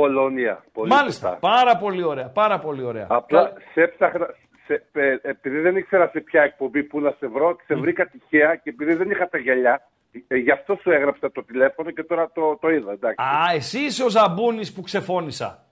Πολωνία. 0.00 0.64
Πολύ 0.72 0.88
Μάλιστα. 0.90 1.28
σωστά. 1.28 1.48
Πάρα 1.48 1.76
πολύ 1.76 2.02
ωραία. 2.02 2.28
Πάρα 2.28 2.58
πολύ 2.58 2.82
ωραία. 2.82 3.06
Απλά 3.08 3.52
σε 3.72 3.80
έψαχνα, 3.82 4.26
σε, 4.66 4.84
ε, 4.92 5.16
επειδή 5.22 5.58
δεν 5.60 5.76
ήξερα 5.76 6.08
σε 6.12 6.20
ποια 6.20 6.42
εκπομπή 6.42 6.82
που 6.82 7.00
να 7.00 7.14
σε 7.18 7.26
βρω, 7.26 7.56
σε 7.66 7.74
βρήκα 7.74 8.06
τυχαία 8.06 8.56
και 8.56 8.70
επειδή 8.70 8.94
δεν 8.94 9.10
είχα 9.10 9.28
τα 9.28 9.38
γυαλιά, 9.38 9.88
ε, 10.28 10.36
γι' 10.36 10.50
αυτό 10.50 10.78
σου 10.82 10.90
έγραψα 10.90 11.32
το 11.32 11.44
τηλέφωνο 11.44 11.90
και 11.90 12.02
τώρα 12.02 12.30
το, 12.34 12.56
το 12.60 12.68
είδα. 12.68 12.92
Εντάξει. 12.92 13.22
Α, 13.22 13.54
εσύ 13.54 13.78
είσαι 13.78 14.04
ο 14.04 14.08
Ζαμπούνης 14.08 14.72
που 14.72 14.82
ξεφώνησα. 14.82 15.64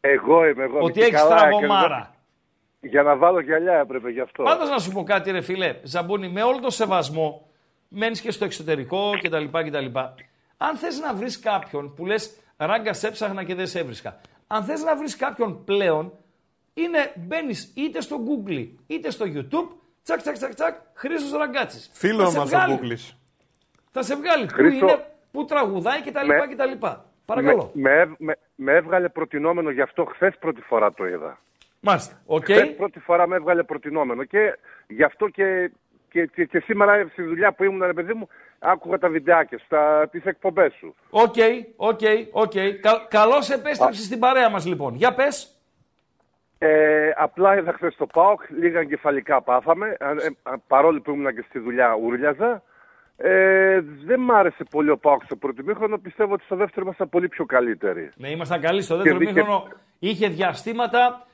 Εγώ 0.00 0.46
είμαι 0.46 0.64
εγώ. 0.64 0.78
Ότι 0.80 0.92
και 0.92 1.04
έχεις 1.04 1.20
καλά, 1.20 1.36
τραγωμάρα. 1.36 2.14
και 2.80 2.88
Για 2.88 3.02
να 3.02 3.16
βάλω 3.16 3.40
γυαλιά 3.40 3.74
έπρεπε 3.74 4.10
γι' 4.10 4.20
αυτό. 4.20 4.42
Πάντως 4.42 4.70
να 4.70 4.78
σου 4.78 4.92
πω 4.92 5.02
κάτι, 5.02 5.30
ρε 5.30 5.40
φίλε, 5.40 5.74
Ζαμπούνι, 5.82 6.28
με 6.28 6.42
όλο 6.42 6.60
το 6.60 6.70
σεβασμό, 6.70 7.50
μένεις 7.88 8.20
και 8.20 8.30
στο 8.30 8.44
εξωτερικό 8.44 9.10
κτλ. 9.22 9.44
κτλ. 9.52 9.98
Αν 10.56 10.76
θες 10.76 10.98
να 10.98 11.14
βρεις 11.14 11.40
κάποιον 11.40 11.94
που 11.94 12.06
λες 12.06 12.40
ράγκα 12.66 12.92
σε 12.92 13.06
έψαχνα 13.06 13.44
και 13.44 13.54
δεν 13.54 13.66
σε 13.66 13.78
έβρισκα. 13.78 14.20
Αν 14.46 14.64
θες 14.64 14.82
να 14.82 14.96
βρεις 14.96 15.16
κάποιον 15.16 15.64
πλέον, 15.64 16.12
είναι 16.74 17.12
μπαίνεις 17.16 17.72
είτε 17.76 18.00
στο 18.00 18.20
Google 18.26 18.68
είτε 18.86 19.10
στο 19.10 19.24
YouTube, 19.28 19.68
τσακ 20.02 20.20
τσακ 20.20 20.36
τσακ 20.36 20.54
τσακ, 20.54 20.74
Χρήστος 20.94 21.38
Ραγκάτσης. 21.38 21.90
Φίλο 21.92 22.22
μας 22.32 22.52
ο 22.52 22.56
Google. 22.56 23.14
Θα 23.92 24.02
σε 24.02 24.16
βγάλει. 24.16 24.46
Πού 24.46 24.52
Χρήστο- 24.52 24.86
είναι, 24.88 25.06
πού 25.30 25.44
τραγουδάει 25.44 26.00
κτλ. 26.00 26.26
Με- 26.26 26.46
κτλ. 26.54 26.86
Παρακαλώ. 27.24 27.70
Με, 27.74 28.04
με, 28.06 28.14
με, 28.18 28.36
με 28.54 28.72
έβγαλε 28.72 29.08
προτεινόμενο, 29.08 29.70
γι' 29.70 29.80
αυτό 29.80 30.04
χθες 30.04 30.36
πρώτη 30.38 30.60
φορά 30.60 30.92
το 30.92 31.06
είδα. 31.06 31.38
Μάλιστα. 31.80 32.20
Οκ. 32.26 32.42
Χθες 32.44 32.74
πρώτη 32.76 32.98
φορά 32.98 33.26
με 33.26 33.36
έβγαλε 33.36 33.62
προτεινόμενο 33.62 34.24
και 34.24 34.58
γι' 34.88 35.02
αυτό 35.02 35.28
και, 35.28 35.70
και, 36.10 36.26
και, 36.26 36.44
και 36.44 36.60
σήμερα 36.60 37.08
στη 37.12 37.22
δουλειά 37.22 37.52
που 37.52 37.64
ήμουν, 37.64 37.82
ρε 37.86 37.92
παιδί 37.92 38.14
μου, 38.14 38.28
άκουγα 38.58 38.98
τα 38.98 39.08
βιντεάκια 39.08 39.58
σου, 39.58 39.66
τα, 39.68 40.08
τις 40.10 40.24
εκπομπές 40.24 40.72
σου. 40.78 40.94
Οκ, 41.10 41.34
οκ, 41.76 42.00
οκ. 42.30 42.52
Κα, 42.80 43.06
Καλώς 43.08 43.50
επέστρεψες 43.50 44.04
στην 44.04 44.18
παρέα 44.18 44.50
μας 44.50 44.66
λοιπόν. 44.66 44.94
Για 44.94 45.14
πες. 45.14 45.54
Ε, 46.58 47.10
απλά 47.16 47.58
είδα 47.58 47.72
χθες 47.72 47.96
το 47.96 48.06
ΠΑΟΚ, 48.06 48.40
λίγα 48.50 48.80
εγκεφαλικά 48.80 49.42
πάθαμε, 49.42 49.96
ε, 50.00 50.04
ε, 50.04 50.52
παρόλο 50.66 51.00
που 51.00 51.10
ήμουν 51.10 51.34
και 51.34 51.44
στη 51.48 51.58
δουλειά 51.58 51.94
ούρλιαζα. 52.02 52.62
Ε, 53.16 53.80
δεν 54.04 54.20
μ' 54.20 54.30
άρεσε 54.32 54.64
πολύ 54.70 54.90
ο 54.90 54.98
ΠΑΟΚ 54.98 55.24
στο 55.24 55.36
πρώτο 55.36 55.62
μήχρονο, 55.64 55.98
πιστεύω 55.98 56.32
ότι 56.32 56.44
στο 56.44 56.56
δεύτερο 56.56 56.84
ήμασταν 56.86 57.08
πολύ 57.08 57.28
πιο 57.28 57.44
καλύτεροι. 57.44 58.10
Ναι, 58.16 58.30
ήμασταν 58.30 58.60
καλοί 58.60 58.82
στο 58.82 58.94
δεύτερο 58.96 59.18
Και 59.18 59.24
δίκαι- 59.24 59.36
μήχρονο. 59.36 59.68
Είχε 59.98 60.28
διαστήματα 60.28 61.26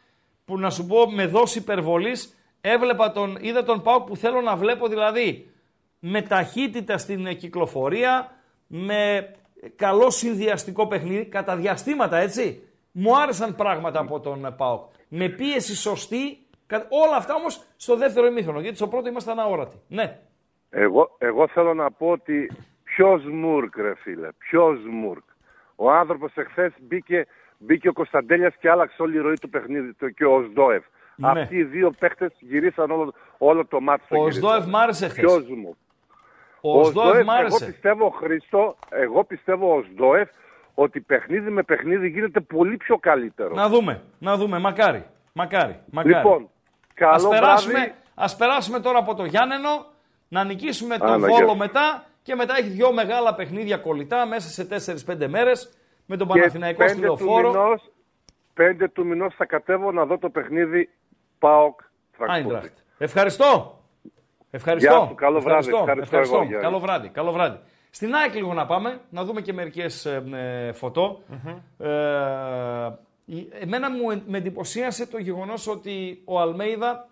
που 0.45 0.59
να 0.59 0.71
σου 0.71 0.87
πω 0.87 1.11
με 1.11 1.27
δόση 1.27 1.59
υπερβολής. 1.59 2.35
Έβλεπα 2.69 3.13
τον, 3.13 3.37
είδα 3.41 3.63
τον 3.63 3.83
Πάουκ 3.83 4.07
που 4.07 4.17
θέλω 4.17 4.41
να 4.41 4.57
βλέπω 4.57 4.89
δηλαδή 4.89 5.51
με 5.99 6.23
ταχύτητα 6.23 6.99
στην 6.99 7.27
ε, 7.27 7.35
κυκλοφορία, 7.35 8.31
με 8.67 9.31
καλό 9.77 10.11
συνδυαστικό 10.11 10.87
παιχνίδι, 10.87 11.25
κατά 11.25 11.57
διαστήματα 11.57 12.17
έτσι. 12.17 12.63
Μου 12.93 13.19
άρεσαν 13.21 13.55
πράγματα 13.55 14.01
από 14.01 14.21
τον 14.21 14.45
ε, 14.45 14.51
Πάουκ. 14.51 14.81
Με 15.09 15.29
πίεση 15.29 15.77
σωστή, 15.77 16.39
κα- 16.67 16.87
όλα 16.89 17.17
αυτά 17.17 17.35
όμως 17.35 17.63
στο 17.77 17.97
δεύτερο 17.97 18.27
ημίχρονο, 18.27 18.61
γιατί 18.61 18.77
στο 18.77 18.89
πρώτο 18.89 19.09
ήμασταν 19.09 19.39
αόρατοι. 19.39 19.77
Ναι. 19.89 20.19
Εγώ, 20.71 21.17
εγώ 21.19 21.49
θέλω 21.49 21.75
να 21.75 21.91
πω 21.91 22.07
ότι 22.11 22.51
ποιος 22.85 23.25
Μουρκ, 23.25 23.77
ρε 23.77 23.95
φίλε, 23.95 24.29
ποιος 24.39 24.79
Μουρκ. 24.91 25.25
Ο 25.77 25.91
άνθρωπος 25.91 26.33
εχθές 26.37 26.73
μπήκε, 26.81 27.27
μπήκε 27.59 27.89
ο 27.89 27.93
Κωνσταντέλιας 27.93 28.55
και 28.61 28.71
άλλαξε 28.71 29.03
όλη 29.03 29.17
η 29.17 29.21
ροή 29.21 29.35
του 29.41 29.51
παιχνίδι 29.51 29.95
του 29.95 30.15
και 30.15 30.25
ο 30.25 30.43
Σδόεφ. 30.51 30.85
Ναι. 31.17 31.41
Αυτοί 31.41 31.57
οι 31.57 31.65
δύο 31.65 31.91
παίχτε 31.99 32.31
γυρίσαν 32.39 32.91
όλο, 32.91 33.13
όλο 33.39 33.67
το 33.67 33.81
μάτι. 33.81 34.03
Ο 34.09 34.31
Σδόεφ 34.31 34.67
μ' 34.67 34.77
άρεσε 34.77 35.09
χθες. 35.09 35.25
Ποιος 35.25 35.49
Μουρκ. 35.49 35.77
Ο, 36.61 36.81
ο 36.81 36.85
Σδόεφ 36.85 37.25
μ' 37.25 37.31
άρεσε. 37.31 37.65
Εγώ 37.65 37.73
πιστεύω, 37.73 38.09
Χρήστο, 38.11 38.77
εγώ 38.89 39.25
πιστεύω 39.25 39.77
ο 39.77 39.83
Σδόεφ 39.83 40.29
ότι 40.75 41.01
παιχνίδι 41.01 41.51
με 41.51 41.63
παιχνίδι 41.63 42.09
γίνεται 42.09 42.41
πολύ 42.41 42.77
πιο 42.77 42.99
καλύτερο. 42.99 43.55
Να 43.55 43.69
δούμε, 43.69 44.03
να 44.19 44.37
δούμε, 44.37 44.59
μακάρι. 44.59 45.05
Μακάρι, 45.33 45.81
μακάρι. 45.91 46.15
Λοιπόν, 46.15 46.49
καλό 46.95 47.15
ας 47.15 47.29
περάσουμε, 47.29 47.73
βράδυ. 47.73 47.95
Ας 48.15 48.37
περάσουμε 48.37 48.81
τώρα 48.81 48.99
από 48.99 49.15
το 49.15 49.25
Γιάννενο, 49.25 49.87
να 50.29 50.45
νικήσουμε 50.45 50.99
τον 50.99 51.21
Βόλο 51.21 51.55
μετά 51.55 52.05
και 52.23 52.35
μετά 52.35 52.57
έχει 52.59 52.69
δυο 52.69 52.93
μεγάλα 52.93 53.35
παιχνίδια 53.35 53.77
κολλητά 53.77 54.27
μέσα 54.27 54.49
σε 54.49 54.95
4-5 55.07 55.29
μέρες 55.29 55.79
με 56.07 56.17
τον 56.17 56.29
Παναθηναϊκό 56.29 56.89
στη 56.89 57.01
Λεωφόρο. 57.01 57.49
Μηνός, 57.49 57.91
5 58.57 58.87
του 58.93 59.07
μηνός 59.07 59.35
θα 59.35 59.45
κατέβω 59.45 59.93
να 59.93 60.05
δω 60.05 60.19
το 60.19 60.31
παιχνίδι 60.31 60.91
ΠΑΟΚ 61.39 61.81
Φραγκφούρτη. 62.11 62.73
Ευχαριστώ. 62.99 63.81
Ευχαριστώ. 64.51 64.91
Γεια 64.91 65.07
σου, 65.07 65.15
καλό 65.15 65.41
βράδυ. 65.41 65.69
Ευχαριστώ. 65.69 66.01
Ευχαριστώ. 66.03 66.37
Εγώ, 66.37 66.61
καλό 66.61 66.79
βράδυ. 66.79 67.09
Καλό 67.09 67.33
βράδυ. 67.33 67.59
Στην 67.91 68.15
ΑΕΚ 68.15 68.35
λίγο 68.35 68.55
να 68.55 68.67
πάμε, 68.67 69.01
να 69.11 69.25
δούμε 69.25 69.41
και 69.41 69.53
μερικές 69.53 70.07
ε, 70.07 70.25
ε, 70.33 70.73
φωτο 70.73 71.23
Ε, 71.79 73.61
εμένα 73.61 73.91
μου 73.91 74.23
με 74.27 74.39
εντυπωσίασε 74.39 75.07
το 75.07 75.19
γεγονός 75.19 75.67
ότι 75.67 76.23
ο 76.25 76.41
Αλμέιδα 76.41 77.09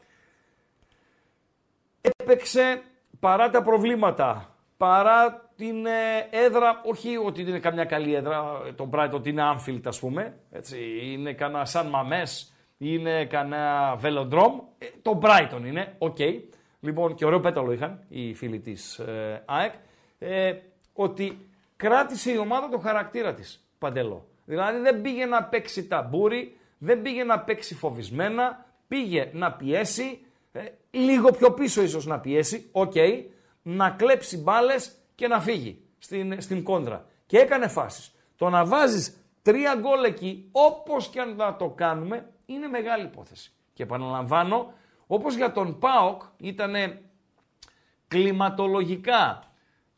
έπαιξε 2.01 2.83
παρά 3.21 3.51
τα 3.51 3.63
προβλήματα, 3.63 4.55
παρά 4.77 5.51
την 5.57 5.87
ε, 5.87 6.29
έδρα, 6.31 6.81
όχι 6.85 7.17
ότι 7.17 7.41
είναι 7.41 7.59
καμιά 7.59 7.85
καλή 7.85 8.15
έδρα, 8.15 8.61
το 8.77 8.89
Brighton 8.93 9.11
ότι 9.13 9.31
είναι 9.31 9.43
Anfield 9.55 9.81
ας 9.85 9.99
πούμε, 9.99 10.37
έτσι, 10.53 10.79
είναι 11.03 11.33
κανένα 11.33 11.65
Σαν 11.65 11.87
Μαμές, 11.87 12.54
είναι 12.93 13.25
κανένα 13.25 13.99
Velodrome, 14.03 14.61
ε, 14.79 14.87
το 15.03 15.21
Brighton 15.23 15.61
είναι, 15.67 15.95
οκ. 15.99 16.17
Okay. 16.19 16.41
Λοιπόν, 16.81 17.15
και 17.15 17.25
ωραίο 17.25 17.41
πέταλο 17.41 17.73
είχαν 17.73 18.05
οι 18.09 18.35
φίλοι 18.35 18.61
της 18.61 18.99
ε, 18.99 19.43
ΑΕΚ, 19.47 19.73
ε, 20.19 20.53
ότι 20.93 21.49
κράτησε 21.77 22.33
η 22.33 22.37
ομάδα 22.37 22.69
το 22.69 22.79
χαρακτήρα 22.79 23.33
της, 23.35 23.65
Παντελό. 23.79 24.27
Δηλαδή 24.45 24.81
δεν 24.81 25.01
πήγε 25.01 25.27
να 25.27 25.45
παίξει 25.45 25.87
ταμπούρι, 25.87 26.57
δεν 26.79 27.03
πήγε 27.03 27.25
να 27.25 27.41
παίξει 27.41 27.75
φοβισμένα, 27.75 28.67
πήγε 28.89 29.31
να 29.33 29.53
πιέσει, 29.53 30.25
ε, 30.53 30.61
λίγο 30.91 31.31
πιο 31.31 31.53
πίσω 31.53 31.83
ίσως 31.83 32.07
να 32.07 32.21
πιέσει, 32.21 32.69
οκ, 32.73 32.95
να 33.63 33.91
κλέψει 33.91 34.39
μπάλες 34.39 34.97
και 35.15 35.29
να 35.29 35.41
φύγει 35.41 35.81
στην, 35.99 36.41
στην 36.41 36.63
κόντρα. 36.63 37.07
Και 37.27 37.39
έκανε 37.39 37.69
φάσεις. 37.69 38.15
Το 38.37 38.49
να 38.49 38.65
βάζεις 38.65 39.17
τρία 39.43 39.75
γκολ 39.75 40.05
εκεί, 40.05 40.49
όπως 40.53 41.09
και 41.09 41.21
αν 41.21 41.37
να 41.37 41.57
το 41.57 41.69
κάνουμε, 41.69 42.29
είναι 42.47 42.67
μεγάλη 42.67 43.05
υπόθεση. 43.05 43.53
Και 43.73 43.83
επαναλαμβάνω, 43.83 44.73
όπως 45.07 45.37
για 45.37 45.53
τον 45.53 45.79
ΠΑΟΚ 45.79 46.23
ήταν 46.37 46.75
κλιματολογικά, 48.09 49.43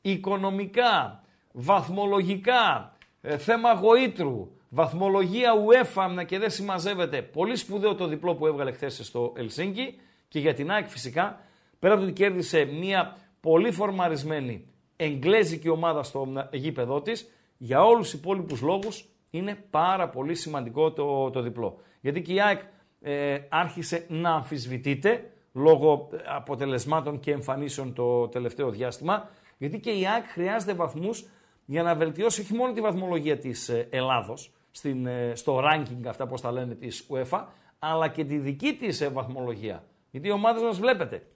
οικονομικά, 0.01 1.23
βαθμολογικά, 1.53 2.93
ε, 3.21 3.39
θέμα 3.39 3.73
γοήτρου, 3.73 4.51
βαθμολογία 4.69 5.53
UEFA 5.69 6.25
και 6.27 6.39
δεν 6.39 6.51
συμμαζεύεται. 6.51 7.23
Πολύ 7.23 7.57
σπουδαίο 7.57 7.95
το 7.95 8.07
διπλό 8.07 8.35
που 8.35 8.47
έβγαλε 8.47 8.73
χθες 8.73 9.01
στο 9.03 9.33
Ελσίνκι 9.37 10.01
και 10.29 10.39
για 10.39 10.55
την 10.55 10.71
ΑΕΚ 10.71 10.89
φυσικά, 10.89 11.41
πέρα 11.79 11.95
από 11.95 12.03
ότι 12.03 12.13
κέρδισε 12.13 12.65
μια 12.65 13.17
πολύ 13.41 13.73
φορμαρισμένη 13.73 14.69
εγγλέζικη 14.97 15.69
ομάδα 15.69 16.03
στο 16.03 16.49
γήπεδό 16.53 17.03
της, 17.03 17.33
για 17.57 17.85
όλους 17.85 18.11
τους 18.11 18.21
υπόλοιπους 18.21 18.61
λόγους 18.61 19.09
είναι 19.31 19.65
πάρα 19.71 20.09
πολύ 20.09 20.35
σημαντικό 20.35 20.93
το, 20.93 21.31
το 21.31 21.41
διπλό. 21.41 21.81
Γιατί 22.07 22.23
και 22.23 22.33
η 22.33 22.41
ΑΕΚ 22.41 22.61
ε, 23.01 23.39
άρχισε 23.49 24.07
να 24.09 24.31
αμφισβητείται 24.31 25.31
λόγω 25.53 26.09
αποτελεσμάτων 26.37 27.21
και 27.21 27.33
εμφανίσεων 27.33 27.93
το 27.95 28.29
τελευταίο 28.29 28.71
διάστημα, 28.71 29.29
γιατί 29.59 29.81
και 29.81 29.91
η 29.91 30.07
ΑΕΚ 30.07 30.25
χρειάζεται 30.27 30.75
βαθμούς 30.75 31.27
για 31.65 31.83
να 31.83 31.95
βελτιώσει 31.95 32.41
όχι 32.41 32.55
μόνο 32.55 32.73
τη 32.73 32.81
βαθμολογία 32.81 33.39
της 33.39 33.69
ε, 33.69 33.89
Ελλάδος, 33.91 34.53
στην, 34.71 35.07
ε, 35.07 35.33
στο 35.35 35.63
ranking 35.65 36.07
αυτά 36.07 36.27
πώς 36.27 36.41
τα 36.41 36.53
λένε 36.53 36.75
της 36.75 37.07
UEFA, 37.11 37.45
αλλά 37.79 38.09
και 38.09 38.25
τη 38.25 38.39
δική 38.39 38.73
της 38.73 39.01
ε, 39.01 39.09
βαθμολογία. 39.09 39.85
Γιατί 40.11 40.29
οι 40.29 40.31
ομάδες 40.33 40.63
μας 40.63 40.79
βλέπετε, 40.79 41.27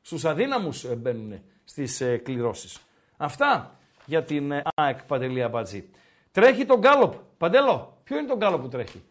στους 0.00 0.24
αδύναμους 0.24 0.96
μπαίνουν 0.96 1.40
στις 1.64 2.02
κληρώσεις. 2.22 2.78
Αυτά 3.16 3.78
για 4.06 4.24
την 4.24 4.52
ΑΕΚ 4.74 5.04
Παντελή 5.04 5.48
Αμπατζή. 5.48 5.90
Τρέχει 6.30 6.64
το 6.64 6.78
γκάλοπ. 6.78 7.14
Παντέλο, 7.38 7.98
ποιο 8.04 8.18
είναι 8.18 8.26
το 8.26 8.36
γκάλοπ 8.36 8.60
που 8.60 8.68
τρέχει; 8.68 9.02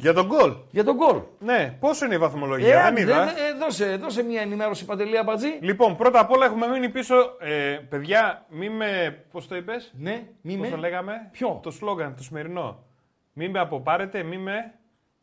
Για 0.00 0.12
τον 0.12 0.26
γκολ. 0.26 0.52
Για 0.70 0.84
τον 0.84 0.96
γκολ. 0.96 1.20
Ναι, 1.38 1.76
πόσο 1.80 2.04
είναι 2.04 2.14
η 2.14 2.18
βαθμολογία, 2.18 2.80
ε, 2.80 2.82
δεν 2.82 2.96
είδα. 2.96 3.22
Ε, 3.22 3.52
δώσε, 3.58 3.96
δώσε 3.96 4.22
μια 4.22 4.40
ενημέρωση 4.40 4.84
Παντελή 4.84 5.18
Αμπατζή. 5.18 5.58
Λοιπόν, 5.60 5.96
πρώτα 5.96 6.20
απ' 6.20 6.30
όλα 6.30 6.46
έχουμε 6.46 6.66
μείνει 6.66 6.88
πίσω. 6.88 7.14
Ε, 7.40 7.78
παιδιά, 7.88 8.46
μη 8.48 8.68
με. 8.70 9.22
Πώς 9.32 9.48
το 9.48 9.56
είπες, 9.56 9.92
Ναι, 9.96 10.26
μη 10.40 10.56
με. 10.56 10.64
Πώς 10.68 10.74
το 10.74 10.80
λέγαμε; 10.80 11.28
Ποιο; 11.32 11.60
Το 11.62 11.70
σλόγγαν, 11.70 12.16
το 12.16 12.22
σημερινό. 12.22 12.84
Μη 13.32 13.48
με 13.48 13.58
αποπάρετε, 13.58 14.22
μη 14.22 14.38
με. 14.38 14.74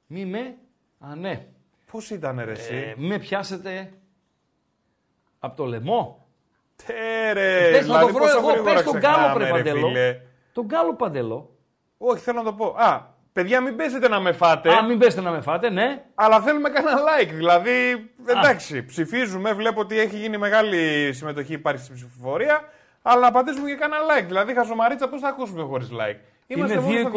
Μη 0.07 0.25
με. 0.25 0.55
Α, 0.99 1.15
ναι. 1.15 1.45
Πώς 1.91 2.09
ήταν, 2.09 2.41
ρε, 2.45 2.51
εσύ. 2.51 2.75
Ε, 2.75 2.93
μη 2.97 3.07
με 3.07 3.19
πιάσετε. 3.19 3.93
Από 5.39 5.55
το 5.55 5.65
λαιμό. 5.65 6.27
Τέρε. 6.85 7.71
Πες 7.71 7.87
να 7.87 7.99
το 7.99 8.07
βρω 8.07 8.25
εγώ, 8.37 8.63
πες 8.63 8.83
τον 8.83 8.97
Γκάλο 8.97 9.33
πρε 9.33 9.49
Παντελό. 9.49 9.91
Τον 10.53 10.65
Γκάλο 10.65 10.95
Παντελό. 10.95 11.55
Όχι, 11.97 12.23
θέλω 12.23 12.37
να 12.37 12.43
το 12.43 12.53
πω. 12.53 12.75
Α, 12.77 13.14
Παιδιά, 13.35 13.61
μην 13.61 13.75
πέσετε 13.75 14.07
να 14.07 14.19
με 14.19 14.31
φάτε. 14.31 14.69
Α, 14.73 14.83
μην 14.83 14.97
πέσετε 14.97 15.21
να 15.21 15.31
με 15.31 15.41
φάτε, 15.41 15.69
ναι. 15.69 16.03
Αλλά 16.15 16.41
θέλουμε 16.41 16.69
κανένα 16.69 16.97
like. 16.97 17.29
Δηλαδή, 17.33 18.09
εντάξει, 18.27 18.77
Α. 18.77 18.85
ψηφίζουμε. 18.85 19.53
Βλέπω 19.53 19.79
ότι 19.81 19.99
έχει 19.99 20.17
γίνει 20.17 20.37
μεγάλη 20.37 21.13
συμμετοχή, 21.13 21.53
υπάρχει 21.53 21.83
στην 21.83 21.95
ψηφοφορία. 21.95 22.61
Αλλά 23.01 23.19
να 23.19 23.31
πατήσουμε 23.31 23.69
και 23.69 23.75
κανένα 23.75 24.01
like. 24.01 24.25
Δηλαδή, 24.25 24.53
χαζομαρίτσα, 24.53 25.07
πώς 25.09 25.21
θα 25.21 25.27
ακούσουμε 25.27 25.63
χωρίς 25.63 25.89
like; 25.91 26.19
Είμαστε 26.47 26.73
είναι 26.73 27.09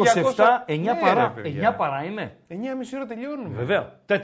2,27, 0.65 0.71
9 0.71 0.79
ναι, 0.79 0.95
παρά. 1.01 1.33
9 1.43 1.75
παρά 1.77 2.03
είναι. 2.03 2.35
9,5 2.49 2.55
ώρα 2.95 3.05
τελειώνουμε. 3.05 3.57
Βέβαια. 3.57 3.99
400. 4.05 4.17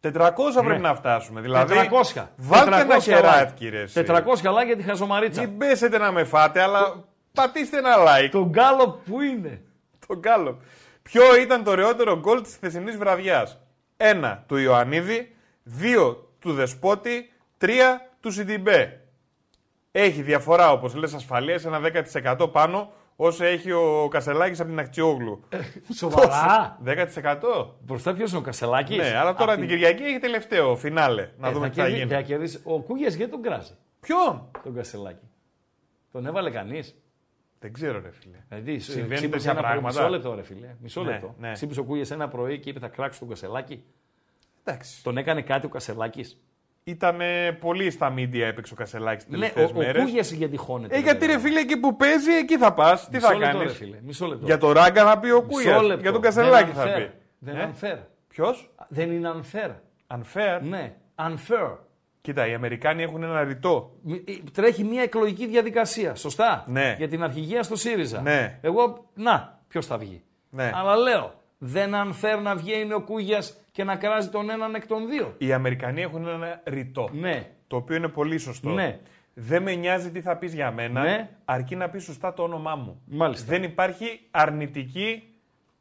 400 0.00 0.12
ναι. 0.54 0.62
πρέπει 0.64 0.80
να 0.80 0.94
φτάσουμε. 0.94 1.40
Δηλαδή, 1.40 1.74
400. 2.14 2.24
Βάλτε 2.36 2.70
400 2.70 2.80
ένα 2.80 2.98
χεράτκι, 2.98 3.68
ρε. 3.68 3.84
400 3.94 4.02
like 4.02 4.66
για 4.66 4.76
τη 4.76 4.82
χαζομαρίτσα. 4.82 5.40
Μην 5.40 5.58
πέσετε 5.58 5.98
να 5.98 6.12
με 6.12 6.24
φάτε, 6.24 6.62
αλλά 6.62 7.04
πατήστε 7.32 7.78
ένα 7.78 7.94
like. 7.96 8.28
Το 8.30 8.46
γκάλο 8.46 9.02
που 9.06 9.20
είναι 9.20 9.60
τον 10.06 10.18
Γκάλο. 10.18 10.58
Ποιο 11.02 11.36
ήταν 11.40 11.64
το 11.64 11.70
ωραιότερο 11.70 12.18
γκολ 12.18 12.42
της 12.42 12.54
χθεσινής 12.54 12.96
βραδιάς; 12.96 13.58
Ένα 13.96 14.44
του 14.46 14.56
Ιωαννίδη, 14.56 15.34
δύο 15.62 16.32
του 16.38 16.52
Δεσπότη, 16.52 17.32
τρία 17.58 18.10
του 18.20 18.30
Σιντιμπέ. 18.30 19.00
Έχει 19.92 20.22
διαφορά 20.22 20.72
όπως 20.72 20.94
λες 20.94 21.14
ασφαλείας, 21.14 21.64
ένα 21.64 21.80
10% 21.80 22.48
πάνω 22.52 22.92
όσο 23.16 23.44
έχει 23.44 23.72
ο 23.72 24.08
Κασελάκης 24.10 24.60
από 24.60 24.68
την 24.68 24.78
Ακτιόγλου. 24.78 25.44
Ε, 25.48 25.58
σοβαρά; 25.94 26.78
10%. 26.84 27.76
Μπροστά 27.80 28.14
ποιος 28.14 28.30
είναι 28.30 28.38
ο 28.38 28.42
Κασελάκης; 28.42 28.96
Ναι, 28.96 29.16
αλλά 29.16 29.34
τώρα 29.34 29.56
την 29.56 29.68
Κυριακή 29.68 30.02
έχει 30.02 30.18
τελευταίο 30.18 30.76
φινάλε. 30.76 31.30
Να 31.38 31.48
ε, 31.48 31.52
δούμε 31.52 31.70
τι 31.70 31.80
θα 31.80 31.88
γίνει. 31.88 32.14
Ο 32.62 32.80
Κούγιας 32.80 33.14
γιατί 33.14 33.30
τον 33.30 33.42
κράζει; 33.42 33.72
Ποιον; 34.00 34.50
Τον 34.62 34.74
Κασελάκη. 34.74 35.30
Τον 36.12 36.26
έβαλε 36.26 36.50
κανείς; 36.50 36.94
Δεν 37.58 37.72
ξέρω, 37.72 38.00
ρε 38.00 38.10
φίλε. 38.10 38.36
Δηλαδή, 38.48 38.78
συμβαίνει 38.78 39.28
τέτοια 39.28 39.54
πράγματα. 39.54 39.86
Μισό 39.86 40.08
λεπτό, 40.08 40.34
ρε 40.34 40.42
φίλε. 40.42 40.74
Μισό 40.80 41.02
ναι, 41.02 41.10
λεπτό. 41.10 41.34
Ναι. 41.38 41.52
Ξύπνησε 41.52 41.80
ο 41.80 41.84
Κούγε 41.84 42.14
ένα 42.14 42.28
πρωί 42.28 42.58
και 42.58 42.70
είπε 42.70 42.78
θα 42.78 42.88
κράξω 42.88 43.18
τον 43.18 43.28
Κασελάκη. 43.28 43.84
Εντάξει. 44.64 45.02
Τον 45.02 45.16
έκανε 45.16 45.42
κάτι 45.42 45.66
ο 45.66 45.68
Κασελάκης; 45.68 46.40
Ήταν 46.84 47.20
πολύ 47.60 47.90
στα 47.90 48.10
μίντια 48.10 48.46
έπαιξε 48.46 48.72
ο 48.72 48.76
Κασελάκης 48.76 49.24
τις 49.24 49.38
ναι, 49.38 49.48
τελευταίες 49.48 49.72
μέρε. 49.72 50.00
Ο 50.00 50.04
Κούγε 50.04 50.20
γιατί 50.20 50.56
χώνεται. 50.56 50.96
Ε, 50.96 51.00
γιατί 51.00 51.26
ρε 51.26 51.38
φίλε, 51.38 51.60
εκεί 51.60 51.76
που 51.76 51.96
παίζει, 51.96 52.30
εκεί 52.30 52.58
θα 52.58 52.72
πας. 52.72 53.08
Τι 53.08 53.18
θα 53.18 53.34
κάνεις; 53.34 53.82
Μισό 54.02 54.26
λεπτό. 54.26 54.46
Για 54.46 54.58
το 54.58 54.72
ράγκα 54.72 55.04
θα 55.04 55.18
πει 55.18 55.30
ο 55.30 55.42
Κούγε. 55.42 55.96
Για 56.00 56.12
τον 56.12 56.20
Κασελάκη 56.20 56.70
θα 56.70 56.92
πει. 56.92 57.10
Δεν 57.38 57.54
είναι 57.54 57.74
unfair. 57.80 57.98
Ποιος; 58.28 58.74
Δεν 58.88 59.10
είναι 59.10 59.30
unfair. 59.34 59.70
Unfair. 60.06 60.60
Ναι. 60.62 60.94
Unfair. 61.16 61.76
Κοίτα, 62.26 62.46
οι 62.46 62.54
Αμερικάνοι 62.54 63.02
έχουν 63.02 63.22
ένα 63.22 63.44
ρητό. 63.44 63.90
Ε, 64.08 64.32
τρέχει 64.52 64.84
μια 64.84 65.02
εκλογική 65.02 65.46
διαδικασία. 65.46 66.14
Σωστά; 66.14 66.64
Ναι. 66.68 66.94
Για 66.98 67.08
την 67.08 67.22
αρχηγία 67.22 67.62
στο 67.62 67.76
ΣΥΡΙΖΑ. 67.76 68.20
Ναι. 68.20 68.58
Εγώ, 68.60 69.04
να, 69.14 69.60
ποιος 69.68 69.86
θα 69.86 69.98
βγει; 69.98 70.22
Ναι. 70.50 70.70
Αλλά 70.74 70.96
λέω, 70.96 71.34
δεν 71.58 71.94
αν 71.94 72.12
φέρει 72.12 72.40
να 72.40 72.56
βγαίνει 72.56 72.92
ο 72.92 73.00
Κούγιας 73.00 73.56
και 73.72 73.84
να 73.84 73.96
κράζει 73.96 74.28
τον 74.28 74.50
έναν 74.50 74.74
εκ 74.74 74.86
των 74.86 75.08
δύο. 75.08 75.34
Οι 75.38 75.52
Αμερικανοί 75.52 76.02
έχουν 76.02 76.28
ένα 76.28 76.60
ρητό. 76.64 77.08
Ναι. 77.12 77.46
Το 77.66 77.76
οποίο 77.76 77.96
είναι 77.96 78.08
πολύ 78.08 78.38
σωστό. 78.38 78.70
Ναι. 78.70 78.98
Δεν 79.34 79.62
με 79.62 79.74
νοιάζει 79.74 80.10
τι 80.10 80.20
θα 80.20 80.36
πεις 80.36 80.54
για 80.54 80.70
μένα, 80.70 81.02
ναι. 81.02 81.28
αρκεί 81.44 81.76
να 81.76 81.88
πεις 81.88 82.04
σωστά 82.04 82.34
το 82.34 82.42
όνομά 82.42 82.74
μου. 82.74 83.02
Μάλιστα. 83.06 83.46
Δεν 83.48 83.62
υπάρχει 83.62 84.20
αρνητική 84.30 85.22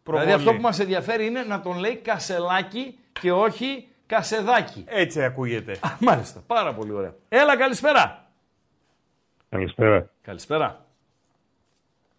προβολή. 0.04 0.26
Δηλαδή 0.26 0.44
αυτό 0.44 0.56
που 0.56 0.62
μας 0.62 0.80
ενδιαφέρει 0.80 1.26
είναι 1.26 1.44
να 1.44 1.62
τον 1.62 1.78
λέει 1.78 1.96
Κασελάκι 1.96 2.98
και 3.22 3.32
όχι 3.32 3.88
Κασεδάκι. 4.08 4.84
Έτσι 4.88 5.24
ακούγεται. 5.24 5.76
μάλιστα. 6.00 6.44
Πάρα 6.48 6.74
πολύ 6.74 6.92
ωραία. 6.92 7.14
Έλα, 7.30 7.58
καλησπέρα. 7.58 8.26
Καλησπέρα. 9.50 10.10
Καλησπέρα. 10.22 10.86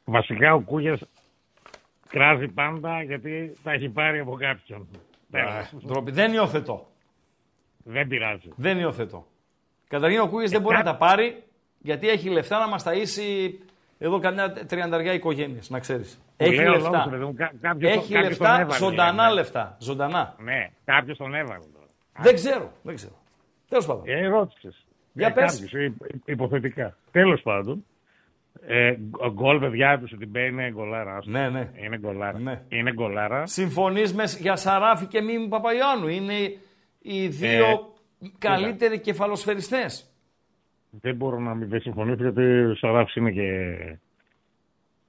Βασικά 0.04 0.54
ο 0.54 0.60
Κούγιας 0.60 1.00
κράζει 2.08 2.48
πάντα 2.48 3.02
γιατί 3.02 3.56
τα 3.62 3.72
έχει 3.72 3.88
πάρει 3.88 4.18
από 4.18 4.34
κάποιον. 4.36 4.88
Ντροπή. 5.86 6.10
Δεν 6.10 6.32
υιοθετώ. 6.32 6.86
Δεν 7.84 8.08
πειράζει. 8.08 8.48
Δεν 8.56 8.78
υιοθετώ. 8.78 9.26
Καταρχήν 9.88 10.20
ο 10.20 10.28
Κούγιας 10.28 10.50
δεν 10.50 10.60
μπορεί 10.60 10.76
να 10.76 10.82
τα 10.82 10.96
πάρει 10.96 11.42
γιατί 11.78 12.08
έχει 12.08 12.28
λεφτά 12.28 12.58
να 12.58 12.68
μας 12.68 12.84
ταΐσει 12.86 13.50
εδώ 13.98 14.18
καμιά 14.18 14.52
τριανταριά 14.52 15.12
οικογένειες, 15.12 15.70
να 15.70 15.78
ξέρεις. 15.78 16.20
Έχει 16.36 16.54
λέω 16.54 16.72
λεφτά. 16.72 16.90
λόγος, 16.90 17.10
ρε, 17.12 17.24
μου, 17.24 17.34
κά- 17.34 17.52
κάποιος 17.60 17.90
Έχει 17.92 18.06
το- 18.08 18.12
κάποιος 18.14 18.28
λεφτά, 18.28 18.44
τον 18.52 18.60
έβαλε, 18.60 18.78
ζωντανά 18.78 19.26
ναι. 19.28 19.32
λεφτά. 19.34 19.76
Ζωντανά. 19.80 20.34
Ναι, 20.38 20.70
κάποιος 20.84 21.16
τον 21.16 21.34
έβαλε 21.34 21.58
τώρα. 21.72 21.75
Δεν 22.22 22.34
ξέρω. 22.34 22.72
Δεν 22.82 22.94
ξέρω. 22.94 23.12
Τέλος 23.68 23.86
πάντων. 23.86 24.02
Ε, 24.06 24.26
ρώτησες. 24.26 24.86
Για 25.12 25.32
πες. 25.32 25.64
υποθετικά. 26.24 26.96
Τέλος 27.10 27.42
πάντων. 27.42 27.84
Ε, 28.66 28.94
γκ- 28.94 29.30
γκολ, 29.32 29.58
παιδιά 29.58 29.98
του 29.98 30.16
την 30.16 30.28
Μπέ 30.28 30.40
είναι 30.44 30.70
γκολάρας. 30.70 31.16
άστο. 31.16 31.30
Ναι, 31.30 31.48
ναι. 31.48 31.70
Είναι 31.84 31.98
γκολάρας. 31.98 32.40
Ναι. 32.40 32.62
Είναι 32.68 32.92
γκολάρας. 32.92 33.52
Συμφωνείς 33.52 34.38
για 34.40 34.56
Σαράφη 34.56 35.06
και 35.06 35.20
Μίμη 35.22 35.48
Παπαϊωάννου. 35.48 36.08
Είναι 36.08 36.34
οι 37.02 37.26
δύο 37.28 37.64
Ε, 38.22 38.26
καλύτεροι 38.38 39.00
κεφαλοσφαιριστές. 39.00 40.10
Δεν 40.90 41.14
μπορώ 41.16 41.38
να 41.38 41.54
μην 41.54 41.68
δεν 41.68 41.80
συμφωνήσω 41.80 42.22
γιατί 42.22 42.42
ο 42.64 42.74
Σαράφης 42.74 43.14
είναι 43.14 43.30
και 43.30 43.50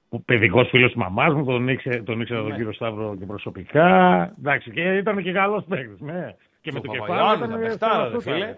ο 0.08 0.20
παιδικός 0.20 0.68
φίλος 0.68 0.92
της 0.92 1.00
μαμάς 1.00 1.34
μου, 1.34 1.44
τον 1.44 1.68
ήξερα 1.68 2.02
τον, 2.02 2.20
ήξερα 2.20 2.40
τον 2.40 2.48
Ναι. 2.48 2.56
κύριο 2.56 2.72
Σταύρο 2.72 3.16
και 3.18 3.24
προσωπικά. 3.26 3.86
Εντάξει, 4.38 4.70
και 4.70 4.80
ήταν 4.96 5.22
και 5.22 5.32
καλός 5.32 5.64
παίκτης, 5.68 6.00
ναι. 6.00 6.34
Και 6.68 6.72
με 6.74 6.78
ο 6.78 6.82
το 6.82 6.88
κεφάλι 6.92 7.10
Παπαϊωάννου 7.10 7.44
ήταν 7.44 7.50
ήταν 7.60 7.68
παιχτάρα, 7.68 8.04
ρε 8.04 8.10
φωτούτα. 8.10 8.32
φίλε. 8.32 8.56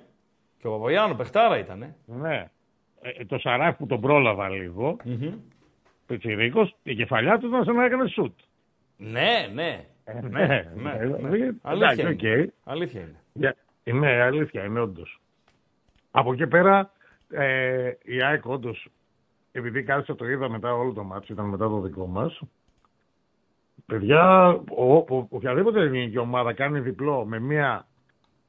Και 0.59 0.67
ο 0.67 0.71
Παπαϊωάννου 0.71 1.17
παιχτάρα 1.17 1.59
ήταν. 1.59 1.95
Ναι. 2.07 2.51
Ε, 3.01 3.25
το 3.25 3.39
Σαράφ 3.39 3.77
που 3.77 3.87
τον 3.87 4.01
πρόλαβα 4.01 4.49
λίγο, 4.49 4.97
Πιτσιρίκος, 6.07 6.77
η 6.83 6.95
κεφαλιά 6.95 7.39
του 7.39 7.47
ήταν 7.47 7.65
σαν 7.65 7.75
να 7.75 7.85
έκανε 7.85 8.09
σουτ. 8.09 8.39
Ναι, 8.97 9.49
ναι. 9.55 9.85
Ε, 10.05 10.21
ναι, 10.21 10.29
ναι, 10.29 10.71
ναι, 10.75 10.91
ε, 10.91 11.07
ναι. 11.07 11.37
ε, 11.39 11.51
Αλήθεια 11.63 11.91
εντάξει, 11.93 12.01
είναι. 12.27 12.43
οκ. 12.45 12.53
Αλήθεια 12.65 13.01
είναι. 13.01 13.17
Για- 13.33 13.57
Ναι, 13.85 14.21
αλήθεια 14.23 14.65
είναι 14.65 14.81
όντως. 14.81 15.21
Από 16.11 16.33
εκεί 16.33 16.47
πέρα 16.47 16.91
ε, 17.31 17.93
η 18.05 18.23
ΑΕΚ 18.23 18.47
όντως, 18.47 18.89
επειδή 19.53 19.83
κάθισα 19.83 20.15
το 20.15 20.29
είδα 20.29 20.49
μετά 20.49 20.75
όλο 20.75 20.93
το 20.93 21.03
ματς, 21.05 21.33
ήταν 21.33 21.47
μετά 21.47 21.69
το 21.69 21.81
δικό 21.81 22.07
μας. 22.07 22.41
Παιδιά, 23.87 24.47
ο, 24.77 24.95
ο, 24.95 25.27
οποιαδήποτε 25.29 25.81
ελληνική 25.81 26.19
ομάδα 26.19 26.53
κάνει 26.53 26.81
διπλό 26.81 27.25
με 27.25 27.39
μια 27.39 27.87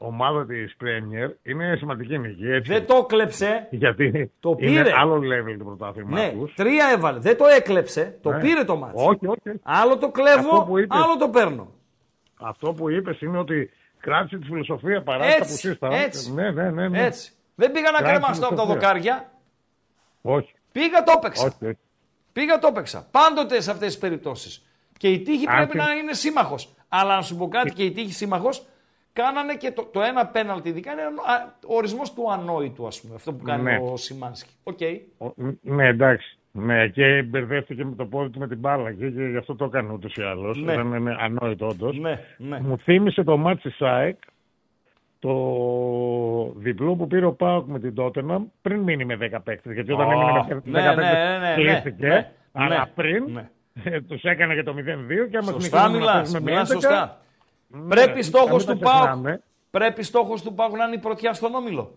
ομάδα 0.04 0.46
της 0.46 0.76
Premier 0.84 1.30
είναι 1.44 1.76
σημαντική 1.78 2.18
νίκη. 2.18 2.46
Έτσι. 2.52 2.72
Δεν 2.74 2.86
το 2.86 3.06
'κλεψε. 3.06 3.68
Γιατί 3.72 4.32
Το 4.40 4.56
είναι 4.60 4.82
πήρε. 4.84 4.94
άλλο 4.98 5.16
level 5.16 5.56
το 5.58 5.64
πρωτάθλημα 5.64 6.20
Ναι, 6.20 6.32
τους. 6.32 6.54
τρία 6.54 6.90
έβαλε. 6.94 7.20
Δεν 7.20 7.38
το 7.38 7.46
έκλεψε. 7.46 8.18
Το 8.22 8.32
Ναι. 8.32 8.40
πήρε 8.40 8.64
το 8.64 8.76
μάτσο. 8.76 9.06
Όχι, 9.06 9.28
όχι. 9.28 9.60
Άλλο 9.64 9.98
το 9.98 10.06
Αυτό 10.06 10.12
κλέβω, 10.22 10.64
που 10.66 10.78
είπες. 10.78 10.98
άλλο 11.04 11.18
το 11.18 11.30
παίρνω. 11.30 11.72
Αυτό 12.42 12.74
που 12.74 12.90
είπες 12.90 13.22
είναι 13.22 13.38
ότι 13.38 13.72
κράτησε 14.00 14.38
τη 14.38 14.46
φιλοσοφία 14.46 15.02
παρά 15.04 15.24
στα 15.24 15.36
που 15.38 15.44
Έτσι, 15.44 15.56
σύσταμα. 15.58 15.96
έτσι. 15.96 16.34
Ναι, 16.34 16.52
ναι, 16.52 16.70
ναι, 16.72 16.88
ναι. 16.88 17.06
Έτσι. 17.06 17.32
Δεν 17.56 17.72
πήγα 17.72 17.92
να 17.92 17.98
Κράτησε 17.98 18.14
κρεμαστώ 18.20 18.46
από 18.46 18.56
τα 18.56 18.62
φιλοσοφία. 18.62 18.88
δοκάρια. 18.90 19.32
Όχι. 20.22 20.54
Πήγα 20.72 21.04
το 21.04 21.14
έπαιξα. 21.18 21.46
Όχι, 21.46 21.66
όχι. 21.66 21.78
Πήγα 22.34 22.60
το 22.60 22.68
έπαιξα. 22.68 23.08
Πάντοτε 23.12 23.62
σε 23.62 23.72
αυτές 23.72 23.88
τις 23.88 23.98
περιπτώσεις. 23.98 24.66
Και 24.98 25.08
η 25.10 25.20
τύχη 25.22 25.46
Αν 25.48 25.56
πρέπει 25.56 25.72
και- 25.72 25.78
να 25.78 25.92
είναι 25.92 26.14
σύμμαχος. 26.14 26.74
Αλλά 26.90 27.16
να 27.16 27.22
σου 27.22 27.36
πω 27.38 27.48
κάτι 27.48 27.72
και 27.74 27.84
η 27.84 27.92
τύχη 27.92 28.14
σύμμαχος 28.14 28.66
κάνανε 29.14 29.56
και 29.56 29.72
το, 29.72 29.84
το 29.94 30.02
ένα 30.02 30.26
πέναλτι 30.28 30.70
ειδικά 30.70 30.92
είναι 30.92 31.02
ο 31.68 31.76
ορισμός 31.76 32.14
του 32.14 32.32
ανόητου, 32.32 32.88
ας 32.88 33.02
πούμε. 33.02 33.16
Αυτό 33.16 33.34
που 33.34 33.44
κάνει 33.44 33.64
Ναι. 33.64 33.80
ο 33.82 33.98
Σιμάνσκι. 33.98 34.54
Οκ. 34.64 34.80
Ο- 35.18 35.34
Ναι, 35.62 35.88
εντάξει. 35.88 36.36
Ναι, 36.54 36.88
και 36.88 37.22
μπερδεύτηκε 37.24 37.86
με 37.86 37.96
το 37.96 38.06
πόδι 38.06 38.30
του 38.30 38.40
με 38.40 38.48
την 38.48 38.58
μπάλα 38.58 38.92
και, 38.92 39.10
και 39.10 39.24
γι' 39.24 39.38
αυτό 39.38 39.56
το 39.56 39.66
έκανε 39.66 39.94
ούτως 39.94 40.16
ή 40.16 40.22
άλλως. 40.22 40.58
Ναι. 40.62 40.72
Ήταν 40.74 40.94
είναι 40.94 41.16
ανόητο 41.20 41.68
όντως. 41.68 41.98
Ναι, 42.00 42.20
ναι. 42.38 42.60
Μου 42.60 42.78
θύμισε 42.78 43.24
το 43.24 43.38
μάτσι 43.38 43.70
ΣΑΕΚ 43.70 44.18
το 45.20 45.34
διπλό 46.56 46.96
που 46.96 47.08
πήρε 47.08 47.26
ο 47.26 47.32
Πάοκ 47.34 47.68
με 47.68 47.80
την 47.80 47.94
Τότεναμ 47.96 48.44
πριν 48.62 48.80
μείνει 48.80 49.06
με 49.06 49.16
10 49.16 49.38
παίκτες. 49.44 49.74
Γιατί 49.74 49.92
όταν 49.92 50.08
Ω, 50.08 50.12
έμεινε 50.12 50.32
με 50.32 50.62
10 50.62 50.64
ναι, 50.64 50.96
παίκτες 50.96 50.96
ναι, 50.96 51.38
ναι, 51.38 51.48
ναι, 51.50 51.54
κλείστηκε. 51.56 52.08
ναι, 52.08 52.32
αλλά 52.52 52.78
ναι, 52.80 52.86
πριν 52.96 53.24
ναι. 53.84 54.02
τους 54.02 54.24
έκανε 54.24 54.54
και 54.56 54.64
το 54.64 54.72
0-2 54.72 55.28
και 55.30 55.38
άμα 55.38 55.52
Σωστά 55.52 55.60
συνεχίζουμε 55.62 55.82
να 55.82 55.90
μιλάς. 55.90 56.14
παίζουμε 56.16 56.40
με 56.40 56.50
Μιλά 56.52 56.62
11, 56.62 56.66
σωστά. 56.72 57.22
Ναι, 57.72 57.88
Πρέπει 57.88 58.16
να 58.18 58.22
στόχος 58.24 58.66
μην 58.66 58.68
τα 58.68 58.74
του 58.74 58.80
Πάουκ. 58.80 58.98
ξεχνάμε. 59.02 59.42
Πρέπει 59.72 60.04
στόχος 60.04 60.42
του 60.42 60.54
Πάουκ 60.54 60.78
να 60.78 60.86
είναι 60.86 60.96
η 60.96 61.00
πρωτιά 61.00 61.34
στον 61.34 61.56
όμιλο. 61.56 61.96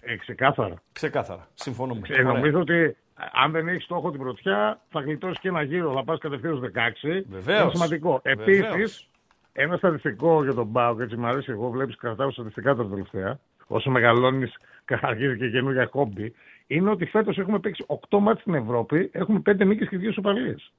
Ε, 0.00 0.16
ξεκάθαρα. 0.16 0.74
Ξεκάθαρα. 0.92 1.48
Συμφωνούμε. 1.54 2.00
Ε, 2.08 2.12
Ωραία. 2.12 2.32
νομίζω 2.32 2.60
ότι 2.60 2.96
αν 3.32 3.50
δεν 3.52 3.68
έχεις 3.68 3.84
στόχο 3.84 4.10
την 4.10 4.20
πρωτιά, 4.20 4.80
θα 4.90 5.00
γλιτώσεις 5.00 5.38
και 5.38 5.48
ένα 5.48 5.62
γύρο. 5.62 5.92
Θα 5.92 6.04
πας 6.04 6.18
κατευθείαν 6.18 6.56
στους 6.56 6.68
16. 6.68 7.24
Βεβαίως. 7.28 7.60
Είναι 7.62 7.70
σημαντικό. 7.74 8.20
Βεβαίως. 8.24 8.64
Επίσης, 8.74 9.08
ένα 9.52 9.76
στατιστικό 9.76 10.42
για 10.42 10.54
τον 10.54 10.66
Μπάουκ, 10.66 11.00
έτσι 11.00 11.16
μου 11.16 11.26
αρέσει 11.26 11.50
εγώ, 11.50 11.70
βλέπεις 11.70 11.96
κρατάω 11.96 12.30
στατιστικά 12.30 12.74
τα 12.74 12.88
τελευταία. 12.88 13.38
Όσο 13.66 13.90
μεγαλώνεις, 13.90 14.52
αρχίζει 15.00 15.36
και 15.38 15.50
καινούργια 15.50 15.86
χόμπι. 15.92 16.34
Είναι 16.66 16.90
ότι 16.90 17.06
φέτος 17.06 17.38
έχουμε 17.38 17.58
παίξει 17.58 17.84
8 18.10 18.18
μάτς 18.18 18.40
στην 18.40 18.54
Ευρώπη, 18.54 19.10
έχουμε 19.12 19.38
5 19.50 19.66
νίκες 19.66 19.88
και 19.88 19.96
2 19.98 20.12
σοπαλίες. 20.12 20.72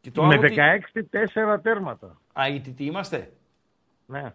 Και 0.00 0.10
το 0.10 0.22
Με 0.24 0.34
άλλο 0.34 0.48
τι- 0.48 0.54
16-4 0.54 1.58
τέρματα. 1.62 2.20
Α, 2.32 2.48
οι 2.48 2.60
τι 2.60 2.84
είμαστε; 2.84 3.32
Ναι. 4.12 4.32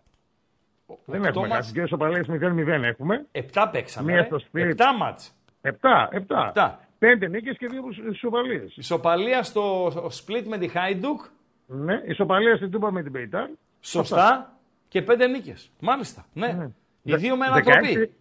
Οκτώ 0.85 1.11
Δεν 1.11 1.23
έχουμε 1.25 1.47
μάτς. 1.47 1.65
κάτι. 1.67 1.71
Δύο 1.79 1.87
σοπαλίε 1.87 2.23
0-0 2.27 2.83
έχουμε. 2.83 3.25
Επτά 3.31 3.69
παίξαμε. 3.69 4.11
Μία 4.11 4.21
ρε. 4.21 4.25
στο 4.27 4.39
σπίτι. 4.39 4.67
Επτά 4.69 4.93
μάτς. 4.97 5.35
7, 5.61 5.69
7. 6.11 6.11
Επτά. 6.11 6.79
5 6.99 7.27
νίκες 7.29 7.57
και 7.57 7.67
2 7.71 8.13
σοπαλίε. 8.19 8.63
Ισοπαλία 8.75 9.43
στο 9.43 9.87
split 9.87 10.43
με 10.47 10.57
τη 10.57 10.67
Χάιντουκ. 10.67 11.21
Ναι, 11.65 12.01
ισοπαλία 12.05 12.55
στην 12.55 12.71
Τούμπα 12.71 12.91
με 12.91 13.03
την 13.03 13.11
Πεϊτάρ. 13.11 13.47
Σωστά. 13.81 14.53
Και 14.87 15.01
πέντε 15.01 15.27
νίκες. 15.27 15.71
Μάλιστα. 15.79 16.25
Ναι. 16.33 16.69
Οι 17.03 17.15
δύο 17.15 17.35
με 17.37 17.45
16 17.45 17.49
ανατροπή. 17.49 18.13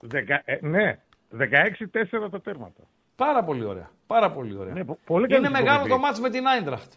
δεκα- 0.00 0.42
ε, 0.44 0.58
ναι, 0.62 0.98
16-4 1.30 2.28
τα 2.30 2.40
τέρματα. 2.40 2.82
Πάρα 3.16 3.44
πολύ 3.44 3.64
ωραία. 3.64 3.90
Πάρα 4.06 4.30
πολύ 4.30 4.56
ωραία. 4.56 4.72
Ναι, 4.74 4.84
πο- 4.84 4.98
πολύ 5.04 5.26
καλή 5.26 5.40
είναι 5.40 5.50
μεγάλο 5.50 5.66
προπονητή. 5.78 5.90
το 5.90 5.98
μάτς 6.06 6.20
με 6.20 6.30
την 6.30 6.46
Άιντραχτ. 6.46 6.92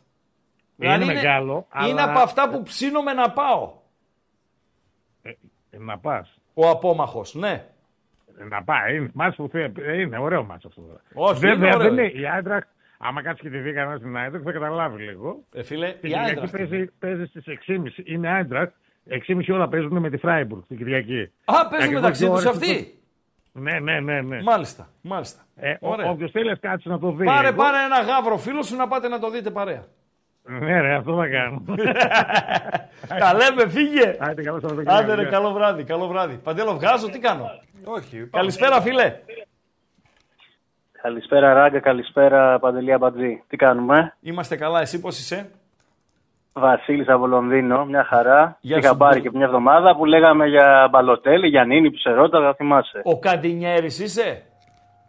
Είναι 0.78 1.06
μεγάλο, 1.06 1.68
Είναι 1.88 2.02
αλλά- 2.02 2.12
από 2.12 2.20
αυτά 2.20 2.50
που 2.50 2.64
ψήνομαι 2.64 3.14
να 3.14 3.32
πάω. 3.32 3.74
Ε, 5.74 5.78
να 5.80 5.98
πας. 5.98 6.38
Ο 6.54 6.70
απόμαχος, 6.70 7.34
ναι. 7.34 7.66
Να 8.50 8.64
πάει. 8.64 8.96
Είναι, 8.96 9.10
μάτς 9.14 9.36
που 9.36 9.48
θε- 9.52 9.78
ε, 9.78 10.00
είναι 10.02 10.18
ωραίο 10.18 10.44
μάτς 10.44 10.66
αυτό. 10.66 10.82
τώρα. 10.82 11.02
Όχι, 11.14 11.40
Βέβαια, 11.40 11.56
είναι 11.68 11.76
ωραίο. 11.76 11.94
δεν 11.94 12.06
είναι. 12.06 12.20
Η 12.20 12.28
Άιντραχτ, 12.28 12.68
άμα 12.98 13.22
κάτσει 13.22 13.44
και 13.44 13.50
τη 13.50 13.58
δει 13.58 13.74
κανένας 13.74 14.00
στην 14.00 14.18
Άιντραχτ, 14.18 14.46
θα 14.46 14.52
καταλάβει 14.52 15.04
λίγο. 15.04 15.44
Ε, 15.54 15.64
φίλε, 15.64 15.88
Την 15.88 15.96
η 15.96 16.00
Κυριακή 16.02 16.30
Άιντραχτ. 16.30 16.56
παίζει, 16.58 16.86
παίζει 17.00 17.26
στις 17.26 17.44
6.30. 17.48 18.02
Είναι 18.04 18.30
Άιντραχτ. 18.30 18.74
6.30 19.10 19.54
ώρα 19.54 19.68
παίζουν 19.68 19.98
με 20.00 20.10
τη 20.10 20.18
Φράιμπουργκ 20.18 20.62
την 20.68 20.78
Κυριακή. 20.78 21.32
Α, 21.46 21.54
παίζουν 21.70 21.74
Ακριβώς 21.74 21.94
μεταξύ 22.02 22.26
δύο 22.26 22.34
τους 22.34 22.46
ώρες 22.46 22.58
αυτοί. 22.58 22.98
Ναι, 23.52 23.80
ναι, 23.80 24.00
ναι. 24.00 24.22
ναι. 24.22 24.42
Μάλιστα, 24.42 24.90
μάλιστα. 25.02 25.42
Ε, 25.56 25.76
Ωραία. 25.80 26.10
Όποιος 26.10 26.32
θέλει, 26.32 26.52
ας 26.52 26.60
κάτσει 26.60 26.90
να 26.90 27.00
το 27.00 27.12
δει. 27.12 27.26
Πάρε, 27.26 27.50
λίγο. 27.50 27.62
πάρε 27.62 27.78
ένα 27.86 28.02
γάβρο 28.02 28.38
φίλο 28.38 28.64
σου 28.64 28.76
να 28.76 28.88
πάτε 28.88 29.08
να 29.08 29.20
το 29.20 29.30
δείτε 29.30 29.50
παρέα. 29.50 29.84
Ναι, 30.46 30.82
ρε, 30.82 30.94
αυτό 30.96 31.16
θα 31.16 31.28
κάνω. 31.28 31.62
Τα 33.24 33.34
λέμε, 33.34 33.70
φύγε. 33.70 34.16
Άντε, 34.20 34.42
καλό 34.44 34.60
Σαββατοκύριακο. 34.60 35.04
Άντε 35.04 35.14
ρε, 35.14 35.26
καλό 35.26 35.52
βράδυ, 35.52 35.84
καλό 35.84 36.08
βράδυ. 36.08 36.36
Παντέλο, 36.44 36.74
βγάζω, 36.74 37.10
τι 37.10 37.20
κάνω; 37.20 37.50
Όχι. 37.84 38.28
Καλησπέρα, 38.32 38.82
φίλε. 38.82 39.16
Καλησπέρα 41.02 41.54
Ράγκα, 41.54 41.80
καλησπέρα 41.80 42.60
Παντελία 42.60 42.98
Μπατζή. 42.98 43.44
Τι 43.48 43.58
κάνουμε; 43.58 44.16
Είμαστε 44.22 44.56
καλά, 44.56 44.82
εσύ 44.82 45.00
πώς 45.00 45.20
είσαι; 45.20 45.50
Βασίλης 46.54 47.08
από 47.10 47.28
Λονδίνο, 47.28 47.86
μια 47.86 48.04
χαρά. 48.04 48.58
Γεια 48.62 48.78
Είχα 48.78 48.88
σου, 48.88 48.98
πάρει 48.98 49.18
Μπο- 49.20 49.24
και 49.30 49.38
μια 49.38 49.46
εβδομάδα 49.46 49.96
που 49.96 50.06
λέγαμε 50.06 50.48
για 50.48 50.88
Μπαλοτέλη, 50.92 51.48
για 51.48 51.66
Νίνη, 51.66 51.92
Ψερότα, 51.92 52.42
θα 52.42 52.54
θυμάσαι. 52.54 53.02
Ο 53.04 53.20
Καντινιέρης 53.20 54.00
είσαι; 54.00 54.44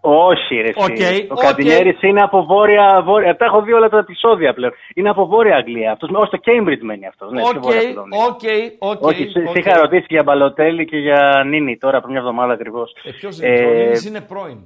Όχι, 0.06 0.54
ρε. 0.54 0.68
εσύ. 0.68 0.78
Οκ, 0.78 1.30
ο 1.30 1.34
οκ. 1.34 1.40
Καντινιέρης 1.40 2.02
είναι 2.02 2.20
από 2.20 2.44
βόρεια, 2.44 3.02
βόρεια. 3.04 3.36
Τα 3.36 3.44
έχω 3.44 3.62
δει 3.62 3.72
όλα 3.72 3.88
τα 3.88 3.98
επεισόδια 3.98 4.54
πλέον. 4.54 4.72
Είναι 4.94 5.08
από 5.08 5.26
βόρεια 5.26 5.56
Αγγλία. 5.56 5.92
Αυτός, 5.92 6.10
ως 6.12 6.30
το 6.30 6.38
Cambridge 6.44 6.80
μένει 6.80 7.06
αυτός. 7.06 7.30
Ναι, 7.32 7.42
στη 7.44 7.56
Οκ, 7.56 7.62
Βόρεια 7.62 7.82
Λονδίνο. 7.82 8.24
οκ, 8.28 8.40
οκ. 8.78 9.02
Όχι, 9.02 9.28
σε, 9.28 9.38
οκ. 9.38 9.48
σε 9.50 9.58
είχα 9.58 9.78
ρωτήσει 9.80 10.06
και 10.06 10.14
για 10.14 10.22
Μπαλοτέλη 10.22 10.84
και 10.84 10.96
για 10.96 11.42
Νίνη 11.46 11.76
τώρα 11.76 11.98
πριν 12.00 12.10
μια 12.10 12.20
εβδομάδα 12.20 12.52
ακριβώς. 12.52 12.92
Ε, 13.04 13.10
ποιος 13.10 13.38
είναι, 13.38 13.66
ο 13.66 13.72
Νίνης 13.74 14.06
είναι 14.06 14.20
πρώην. 14.20 14.58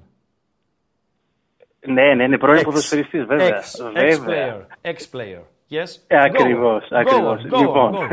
Ναι, 1.87 2.15
ναι, 2.15 2.25
είναι 2.25 2.39
πρώην 2.39 2.59
Ex. 2.61 2.65
ποδοσφαιριστής, 2.65 3.25
βέβαια. 3.25 3.49
Ex, 3.61 3.93
βέβαια. 3.95 4.67
ex-player, 4.83 4.91
ex-player. 4.91 5.43
Yes; 5.71 5.91
Ε, 6.07 6.17
ακριβώς, 6.19 6.83
Go. 6.85 6.97
ακριβώς. 6.97 7.41
Go, 7.51 7.57
go, 7.57 7.61
λοιπόν, 7.61 7.93
go. 7.95 8.07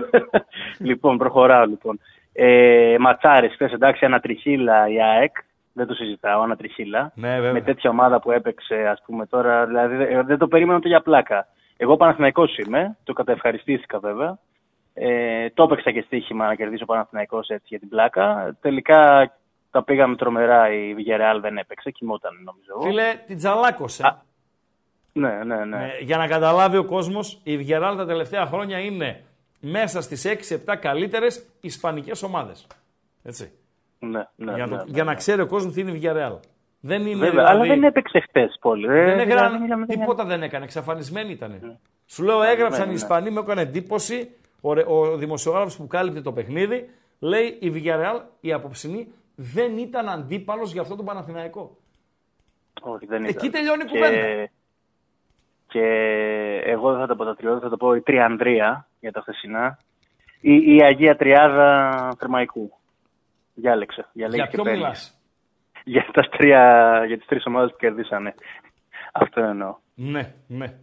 λοιπόν, 0.88 1.18
προχωράω 1.18 1.64
λοιπόν. 1.64 2.00
Ε, 2.32 2.96
ματσάρες, 2.98 3.52
χθες 3.52 3.72
εντάξει, 3.72 4.04
ανατριχίλα 4.04 4.88
η 4.88 5.02
ΑΕΚ. 5.02 5.36
Δεν 5.76 5.86
το 5.86 5.94
συζητάω, 5.94 6.42
ανατριχίλα. 6.42 7.12
Ναι, 7.14 7.34
βέβαια. 7.34 7.52
Με 7.52 7.60
τέτοια 7.60 7.90
ομάδα 7.90 8.20
που 8.20 8.30
έπαιξε, 8.30 8.74
ας 8.74 9.02
πούμε 9.06 9.26
τώρα, 9.26 9.66
δηλαδή 9.66 9.96
δεν- 9.96 10.26
δεν 10.26 10.38
το 10.38 10.48
περίμενα 10.48 10.76
ούτε 10.78 10.88
για 10.88 11.00
πλάκα. 11.00 11.46
Εγώ 11.76 11.96
Παναθηναϊκός 11.96 12.56
είμαι, 12.58 12.96
το 13.04 13.12
καταευχαριστήθηκα 13.12 13.98
βέβαια. 13.98 14.38
Ε, 14.94 15.50
το 15.50 15.62
έπαιξα 15.62 15.90
και 15.92 16.00
στοίχημα 16.06 16.46
να 16.46 16.54
κερδίσω 16.54 16.84
Παναθηναϊκός 16.84 17.48
έτσι 17.48 17.66
για 17.68 17.78
την 17.78 17.88
πλάκα. 17.88 18.56
Τελικά 18.60 19.30
τα 19.70 19.84
πήγαμε 19.84 20.16
τρομερά. 20.16 20.72
Η 20.72 20.94
Villarreal 20.98 21.38
δεν 21.40 21.56
έπαιξε, 21.58 21.90
κοιμόταν 21.90 22.32
νομίζω. 22.44 22.88
Φίλε, 22.88 23.14
την 23.26 23.36
τζαλάκωσε. 23.36 24.06
Α, 24.06 24.22
ναι, 25.12 25.44
ναι, 25.44 25.64
ναι. 25.64 25.76
Ε, 25.76 26.04
για 26.04 26.16
να 26.16 26.26
καταλάβει 26.26 26.76
ο 26.76 26.84
κόσμος, 26.84 27.40
η 27.44 27.56
Villarreal 27.56 27.94
τα 27.96 28.06
τελευταία 28.06 28.46
χρόνια 28.46 28.78
είναι 28.78 29.22
μέσα 29.60 30.00
στις 30.02 30.24
6-7 30.24 30.76
καλύτερες 30.76 31.46
ισπανικές 31.60 32.22
ομάδες. 32.22 32.66
Έτσι. 33.24 33.50
Ναι, 33.98 34.26
ναι, 34.36 34.52
για, 34.54 34.66
ναι, 34.66 34.76
το, 34.76 34.76
ναι, 34.76 34.82
για 34.86 35.04
ναι. 35.04 35.10
να 35.10 35.14
ξέρει 35.16 35.40
ο 35.40 35.46
κόσμος 35.46 35.72
τι 35.72 35.80
είναι 35.80 35.90
η 35.90 36.00
Villarreal. 36.02 36.38
Δεν 36.80 37.00
είναι 37.06 37.14
Βέβαια, 37.16 37.30
δηλαδή... 37.30 37.50
αλλά 37.50 37.64
δεν 37.66 37.84
έπαιξε 37.84 38.20
χτες 38.20 38.56
πολύ. 38.60 38.86
Δεν 38.86 38.96
Ε, 38.96 39.22
έκαναν, 39.22 39.26
δηλαδή, 39.26 39.58
μιλάμε 39.58 39.84
για- 39.88 39.98
τίποτα 39.98 40.24
δεν 40.24 40.42
έκανε, 40.42 40.64
εξαφανισμένοι 40.64 41.30
ήταν. 41.32 41.78
Σου 42.06 42.22
λέω, 42.24 42.42
έγραψαν 42.42 42.80
ναι, 42.80 42.86
οι 42.86 42.88
ναι. 42.88 42.94
Ισπανοί, 42.94 43.30
μου 43.30 43.38
έκανε 43.38 43.60
εντύπωση. 43.60 44.30
Ο, 44.60 44.72
ρε- 44.72 44.84
ο 44.86 45.16
δημοσιογράφος 45.16 45.76
που 45.76 45.86
κάλυπτε 45.86 46.20
το 46.20 46.32
παιχνίδι 46.32 46.90
λέει 47.18 47.58
η 47.60 47.72
Villarreal, 47.74 48.20
η 48.40 48.52
απόψινή, 48.52 49.08
δεν 49.34 49.78
ήταν 49.78 50.08
αντίπαλος 50.08 50.72
για 50.72 50.80
αυτό 50.80 50.96
το 50.96 51.02
Παναθηναϊκό. 51.02 51.76
Όχι, 52.82 53.06
δεν 53.06 53.24
Εκεί 53.24 53.46
ήταν. 53.46 53.50
τελειώνει 53.50 53.82
η 53.82 53.86
Και- 53.86 53.98
κουβέντα. 53.98 54.48
Και 55.68 55.82
εγώ 56.64 56.90
δεν 56.90 57.00
θα 57.00 57.06
το 57.06 57.16
πω 57.16 57.24
τα 57.24 57.34
τριώδη, 57.36 57.60
θα 57.60 57.68
το 57.68 57.76
πω 57.76 57.94
η 57.94 58.00
Τριανδρία 58.00 58.88
για 59.00 59.12
τα 59.12 59.20
χθεσινά. 59.20 59.78
Η, 60.40 60.74
η 60.76 60.82
Αγία 60.82 61.16
Τριάδα 61.16 61.90
Θερμαϊκού. 62.18 62.72
Διάλεξε. 63.58 64.06
διαλέγεις 64.12 64.36
Για 64.36 64.46
και 64.46 64.54
ποιο 64.54 64.62
παίρνεις. 64.64 64.80
μιλάς; 64.82 65.20
Για, 65.84 66.06
τα 66.12 66.22
τρία, 66.22 67.02
για 67.06 67.16
τις 67.16 67.26
τρεις 67.26 67.46
ομάδες 67.46 67.70
που 67.70 67.76
κερδίσανε. 67.76 68.34
Αυτό 69.12 69.40
εννοώ. 69.42 69.76
Ναι, 69.94 70.34
ναι. 70.46 70.78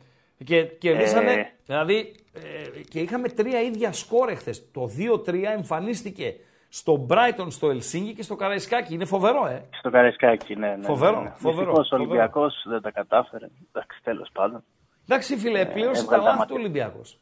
Και 0.46 0.64
κερδίσανε, 0.64 1.32
Ε. 1.32 1.46
δηλαδή, 1.66 2.16
ε, 2.34 2.80
και 2.90 3.00
είχαμε 3.00 3.28
τρία 3.30 3.62
ίδια 3.62 3.92
σκόρ 3.94 4.30
εχθές. 4.30 4.72
Το 4.72 4.88
2-3 4.88 5.52
εμφανίστηκε 5.52 6.36
στο 6.70 7.06
Brighton, 7.10 7.48
στο 7.48 7.70
Ελσίνγκη 7.70 8.14
και 8.14 8.24
στο 8.24 8.36
Καραϊσκάκι. 8.36 8.94
Είναι 8.94 9.06
φοβερό, 9.06 9.48
ε. 9.48 9.66
Στο 9.72 9.90
Καραϊσκάκι, 9.90 10.56
ναι. 10.56 10.76
ναι, 10.76 10.84
Φοβερό, 10.86 11.18
ναι, 11.18 11.24
ναι. 11.24 11.34
φοβερό, 11.36 11.66
Δυστυχώς 11.66 11.86
ο 11.92 11.96
φοβερό. 11.96 12.04
Ολυμπιακός 12.10 12.64
δεν 12.68 12.82
τα 12.82 12.92
κατάφερε. 12.92 13.48
Εντάξει, 13.72 14.00
τέλος 14.04 14.30
πάντων. 14.34 14.64
Εντάξει, 15.08 15.38
φίλε, 15.38 15.66
πλήρωσε 15.66 16.06
τα 16.06 16.16
έβγαλε 16.16 16.24
τα 16.24 16.30
λάθη 16.30 16.38
του 16.48 16.54
μάτια. 16.54 16.56
Ολυμπιακός. 16.56 17.20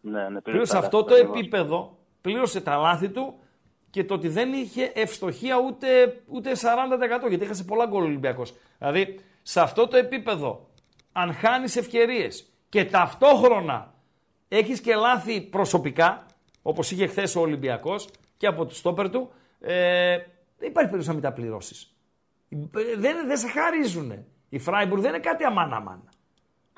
Ναι, 0.00 0.28
ναι, 0.28 0.40
Πλήρωσε 0.40 0.72
τα 0.72 0.78
αυτό 0.78 0.96
λάθη 0.96 1.08
το 1.08 1.14
του, 1.14 1.20
ακριβώς. 1.20 1.40
επίπεδο, 1.40 1.96
πλήρωσε 2.20 2.60
τα 2.60 2.76
λάθη 2.76 3.08
του 3.08 3.34
και 3.90 4.04
το 4.04 4.14
ότι 4.14 4.28
δεν 4.28 4.52
είχε 4.52 4.92
ευστοχία 4.94 5.56
ούτε, 5.58 6.20
ούτε 6.26 6.52
40% 7.24 7.28
γιατί 7.28 7.44
έχασε 7.44 7.64
πολλά 7.64 7.86
γκολ 7.86 8.02
ο 8.02 8.06
Ολυμπιακός. 8.06 8.54
Δηλαδή, 8.78 9.20
σε 9.42 9.60
αυτό 9.60 9.88
το 9.88 9.96
επίπεδο, 9.96 10.68
αν 11.12 11.34
χάνεις 11.34 11.76
ευκαιρίες 11.76 12.52
και 12.68 12.84
ταυτόχρονα 12.84 13.94
έχεις 14.48 14.80
και 14.80 14.94
λάθη 14.94 15.40
προσωπικά, 15.40 16.26
όπως 16.62 16.90
είχε 16.90 17.06
χθες 17.06 17.36
ο 17.36 17.40
Ολυμπιακός 17.40 18.08
και 18.36 18.46
από 18.46 18.66
το 18.66 18.74
στόπερ 18.74 19.10
του, 19.10 19.30
ε, 19.60 20.16
δεν 20.58 20.68
υπάρχει 20.68 20.90
περίπτωση 20.90 21.08
να 21.08 21.14
μην 21.14 21.22
τα 21.22 21.32
πληρώσεις. 21.32 21.94
Ε, 22.48 22.56
Δεν, 22.98 23.26
δεν 23.26 23.36
σε 23.36 23.48
χαρίζουνε. 23.48 24.26
Η 24.48 24.58
Φράιμπουργκ 24.58 25.02
δεν 25.02 25.10
είναι 25.10 25.22
κάτι 25.22 25.44
αμάν 25.44 25.72
αμάν. 25.72 26.02
Ε, 26.04 26.19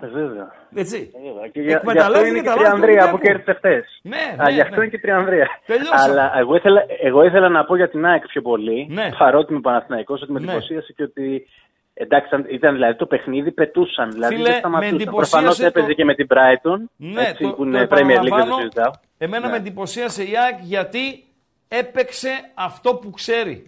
Βέβαια. 0.09 0.53
Έτσι. 0.74 1.11
Ε, 1.15 1.19
βέβαια. 1.29 1.49
Και 1.49 1.61
για, 1.61 1.69
γι' 1.69 1.74
αυτό 1.74 1.91
Εκμεταλλεύτηκε 1.91 2.31
είναι 2.31 2.41
και 2.41 2.45
τα 2.47 2.53
η 2.53 2.57
λάθη 2.62 2.74
του 2.74 2.81
Τριανδρία 2.81 3.11
που 3.11 3.19
Ολυμπιακού. 3.23 3.27
κέρδισε 3.27 3.53
χθες. 3.59 4.01
Ναι, 4.03 4.24
Α, 4.43 4.45
ναι, 4.45 4.53
γι' 4.55 4.61
αυτό 4.61 4.74
ναι. 4.74 4.81
είναι 4.81 4.91
και 4.91 4.97
η 4.97 5.01
Τριανδρία. 5.01 5.47
Τελειώσαμε. 5.66 6.03
Αλλά 6.12 6.33
εγώ 6.39 6.55
ήθελα, 6.57 6.81
εγώ 7.03 7.24
ήθελα 7.24 7.49
να 7.49 7.65
πω 7.65 7.77
για 7.77 7.89
την 7.89 8.07
ΑΕΚ 8.07 8.27
πιο 8.27 8.43
πολύ, 8.43 8.87
Ναι. 8.91 9.09
παρότι 9.19 9.53
είμαι 9.53 9.61
Παναθηναϊκός, 9.61 10.23
ότι 10.23 10.33
με 10.33 10.41
Ναι. 10.41 10.45
εντυπωσίασε 10.47 10.93
και 10.93 11.03
ότι 11.03 11.47
εντάξει, 11.95 12.27
ήταν- 12.29 12.47
ήταν 12.49 12.73
δηλαδή 12.74 12.97
το 12.99 13.07
παιχνίδι, 13.07 13.51
πετούσαν. 13.53 14.11
Δηλαδή 14.11 14.35
Φίλε, 14.35 14.45
δεν 14.47 14.53
με 14.55 14.59
σταματούσαν. 14.59 14.95
εντυπωσίασε 14.95 15.31
Προφανώς 15.31 15.57
το- 15.59 15.66
έπαιζε 15.66 15.93
και 15.93 16.05
με 16.05 16.15
την 16.15 16.27
Brighton, 16.31 16.79
Ναι, 16.97 17.20
έτσι, 17.29 17.43
το, 17.43 17.49
που 17.51 17.62
το 17.62 17.69
είναι 17.69 17.87
Premier 17.91 17.95
League, 17.95 17.97
δεν 17.97 18.07
το 18.20 18.27
επαναλαμβάνω. 18.27 18.57
συζητάω. 18.57 18.91
Εμένα 19.19 19.45
Ναι. 19.47 19.51
με 19.53 19.57
εντυπωσίασε 19.57 20.23
η 20.23 20.33
ΑΕΚ 20.45 20.59
γιατί 20.62 21.24
έπαιξε 21.69 22.31
αυτό 22.55 22.95
που 22.95 23.11
ξέρει. 23.11 23.66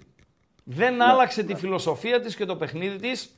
Δεν 0.65 0.97
Ναι. 0.97 1.05
άλλαξε 1.05 1.43
τη 1.45 1.55
φιλοσοφία 1.55 2.21
της 2.21 2.37
και 2.37 2.45
το 2.45 2.57
παιχνίδι 2.57 2.97
της 2.99 3.35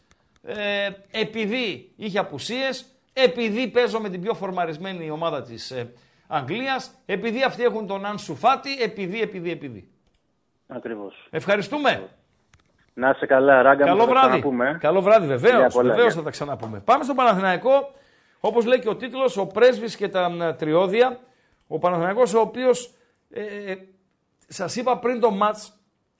ε, 0.47 0.89
επειδή 1.11 1.93
είχε 1.97 2.19
απουσίες, 2.19 2.85
επειδή 3.13 3.69
παίζω 3.69 4.01
με 4.01 4.09
την 4.09 4.21
πιο 4.21 4.35
φορμαρισμένη 4.35 5.11
ομάδα 5.11 5.43
της 5.43 5.71
ε, 5.71 5.93
Αγγλίας, 6.27 6.91
επειδή 7.07 7.43
αυτοί 7.43 7.63
έχουν 7.63 7.87
τον 7.87 8.05
Αν 8.05 8.19
Σουφάτη, 8.19 8.83
επειδή, 8.83 9.21
επειδή, 9.21 9.51
επειδή. 9.51 9.89
Ακριβώς. 10.67 11.27
Ευχαριστούμε. 11.31 12.09
Να 12.95 13.11
είσαι 13.11 13.27
καλά, 13.27 13.63
Ράγκα, 13.63 13.85
Καλό 13.85 14.01
θα 14.01 14.07
τα 14.07 14.13
βράδυ. 14.13 14.29
ξαναπούμε, 14.29 14.69
ε. 14.69 14.79
Καλό 14.81 15.03
βράδυ, 15.03 15.27
βεβαίως. 15.27 15.53
Φιλιά 15.55 15.69
πολλά, 15.69 15.89
Βεβαίως 15.91 16.07
γεια. 16.13 16.17
θα 16.17 16.23
τα 16.25 16.31
ξαναπούμε. 16.31 16.81
Πάμε 16.81 17.05
στον 17.05 17.17
Παναθηναϊκό. 17.17 17.91
Όπως 18.41 18.65
λέει 18.67 18.79
και 18.79 18.89
ο 18.89 18.97
τίτλος, 18.97 19.37
ο 19.37 19.47
πρέσβης 19.47 19.97
και 19.97 20.09
τα 20.09 20.31
μ, 20.31 20.57
τριώδια. 20.57 21.21
Ο 21.67 21.79
Παναθηναϊκός 21.79 22.35
ο 22.35 22.41
οποίος 22.41 22.95
ε, 23.31 23.75
σας 24.49 24.77
είπα 24.77 24.99
πριν 24.99 25.21
το 25.21 25.31
ματ 25.31 25.57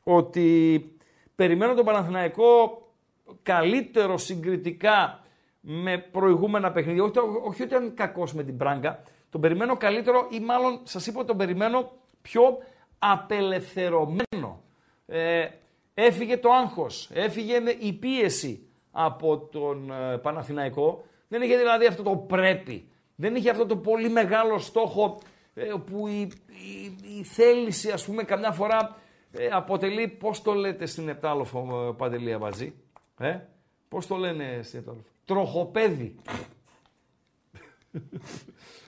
ότι 0.05 0.81
περιμένω 1.35 1.75
τον 1.75 1.85
Παναθηναϊκό 1.85 2.81
καλύτερο 3.43 4.19
συγκριτικά 4.19 5.21
με 5.61 5.99
προηγούμενα 5.99 6.73
παιχνίδια. 6.73 7.03
Όχι, 7.03 7.19
όχι 7.47 7.63
ότι 7.63 7.75
ήταν 7.75 7.95
κακός 7.95 8.35
με 8.35 8.43
την 8.43 8.57
Πράγκα. 8.57 9.03
Τον 9.31 9.41
περιμένω 9.41 9.77
καλύτερο 9.77 10.29
ή 10.31 10.41
μάλλον 10.41 10.81
σας 10.83 11.07
είπα 11.07 11.19
ότι 11.19 11.27
τον 11.27 11.37
περιμένω 11.37 11.93
πιο 12.23 12.59
απελευθερωμένο. 12.99 14.63
Ε, 15.07 15.47
έφυγε 15.95 16.37
το 16.37 16.51
άγχος, 16.51 17.11
έφυγε 17.13 17.57
η 17.79 17.93
πίεση 17.93 18.69
από 18.91 19.39
τον 19.39 19.91
ε, 19.91 20.17
Παναθηναϊκό. 20.17 21.05
Δεν 21.29 21.43
είχε 21.43 21.57
δηλαδή 21.57 21.87
αυτό 21.87 22.03
το 22.03 22.17
πρέπει. 22.17 22.89
Δεν 23.17 23.35
είχε 23.35 23.51
αυτό 23.51 23.67
το 23.67 23.77
πολύ 23.77 24.09
μεγάλο 24.09 24.59
στόχο 24.59 25.19
ε, 25.55 25.73
που 25.87 26.07
η, 26.07 26.21
η, 26.21 26.97
η 27.19 27.25
θέληση 27.25 27.91
ας 27.91 28.05
πούμε 28.05 28.23
καμιά 28.23 28.53
φορά 28.53 28.97
ε, 29.33 29.47
αποτελεί, 29.47 30.09
πώς 30.09 30.43
το 30.43 30.53
λέτε 30.53 30.87
στην 30.87 31.09
Επτάλοφο 31.09 31.89
ε, 31.89 31.93
Παντελή 31.97 32.33
Αμπατζή, 32.33 32.75
ε; 33.19 33.39
πώς 33.89 34.07
το 34.07 34.17
λένε 34.17 34.61
στην 34.63 34.79
Επτάλοφο, 34.79 35.05
τροχοπέδι. 35.25 36.15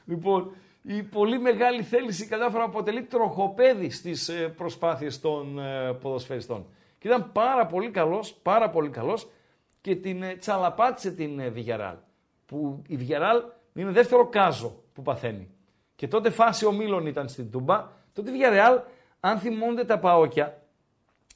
λοιπόν, 0.07 0.53
η 0.83 1.03
πολύ 1.03 1.39
μεγάλη 1.39 1.83
θέληση 1.83 2.27
κατά 2.27 2.51
φορά 2.51 2.65
αποτελεί 2.65 3.03
τροχοπέδι 3.03 3.91
στις 3.91 4.29
ε, 4.29 4.49
προσπάθειες 4.49 5.21
των 5.21 5.59
ε, 5.59 5.93
ποδοσφαιριστών. 5.93 6.67
Και 6.99 7.09
ήταν 7.09 7.33
πάρα 7.33 7.67
πολύ 7.67 7.91
καλός, 7.91 8.35
πάρα 8.35 8.71
πολύ 8.71 8.89
καλός 8.89 9.29
και 9.81 9.97
την 9.97 10.23
ε, 10.23 10.37
τσαλαπάτησε 10.37 11.11
την 11.11 11.39
ε, 11.39 11.53
Villarreal. 11.57 11.97
Που 12.47 12.83
η 12.89 12.99
Villarreal 13.01 13.43
είναι 13.75 13.91
δεύτερο 13.91 14.27
κάζο 14.27 14.83
που 14.93 15.03
παθαίνει. 15.03 15.51
Και 15.95 16.09
τότε 16.09 16.31
φάση 16.31 16.67
ο 16.67 16.73
Μίλων 16.73 17.07
ήταν 17.07 17.29
στην 17.29 17.51
Τούμπα. 17.51 17.89
Τότε 18.13 18.31
η 18.31 18.35
Villarreal, 18.35 18.83
αν 19.21 19.39
θυμούνται 19.39 19.85
τα 19.85 19.99
παόκια, 19.99 20.63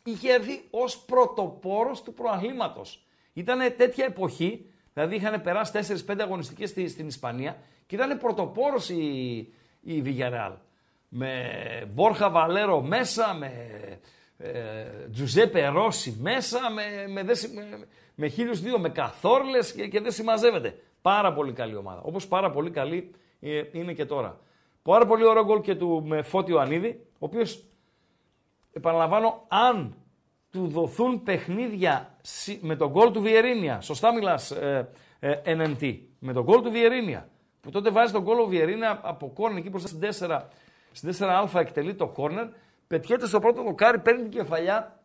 είχε 0.04 0.32
έρθει 0.32 0.64
ως 0.70 0.98
πρωτοπόρος 0.98 2.02
του 2.02 2.12
προαθλήματος. 2.14 3.06
Ήταν 3.32 3.58
τέτοια 3.76 4.04
εποχή, 4.04 4.66
δηλαδή 4.92 5.14
είχαν 5.14 5.42
περάσει 5.42 5.72
4-5 6.08 6.16
αγωνιστικές 6.20 6.68
στη, 6.68 6.88
στην 6.88 7.06
Ισπανία 7.06 7.56
και 7.86 7.94
ήταν 7.94 8.18
πρωτοπόρος 8.18 8.88
η, 8.88 9.04
η 9.80 10.02
Villarreal. 10.06 10.52
Με 11.08 11.32
Μπόρχα 11.92 12.30
Βαλέρο 12.30 12.80
μέσα, 12.80 13.34
με 13.34 13.50
ε, 14.38 14.84
Τζουζέπε 15.12 15.66
Ρώση 15.66 16.16
μέσα, 16.20 16.58
με, 16.70 17.12
με, 17.12 17.22
δεν 17.22 17.36
συ- 17.36 17.54
με, 17.54 17.86
με 18.14 18.26
χίλιους 18.26 18.60
δύο, 18.60 18.78
με 18.78 18.88
καθόρλες 18.88 19.72
και, 19.72 19.88
και 19.88 20.00
δεν 20.00 20.12
συμμαζεύεται. 20.12 20.78
Πάρα 21.02 21.32
πολύ 21.32 21.52
καλή 21.52 21.76
ομάδα. 21.76 22.00
Όπως 22.04 22.26
πάρα 22.28 22.50
πολύ 22.50 22.70
καλή 22.70 23.10
ε, 23.40 23.62
είναι 23.72 23.92
και 23.92 24.04
τώρα. 24.04 24.40
Πάρα 24.82 25.06
πολύ 25.06 25.24
ωραίο 25.24 25.44
γκολ 25.44 25.60
και 25.60 25.74
του 25.74 26.02
με 26.06 26.22
Φώτιο 26.22 26.58
Ανίδη, 26.58 27.00
ο 27.12 27.18
οποίος 27.18 27.64
επαναλαμβάνω, 28.72 29.44
αν 29.48 29.94
του 30.50 30.66
δοθούν 30.68 31.22
παιχνίδια 31.22 32.14
σι- 32.22 32.62
με 32.62 32.76
τον 32.76 32.90
γκολ 32.90 33.10
του 33.10 33.20
Βιερίνια, 33.20 33.80
σωστά 33.80 34.12
μιλάς 34.14 34.50
ε, 34.50 34.88
ε, 35.20 35.40
NNT, 35.44 35.98
με 36.18 36.32
τον 36.32 36.42
γκολ 36.44 36.62
του 36.62 36.70
Βιερίνια, 36.70 37.28
που 37.60 37.70
τότε 37.70 37.90
βάζει 37.90 38.12
τον 38.12 38.22
γκολ 38.22 38.38
ο 38.38 38.46
Βιερίνια 38.46 39.00
από 39.02 39.30
κόρνερ 39.34 39.58
εκεί 39.58 39.68
μπροστά 39.68 39.88
στην 39.88 40.28
4, 40.28 40.40
στην 40.92 41.12
Τετάρτη 41.18 41.60
εκτελεί 41.60 41.94
το 41.94 42.06
κόρνερ, 42.06 42.46
πετιέται 42.86 43.26
στο 43.26 43.38
πρώτο 43.38 43.62
δοκάρι, 43.62 43.98
παίρνει 43.98 44.22
την 44.22 44.30
κεφαλιά, 44.30 45.00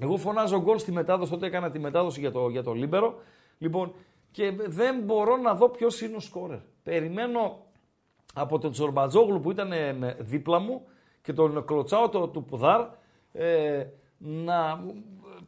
εγώ 0.00 0.16
φωνάζω 0.16 0.60
γκολ 0.60 0.78
στη 0.78 0.92
μετάδοση, 0.92 1.30
τότε 1.30 1.46
έκανα 1.46 1.70
τη 1.70 1.78
μετάδοση 1.78 2.20
για 2.20 2.30
το, 2.30 2.48
για 2.48 2.62
το 2.62 2.72
Λίμπερο, 2.72 3.20
λοιπόν, 3.58 3.92
και 4.30 4.52
δεν 4.66 5.00
μπορώ 5.02 5.36
να 5.36 5.54
δω 5.54 5.68
ποιος 5.68 6.00
είναι 6.00 6.16
ο 6.16 6.20
σκόρερ. 6.20 6.58
Περιμένω 6.82 7.64
από 8.34 8.58
τον 8.58 8.70
Τζορμπατζόγλου 8.72 9.40
που 9.40 9.50
ήταν 9.50 9.72
ε, 9.72 9.92
με- 9.92 10.16
δίπλα 10.20 10.58
μου 10.58 10.86
και 11.22 11.32
τον 11.32 11.64
κλωτσάω 11.64 12.08
το, 12.08 12.28
του 12.28 12.44
Πουδάρ 12.44 12.86
ε, 13.32 13.84
να 14.18 14.84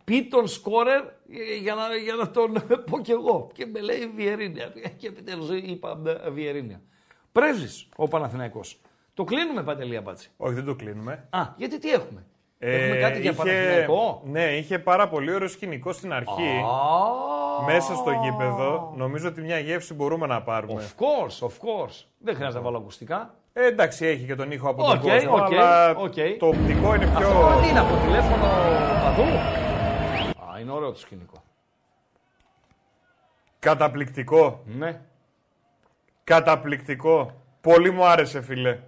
πει 0.04 0.24
τον 0.24 0.48
σκόρερ 0.48 1.00
ε, 1.00 1.56
για 1.60 1.74
να, 1.74 1.94
για 1.96 2.14
να 2.14 2.30
τον 2.30 2.52
πω 2.90 3.00
κι 3.00 3.10
εγώ. 3.10 3.50
Και 3.52 3.66
με 3.66 3.80
λέει 3.80 4.12
Βιερίνια. 4.16 4.72
Και 4.96 5.06
επιτέλους 5.06 5.48
είπα 5.50 6.00
ε, 6.24 6.30
Βιερίνια. 6.30 6.80
Πρέσβης 7.32 7.88
ο 7.96 8.08
Παναθηναϊκός. 8.08 8.80
Το 9.14 9.24
κλείνουμε 9.24 9.62
Παντελία 9.62 10.00
Μπάτση. 10.00 10.30
Όχι, 10.36 10.54
δεν 10.54 10.64
το 10.64 10.74
κλείνουμε. 10.74 11.26
Α, 11.30 11.42
γιατί 11.56 11.78
τι 11.78 11.90
έχουμε; 11.90 12.26
Ε, 12.58 12.74
έχουμε 12.84 12.96
κάτι 13.00 13.20
για 13.20 13.30
είχε- 13.30 13.42
Παναθηναϊκό; 13.42 14.22
Ναι, 14.26 14.56
είχε 14.56 14.78
πάρα 14.78 15.08
πολύ 15.08 15.32
ωραίο 15.34 15.48
σκηνικό 15.48 15.92
στην 15.92 16.12
αρχή. 16.12 16.62
μέσα 17.66 17.94
στο 17.94 18.10
γήπεδο, 18.10 18.92
νομίζω 18.96 19.28
ότι 19.28 19.40
μια 19.40 19.58
γεύση 19.58 19.94
μπορούμε 19.94 20.26
να 20.26 20.42
πάρουμε. 20.42 20.82
Of 20.98 21.02
course, 21.02 21.46
of 21.48 21.52
course. 21.52 22.04
Δεν 22.18 22.34
χρειάζεται 22.34 22.58
να 22.58 22.64
βάλω 22.64 22.76
ακουστικά. 22.78 23.34
Ε, 23.54 23.66
εντάξει, 23.66 24.06
έχει 24.06 24.24
και 24.24 24.34
τον 24.34 24.50
ήχο 24.50 24.68
από 24.68 24.84
okay, 24.84 24.88
τον 24.88 25.00
κόσμο, 25.00 25.36
okay, 25.36 25.54
αλλά 25.54 25.96
okay. 25.96 26.36
το 26.38 26.46
οπτικό 26.46 26.94
είναι 26.94 27.06
πιο... 27.06 27.28
Αυτό 27.28 27.60
τι 27.60 27.68
είναι 27.68 27.78
από 27.78 27.94
τηλέφωνο 28.04 28.46
παδού. 29.02 29.22
Α, 30.52 30.60
είναι 30.60 30.70
ωραίο 30.70 30.92
το 30.92 30.98
σκηνικό. 30.98 31.42
Καταπληκτικό. 33.58 34.62
Ναι. 34.64 35.00
Καταπληκτικό. 36.24 37.30
Πολύ 37.60 37.90
μου 37.90 38.04
άρεσε, 38.04 38.42
φίλε. 38.42 38.78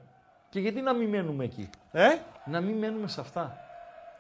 Και 0.48 0.60
γιατί 0.60 0.80
να 0.80 0.94
μην 0.94 1.08
μένουμε 1.08 1.44
εκεί; 1.44 1.70
Ε; 1.92 2.08
Να 2.44 2.60
μην 2.60 2.78
μένουμε 2.78 3.08
σε 3.08 3.20
αυτά. 3.20 3.56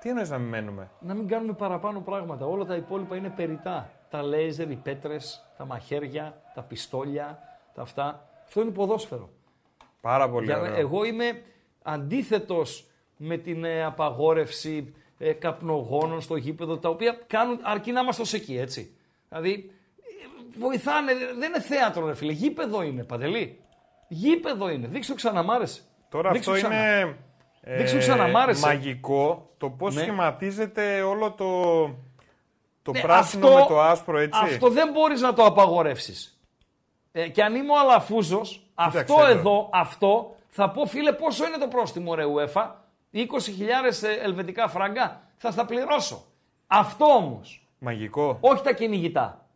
Τι 0.00 0.08
εννοείς 0.08 0.30
να 0.30 0.38
μην 0.38 0.48
μένουμε; 0.48 0.90
Να 1.00 1.14
μην 1.14 1.28
κάνουμε 1.28 1.52
παραπάνω 1.52 2.00
πράγματα. 2.00 2.46
Όλα 2.46 2.64
τα 2.64 2.74
υπόλοιπα 2.74 3.16
είναι 3.16 3.28
περιτά. 3.28 3.90
Τα 4.10 4.22
λέιζερ, 4.22 4.70
οι 4.70 4.76
πέτρες, 4.76 5.44
τα 5.56 5.64
μαχαίρια, 5.64 6.42
τα 6.54 6.62
πιστόλια, 6.62 7.38
τα 7.74 7.82
αυτά. 7.82 8.28
Αυτό 8.44 8.60
είναι 8.60 8.70
ποδόσφαιρο. 8.70 9.30
Πάρα 10.04 10.30
πολύ 10.30 10.46
Για, 10.46 10.60
ωραίο. 10.60 10.74
Εγώ 10.76 11.04
είμαι 11.04 11.42
αντίθετος 11.82 12.86
με 13.16 13.36
την 13.36 13.64
ε, 13.64 13.84
απαγόρευση 13.84 14.94
ε, 15.18 15.32
καπνογόνων 15.32 16.20
στο 16.20 16.36
γήπεδο, 16.36 16.78
τα 16.78 16.88
οποία 16.88 17.18
κάνουν 17.26 17.58
αρκεί 17.62 17.92
να 17.92 18.00
είμαστε 18.00 18.22
ως 18.22 18.32
εκεί, 18.32 18.56
έτσι. 18.58 18.96
Δηλαδή, 19.28 19.70
ε, 19.96 20.58
βοηθάνε, 20.58 21.12
δεν 21.38 21.48
είναι 21.48 21.60
θέατρο 21.60 22.06
ρε 22.06 22.14
φίλε, 22.14 22.32
γήπεδο 22.32 22.82
είναι, 22.82 23.04
Παντελή. 23.04 23.60
Γήπεδο 24.08 24.68
είναι, 24.70 24.86
δείξτε 24.86 25.12
το 25.12 25.18
ξανά, 25.18 25.42
μ' 25.42 25.50
άρεσε. 25.50 25.80
Τώρα 26.08 26.30
Δείξτε 26.30 26.50
αυτό 26.52 26.62
το 26.62 26.68
ξανά. 26.74 26.90
είναι 27.00 27.16
ε, 27.60 27.76
Δείξτε 27.76 27.96
το 27.96 28.02
ξανά, 28.02 28.28
μ' 28.28 28.36
άρεσε. 28.36 28.66
μαγικό 28.66 29.50
το 29.58 29.70
πώς 29.70 29.94
Ναι. 29.94 30.00
σχηματίζεται 30.00 31.02
όλο 31.02 31.32
το, 31.32 31.82
το 32.82 32.92
Ναι, 32.92 33.00
πράσινο 33.00 33.46
αυτό- 33.46 33.58
με 33.60 33.66
το 33.68 33.80
άσπρο, 33.80 34.18
έτσι. 34.18 34.40
Αυτό 34.44 34.68
δεν 34.70 34.90
μπορείς 34.92 35.20
να 35.20 35.32
το 35.34 35.44
απαγορεύσεις. 35.44 36.38
Ε, 37.12 37.28
και 37.28 37.42
αν 37.42 37.54
είμαι 37.54 37.72
ο 37.72 37.78
Αλαφούζος, 37.78 38.63
αυτό 38.74 38.98
Κοίταξε 39.04 39.30
εδώ. 39.30 39.38
εδώ, 39.40 39.68
αυτό, 39.72 40.36
θα 40.48 40.70
πω 40.70 40.84
φίλε 40.86 41.12
πόσο 41.12 41.46
είναι 41.46 41.56
το 41.58 41.68
πρόστιμο 41.68 42.14
ρε 42.14 42.24
UEFA, 42.36 42.70
20.000 43.12 43.22
ελβετικά 44.22 44.68
φράγκα, 44.68 45.20
θα 45.36 45.50
στα 45.50 45.64
πληρώσω. 45.64 46.24
Αυτό 46.66 47.04
όμως, 47.04 47.66
Μαγικό. 47.78 48.38
όχι 48.40 48.62
τα 48.62 48.72
κυνηγητά. 48.72 49.46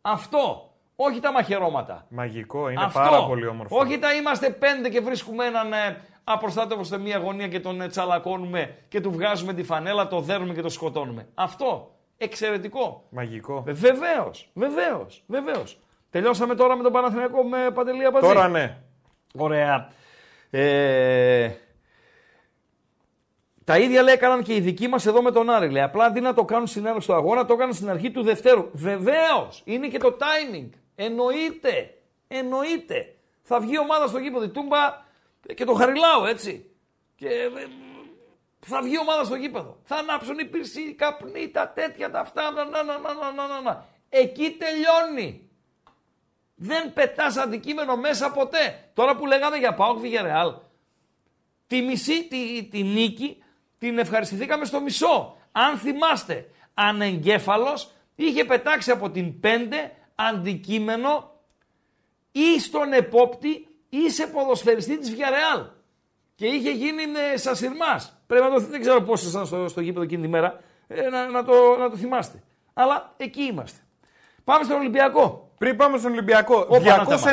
Αυτό, 0.00 0.70
όχι 0.96 1.20
τα 1.20 1.32
μαχαιρώματα. 1.32 2.06
Μαγικό, 2.08 2.68
είναι 2.68 2.84
Αυτό. 2.84 2.98
πάρα 2.98 3.26
πολύ 3.26 3.46
όμορφο. 3.46 3.78
Όχι 3.78 3.98
τα 3.98 4.12
είμαστε 4.14 4.50
πέντε 4.50 4.88
και 4.88 5.00
βρίσκουμε 5.00 5.44
έναν 5.44 5.72
ε, 5.72 6.02
απροστάτευο 6.24 6.84
σε 6.84 6.98
μία 6.98 7.18
γωνία 7.18 7.48
και 7.48 7.60
τον 7.60 7.80
ε, 7.80 7.88
τσαλακώνουμε 7.88 8.76
και 8.88 9.00
του 9.00 9.10
βγάζουμε 9.12 9.52
τη 9.52 9.62
φανέλα, 9.62 10.08
το 10.08 10.20
δέρνουμε 10.20 10.54
και 10.54 10.62
το 10.62 10.68
σκοτώνουμε. 10.68 11.28
Αυτό. 11.34 11.90
Εξαιρετικό. 12.18 13.04
Μαγικό. 13.10 13.62
Βεβαίως, 13.66 14.50
βεβαίως, 14.54 15.22
βεβαίως. 15.26 15.78
Τελειώσαμε 16.10 16.54
τώρα 16.54 16.76
με 16.76 16.82
τον 16.82 16.92
Παναθηναϊκό 16.92 17.42
με 17.42 17.70
Παντελή 17.74 18.04
Αμπατζή. 18.04 18.28
Τώρα 18.28 18.48
ναι. 18.48 18.78
Ωραία. 19.36 19.92
Ε, 20.50 21.50
τα 23.64 23.78
ίδια 23.78 24.02
λέει 24.02 24.14
έκαναν 24.14 24.42
και 24.42 24.54
οι 24.54 24.60
δικοί 24.60 24.88
μας 24.88 25.06
εδώ 25.06 25.22
με 25.22 25.30
τον 25.30 25.50
Άρη. 25.50 25.70
Λέει. 25.70 25.82
Απλά 25.82 26.04
αντί 26.04 26.20
να 26.20 26.34
το 26.34 26.44
κάνουν 26.44 26.66
στην 26.66 26.86
έναρξη 26.86 27.08
του 27.08 27.14
αγώνα, 27.14 27.44
το 27.44 27.54
έκαναν 27.54 27.74
στην 27.74 27.90
αρχή 27.90 28.10
του 28.10 28.22
Δευτέρου. 28.22 28.68
Βεβαίως! 28.72 29.62
Είναι 29.64 29.88
και 29.88 29.98
το 29.98 30.16
timing. 30.20 30.68
Εννοείται. 30.94 31.94
Εννοείται. 32.28 33.14
Θα 33.42 33.60
βγει 33.60 33.74
η 33.74 33.78
ομάδα 33.78 34.06
στο 34.06 34.18
γήπεδο. 34.18 34.44
Η 34.44 34.48
Τούμπα 34.48 35.04
και 35.54 35.64
το 35.64 35.72
χαριλάω 35.72 36.26
έτσι. 36.26 36.70
Και 37.16 37.28
ε, 37.28 37.50
θα 38.60 38.82
βγει 38.82 38.94
η 38.94 38.98
ομάδα 38.98 39.24
στο 39.24 39.34
γήπεδο. 39.34 39.78
Θα 39.82 39.96
ανάψουν 39.96 40.38
οι 40.38 40.44
πυρσί, 40.44 40.80
οι 40.80 40.94
καπνοί, 40.94 41.48
τα 41.48 41.68
τέτοια, 41.68 42.10
τα 42.10 42.20
αυτά. 42.20 42.50
Να, 42.50 42.64
να, 42.64 42.82
να, 42.82 42.98
να, 42.98 43.14
να, 43.14 43.32
να, 43.32 43.46
να, 43.46 43.60
να. 43.60 43.84
Εκεί 44.08 44.56
τελειώνει. 44.58 45.45
Δεν 46.58 46.92
πετάς 46.92 47.36
αντικείμενο 47.36 47.96
μέσα 47.96 48.30
ποτέ. 48.30 48.90
Τώρα 48.94 49.16
που 49.16 49.26
λέγαμε 49.26 49.56
για 49.56 49.74
Πάοκ 49.74 49.98
Βιγερεάλ, 49.98 50.54
τη 51.66 51.82
μισή 51.82 52.28
τη, 52.28 52.64
τη 52.64 52.82
νίκη 52.82 53.42
την 53.78 53.98
ευχαριστηθήκαμε 53.98 54.64
στο 54.64 54.80
μισό. 54.80 55.36
Αν 55.52 55.78
θυμάστε, 55.78 56.50
ανεγκέφαλος 56.74 57.90
είχε 58.14 58.44
πετάξει 58.44 58.90
από 58.90 59.10
την 59.10 59.34
5 59.42 59.46
αντικείμενο 60.14 61.40
ή 62.32 62.60
στον 62.60 62.92
επόπτη 62.92 63.68
ή 63.88 64.10
σε 64.10 64.26
ποδοσφαιριστή 64.26 64.98
της 64.98 65.14
Βιαρεάλ. 65.14 65.66
Και 66.34 66.46
είχε 66.46 66.70
γίνει 66.70 67.02
ε, 67.32 67.36
σασιρμάς. 67.36 68.22
Πρέπει 68.26 68.44
να 68.44 68.50
το 68.50 68.60
δεν 68.60 68.80
ξέρω 68.80 69.02
πώς 69.02 69.20
ήσασταν 69.20 69.46
στο, 69.46 69.68
στο 69.68 69.80
γήπεδο 69.80 70.04
εκείνη 70.04 70.22
τη 70.22 70.28
μέρα, 70.28 70.60
ε, 70.86 71.08
να, 71.08 71.28
να, 71.28 71.44
το, 71.44 71.76
να 71.78 71.90
το 71.90 71.96
θυμάστε. 71.96 72.42
Αλλά 72.74 73.14
εκεί 73.16 73.42
είμαστε. 73.42 73.80
Πάμε 74.44 74.64
στον 74.64 74.76
Ολυμπιακό. 74.76 75.45
Πριν 75.58 75.76
πάμε 75.76 75.98
στον 75.98 76.10
Ολυμπιακό, 76.12 76.66
Ω, 76.68 76.80
Πανάτα 76.80 77.18
291 77.18 77.24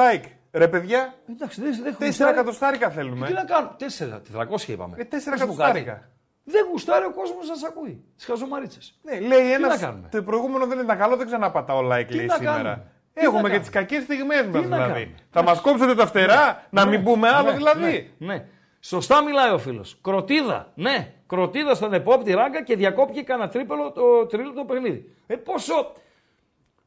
like. 0.00 0.24
Ρε 0.52 0.68
παιδιά, 0.68 1.14
Εντάξει, 1.30 1.60
δεν, 1.62 1.80
δεν 1.82 1.96
4 1.98 2.04
γουστάρει. 2.06 2.30
εκατοστάρικα 2.32 2.88
Τι 2.88 2.94
θέλουμε. 2.94 3.28
να 3.28 3.44
κάνουμε; 3.44 3.74
Τέσσερα, 3.78 4.20
400 4.36 4.68
είπαμε. 4.68 4.96
Ε, 4.98 5.04
4 5.04 5.08
Πες 5.10 5.24
μου 5.24 5.30
κάτι. 5.30 5.42
εκατοστάρικα. 5.42 6.08
Δεν 6.44 6.66
γουστάρει 6.70 7.04
ο 7.04 7.10
κόσμος 7.12 7.48
να 7.48 7.54
σας 7.54 7.64
ακούει. 7.70 8.04
Τις 8.16 8.24
χαζομαρίτσες. 8.24 8.98
Ναι, 9.02 9.20
λέει 9.20 9.38
Τι 9.40 9.52
ένας. 9.52 9.80
να 9.80 9.86
κάνουμε; 9.86 10.08
Το 10.10 10.22
προηγούμενο 10.22 10.66
δεν 10.66 10.78
ήταν 10.78 10.98
καλό, 10.98 11.16
δεν 11.16 11.26
ξαναπατάω 11.26 11.88
like 11.92 12.04
Τι 12.08 12.14
λέει 12.14 12.26
να 12.26 12.34
σήμερα. 12.34 12.56
κάνουμε; 12.56 12.84
Τι 13.12 13.24
Έχουμε 13.24 13.42
να 13.42 13.50
και 13.50 13.58
τις 13.58 13.70
κάνουμε. 13.70 13.90
κακές 13.90 14.04
στιγμές 14.04 14.42
μας 14.46 14.62
Τι 14.62 14.68
να 14.68 14.76
δηλαδή. 14.76 14.92
κάνουμε; 14.92 15.14
Θα 15.30 15.42
μας 15.42 15.60
κόψετε 15.60 15.94
τα 15.94 16.06
φτερά, 16.06 16.62
να 16.70 16.86
μην 16.86 17.02
πούμε 17.04 17.28
άλλο 17.28 17.50
Ναι, 17.50 17.56
δηλαδή. 17.56 18.14
Ναι, 18.18 18.32
ναι. 18.34 18.44
Σωστά 18.80 19.22
μιλάει 19.22 19.50
ο 19.50 19.58
φίλος. 19.58 19.98
Κροτίδα. 20.02 20.72
Ναι, 20.74 21.12
κροτίδα 21.26 21.74
στον 21.74 21.92
επόπτη 21.92 22.32
ράγκα 22.32 22.62
και 22.62 22.76
διακόπηκε 22.76 23.22
κανένα 23.22 23.48
τρίπελο 23.48 23.90
το 23.92 24.26
τρίλεπτο 24.26 24.64
παιχνίδι. 24.64 25.14
Ε, 25.26 25.34
πόσο 25.36 25.92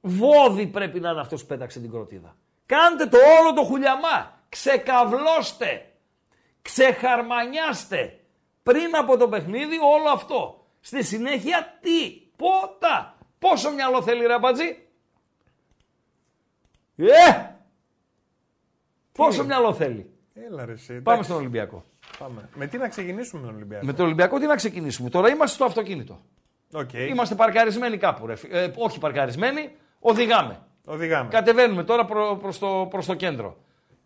βόδι 0.01 0.67
πρέπει 0.67 0.99
να 0.99 1.09
είναι 1.09 1.19
αυτός 1.19 1.41
που 1.41 1.47
πέταξε 1.47 1.79
την 1.79 1.91
κροτίδα. 1.91 2.35
Κάντε 2.65 3.05
το 3.05 3.17
όλο 3.41 3.53
το 3.53 3.63
χουλιαμά. 3.63 4.39
Ξεκαβλώστε. 4.49 5.91
Ξεχαρμανιάστε. 6.61 8.19
Πριν 8.63 8.95
από 8.95 9.17
το 9.17 9.27
παιχνίδι 9.29 9.77
όλο 9.77 10.09
αυτό. 10.13 10.65
Στη 10.79 11.03
συνέχεια 11.03 11.77
τι; 11.81 12.11
Πότα. 12.35 13.15
Πόσο 13.39 13.71
μυαλό 13.71 14.01
θέλει 14.01 14.25
ρε 14.25 14.33
αμπατζή; 14.33 14.77
Ε! 16.95 17.49
Πόσο 19.11 19.43
μυαλό 19.45 19.73
θέλει; 19.73 20.13
Έλα 20.33 20.65
ρε, 20.65 20.71
εσύ, 20.71 20.87
Πάμε 20.87 21.01
εντάξει. 21.01 21.23
στον 21.23 21.35
Ολυμπιακό. 21.37 21.83
Πάμε. 22.19 22.49
Με 22.55 22.67
τι 22.67 22.77
να 22.77 22.87
ξεκινήσουμε 22.87 23.41
με 23.41 23.47
τον 23.47 23.55
Ολυμπιακό; 23.55 23.85
Με 23.85 23.93
τον 23.93 24.05
Ολυμπιακό 24.05 24.39
τι 24.39 24.45
να 24.45 24.55
ξεκινήσουμε; 24.55 25.09
Τώρα 25.09 25.29
είμαστε 25.29 25.55
στο 25.55 25.65
αυτοκίνητο. 25.65 26.21
Οκ. 26.73 26.93
Είμαστε 26.93 27.35
παρκαρισμένοι 27.35 27.97
κάπου. 27.97 28.25
Ρε. 28.27 28.35
φι- 28.35 28.53
Ε, 28.53 28.73
όχι 28.75 28.99
παρκαρισμένοι, 28.99 29.75
οδηγάμε. 30.01 30.59
Οδηγάμε. 30.85 31.29
Κατεβαίνουμε 31.29 31.83
τώρα 31.83 32.05
προ, 32.05 32.37
προς, 32.41 32.59
το, 32.59 32.87
προς 32.89 33.05
το 33.05 33.13
κέντρο. 33.13 33.57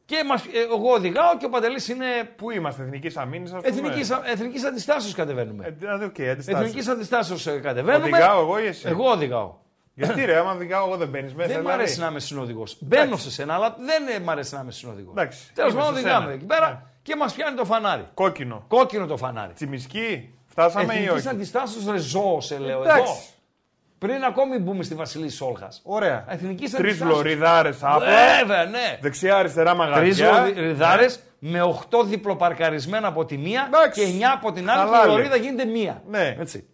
Και 0.05 0.23
μας, 0.27 0.45
ε, 0.45 0.47
εγώ 0.73 0.91
οδηγάω 0.93 1.38
και 1.38 1.45
ο 1.45 1.49
Παντελής 1.49 1.88
είναι 1.88 2.05
Πού 2.35 2.51
είμαστε, 2.51 2.84
Εθνικής 2.84 3.17
Αμύνης, 3.17 3.51
ας 3.53 3.61
πούμε; 3.61 3.76
Εθνικής, 3.76 4.09
Εθνικής 4.09 4.63
Αντιστάσεως 4.63 5.13
κατεβαίνουμε. 5.13 5.65
Ε, 5.65 5.69
δηλαδή, 5.69 6.05
οκ, 6.05 6.19
Αντιστάσεως. 6.19 6.61
Εθνικής 6.61 6.88
Αντιστάσεως 6.88 7.47
ε, 7.47 7.59
κατεβαίνουμε. 7.59 8.07
Οδηγάω 8.07 8.41
εγώ 8.41 8.59
ή 8.59 8.65
εσύ; 8.65 8.88
Εγώ 8.88 9.09
οδηγάω. 9.09 9.53
Γιατί 9.93 10.26
ρε, 10.26 10.38
άμα 10.38 10.51
οδηγάω 10.51 10.88
εγώ 10.88 10.97
δεν 10.97 11.07
μπαίνεις 11.07 11.34
μέσα. 11.34 11.47
Δεν 11.47 11.57
μ' 11.57 11.61
δηλαδή; 11.61 11.81
αρέσει 11.81 11.99
να 11.99 12.07
είμαι 12.07 12.19
συνοδηγός. 12.19 12.77
Μπαίνω 12.80 13.17
σε 13.17 13.31
σένα, 13.31 13.53
αλλά 13.53 13.76
δεν 13.80 14.07
ε, 14.15 14.19
μ' 14.19 14.30
αρέσει 14.30 14.55
να 14.55 14.61
είμαι 14.61 14.72
συνοδηγός. 14.72 15.13
Εντάξει, 15.17 15.53
Τέλος 15.53 15.72
είμαι 15.72 15.81
πάντων, 15.81 15.95
σε 15.95 16.01
οδηγάμε 16.01 16.23
σένα. 16.23 16.35
εκεί 16.35 16.45
πέρα 16.45 16.91
και 17.01 17.15
μας 17.15 17.34
πιάνει 17.34 17.55
το 17.57 17.65
φανάρι. 17.65 18.07
Κόκκινο. 18.13 18.65
Κόκκινο 18.67 19.05
το 19.05 19.17
φανάρι. 19.17 19.53
Τσιμισκή, 19.53 20.34
φτάσαμε 20.45 20.84
ή 20.84 20.88
Εθνικής 20.97 21.11
όχι; 21.11 21.27
Αντιστάσεως 21.27 21.85
ρε 21.85 21.97
ζώο, 21.97 22.41
σε 22.41 22.57
λέω 22.57 22.81
Εντάξει. 22.81 23.01
εδώ. 23.01 23.15
Πριν 24.06 24.23
ακόμη 24.23 24.57
μπούμε 24.57 24.84
στη 24.84 24.95
Βασιλή 24.95 25.30
Σόλχας. 25.30 25.82
Ωραία. 25.84 26.26
Εθνικής 26.27 26.72
Τρεις 26.72 27.02
λωριδάρες 27.02 27.77
άπλα. 27.84 28.07
Βέβαια, 28.40 28.65
ναι. 28.65 28.98
Δεξιά-αριστερά 29.02 29.76
Τρεις 29.76 29.80
μαγαζιά. 29.88 30.53
ριδάρες 30.56 31.19
με 31.40 31.61
8 31.61 32.03
διπλοπαρκαρισμένα 32.06 33.07
από 33.07 33.26
τη 33.26 33.38
μία 33.38 33.64
Εντάξει. 33.68 34.06
και 34.06 34.26
9 34.26 34.32
από 34.34 34.52
την 34.52 34.69
άλλη. 34.69 34.80
Και 34.82 34.88
η 34.88 34.91
Χαλάλη. 34.91 35.11
λωρίδα 35.11 35.36
γίνεται 35.36 35.65
μία. 35.65 36.03
Ναι. 36.07 36.36
Έτσι. 36.40 36.68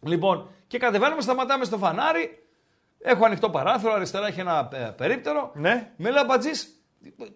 Λοιπόν, 0.00 0.48
και 0.66 0.78
κατεβαίνουμε, 0.78 1.20
σταματάμε 1.22 1.64
στο 1.64 1.78
φανάρι. 1.78 2.42
Έχω 3.02 3.24
ανοιχτό 3.24 3.50
παράθυρο, 3.50 3.92
αριστερά 3.92 4.26
έχει 4.26 4.40
ένα 4.40 4.68
ε, 4.72 4.76
περίπτερο. 4.96 5.50
Ναι. 5.54 5.90
Με 5.96 6.10
λέει 6.10 6.22
ο 6.22 6.26
Μπατζής, 6.26 6.68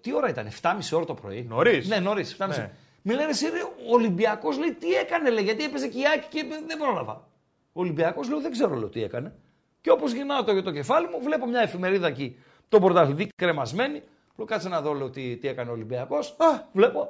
τι 0.00 0.14
ώρα 0.14 0.28
ήταν, 0.28 0.48
7.30 0.62 0.72
ώρα 0.92 1.04
το 1.04 1.14
πρωί; 1.14 1.46
Νωρίς. 1.48 1.88
Ναι, 1.88 1.96
νωρίς. 1.96 2.36
Ναι. 2.38 2.70
Με 3.02 3.14
λένε 3.14 3.30
εσύ, 3.30 3.48
ρε, 3.48 3.60
ο 3.62 3.92
Ολυμπιακός 3.92 4.58
λέει 4.58 4.72
τι 4.72 4.92
έκανε, 4.92 5.30
λέει, 5.30 5.44
γιατί 5.44 5.64
έπαιζε 5.64 5.88
και 5.88 5.98
η 5.98 6.02
Άκη 6.14 6.26
και 6.28 6.44
δεν 6.66 6.78
πρόλαβα. 6.78 7.30
Ο 7.72 7.80
Ολυμπιακός 7.80 8.28
λέω 8.28 8.40
δεν 8.40 8.50
ξέρω 8.50 8.74
λέω, 8.74 8.88
τι 8.88 9.02
έκανε. 9.02 9.34
Και 9.80 9.90
όπως 9.90 10.12
γυρνάω 10.12 10.44
το, 10.44 10.62
το 10.62 10.70
κεφάλι 10.72 11.06
μου, 11.08 11.22
βλέπω 11.22 11.46
μια 11.46 11.60
εφημερίδα 11.60 12.06
εκεί, 12.06 12.38
τον 12.68 12.80
πρωταθλητή 12.80 13.28
κρεμασμένη. 13.36 14.02
Λέω 14.36 14.46
κάτσε 14.46 14.68
να 14.68 14.80
δω 14.80 14.92
λέω, 14.92 15.10
τι, 15.10 15.36
τι 15.36 15.48
έκανε 15.48 15.70
ο 15.70 15.72
Ολυμπιακός. 15.72 16.28
Α, 16.38 16.46
βλέπω. 16.72 17.00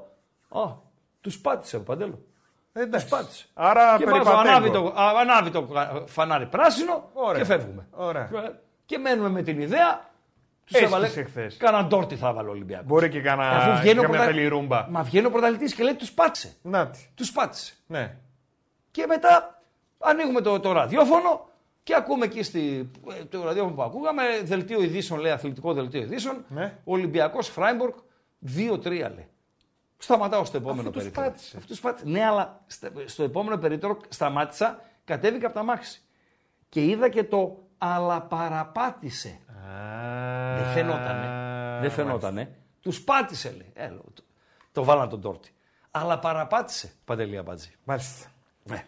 Α, 0.49 0.63
τους 1.21 1.39
πάτησε 1.41 1.77
ο 1.77 1.81
Παντέλο. 1.83 2.19
Εντάξει. 2.73 3.07
Τους 3.07 3.19
πάτησε. 3.19 3.47
Άρα 3.55 3.97
και 3.99 4.05
βάζω 4.05 4.17
περιπατέγκο. 4.23 4.49
ανάβει 4.49 4.71
το, 4.71 4.87
α, 4.87 5.21
ανάβει 5.21 5.51
το 5.51 5.69
φανάρι 6.07 6.47
πράσινο 6.47 7.11
Ωραία. 7.13 7.39
και 7.39 7.45
φεύγουμε. 7.47 7.87
Ωραία. 7.91 8.31
Και 8.87 8.99
μένουμε 8.99 9.29
με 9.29 9.43
την 9.43 9.61
ιδέα. 9.61 10.11
Τους 10.65 10.75
Έσκησε 10.75 10.95
έβαλε. 10.95 11.09
χθες. 11.09 11.57
Κάναν 11.57 11.89
τόρτι 11.89 12.17
θα 12.17 12.29
έβαλε 12.29 12.49
ο 12.49 12.51
Ολυμπιακός. 12.51 12.87
Μπορεί 12.87 13.09
και 13.09 13.21
κανένα 13.21 13.51
Αφού 13.51 13.81
βγαίνει 13.81 13.99
ο 13.99 14.03
καμιά 14.03 14.17
πρωτα- 14.19 14.35
πελιρούμπα. 14.35 14.87
Μα 14.91 15.03
βγαίνει 15.03 15.27
ο 15.27 15.31
πρωταθλητής 15.31 15.75
και 15.75 15.83
λέει 15.83 15.95
τους 15.95 16.13
πάτησε. 16.13 16.55
Να 16.63 16.87
τη. 16.89 16.99
Τους 17.15 17.33
πάτησε. 17.33 17.75
Ναι. 17.87 18.17
Και 18.91 19.05
μετά 19.09 19.62
ανοίγουμε 20.03 20.41
το, 20.41 20.61
το 20.61 20.73
ραδιόφωνο. 20.73 21.51
Και 21.83 21.95
ακούμε 21.95 22.25
εκεί 22.25 22.43
στη, 22.43 22.91
ε, 23.21 23.25
το 23.25 23.43
ραδιόφωνο 23.45 23.75
που 23.75 23.83
ακούγαμε, 23.83 24.23
δελτίο 24.45 24.83
ειδήσεων, 24.83 25.21
λέει 25.21 25.33
αθλητικό 25.33 25.73
δελτίο 25.73 26.01
ειδήσεων. 26.01 26.45
Ναι. 26.49 26.79
Ολυμπιακός 26.85 27.49
Φράιμπορκ 27.49 27.97
2-3 28.57 28.83
λέει. 28.85 29.27
Σταματάω 29.99 30.45
στο 30.45 30.57
επόμενο 30.57 30.81
Αφού 30.81 30.91
τους 30.91 30.99
περίπτερο. 31.03 31.27
πάτησε. 31.27 31.57
Αυτούς 31.57 31.81
πάτησε. 31.81 32.05
Ναι, 32.09 32.25
αλλά 32.25 32.61
στα- 32.67 32.91
στο 33.05 33.23
επόμενο 33.23 33.57
περίπτερο 33.59 33.97
σταμάτησα, 34.09 34.81
κατέβηκα 35.05 35.47
από 35.47 35.55
τα 35.55 35.63
μάξι. 35.63 36.03
Και 36.69 36.85
είδα 36.85 37.09
και 37.09 37.25
το 37.25 37.59
αλλά 37.79 38.23
παραπάτησε. 38.23 39.39
Δεν 40.57 40.67
φαινότανε. 40.67 41.29
Δεν 41.81 41.91
φαινότανε. 41.91 42.55
Τους 42.81 43.03
πάτησε 43.03 43.51
λέει. 43.51 43.73
Ε, 43.75 43.89
λέω, 43.89 44.05
το, 44.15 44.23
το 44.73 44.85
βάλαν 44.85 45.09
τον 45.09 45.21
τόρτι. 45.21 45.51
Αλλά 45.91 46.19
παραπάτησε 46.19 46.93
παντελή 47.05 47.37
Αμπατζή. 47.39 47.71
Μάλιστα. 47.85 48.27
Ναι. 48.65 48.85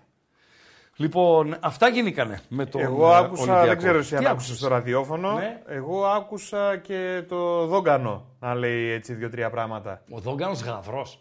Λοιπόν, 0.97 1.57
αυτά 1.61 1.89
γίνηκανε 1.89 2.41
με 2.49 2.67
τον 2.67 2.81
Εγώ 2.81 3.11
ε, 3.13 3.17
άκουσα, 3.17 3.43
Ολυμπιακός. 3.43 3.69
δεν 3.69 3.77
ξέρω 3.79 3.99
εσύ 3.99 4.11
Τι 4.11 4.17
αν 4.17 4.21
άκουσες; 4.27 4.33
άκουσες 4.33 4.57
στο 4.59 4.69
ραδιόφωνο. 4.69 5.33
Ναι. 5.33 5.63
Εγώ 5.67 6.05
άκουσα 6.07 6.77
και 6.77 7.23
το 7.29 7.67
Δόγκανο 7.67 8.25
να 8.41 8.55
λέει 8.55 8.91
έτσι 8.91 9.15
δύο-τρία 9.15 9.51
πράγματα. 9.51 10.03
Ο 10.11 10.19
Δόγκανος 10.19 10.63
γαυρός. 10.63 11.19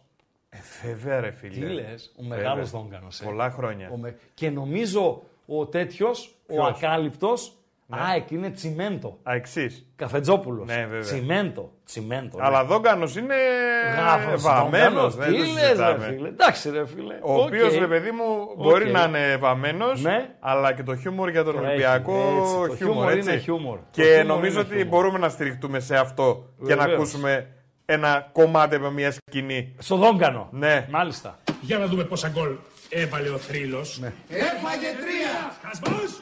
Ε, 0.49 0.57
βέβαια 0.87 1.19
ρε 1.19 1.31
φίλε. 1.31 1.53
Τι 1.65 1.73
λες, 1.73 2.11
ο 2.19 2.21
Βέβαια. 2.21 2.37
μεγάλος 2.37 2.69
Δόγκανος. 2.69 3.19
ε. 3.21 3.25
Πολλά 3.25 3.49
χρόνια. 3.49 3.89
Ο 3.93 3.97
με- 3.97 4.17
Και 4.33 4.49
νομίζω 4.49 5.21
ο 5.47 5.65
τέτοιος, 5.65 6.35
ο 6.49 6.53
Ποιος; 6.53 6.67
ακάλυπτος, 6.67 7.53
Ναι. 7.85 7.99
α, 8.01 8.13
εκεί 8.15 8.35
είναι 8.35 8.49
τσιμέντο. 8.49 9.19
Α, 9.23 9.33
εξής. 9.33 9.85
Καφετζόπουλος. 9.95 10.67
Ναι, 10.67 10.75
βέβαια. 10.89 10.99
Τσιμέντο. 10.99 11.71
Τσιμέντο. 11.85 12.37
ναι. 12.37 12.45
Αλλά 12.45 12.63
Δόγκανος 12.65 13.15
είναι 13.15 13.35
Γάβρος, 13.97 14.41
βαμμένος. 14.41 15.15
Δόγκανος, 15.15 15.15
Δεν 15.15 15.27
τι 15.27 15.37
το 15.37 15.53
λες, 15.53 15.61
ρε 15.61 15.67
συζητάμε. 15.67 16.05
φίλε. 16.05 16.27
Εντάξει 16.27 16.69
ρε 16.69 16.85
φίλε. 16.87 17.13
Ο 17.21 17.33
Οκ. 17.33 17.41
οποίος, 17.47 17.77
ρε 17.77 17.87
παιδί 17.87 18.11
μου, 18.11 18.23
μπορεί 18.63 18.83
Οκ. 18.83 18.91
να 18.91 19.03
είναι 19.03 19.37
βαμμένος, 19.37 20.01
Ναι. 20.01 20.29
αλλά 20.39 20.73
και 20.73 20.83
το 20.83 20.95
χιούμορ 20.95 21.29
για 21.29 21.43
τον 21.43 21.53
Το 21.53 21.59
έχει, 21.59 21.67
Ολυμπιακό 21.67 22.13
έτσι, 22.13 22.53
το 22.53 22.75
χιούμορ. 22.75 22.75
χιούμορ 22.77 23.11
έτσι. 23.11 23.29
είναι 23.31 23.39
χιούμορ. 23.39 23.77
Το 23.77 23.85
Και 23.91 24.03
χιούμορ 24.03 24.25
νομίζω 24.25 24.51
είναι 24.51 24.59
ότι 24.59 24.75
χιούμορ. 24.75 24.87
μπορούμε 24.89 25.17
να 25.17 25.29
στηριχτούμε 25.29 25.79
σε 25.79 25.95
αυτό 25.97 26.49
και 26.65 26.75
να 26.75 26.81
Βεβαίως. 26.81 26.97
ακούσουμε 26.99 27.47
ένα 27.85 28.29
κομμάτι 28.31 28.75
από 28.75 28.89
μια 28.89 29.11
σκηνή. 29.11 29.75
Στο 29.79 29.95
Δόγκανο. 29.95 30.47
Ναι. 30.51 30.87
Μάλιστα. 30.89 31.39
Για 31.61 31.77
να 31.77 31.85
δούμε 31.85 32.03
πόσα 32.03 32.29
γκολ 32.29 32.49
έβαλε 32.93 33.29
ο 33.29 33.37
Θρύλος. 33.37 33.99
Έφαγε 34.29 34.87
τρία. 35.01 35.55
Χασμός. 35.63 36.21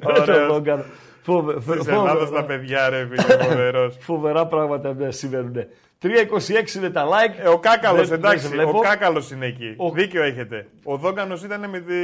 Το 0.00 0.46
Δόγκανο. 0.46 0.84
Φοβε- 1.22 1.60
φε- 1.62 1.80
Τη 1.80 1.88
Ελλάδα 1.90 2.08
φοβερά. 2.10 2.30
τα 2.30 2.44
παιδιά, 2.44 2.88
ρε 2.88 3.06
φίλε, 3.10 3.42
φοβερός. 3.44 3.96
Φοβερά 4.08 4.46
πράγματα 4.46 4.94
ναι, 4.94 5.10
συμβαίνουν. 5.10 5.54
3.26 6.02 6.74
είναι 6.76 6.90
τα 6.90 7.04
like. 7.06 7.44
Ε, 7.44 7.48
ο 7.48 7.58
Κάκαλος, 7.58 8.08
Δεν- 8.08 8.20
δεν 8.20 8.30
εντάξει, 8.30 8.44
σε 8.46 8.50
βλέπω. 8.52 8.78
ο 8.78 8.80
Κάκαλος 8.80 9.30
είναι 9.30 9.46
εκεί. 9.46 9.74
Ο- 9.76 9.90
Δίκιο 9.90 10.22
έχετε. 10.22 10.66
Ο 10.84 10.96
Δόγκανος 10.96 11.42
ήταν 11.42 11.70
με 11.70 11.78
τη. 11.80 11.94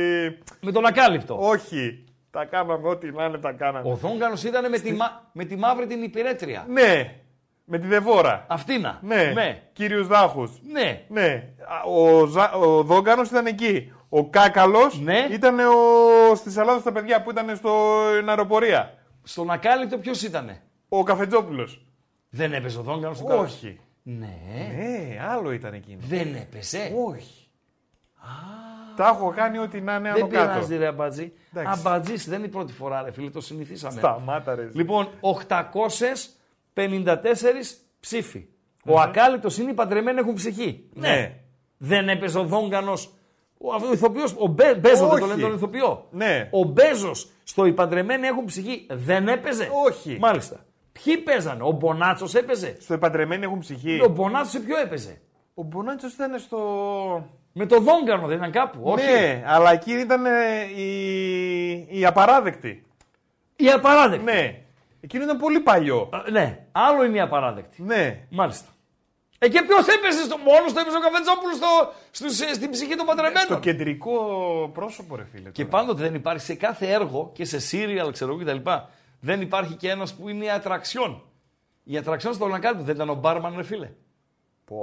Με 0.61 0.73
τον 0.73 0.87
ακάλυπτο. 0.87 1.37
Όχι. 1.41 2.05
Τα 2.31 2.45
κάναμε 2.45 2.89
ό,τι 2.89 3.11
να 3.13 3.25
είναι, 3.25 3.39
τα 3.39 3.53
κάναμε. 3.53 3.91
Ο 3.91 3.95
Δόγκανος 3.95 4.43
ήταν 4.45 4.71
με, 4.71 4.79
τη, 4.79 4.93
μα- 4.93 5.23
με 5.33 5.45
τη 5.45 5.57
μαύρη 5.57 5.87
την 5.87 6.03
υπηρέτρια. 6.03 6.67
Ναι, 6.69 7.15
με 7.65 7.79
τη 7.79 7.87
Δεβόρα. 7.87 8.45
Αυτήνα. 8.49 8.99
Ναι, 9.03 9.25
Ναι. 9.35 9.63
κύριους 9.73 10.07
Δάχους. 10.07 10.51
Ναι. 10.73 11.05
Ναι. 11.09 11.49
Α, 11.69 11.83
Ο, 11.91 12.27
Ζα... 12.27 12.53
ο 12.53 12.83
Δόγκανος 12.83 13.29
ήταν 13.29 13.47
εκεί. 13.47 13.93
Ο 14.09 14.29
Κάκαλος 14.31 15.01
Ναι. 15.01 15.27
ήταν 15.31 15.59
ο... 15.59 16.35
στις 16.35 16.57
Ελλάδα 16.57 16.83
τα 16.83 16.93
παιδιά 16.93 17.23
που 17.23 17.31
ήταν 17.31 17.57
στο 17.57 17.99
αεροπορία. 18.29 18.95
Στον 19.23 19.51
ακάλυπτο 19.51 19.99
ποιος 19.99 20.23
ήτανε; 20.23 20.63
Ο 20.89 21.03
Καφετζόπουλος. 21.03 21.83
Δεν 22.31 22.53
έπαιζε 22.53 22.79
ο 22.79 22.83
Δόγκανος 22.83 23.17
στον 23.17 23.27
ακάλυπτο. 23.31 23.55
Όχι. 23.57 23.81
Ναι. 24.03 24.37
Ναι, 24.77 25.19
άλλο 25.31 25.53
ήταν 25.53 25.75
εκείνο. 25.75 25.99
Δεν 26.09 26.35
έπαιζε. 26.35 26.93
Όχι. 27.07 27.47
Τα 28.97 29.07
έχω 29.09 29.33
κάνει 29.37 29.59
ό,τι 29.59 29.81
να 29.81 29.95
είναι 29.95 30.09
άνω 30.09 30.19
Δεν 30.19 30.29
κάτω. 30.29 30.49
πειράζει 30.53 30.77
ρε 30.77 30.87
Αμπατζή. 30.87 31.33
Εντάξει. 31.55 31.81
Αμπατζής 31.81 32.29
δεν 32.29 32.39
είναι 32.39 32.47
η 32.47 32.51
πρώτη 32.51 32.73
φορά 32.73 33.03
ρε 33.03 33.11
φίλε, 33.13 33.31
το 33.31 33.41
συνηθίσαμε. 33.41 33.99
Σταμάτα 33.99 34.55
ρε. 34.55 34.69
Λοιπόν, 34.73 35.09
854 36.75 37.17
ψήφοι. 38.01 38.47
Ο 38.85 39.01
ακάλυπτος 39.01 39.59
είναι 39.59 39.71
οι 39.71 39.75
παντρεμένοι 39.75 40.19
έχουν 40.19 40.35
ψυχή. 40.35 40.89
Ναι. 40.95 41.35
Δεν 41.79 42.09
έπαιζε 42.09 42.39
ο 42.39 42.45
Δόγκανος. 42.45 43.13
Ο 43.59 43.75
ο 43.89 43.93
ηθοποιός, 43.93 44.35
ο 44.39 44.47
Μπέ, 44.47 44.75
Μπέζο, 44.75 45.09
δεν 45.09 45.09
το 45.09 45.15
Όχι. 45.15 45.27
λένε 45.27 45.41
τον 45.41 45.55
ηθοποιό. 45.55 46.07
Ναι. 46.11 46.49
Ο 46.51 46.65
Μπέζος 46.65 47.31
στο 47.45 47.65
Οι 47.65 47.73
Παντρεμένοι 47.73 48.27
έχουν 48.27 48.45
ψυχή 48.45 48.87
δεν 48.91 49.29
έπαιζε. 49.29 49.69
Όχι. 49.87 50.17
Μάλιστα. 50.21 50.65
Ποιοι 50.93 51.19
παίζανε, 51.19 51.63
ο 51.63 51.71
Μπονάτσος 51.71 52.35
έπαιζε. 52.35 52.77
Στο 52.81 52.95
επαντρεμένοι 52.95 53.45
έχουν 53.45 53.59
ψυχή. 53.59 54.01
Ο 54.05 54.09
Μπονάτσος 54.09 54.51
σε 54.51 54.61
ποιο 54.61 54.79
έπαιζε; 54.79 55.21
Ο 55.55 55.63
Μπονάτσος 55.63 56.13
ήταν 56.13 56.39
στο... 56.39 56.59
Με 57.53 57.67
το 57.67 57.81
Δόγκανο 57.81 58.27
δεν 58.27 58.37
ήταν 58.37 58.51
κάπου. 58.51 58.81
Όχι. 58.83 59.05
Ναι, 59.05 59.43
αλλά 59.47 59.73
εκεί 59.73 59.93
ήταν 59.93 60.27
ε, 60.27 60.31
η... 60.77 61.99
η 61.99 62.07
απαράδεκτη. 62.07 62.87
Η 63.57 63.71
απαράδεκτη. 63.71 64.25
Ναι. 64.25 64.61
Εκείνο 65.05 65.25
ήταν 65.25 65.37
πολύ 65.39 65.61
παλιό. 65.61 66.09
Α, 66.13 66.31
ναι. 66.31 66.67
Άλλο 66.73 67.05
είναι 67.05 67.17
η 67.17 67.21
απαράδεκτη. 67.21 67.83
Ναι. 67.83 68.27
Μάλιστα. 68.31 68.69
Ε, 69.39 69.49
και 69.49 69.63
ποιος 69.63 69.87
έπαιζε 69.87 70.23
στο 70.25 70.37
μόνος 70.39 70.73
του, 70.73 70.79
έπαιζε 70.79 70.97
ο 70.97 71.01
Καφετζόπουλο 71.01 71.55
στο, 71.55 71.93
στους- 72.11 72.55
στην 72.55 72.71
ψυχή 72.71 72.95
των 72.95 73.07
παντρεμένων; 73.07 73.49
Το 73.49 73.59
κεντρικό 73.59 74.15
πρόσωπο, 74.75 75.17
ρε 75.17 75.25
φίλε. 75.25 75.51
Και 75.51 75.65
τώρα. 75.65 75.77
πάντοτε 75.77 76.03
δεν 76.03 76.15
υπάρχει 76.15 76.45
σε 76.45 76.55
κάθε 76.55 76.91
έργο 76.93 77.31
και 77.35 77.45
σε 77.45 77.59
σύριαλ, 77.59 78.13
ξέρω 78.13 78.33
εγώ 78.33 78.45
κτλ. 78.45 78.71
Δεν 79.21 79.41
υπάρχει 79.41 79.75
και 79.75 79.91
ένας 79.91 80.15
που 80.15 80.29
είναι 80.29 80.45
η 80.45 80.51
ατραξιόν. 80.51 81.23
Η 81.85 81.97
ατραξιόν 81.97 82.35
στο 82.35 82.47
Λαγκάλπου 82.47 82.83
δεν 82.83 82.95
ήταν 82.95 83.09
ο 83.09 83.15
μπάρμαν, 83.15 83.55
ρε 83.57 83.63
φίλε. 83.63 83.91
Πω. 84.65 84.77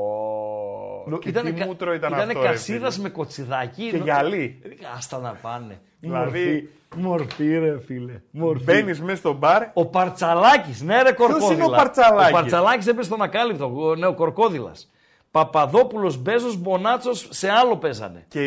Και 1.17 1.29
Ήτανε 1.29 1.51
τι 1.51 1.59
κα- 1.59 1.65
μούτρο 1.65 1.93
ήταν 1.93 2.11
ήτανε 2.13 2.31
αυτό, 2.31 2.41
ρε 2.43 2.47
κασίδας 2.47 2.93
φίλε; 2.93 3.03
με 3.07 3.09
κοτσιδάκι. 3.13 3.89
Και 3.89 3.97
νο- 3.97 4.03
γυαλί. 4.03 4.61
Ε, 4.63 4.69
Άστα 4.97 5.19
να 5.19 5.33
πάνε. 5.41 5.79
Δηλαδή- 5.99 6.69
Μορφή, 6.95 7.07
μορφή 7.07 7.57
ρε 7.59 7.79
φίλε. 7.85 8.21
Μορφή. 8.31 8.63
Μπαίνεις 8.63 9.01
μέσα 9.01 9.17
στο 9.17 9.33
μπαρ. 9.33 9.63
Ο 9.73 9.85
Παρτσαλάκης, 9.85 10.81
ναι, 10.81 11.01
ρε 11.01 11.11
κορκόδηλα. 11.11 11.53
είναι 11.53 11.63
ο 11.65 11.69
Παρτσαλάκης; 11.69 12.29
Ο 12.33 12.35
Παρτσαλάκης 12.35 12.87
έπεσε 12.87 13.07
στον 13.07 13.21
ακάλυπτο, 13.21 13.71
ο- 13.75 13.95
ναι, 13.95 14.05
ο 14.05 14.13
κορκόδηλας. 14.13 14.91
Παπαδόπουλος, 15.31 16.17
Μπέζος, 16.17 16.57
Μπονάτσος 16.57 17.27
σε 17.29 17.49
άλλο 17.49 17.77
παίζανε. 17.77 18.25
Και, 18.27 18.41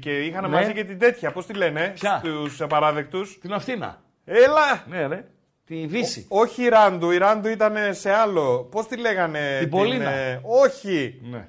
και 0.00 0.10
είχαν 0.20 0.42
Ναι. 0.42 0.48
μαζί 0.56 0.72
και 0.72 0.84
την 0.84 0.98
τέτοια. 0.98 1.30
Πώς 1.32 1.46
τη 1.46 1.54
λένε, 1.54 1.92
Ποια; 1.94 2.18
στους 2.24 2.60
απαράδεκτους. 2.60 3.38
Την 3.40 3.52
Αθήνα. 3.52 4.02
Έλα! 4.24 4.82
Ναι, 4.88 5.06
ρε. 5.06 5.24
Τη 5.66 5.86
Βύση. 5.86 6.26
Όχι 6.28 6.62
η 6.62 6.68
Ράντου, 6.68 7.10
η 7.10 7.18
Ράντου 7.18 7.48
ήταν 7.48 7.74
σε 7.90 8.10
άλλο. 8.12 8.68
Πώς 8.70 8.86
τη 8.86 8.96
λέγανε. 8.96 9.56
Την 9.58 9.68
Πολίνα. 9.70 10.10
ε, 10.10 10.40
όχι. 10.42 11.20
Ναι. 11.30 11.48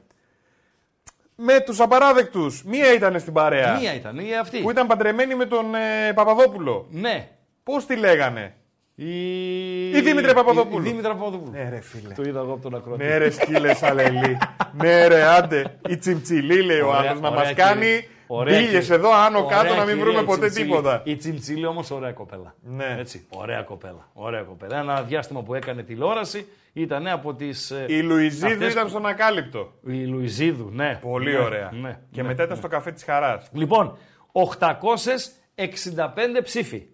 Με 1.35 1.59
τους 1.59 1.79
απαράδεκτους. 1.79 2.63
Μία 2.63 2.93
ήταν 2.93 3.19
στην 3.19 3.33
παρέα. 3.33 3.77
Μία 3.79 3.93
ήταν, 3.95 4.17
η 4.19 4.37
αυτή. 4.37 4.57
Που 4.59 4.71
ήταν 4.71 4.87
παντρεμένη 4.87 5.35
με 5.35 5.45
τον 5.45 5.75
ε, 5.75 6.13
Παπαδόπουλο. 6.13 6.85
Ναι. 6.89 7.27
Πώς 7.63 7.85
τη 7.85 7.95
λέγανε; 7.95 8.53
Η, 8.95 9.89
Η 9.89 10.01
Δήμητρα 10.01 10.33
Παπαδοπούλου. 10.33 10.83
Η, 10.85 10.87
η 10.87 10.89
Δήμητρα 10.91 11.13
Παπαδοπούλου. 11.15 11.51
Ναι, 11.51 11.69
ρε 11.69 11.79
φίλε. 11.81 12.13
Το 12.13 12.21
είδα 12.23 12.39
εγώ 12.39 12.53
από 12.53 12.61
τον 12.61 12.75
ακροατή. 12.75 13.03
Ναι, 13.03 13.17
ρε 13.17 13.29
σκύλε 13.29 13.75
αλελή. 13.81 14.37
ναι, 14.73 15.07
ρε, 15.07 15.23
άντε. 15.23 15.79
Η 15.89 15.97
τσιμτσιλή 15.97 16.61
λέει 16.61 16.79
ο 16.79 16.87
Ωραία, 16.87 16.99
άλλος 17.09 17.21
να 17.21 17.27
ωραία, 17.29 17.39
μας 17.39 17.47
κύριε. 17.49 17.63
κάνει 17.65 18.07
Ωραία, 18.27 18.59
μπύλιε 18.59 18.79
κύριε. 18.79 18.95
εδώ 18.95 19.09
άνω 19.13 19.39
Ωραία, 19.45 19.57
κάτω 19.57 19.75
να 19.75 19.79
μην 19.85 19.87
κύριε, 19.87 20.03
βρούμε 20.03 20.19
η 20.19 20.23
ποτέ 20.23 20.39
Τσιμτσίλη. 20.39 20.65
τίποτα. 20.65 21.01
Η 21.03 21.15
Τσιμτσίλη 21.15 21.65
όμως 21.65 21.91
ωραία 21.91 22.11
κοπέλα. 22.11 22.55
Ναι. 22.61 22.95
Έτσι, 22.99 23.25
ωραία 23.29 23.61
κοπέλα. 23.61 24.09
Ωραία 24.13 24.41
κοπέλα. 24.41 24.79
Ένα 24.79 25.01
διάστημα 25.01 25.41
που 25.41 25.53
έκανε 25.53 25.83
τηλεόραση 25.83 26.47
ήταν 26.77 27.07
από 27.07 27.33
τις. 27.33 27.73
Η 27.87 28.01
Λουιζίδου 28.01 28.63
ήταν 28.65 28.89
στον 28.89 29.05
ακάλυπτο. 29.05 29.73
Η 29.85 30.05
Λουιζίδου, 30.05 30.69
ναι. 30.73 30.99
Πολύ 31.01 31.31
Ναι, 31.31 31.37
ωραία. 31.37 31.71
ναι, 31.73 31.99
και 32.11 32.21
ναι, 32.21 32.27
μετά 32.27 32.43
ήταν 32.43 32.53
ναι. 32.53 32.59
στο 32.59 32.67
καφέ 32.67 32.91
της 32.91 33.03
Χαράς. 33.03 33.47
Λοιπόν, 33.51 33.97
865 34.31 36.41
ψήφοι. 36.43 36.87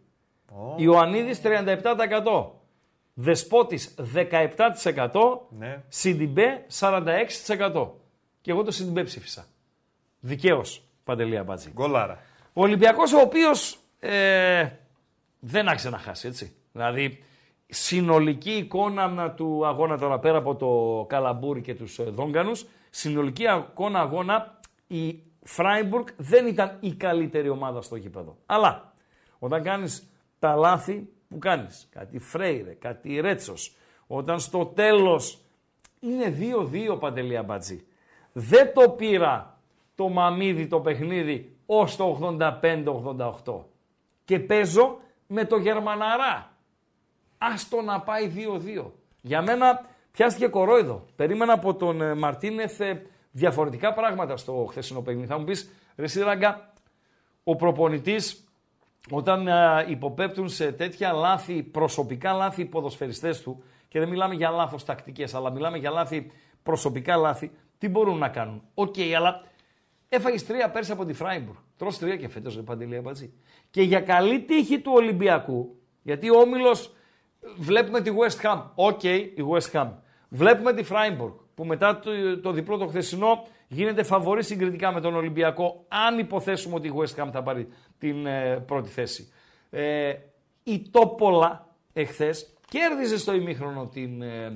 Ιωαννίδης 0.78 1.42
37%. 1.44 2.52
Δεσπότης 3.14 3.96
17%. 4.14 5.48
Ναι. 5.50 5.82
Σιντιμπέ 5.88 6.66
46%. 6.80 7.88
Και 8.42 8.52
εγώ 8.52 8.64
το 8.64 8.72
Σιντιμπέ 8.72 9.04
ψήφισα. 9.04 9.46
Δικαίως, 10.20 10.84
Παντελή 11.04 11.38
Αμπατζή. 11.38 11.70
Γκολάρα. 11.74 12.20
Ο 12.54 12.62
Ολυμπιακός 12.62 13.14
ο 13.14 13.20
οποίος 13.20 13.78
ε, 14.00 14.68
δεν 15.40 15.68
άξιζε 15.68 15.90
να 15.90 15.98
χάσει, 15.98 16.28
έτσι. 16.28 16.56
Δηλαδή, 16.72 17.24
συνολική 17.74 18.52
εικόνα 18.52 19.32
του 19.32 19.66
αγώνα 19.66 19.98
τώρα 19.98 20.20
πέρα 20.20 20.38
από 20.38 20.56
το 20.56 21.06
καλαμπούρι 21.10 21.62
και 21.62 21.76
τους 21.76 22.00
ε, 22.00 22.04
Δόγκανους, 22.04 22.66
συνολική 22.90 23.44
εικόνα 23.44 24.00
αγώνα 24.00 24.60
η 24.88 25.24
Φράιμπουργκ 25.44 26.08
δεν 26.18 26.48
ήταν 26.48 26.78
η 26.80 26.94
καλύτερη 26.94 27.50
ομάδα 27.50 27.82
στο 27.82 27.96
γήπεδο. 27.96 28.38
Αλλά 28.46 28.94
όταν 29.40 29.64
κάνεις 29.64 30.12
τα 30.40 30.56
λάθη 30.56 31.10
που 31.30 31.38
κάνεις, 31.38 31.88
κάτι 31.92 32.20
Φρέιρε, 32.20 32.74
κάτι 32.74 33.20
Ρέτσος, 33.20 33.76
όταν 34.08 34.40
στο 34.40 34.66
τέλος 34.66 35.40
είναι 36.00 36.38
2-2 36.94 37.00
Παντελή 37.00 37.38
Αμπατζή. 37.38 37.86
Δεν 38.34 38.74
το 38.74 38.90
πήρα 38.90 39.60
το 39.96 40.10
μαμίδι 40.10 40.68
το 40.68 40.80
παιχνίδι 40.80 41.56
ως 41.66 41.96
το 41.96 42.38
85-88. 43.46 43.66
Και 44.26 44.40
παίζω 44.40 45.00
με 45.28 45.46
το 45.46 45.58
Γερμαναρά. 45.58 46.51
Άστο 47.44 47.82
να 47.82 48.00
πάει 48.00 48.32
2-2. 48.36 48.92
Για 49.22 49.42
μένα 49.42 49.86
πιάστηκε 50.12 50.48
κορόιδο. 50.48 51.06
Περίμενα 51.16 51.54
από 51.54 51.76
τον 51.76 52.02
ε, 52.02 52.16
Μαρτίνεθ 52.16 52.80
ε, 52.80 53.06
διαφορετικά 53.32 53.94
πράγματα 53.94 54.38
στο 54.38 54.66
χθεσινό 54.70 55.02
παιχνίδι. 55.02 55.28
Θα 55.28 55.38
μου 55.38 55.44
πεις, 55.44 55.72
ρε 55.96 56.04
εσύ, 56.04 56.20
Ράγκα, 56.20 56.74
ο 57.44 57.56
προπονητής 57.56 58.46
όταν 59.10 59.48
υποπίπτουν 59.88 60.50
σε 60.50 60.72
τέτοια 60.72 61.12
λάθη, 61.12 61.64
προσωπικά 61.64 62.34
λάθη 62.34 62.62
οι 62.62 62.66
ποδοσφαιριστές 62.66 63.42
του 63.42 63.64
και 63.88 64.00
δεν 64.00 64.10
μιλάμε 64.10 64.36
για 64.36 64.50
λάθος 64.50 64.86
τακτικής, 64.86 65.34
αλλά 65.34 65.52
μιλάμε 65.52 65.78
για 65.78 65.90
λάθη, 65.90 66.32
προσωπικά 66.64 67.16
λάθη, 67.16 67.52
τι 67.78 67.90
μπορούν 67.90 68.18
να 68.18 68.30
κάνουν. 68.30 68.62
Οκ, 68.74 68.94
okay, 68.98 69.12
αλλά 69.12 69.44
έφαγες 70.10 70.46
τρία 70.46 70.70
πέρσι 70.70 70.92
από 70.92 71.06
τη 71.06 71.14
Φράιμπουργκ. 71.14 71.58
Τρως 71.78 71.98
τρία 71.98 72.16
και 72.16 72.28
φέτος, 72.28 72.56
δεν, 72.56 72.64
Παντελή 72.64 72.98
Αμπατζή. 72.98 73.34
Και 73.70 73.82
για 73.82 74.02
καλή 74.02 74.42
τύχη 74.42 74.80
του 74.80 74.92
Ολυμπιακού, 74.96 75.76
γιατί 76.02 76.30
ο 76.30 76.40
Όμιλος 76.40 76.94
βλέπουμε 77.58 78.02
τη 78.02 78.12
West 78.18 78.46
Ham. 78.46 78.62
Οκ, 78.76 79.00
okay, 79.04 79.30
η 79.36 79.44
West 79.52 79.72
Ham. 79.72 79.90
Βλέπουμε 80.30 80.74
τη 80.74 80.84
Φράιμπουργκ, 80.84 81.34
που 81.56 81.66
μετά 81.66 82.00
το, 82.00 82.40
το 82.40 82.52
διπλό 82.52 82.78
το 82.78 82.88
χθεσινό 82.88 83.48
γίνεται 83.68 84.04
φαβορή 84.04 84.44
συγκριτικά 84.44 84.92
με 84.92 85.02
τον 85.02 85.16
Ολυμπιακό, 85.16 85.86
αν 85.88 86.20
υποθέσουμε 86.20 86.76
ότι 86.76 86.88
η 86.88 86.94
West 86.96 87.24
Ham 87.24 87.30
θα 87.32 87.44
πάρει 87.44 87.68
την 87.98 88.26
ε, 88.26 88.64
πρώτη 88.68 88.90
θέση. 88.90 89.32
Ε, 89.70 90.14
η 90.64 90.90
Τόπολα 90.92 91.68
εχθές 91.94 92.56
κέρδιζε 92.68 93.18
στο 93.18 93.34
ημίχρονο 93.34 93.88
την... 93.88 94.22
Ε, 94.22 94.52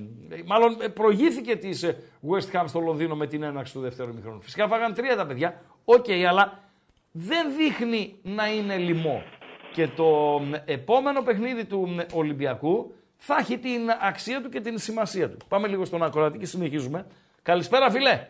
μάλλον 0.45 0.77
ε, 0.81 0.87
προηγήθηκε 0.87 1.55
της 1.55 1.83
ε, 1.83 1.97
West 2.29 2.59
Ham 2.59 2.63
στο 2.65 2.79
Λονδίνο 2.79 3.15
με 3.15 3.27
την 3.27 3.43
έναρξη 3.43 3.73
του 3.73 3.79
δεύτερου 3.79 4.09
ημίχρονου. 4.09 4.41
Φυσικά 4.41 4.67
φάγαν 4.67 4.93
τρία 4.93 5.15
τα 5.15 5.25
παιδιά, 5.25 5.61
οκ, 5.85 6.05
αλλά 6.27 6.63
δεν 7.11 7.55
δείχνει 7.57 8.15
να 8.21 8.53
είναι 8.53 8.77
λοιμό. 8.77 9.23
Και 9.75 9.87
το 9.87 10.41
επόμενο 10.65 11.21
παιχνίδι 11.21 11.65
του 11.65 12.05
Ολυμπιακού 12.13 12.95
θα 13.17 13.35
έχει 13.39 13.57
την 13.57 13.89
αξία 14.01 14.41
του 14.41 14.49
και 14.49 14.61
την 14.61 14.77
σημασία 14.77 15.29
του. 15.29 15.37
Πάμε 15.47 15.67
λίγο 15.67 15.85
στον 15.85 16.03
ακροατή 16.03 16.37
και 16.37 16.45
συνεχίζουμε. 16.45 17.07
Καλησπέρα 17.41 17.91
φίλε. 17.91 18.27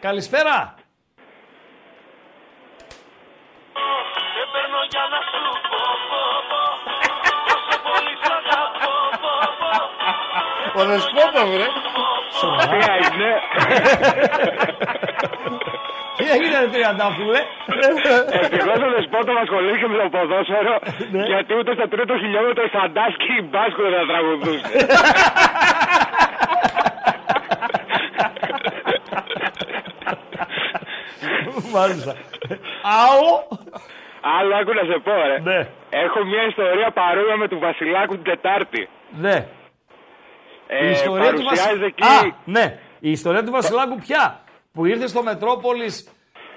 Καλησπέρα. 0.00 0.74
Ο 10.74 10.84
Δεσπότο, 10.84 11.46
βρε. 11.46 11.66
Τι 15.20 15.35
έγινε. 16.32 16.38
Τι 16.38 16.44
έγινε, 16.44 16.58
ρε 16.64 16.68
Τριαντάφυλλε. 16.74 17.40
Ευτυχώς 18.40 18.78
ο 18.86 18.88
Δεσπότο 18.94 19.30
μα 19.36 19.40
ασχολήθηκε 19.46 19.86
με 19.92 19.96
το 20.02 20.06
ποδόσφαιρο 20.14 20.74
Ναι. 21.14 21.22
γιατί 21.32 21.50
ούτε 21.58 21.70
στο 21.78 21.86
τρίτο 21.92 22.12
χιλιόμετρο 22.22 22.62
η 22.68 22.70
Φαντάσκη 22.76 23.30
η 23.42 23.44
Μπάσκο 23.50 23.80
δεν 23.86 23.94
θα 24.00 24.06
τραγουδούσε. 24.10 24.64
Μάλιστα. 31.72 32.14
Αο. 32.82 33.48
Άλλο 34.38 34.54
άκου 34.56 34.72
να 34.74 34.92
σε 34.92 35.00
πω, 35.04 35.12
ρε. 35.12 35.38
Ναι. 35.50 35.68
Έχω 35.90 36.24
μια 36.24 36.46
ιστορία 36.48 36.90
παρόμοια 36.90 37.36
με 37.36 37.48
του 37.48 37.58
Βασιλάκου 37.58 38.14
την 38.14 38.24
Τετάρτη. 38.24 38.88
Ναι. 39.10 39.46
Ε, 40.66 40.86
η 40.86 40.90
ιστορία 40.90 41.32
του 41.32 41.42
παρουσιάζει 41.42 41.68
Βασιλάκου. 41.68 41.84
εκεί... 41.84 42.04
Α, 42.04 42.34
ναι. 42.44 42.78
Η 43.00 43.10
ιστορία 43.10 43.44
του 43.44 43.50
Βασιλάκου 43.50 43.96
πια. 43.96 44.40
Που 44.72 44.86
ήρθε 44.86 45.06
στο 45.06 45.22
Μετρόπολης 45.22 46.08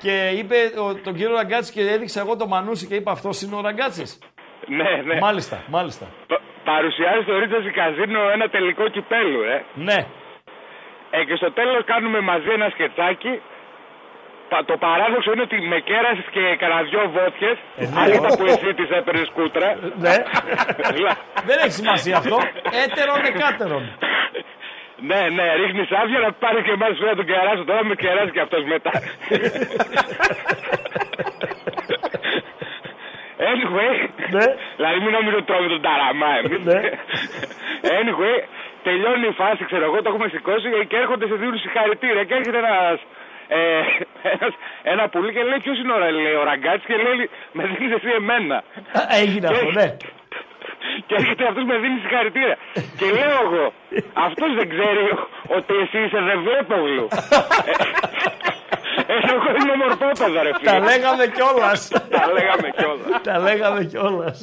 και 0.03 0.13
είπε 0.39 0.55
ο, 0.83 0.95
τον 1.05 1.13
κύριο 1.17 1.35
Ραγκάτση 1.35 1.71
και 1.73 1.81
έδειξε 1.81 2.19
εγώ 2.19 2.35
το 2.35 2.47
Μανούσι 2.47 2.87
και 2.87 2.95
είπε 2.95 3.11
αυτός 3.11 3.41
είναι 3.41 3.55
ο 3.55 3.61
Ραγκάτσης. 3.61 4.19
Ναι, 4.67 4.91
ναι. 5.05 5.19
Μάλιστα, 5.19 5.57
μάλιστα. 5.67 6.05
Πα- 6.27 6.41
παρουσιάζει 6.63 7.21
στο 7.23 7.37
Ρίτζας 7.39 7.63
Καζίνο 7.79 8.21
ένα 8.29 8.47
τελικό 8.49 8.89
κυπέλου, 8.89 9.41
ε. 9.41 9.63
Ναι. 9.73 9.99
Ε, 11.11 11.23
και 11.27 11.35
στο 11.35 11.51
τέλος 11.51 11.83
κάνουμε 11.85 12.19
μαζί 12.19 12.49
ένα 12.49 12.69
σκετσάκι. 12.69 13.41
Πα- 14.49 14.65
Το 14.65 14.75
παράδοξο 14.77 15.31
είναι 15.33 15.41
ότι 15.41 15.57
με 15.73 15.79
κέρασες 15.89 16.27
και 16.35 16.41
κανένα 16.61 16.81
δυο 16.89 17.03
βότιες, 17.15 17.57
ναι, 17.77 18.01
άσχετα 18.01 18.27
όχι. 18.27 18.37
που 18.37 18.45
εσύ 18.53 18.69
τις 18.79 18.89
έπαιρνες 18.99 19.29
κούτρα. 19.37 19.67
Ναι. 20.03 20.15
Δηλαδή, 20.95 21.19
Δεν 21.49 21.57
έχει 21.63 21.71
σημασία 21.81 22.17
αυτό. 22.17 22.37
Έτερον 22.83 23.19
εκάτερον. 23.31 23.83
Ναι, 25.01 25.21
ναι, 25.35 25.45
ρίχνεις 25.55 25.91
άδεια 25.91 26.19
να 26.19 26.31
πάρει 26.31 26.61
και 26.63 26.71
εμάς 26.71 26.99
να 26.99 27.15
τον 27.15 27.25
κεράσω. 27.25 27.63
Τώρα 27.65 27.83
με 27.85 27.95
κεράσει 27.95 28.31
και 28.31 28.39
αυτός 28.39 28.63
μετά. 28.63 28.91
anyway, 33.51 33.95
Ναι. 34.35 34.45
δηλαδή 34.75 34.97
μην 35.03 35.11
νομίζω 35.17 35.35
ότι 35.37 35.45
τρώμε 35.51 35.67
τον 35.67 35.81
ταραμά 35.81 36.31
εμείς. 36.41 36.59
Ναι. 36.69 36.79
anyway, 37.99 38.37
τελειώνει 38.83 39.27
η 39.27 39.35
φάση, 39.41 39.61
ξέρω 39.69 39.83
εγώ, 39.89 39.97
το 40.01 40.09
έχουμε 40.11 40.27
σηκώσει 40.33 40.67
και 40.87 40.97
έρχονται 41.03 41.27
σε 41.27 41.35
δίνουν 41.35 41.57
συγχαρητήρια 41.59 42.23
και 42.23 42.33
έρχεται 42.39 42.57
ένας, 42.57 42.99
ε, 43.47 43.57
ένας, 44.33 44.53
ένα 44.83 45.03
πουλί 45.09 45.31
και 45.33 45.43
λέει 45.43 45.59
ποιος 45.65 45.77
είναι 45.79 45.93
ο, 45.93 45.99
λέει, 45.99 46.33
ο 46.41 46.43
Ραγκάτης 46.43 46.85
και 46.89 46.95
λέει 47.05 47.29
με 47.51 47.63
δίνεις 47.71 47.91
εσύ 47.97 48.09
εμένα. 48.21 48.55
Α, 48.99 49.01
Έγινε 49.21 49.47
Και- 49.47 49.53
αυτό, 49.53 49.71
ναι. 49.79 49.87
Και 51.07 51.15
έρχεται 51.19 51.43
αυτός 51.49 51.63
με 51.69 51.75
δίνει 51.83 51.99
συγχαρητήρια. 52.03 52.57
και 52.99 53.07
λέω 53.17 53.39
εγώ, 53.47 53.65
αυτός 54.27 54.49
δεν 54.59 54.67
ξέρει 54.73 55.05
ότι 55.57 55.73
εσύ 55.83 55.97
είσαι 56.05 56.19
δεν 56.29 56.37
βλέπω 56.45 56.75
γλου. 56.85 57.07
Ε, 59.07 59.13
εγώ 59.13 59.49
είμαι 59.59 59.75
μορφότατο 59.83 60.41
ρε 60.43 60.51
φίλε. 60.57 60.69
Τα 60.71 60.79
λέγαμε 60.79 61.25
κιόλας. 61.27 61.87
Τα 61.87 62.23
λέγαμε 62.35 62.69
κιόλας. 62.77 63.21
Τα 63.23 63.39
λέγαμε 63.39 63.83
κιόλας. 63.83 64.37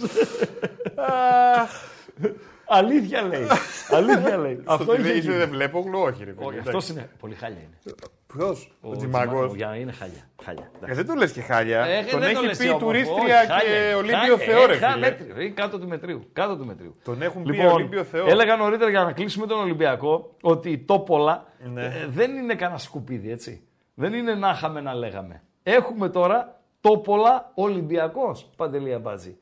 Αλήθεια 2.68 3.22
λέει. 3.22 3.46
Αλήθεια 3.90 4.36
λέει. 4.36 4.60
Αυτό 4.64 4.94
είχε 4.94 5.08
είσαι 5.08 5.18
γίνει. 5.20 5.34
δεν 5.34 5.48
βλέπω 5.48 5.80
γλου, 5.80 5.98
όχι 6.00 6.24
ρε. 6.24 6.34
Όχι, 6.36 6.58
αυτός 6.58 6.88
είναι. 6.88 7.10
Πολύ 7.20 7.34
χάλια 7.34 7.58
είναι. 7.58 7.94
Ποιος, 8.26 8.72
ο 8.80 8.90
Ο 8.90 8.96
Τζιμαγκός. 8.96 9.54
Για 9.54 9.76
είναι 9.76 9.92
χάλια. 9.92 10.28
χάλια. 10.44 10.70
Ε, 10.86 10.94
δεν 10.94 11.06
το 11.06 11.14
λες 11.14 11.32
και 11.32 11.40
χάλια. 11.40 11.84
Ε, 11.84 12.02
Τον 12.10 12.20
δεν 12.20 12.32
το 12.32 12.38
έχει 12.38 12.46
λες 12.46 12.58
πει 12.58 12.68
όμως. 12.68 12.82
τουρίστρια 12.82 13.14
Όχι, 13.38 13.46
χάλια 13.46 13.58
και 13.58 13.84
είναι. 13.86 13.94
Ολύμπιο 13.94 14.18
Χάλια. 14.18 14.36
Θεό, 14.36 14.66
ρε 14.66 14.72
Ε, 14.72 14.76
χα- 14.76 14.88
φίλε. 14.92 15.06
μέτριο, 15.10 15.34
ε, 15.40 15.48
Κάτω 15.48 15.78
του 15.78 15.88
μετρίου. 15.88 16.26
Κάτω 16.32 16.56
του 16.56 16.66
μετρίου. 16.66 16.96
Τον 17.04 17.22
έχουν 17.22 17.42
πει 17.42 17.52
Λοιπόν, 17.52 17.72
Ολύμπιο 17.72 18.04
Θεό. 18.04 18.26
έλεγα 18.28 18.56
νωρίτερα 18.56 18.90
για 18.90 19.02
να 19.04 19.12
κλείσουμε 19.12 19.46
τον 19.46 19.58
Ολυμπιακό 19.60 20.34
ότι 20.40 20.70
η 20.70 20.78
Τόπολα 20.78 21.44
Ναι. 21.72 21.84
ε, 21.84 22.06
δεν 22.08 22.36
είναι 22.36 22.54
κανένα 22.54 22.78
σκουπίδι, 22.78 23.30
έτσι. 23.30 23.62
Δεν 23.94 24.12
είναι 24.12 24.34
να 24.34 24.50
είχαμε 24.50 24.80
να 24.80 24.94
λέγαμε. 24.94 25.42
Έχουμε 25.62 26.08
τώρα 26.08 26.60
Τόπολα 26.80 27.50
Ολυμπιακός, 27.54 28.50
Παντελή 28.56 28.94
Αμπάτζη. 28.94 29.36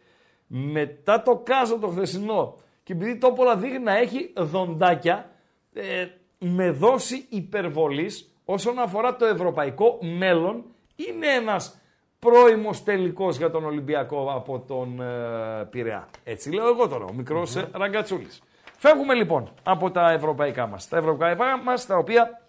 Μετά 0.46 1.22
το 1.22 1.40
κάζο 1.44 1.78
το 1.78 1.86
χθεσινό 1.88 2.56
και 2.84 2.92
επειδή 2.92 3.10
η 3.10 3.18
Τόπολα 3.18 3.56
δείχνει 3.56 3.78
να 3.78 3.96
έχει 3.96 4.32
δοντάκια 4.36 5.30
ε, 5.74 6.06
με 6.38 6.70
δόση 6.70 7.26
υπερβολής 7.28 8.32
όσον 8.44 8.78
αφορά 8.78 9.16
το 9.16 9.24
ευρωπαϊκό 9.24 9.98
μέλλον 10.00 10.64
είναι 10.96 11.26
ένας 11.26 11.78
πρώιμος 12.18 12.82
τελικός 12.82 13.36
για 13.36 13.50
τον 13.50 13.64
Ολυμπιακό 13.64 14.32
από 14.34 14.58
τον 14.60 15.00
ε, 15.00 15.64
Πειραιά. 15.70 16.08
Έτσι 16.24 16.52
λέω 16.52 16.68
εγώ 16.68 16.88
τώρα, 16.88 17.04
ο 17.04 17.12
μικρός 17.12 17.56
ε, 17.56 17.68
ραγκατσούλης. 17.72 18.42
Φεύγουμε 18.76 19.14
λοιπόν 19.14 19.52
από 19.62 19.90
τα 19.90 20.10
ευρωπαϊκά 20.10 20.66
μας. 20.66 20.88
Τα 20.88 20.96
ευρωπαϊκά 20.96 21.58
μας 21.58 21.86
τα 21.86 21.96
οποία 21.96 22.42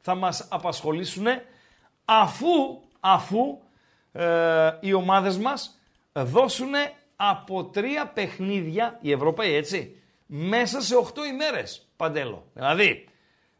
θα 0.00 0.14
μας 0.14 0.48
απασχολήσουν 0.50 1.26
αφού, 2.04 2.80
αφού 3.00 3.58
ε, 4.12 4.70
οι 4.80 4.92
ομάδες 4.92 5.38
μας 5.38 5.78
δώσουν 6.12 6.72
από 7.22 7.64
τρία 7.64 8.06
παιχνίδια, 8.06 8.98
οι 9.00 9.12
Ευρωπαίοι 9.12 9.54
έτσι, 9.54 9.96
μέσα 10.26 10.80
σε 10.80 10.94
8 10.96 11.24
ημέρες, 11.32 11.88
Παντέλο. 11.96 12.46
Δηλαδή, 12.54 13.08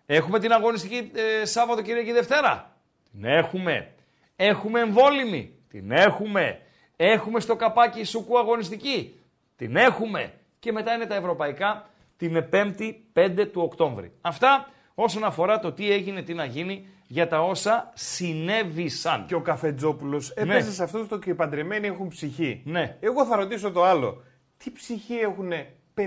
έχουμε 0.06 0.38
την 0.38 0.52
αγωνιστική 0.52 1.10
ε, 1.14 1.44
Σάββατο, 1.44 1.82
Κυριακή, 1.82 2.12
Δευτέρα. 2.12 2.76
Την 3.10 3.24
έχουμε. 3.24 3.92
Έχουμε 4.36 4.80
εμβόλυμη. 4.80 5.54
Την 5.68 5.90
έχουμε. 5.90 6.60
Έχουμε 6.96 7.40
στο 7.40 7.56
καπάκι 7.56 8.04
σουκού 8.04 8.38
αγωνιστική. 8.38 9.20
Την 9.56 9.76
έχουμε. 9.76 10.32
Και 10.58 10.72
μετά 10.72 10.94
είναι 10.94 11.06
τα 11.06 11.14
ευρωπαϊκά 11.14 11.88
την 12.16 12.48
5η 12.52 12.94
5 13.14 13.48
του 13.52 13.62
Οκτώβρη. 13.62 14.12
Αυτά 14.20 14.70
όσον 14.94 15.24
αφορά 15.24 15.58
το 15.60 15.72
τι 15.72 15.90
έγινε, 15.90 16.22
τι 16.22 16.34
να 16.34 16.44
γίνει 16.44 16.88
για 17.12 17.28
τα 17.28 17.40
όσα 17.42 17.90
συνέβησαν. 17.94 19.24
Και 19.26 19.34
ο 19.34 19.40
Καφετζόπουλος 19.40 20.32
Ναι. 20.36 20.42
έπεσε 20.54 20.72
σε 20.72 20.82
αυτό 20.82 21.06
το 21.06 21.18
και 21.18 21.30
οι 21.30 21.34
παντρεμένοι 21.34 21.86
έχουν 21.86 22.08
ψυχή. 22.08 22.62
Ναι. 22.64 22.96
Εγώ 23.00 23.24
θα 23.24 23.36
ρωτήσω 23.36 23.70
το 23.70 23.84
άλλο. 23.84 24.22
Τι 24.56 24.70
ψυχή 24.70 25.14
έχουν 25.14 25.50
55 25.94 26.02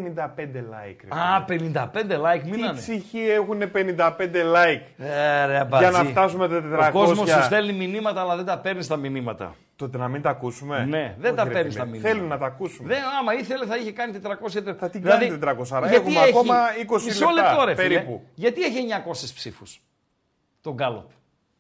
like, 0.60 0.98
ρε. 1.04 1.20
Α, 1.20 1.46
55 1.48 2.16
like 2.20 2.42
Τι 2.44 2.50
μείνανε. 2.50 2.78
ψυχή 2.80 3.20
έχουν 3.30 3.62
55 3.74 4.44
like; 4.56 4.82
Ε, 4.98 5.46
ρε, 5.46 5.52
Για 5.52 5.62
αμπατζή. 5.62 5.92
να 5.92 6.04
φτάσουμε 6.04 6.48
τα 6.48 6.62
400. 6.62 6.88
Ο 6.88 6.92
κόσμος 6.92 7.30
σου 7.30 7.44
στέλνει 7.44 7.74
μηνύματα, 7.88 8.22
αλλά 8.22 8.36
δεν 8.36 8.46
τα 8.46 8.60
παίρνεις 8.60 8.88
τα 8.88 8.96
μηνύματα. 8.98 9.56
Τότε 9.76 9.98
να 9.98 10.08
μην 10.08 10.22
τα 10.22 10.30
ακούσουμε; 10.30 10.86
Ναι, 10.90 11.16
δεν 11.20 11.28
Όχι, 11.32 11.36
τα 11.38 11.44
ρε 11.44 11.50
παίρνεις 11.50 11.74
φίλε. 11.74 11.86
τα 11.86 11.90
μηνύματα. 11.92 12.14
Θέλουν 12.14 12.28
να 12.30 12.38
τα 12.38 12.46
ακούσουμε. 12.46 12.88
Δεν, 12.88 12.98
άμα 13.20 13.34
ήθελε 13.34 13.66
θα 13.66 13.78
είχε 13.78 13.92
κάνει 13.92 14.14
400. 14.24 14.76
Θα 14.80 14.90
την 14.90 15.04
κάνει 15.04 15.38
400, 15.44 15.48
άρα 15.72 15.90
έχουμε 15.94 16.20
ακόμα 16.30 16.56
20 16.88 17.04
Μισό 17.06 17.30
λεπτά, 17.30 17.50
λεπτό, 17.50 17.66
ρε, 17.66 17.76
φίλε. 17.76 17.88
περίπου. 17.96 18.22
Γιατί 18.36 18.62
έχει 18.64 18.78
900 18.78 19.32
ψήφους; 19.36 19.82
Τον 20.64 20.74
Γκάλο. 20.74 21.08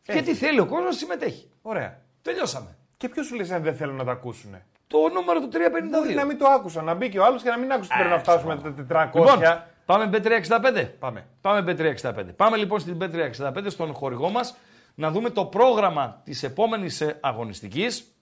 Έχει. 0.06 0.18
Γιατί 0.20 0.36
θέλει 0.36 0.60
ο 0.60 0.66
κόσμος 0.66 0.98
συμμετέχει. 0.98 1.50
Ωραία. 1.62 2.02
Τελειώσαμε. 2.22 2.78
Και 2.98 3.10
ποιος 3.10 3.26
σου 3.26 3.36
λέει 3.36 3.52
αν 3.52 3.64
δεν 3.64 3.76
θέλουν 3.76 3.96
να 3.96 4.04
τα 4.04 4.12
ακούσουν. 4.12 4.56
Το 4.88 4.98
νούμερο 5.14 5.40
του 5.40 5.50
352. 5.52 5.58
Μπορεί 5.90 6.14
να 6.14 6.26
μην 6.26 6.38
το 6.38 6.48
άκουσαν. 6.48 6.86
Να 6.86 6.94
μπει 6.94 7.10
και 7.10 7.20
ο 7.20 7.26
άλλος 7.26 7.42
και 7.42 7.50
να 7.50 7.58
μην 7.58 7.72
άκουσε 7.72 7.90
ότι 7.94 8.00
πρέπει 8.02 8.16
να 8.16 8.20
φτάσουμε 8.20 8.58
τα 8.88 9.10
400. 9.14 9.16
Λοιπόν, 9.16 9.40
πάμε 9.86 10.10
B365. 10.14 10.90
Πάμε. 11.00 11.26
Πάμε 11.42 11.76
B365. 11.78 12.26
Πάμε 12.36 12.58
λοιπόν 12.58 12.80
στην 12.80 12.98
B365 13.02 13.66
στον 13.68 13.94
χορηγό 13.94 14.30
μας, 14.30 14.56
να 14.96 15.12
δούμε 15.12 15.30
το 15.30 15.46
πρόγραμμα 15.46 16.22
της 16.24 16.44
επόμενης 16.44 17.02
ε, 17.02 17.18
αγωνιστικής, 17.22 18.16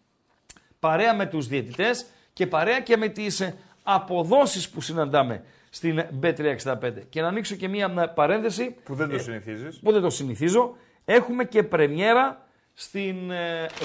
παρέα 0.79 1.15
με 1.15 1.25
τους 1.25 1.47
διαιτητές 1.47 2.05
και 2.33 2.47
παρέα 2.47 2.79
και 2.79 2.97
με 2.97 3.07
τις 3.07 3.39
ε, 3.39 3.55
αποδόσεις 3.83 4.69
που 4.69 4.81
συναντάμε 4.81 5.43
στην 5.73 6.03
B365. 6.21 6.93
Και 7.09 7.21
να 7.21 7.27
ανοίξω 7.27 7.55
και 7.55 7.67
μία 7.67 8.13
παρένθεση. 8.15 8.75
Που 8.83 8.95
δεν 8.95 9.09
το 9.09 9.19
συνηθίζεις. 9.19 9.79
Που 9.79 9.91
δεν 9.91 10.01
το 10.01 10.09
συνηθίζω. 10.09 10.75
Έχουμε 11.05 11.43
και 11.45 11.63
πρεμιέρα 11.63 12.45
στην 12.73 13.15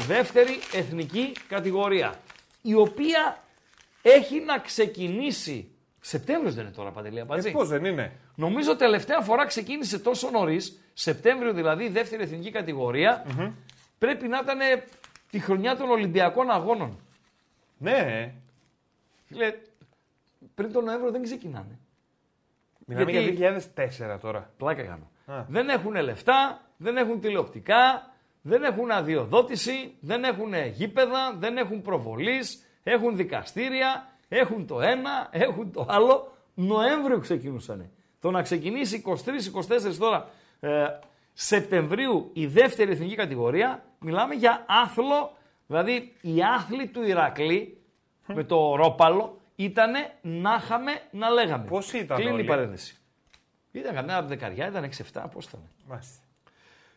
δεύτερη 0.07 0.59
εθνική 0.73 1.33
κατηγορία, 1.49 2.15
η 2.63 2.75
οποία 2.75 3.43
έχει 4.03 4.41
να 4.41 4.59
ξεκινήσει 4.59 5.71
Σεπτέμβριος 6.01 6.55
δεν 6.55 6.65
είναι 6.65 6.75
τώρα, 6.75 6.91
Παντελή 6.91 7.21
Αμπατζή. 7.21 7.49
Ε, 7.49 7.53
Πώς 7.53 7.69
δεν 7.69 7.85
είναι; 7.85 8.13
Νομίζω 8.35 8.77
τελευταία 8.77 9.21
φορά 9.21 9.47
ξεκίνησε 9.47 9.99
τόσο 9.99 10.31
νωρίς, 10.31 10.81
Σεπτέμβριο 10.93 11.53
δηλαδή, 11.53 11.85
η 11.85 11.89
δεύτερη 11.89 12.23
εθνική 12.23 12.53
Πρέπει 13.99 14.29
να 14.29 14.41
ήταν 14.43 14.59
τη 15.31 15.39
χρονιά 15.39 15.77
των 15.77 15.91
Ολυμπιακών 15.91 16.51
Αγώνων. 16.51 16.99
Ναι. 17.79 18.33
Φίλε, 19.27 19.55
πριν 20.57 20.73
τον 20.73 20.85
Νοέμβριο 20.85 21.11
δεν 21.11 21.23
ξεκινάνε. 21.23 21.79
Μιλάμε 22.87 23.11
Γιατί... 23.11 23.31
για 23.31 23.63
2004 24.15 24.21
τώρα. 24.21 24.51
Πλάκα 24.57 24.83
κάνω. 24.83 25.11
Δεν 25.49 25.69
έχουν 25.69 25.95
λεφτά, 25.95 26.61
δεν 26.77 26.97
έχουν 26.97 27.21
τηλεοπτικά, 27.21 28.11
δεν 28.43 28.63
έχουν 28.63 28.91
αδειοδότηση, 28.91 29.95
δεν 30.01 30.25
έχουν 30.25 30.55
γήπεδα, 30.55 31.37
δεν 31.39 31.57
έχουν 31.57 31.83
προβολής, 31.83 32.65
έχουν 32.83 33.17
δικαστήρια, 33.17 34.09
έχουν 34.29 34.67
το 34.67 34.81
ένα, 34.81 35.29
έχουν 35.31 35.73
το 35.73 35.87
άλλο. 35.89 36.33
Νοέμβριο 36.55 37.19
ξεκινούσαν. 37.19 37.91
Το 38.21 38.31
να 38.31 38.43
ξεκινήσει 38.43 39.03
23-24 39.07 39.95
τώρα 39.99 40.29
ε, 40.61 40.87
Σεπτεμβρίου 41.33 42.31
η 42.33 42.47
δεύτερη 42.47 42.91
εθνική 42.91 43.15
κατηγορία, 43.15 43.85
μιλάμε 43.99 44.35
για 44.35 44.65
άθλο, 44.69 45.37
δηλαδή 45.67 46.13
οι 46.21 46.43
άθλοι 46.43 46.87
του 46.87 47.03
Ηρακλή 47.03 47.81
με 48.27 48.45
το 48.45 48.75
ρόπαλο 48.77 49.41
ήταν 49.57 49.93
να 50.21 50.61
είχαμε 50.63 50.93
να 51.11 51.31
λέγαμε. 51.31 51.65
Πώς 51.65 51.93
ήταν 51.93 52.17
Κλείνει 52.17 52.41
η 52.41 52.45
παρένθεση. 52.45 52.99
Ήταν 53.73 53.95
καμιά 53.95 54.23
δεκαριά, 54.23 54.67
ήταν 54.67 54.85
6-7, 55.13 55.25
πώς 55.33 55.45
ήταν. 55.45 55.61
Μάλιστα. 55.87 56.25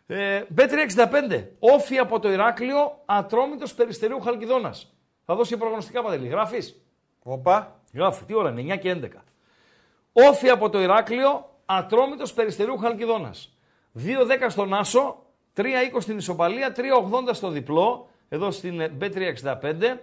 Ε, 0.08 0.44
B365. 0.58 1.44
Όφη 1.60 1.98
από 1.98 2.20
το 2.20 2.32
Ηράκλειο, 2.32 3.02
ατρόμητος 3.06 3.74
περιστερίου 3.74 4.20
Χαλκιδόνας. 4.20 4.94
Θα 5.26 5.36
δώσει 5.36 5.58
προγνωστικά 5.58 6.04
παντελή. 6.04 6.28
Γράφεις; 6.28 6.82
Οπα. 7.24 7.80
Γράφει. 7.94 8.24
Τι 8.26 8.34
ώρα 8.34 8.50
είναι, 8.50 8.62
9 8.62 8.78
και 8.78 8.90
11. 8.90 9.24
Όφη 10.12 10.50
από 10.50 10.70
το 10.70 10.82
Ηράκλειο, 10.82 11.58
ατρόμητος 11.66 12.34
περιστερίου 12.34 12.78
Χαλκιδόνας. 12.78 13.58
2-10 13.94 14.50
στον 14.50 14.74
Άσο, 14.74 15.26
3-20 15.54 16.02
στην 16.02 16.18
Ισοπαλία, 16.18 16.72
3-80 16.72 17.34
στο 17.34 17.50
διπλό, 17.50 18.10
εδώ 18.30 18.52
στην 18.52 18.92
B365. 19.00 19.98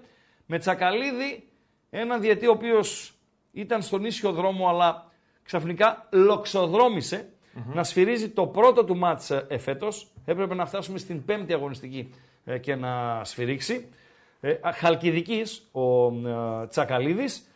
Με 0.46 0.58
Τσακαλίδη, 0.58 1.48
έναν 1.90 2.20
διετή 2.20 2.46
ο 2.46 2.50
οποίος 2.50 3.14
ήταν 3.52 3.82
στον 3.82 4.04
ίσιο 4.04 4.32
δρόμο, 4.32 4.68
αλλά 4.68 5.10
ξαφνικά 5.42 6.08
λοξοδρόμησε 6.12 7.28
να 7.72 7.84
σφυρίζει 7.84 8.28
το 8.28 8.46
πρώτο 8.46 8.84
του 8.84 8.96
μάτς 8.96 9.30
ε, 9.30 9.46
εφέτος. 9.48 10.08
Έπρεπε 10.24 10.54
να 10.54 10.66
φτάσουμε 10.66 10.98
στην 10.98 11.24
πέμπτη 11.24 11.52
αγωνιστική 11.52 12.14
ε, 12.44 12.58
και 12.58 12.74
να 12.74 13.24
σφυρίξει. 13.24 13.88
Ε, 14.40 14.54
Χαλκιδικής, 14.74 15.68
ο 15.72 16.06
ε, 16.06 16.66
Τσακαλίδης. 16.68 17.50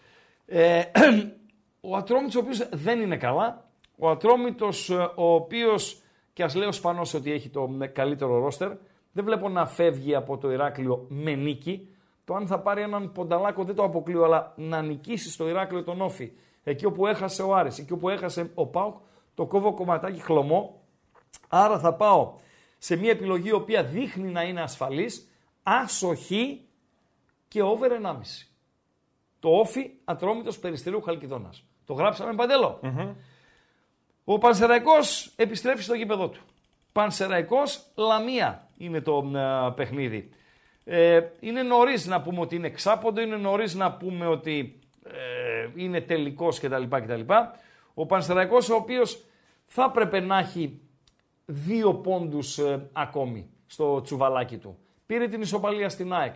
Ε, 0.46 0.82
ο 1.90 1.96
Ατρόμητος 1.96 2.34
ο 2.34 2.38
οποίος 2.38 2.68
δεν 2.72 3.00
είναι 3.00 3.16
καλά. 3.16 3.64
Ο 3.96 4.10
Ατρόμητος 4.10 4.90
ε, 4.90 5.10
ο 5.14 5.34
οποίος, 5.34 6.02
και 6.32 6.42
ας 6.42 6.54
λέω 6.54 6.68
ο 6.68 6.72
Σπανός 6.72 7.14
ότι 7.14 7.32
έχει 7.32 7.48
το 7.48 7.76
καλύτερο 7.92 8.38
ρόστερ, 8.38 8.72
δεν 9.12 9.24
βλέπω 9.24 9.48
να 9.48 9.66
φεύγει 9.66 10.14
από 10.14 10.38
το 10.38 10.52
Ηράκλειο 10.52 11.06
με 11.08 11.34
νίκη. 11.34 11.88
Το 12.30 12.36
αν 12.36 12.46
θα 12.46 12.58
πάρει 12.58 12.82
έναν 12.82 13.12
πονταλάκο 13.12 13.64
δεν 13.64 13.74
το 13.74 13.84
αποκλείω, 13.84 14.24
αλλά 14.24 14.52
να 14.56 14.82
νικήσει 14.82 15.30
στο 15.30 15.48
Ηράκλειο 15.48 15.82
τον 15.82 16.00
Όφη, 16.00 16.32
εκεί 16.62 16.86
όπου 16.86 17.06
έχασε 17.06 17.42
ο 17.42 17.54
Άρης, 17.54 17.78
εκεί 17.78 17.92
όπου 17.92 18.08
έχασε 18.08 18.50
ο 18.54 18.66
Πάουκ, 18.66 18.96
το 19.34 19.46
κόβω 19.46 19.74
κομματάκι 19.74 20.20
χλωμό. 20.20 20.80
Άρα 21.48 21.78
θα 21.78 21.94
πάω 21.94 22.34
σε 22.78 22.96
μια 22.96 23.10
επιλογή 23.10 23.48
η 23.48 23.52
οποία 23.52 23.84
δείχνει 23.84 24.30
να 24.30 24.42
είναι 24.42 24.60
ασφαλής, 24.60 25.28
άσοχη 25.62 26.68
και 27.48 27.62
over 27.62 27.90
1,5. 27.90 28.48
Το 29.38 29.48
όφι 29.48 29.90
ατρόμητος 30.04 30.58
περιστηρίου 30.58 31.02
Χαλκιδόνας. 31.02 31.64
Το 31.84 31.92
γράψαμε 31.92 32.44
Ο 34.24 34.38
Πανσεραϊκός 34.38 35.32
επιστρέφει 35.36 35.82
στο 35.82 35.94
γήπεδο 35.94 36.28
του. 36.28 36.40
Πανσεραϊκός 36.92 37.92
Λαμία 37.94 38.68
είναι 38.76 39.00
το 39.00 39.30
παιχνίδι. 39.74 40.30
Ε, 40.84 41.20
είναι 41.40 41.62
νωρίς 41.62 42.06
να 42.06 42.22
πούμε 42.22 42.40
ότι 42.40 42.56
είναι 42.56 42.66
εξάποντο, 42.66 43.20
είναι 43.20 43.36
νωρίς 43.36 43.74
να 43.74 43.92
πούμε 43.92 44.26
ότι 44.26 44.78
ε, 45.04 45.68
είναι 45.74 46.00
τελικός 46.00 46.60
κτλ. 46.60 46.82
κτλ. 46.88 47.32
Ο 47.94 48.06
Πανσεραϊκός 48.06 48.70
ο 48.70 48.74
οποίος 48.74 49.24
θα 49.66 49.84
έπρεπε 49.88 50.20
να 50.20 50.38
έχει 50.38 50.80
δύο 51.46 51.94
πόντους 51.94 52.58
ε, 52.58 52.88
ακόμη 52.92 53.50
στο 53.66 54.00
τσουβαλάκι 54.00 54.56
του. 54.56 54.78
Πήρε 55.06 55.28
την 55.28 55.40
ισοπαλία 55.40 55.88
στην 55.88 56.12
ΑΕΚ. 56.12 56.34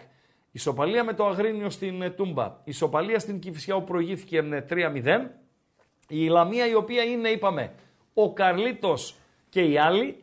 Ισοπαλία 0.52 1.04
με 1.04 1.12
το 1.12 1.26
Αγρίνιο 1.26 1.70
στην 1.70 2.02
ε, 2.02 2.10
Τούμπα. 2.10 2.56
Ισοπαλία 2.64 3.18
στην 3.18 3.38
Κηφισιά 3.38 3.74
που 3.74 3.84
προηγήθηκε 3.84 4.64
3-0. 4.70 5.04
Ε, 5.04 5.18
η 6.08 6.26
Λαμία 6.26 6.66
η 6.66 6.74
οποία 6.74 7.02
είναι, 7.02 7.28
είπαμε, 7.28 7.72
ο 8.14 8.32
Καρλίτος 8.32 9.16
και 9.48 9.62
οι 9.62 9.78
άλλοι. 9.78 10.22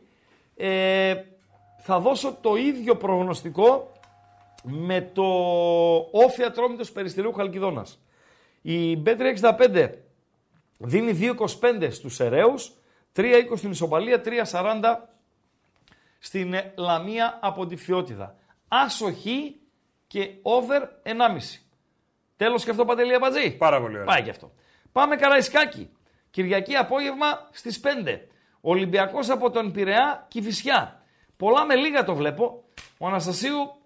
Ε, 0.56 1.14
θα 1.78 2.00
δώσω 2.00 2.36
το 2.40 2.56
ίδιο 2.56 2.96
προγνωστικό 2.96 3.91
με 4.62 5.10
το 5.12 5.24
όφια 6.12 6.50
τρόμητος 6.50 6.92
περιστηρίου 6.92 7.32
Χαλκιδόνας. 7.32 8.02
Η 8.62 9.02
B365 9.06 9.90
δίνει 10.78 11.12
2,25 11.12 11.90
στους 11.90 12.20
Εραίους, 12.20 12.72
3,20 13.12 13.56
στην 13.56 13.70
Ισοπαλία, 13.70 14.20
3,40 14.20 15.08
στην 16.18 16.54
Λαμία 16.76 17.38
από 17.42 17.66
τη 17.66 17.76
Φιότιδα. 17.76 18.36
Άσοχη 18.68 19.60
και 20.06 20.30
over 20.42 20.82
1,5. 21.02 21.62
Τέλος 22.36 22.64
και 22.64 22.70
αυτό 22.70 22.84
παντελή 22.84 23.14
αμπατζή. 23.14 23.56
Πάρα 23.56 23.80
πολύ 23.80 23.94
ωραία. 23.94 24.06
Πάει 24.06 24.22
και 24.22 24.30
αυτό. 24.30 24.52
Πάμε 24.92 25.16
Καραϊσκάκι. 25.16 25.90
Κυριακή 26.30 26.74
απόγευμα 26.74 27.48
στις 27.50 27.80
5. 27.80 28.28
Ολυμπιακός 28.60 29.30
από 29.30 29.50
τον 29.50 29.72
Πειραιά 29.72 30.26
Κυφυσιά. 30.28 31.02
Πολλά 31.36 31.64
με 31.64 31.74
λίγα 31.74 32.04
το 32.04 32.14
βλέπω. 32.14 32.64
Ο 32.98 33.06
Αναστασίου 33.06 33.81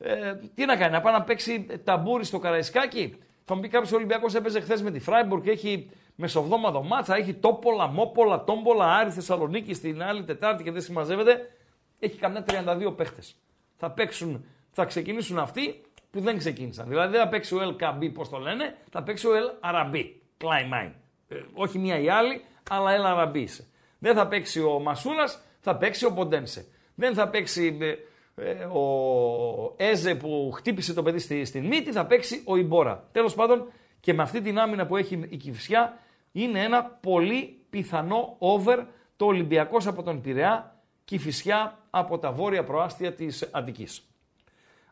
ε, 0.00 0.34
τι 0.54 0.64
να 0.64 0.76
κάνει, 0.76 0.92
να 0.92 1.00
πάει 1.00 1.12
να 1.12 1.22
παίξει 1.22 1.66
ταμπούρι 1.84 2.24
στο 2.24 2.38
Καραϊσκάκι; 2.38 3.18
Θα 3.44 3.54
μου 3.54 3.60
πει 3.60 3.68
κάποιος 3.68 3.92
Ολυμπιακός 3.92 4.34
έπαιζε 4.34 4.60
χθες 4.60 4.82
με 4.82 4.90
τη 4.90 4.98
Φράιμπουργκ 4.98 5.42
και 5.42 5.50
έχει 5.50 5.90
μεσοβδόμαδο 6.14 6.82
μάτσα, 6.82 7.16
έχει 7.16 7.34
τόπολα, 7.34 7.86
μόπολα, 7.86 8.44
τόμπολα, 8.44 8.96
Άρη 8.96 9.10
Θεσσαλονίκη 9.10 9.74
στην 9.74 10.02
άλλη 10.02 10.24
Τετάρτη 10.24 10.62
και 10.62 10.70
δεν 10.70 10.82
συμμαζεύεται. 10.82 11.50
Έχει 11.98 12.16
καμιά 12.18 12.44
32 12.48 12.96
παίχτες. 12.96 13.36
Θα 13.76 13.90
παίξουν 13.90 14.44
θα 14.70 14.84
ξεκινήσουν 14.84 15.38
αυτοί 15.38 15.80
που 16.10 16.20
δεν 16.20 16.38
ξεκίνησαν. 16.38 16.88
Δηλαδή 16.88 17.12
δεν 17.12 17.20
θα 17.20 17.28
παίξει 17.28 17.54
ο 17.54 17.58
El 17.62 17.82
Kabi, 17.82 18.10
πώς 18.14 18.28
το 18.28 18.38
λένε, 18.38 18.76
θα 18.90 19.02
παίξει 19.02 19.26
ο 19.26 19.30
El 19.30 19.70
Arabi. 19.70 20.04
Klein 20.38 20.90
ε, 21.28 21.36
όχι 21.52 21.78
μία 21.78 21.98
ή 21.98 22.08
άλλη, 22.08 22.44
αλλά 22.70 22.90
El 22.96 23.04
Arabi 23.04 23.46
Δεν 23.98 24.14
θα 24.14 24.26
παίξει 24.26 24.60
ο 24.60 24.78
Μασούνας, 24.78 25.40
θα 25.60 25.76
παίξει 25.76 26.04
ο 26.04 26.12
Ποντένσε. 26.12 26.66
Δεν 26.94 27.14
θα 27.14 27.28
παίξει 27.28 27.78
ε, 27.80 27.86
ε, 27.86 27.98
ο 28.72 29.74
Έζε 29.76 30.14
που 30.14 30.50
χτύπησε 30.54 30.94
το 30.94 31.02
παιδί 31.02 31.18
στη, 31.18 31.44
στην 31.44 31.66
μύτη, 31.66 31.92
θα 31.92 32.06
παίξει 32.06 32.42
ο 32.46 32.56
Ιμπόρα. 32.56 33.08
Τέλος 33.12 33.34
πάντων, 33.34 33.72
και 34.00 34.14
με 34.14 34.22
αυτή 34.22 34.40
την 34.40 34.58
άμυνα 34.58 34.86
που 34.86 34.96
έχει 34.96 35.26
η 35.28 35.36
Κυφσιά, 35.36 35.98
είναι 36.32 36.62
ένα 36.62 36.84
πολύ 36.84 37.64
πιθανό 37.70 38.36
over 38.38 38.86
το 39.16 39.24
Ολυμπιακός 39.24 39.86
από 39.86 40.02
τον 40.02 40.20
Πειραιά, 40.20 40.82
Κυφσιά 41.04 41.78
από 41.90 42.18
τα 42.18 42.32
βόρεια 42.32 42.64
προάστια 42.64 43.14
της 43.14 43.48
Αττικής. 43.52 44.04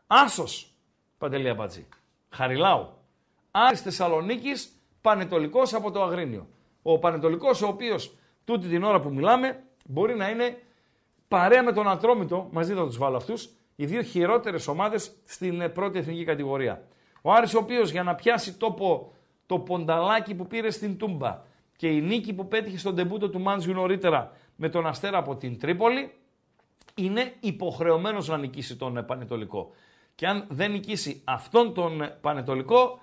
Άσος, 0.07 0.73
Παντελή 1.17 1.49
Αμπατζή. 1.49 1.87
Χαριλάου. 2.29 2.87
Άρης 3.51 3.81
Θεσσαλονίκης, 3.81 4.81
Πανετολικός 5.01 5.73
από 5.73 5.91
το 5.91 6.03
Αγρίνιο. 6.03 6.47
Ο 6.81 6.99
Πανετολικός 6.99 7.61
ο 7.61 7.67
οποίος 7.67 8.17
τούτη 8.45 8.67
την 8.67 8.83
ώρα 8.83 8.99
που 8.99 9.13
μιλάμε 9.13 9.63
μπορεί 9.85 10.15
να 10.15 10.29
είναι 10.29 10.57
παρέα 11.29 11.63
με 11.63 11.71
τον 11.71 11.89
Ατρόμητο, 11.89 12.47
μαζί 12.51 12.73
θα 12.73 12.85
τους 12.85 12.97
βάλω 12.97 13.17
αυτούς, 13.17 13.49
οι 13.75 13.85
δύο 13.85 14.01
χειρότερες 14.01 14.67
ομάδες 14.67 15.11
στην 15.25 15.61
ε, 15.61 15.69
πρώτη 15.69 15.99
εθνική 15.99 16.23
κατηγορία. 16.23 16.87
Ο 17.21 17.31
Άρης 17.31 17.53
ο 17.53 17.57
οποίος 17.57 17.91
για 17.91 18.03
να 18.03 18.15
πιάσει 18.15 18.57
τόπο 18.57 19.13
το 19.45 19.59
πονταλάκι 19.59 20.35
που 20.35 20.47
πήρε 20.47 20.69
στην 20.69 20.97
Τούμπα 20.97 21.41
και 21.75 21.87
η 21.87 22.01
νίκη 22.01 22.33
που 22.33 22.47
πέτυχε 22.47 22.77
στον 22.77 22.95
τεμπούτο 22.95 23.29
του 23.29 23.39
Μάντζιου 23.39 23.73
νωρίτερα 23.73 24.31
με 24.55 24.69
τον 24.69 24.87
Αστέρα 24.87 25.17
από 25.17 25.35
την 25.35 25.59
Τρίπολη, 25.59 26.13
είναι 26.95 27.33
υποχρεωμένος 27.39 28.27
να 28.27 28.37
νικήσει 28.37 28.75
τον 28.75 28.97
ε, 28.97 29.03
Πανετολικό. 29.03 29.71
Και 30.15 30.27
αν 30.27 30.45
δεν 30.49 30.71
νικήσει 30.71 31.21
αυτόν 31.23 31.73
τον 31.73 32.11
Πανετολικό, 32.21 32.99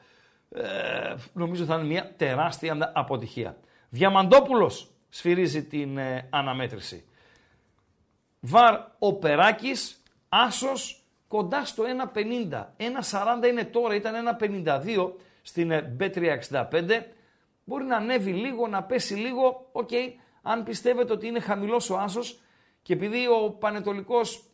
ε, 0.51 1.15
νομίζω 1.33 1.65
θα 1.65 1.75
είναι 1.75 1.85
μια 1.85 2.15
τεράστια 2.17 2.93
αποτυχία. 2.95 3.57
Διαμαντόπουλος 3.89 4.91
σφυρίζει 5.09 5.65
την 5.65 5.99
ε, 5.99 6.29
αναμέτρηση. 6.31 7.05
VAR 8.49 8.81
ο 8.99 9.15
Περάκης, 9.15 10.03
άσος 10.29 11.05
κοντά 11.29 11.65
στο 11.65 11.85
1,50. 12.15 12.75
1,40 12.77 13.49
είναι 13.49 13.65
τώρα, 13.65 13.95
ήταν 13.95 14.15
1,52 14.41 15.13
στην 15.43 15.73
B365. 16.01 17.03
Μπορεί 17.65 17.85
να 17.85 17.97
ανέβει 17.97 18.33
λίγο, 18.33 18.67
να 18.67 18.83
πέσει 18.83 19.15
λίγο. 19.15 19.69
Οκ, 19.73 19.91
αν 20.43 20.65
πιστεύετε 20.65 21.13
ότι 21.13 21.27
είναι 21.27 21.41
χαμηλός 21.41 21.91
ο 21.91 21.99
άσος 21.99 22.41
και 22.83 22.93
επειδή 22.93 23.27
ο 23.27 23.51
Πανετολικός 23.51 24.45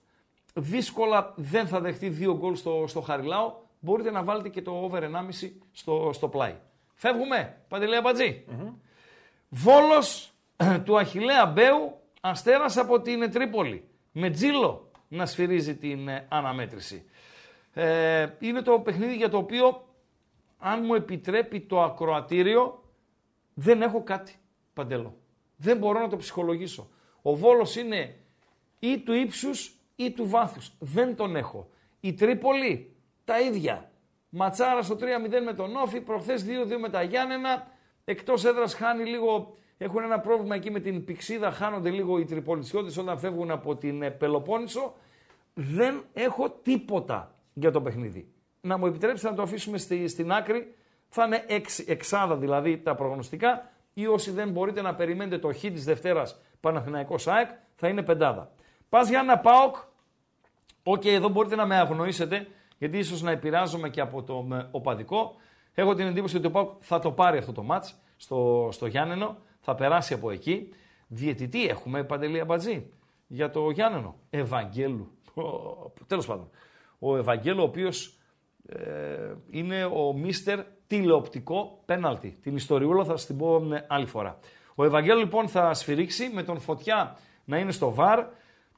δύσκολα 0.55 1.33
δεν 1.37 1.67
θα 1.67 1.81
δεχτεί 1.81 2.09
δύο 2.09 2.37
γκολ 2.37 2.57
στο, 2.57 2.85
στο 2.87 3.01
Χαριλάο, 3.01 3.55
μπορείτε 3.81 4.11
να 4.11 4.23
βάλετε 4.23 4.49
και 4.49 4.63
το 4.63 4.71
over 4.71 5.03
1,5 5.03 5.09
στο, 5.73 6.11
στο 6.13 6.29
πλάι. 6.29 6.55
Φεύγουμε, 6.95 7.57
Παντελέα 7.69 8.03
Βόλος 9.49 10.33
του 10.85 10.99
Αχιλέα 10.99 11.47
Μπέου, 11.47 12.02
αστέρας 12.25 12.77
από 12.77 13.01
την 13.01 13.31
Τρίπολη. 13.31 13.89
Με 14.13 14.31
τζίλο 14.31 14.91
να 15.09 15.27
σφυρίζει 15.27 15.77
την 15.77 16.09
ε, 16.09 16.27
αναμέτρηση. 16.29 17.05
Ε, 17.73 18.27
είναι 18.39 18.63
το 18.63 18.81
παιχνίδι 18.81 19.17
για 19.17 19.29
το 19.29 19.37
οποίο, 19.37 19.85
αν 20.59 20.85
μου 20.85 20.95
επιτρέπει 20.95 21.61
το 21.61 21.83
ακροατήριο, 21.83 22.83
δεν 23.55 23.83
έχω 23.83 24.03
κάτι, 24.03 24.35
Παντελό. 24.73 25.17
Δεν 25.57 25.77
μπορώ 25.77 26.01
να 26.01 26.09
το 26.09 26.17
ψυχολογήσω. 26.17 26.89
Ο 27.23 27.35
Βόλος 27.35 27.77
είναι 27.77 28.17
ή 28.79 28.99
του 28.99 29.13
ύψους 29.13 29.77
ή 29.97 30.11
του 30.11 30.29
βάθους. 30.29 30.73
Δεν 30.79 31.17
τον 31.17 31.37
έχω. 31.37 31.71
Η 32.01 32.13
Τρίπολη, 32.15 32.97
τα 33.25 33.41
ίδια. 33.41 33.91
Ματσάρα 34.29 34.83
στο 34.83 34.95
3-0 34.95 35.43
με 35.45 35.55
τον 35.55 35.77
Όφη, 35.77 36.01
προχθές 36.01 36.45
2-2 36.45 36.79
με 36.79 36.89
τα 36.89 37.03
Γιάννενα. 37.03 37.67
Εκτός 38.05 38.45
έδρας 38.45 38.75
χάνει 38.75 39.05
λίγο, 39.05 39.57
έχουν 39.83 40.03
ένα 40.03 40.21
πρόβλημα 40.21 40.55
εκεί 40.55 40.71
με 40.71 40.81
την 40.81 41.05
πηξίδα, 41.05 41.51
χάνονται 41.51 41.91
λίγο 41.91 42.19
οι 42.19 42.25
Τριπολιτσιώτες 42.25 42.97
όταν 42.97 43.19
φεύγουν 43.19 43.51
από 43.51 43.77
την 43.77 44.03
ε, 44.03 44.11
Πελοπόννησο. 44.11 44.95
Δεν 45.55 46.05
έχω 46.13 46.51
τίποτα 46.51 47.35
για 47.53 47.71
το 47.71 47.81
παιχνίδι. 47.81 48.33
Να 48.61 48.77
μου 48.79 48.87
επιτρέψετε 48.87 49.31
να 49.31 49.37
το 49.37 49.43
αφήσουμε 49.43 49.79
στη, 49.79 50.09
στην 50.09 50.33
άκρη. 50.33 50.75
Θα 51.09 51.25
είναι 51.25 51.45
εξ, 51.47 51.79
εξάδα 51.79 52.37
δηλαδή 52.37 52.79
τα 52.79 52.95
προγνωστικά 52.95 53.71
ή 53.95 54.07
όσοι 54.07 54.31
δεν 54.31 54.51
μπορείτε 54.51 54.83
να 54.83 54.95
περιμένετε 54.95 55.39
το 55.39 55.53
χ 55.53 55.61
της 55.61 55.85
Δευτέρας 55.85 56.41
Παναθηναϊκός 56.61 57.27
ΑΕΚ 57.27 57.49
θα 57.75 57.89
είναι 57.89 58.03
πεντάδα. 58.03 58.51
ΠΑΣ 58.89 59.09
Γιάννενα 59.09 59.39
ΠΑΟΚ, 59.39 59.77
οκ, 60.83 61.05
εδώ 61.05 61.29
μπορείτε 61.29 61.57
να 61.57 61.67
με 61.67 61.77
αγνοήσετε, 61.77 62.47
γιατί 62.79 62.99
ίσως 62.99 63.23
να 63.23 63.31
επηρεάζομαι 63.31 63.89
και 63.89 64.01
από 64.01 64.23
το 64.23 64.47
οπαδικό. 64.71 65.35
Έχω 65.75 65.95
την 65.95 66.07
εντύπωση 66.07 66.37
ότι 66.37 66.47
ο 66.47 66.51
ΠΑΟΚ 66.51 66.71
θα 66.81 66.99
το 66.99 67.11
πάρει 67.13 67.39
αυτό 67.39 67.53
το 67.53 67.63
μάτς 67.63 68.01
στο, 68.17 68.69
στο 68.73 68.87
Γιάννενο, 68.87 69.37
θα 69.63 69.75
περάσει 69.75 70.15
από 70.15 70.31
εκεί. 70.31 70.69
Διαιτητή 71.07 71.67
έχουμε, 71.67 72.05
Παντελή 72.05 72.41
Αμπατζή, 72.41 72.91
για 73.27 73.51
το 73.51 73.71
Γιάννενο. 73.71 74.17
Ευαγγέλου. 74.31 75.11
Τέλος 76.07 76.27
πάντων. 76.27 76.51
Ο 76.99 77.17
Ευαγγέλου, 77.17 77.61
ο 77.61 77.65
οποίος 77.65 78.19
ε, 78.67 79.35
είναι 79.51 79.85
ο 79.85 80.13
μίστερ 80.13 80.61
τηλεοπτικό 80.87 81.83
πέναλτι. 81.85 82.39
Την 82.43 82.57
ιστοριούλα 82.57 83.05
θα 83.05 83.17
σας 83.17 83.27
την 83.27 83.37
πω 83.37 83.63
άλλη 83.87 84.07
φορά. 84.07 84.39
Ο 84.75 84.85
Ευαγγέλου 84.85 85.19
λοιπόν 85.19 85.49
θα 85.49 85.75
σφυρίξει 85.75 86.31
με 86.35 86.43
τον 86.43 86.61
Φωτιά 86.61 87.17
να 87.45 87.59
είναι 87.59 87.73
στο 87.73 87.91
ΒΑΡ. 87.91 88.25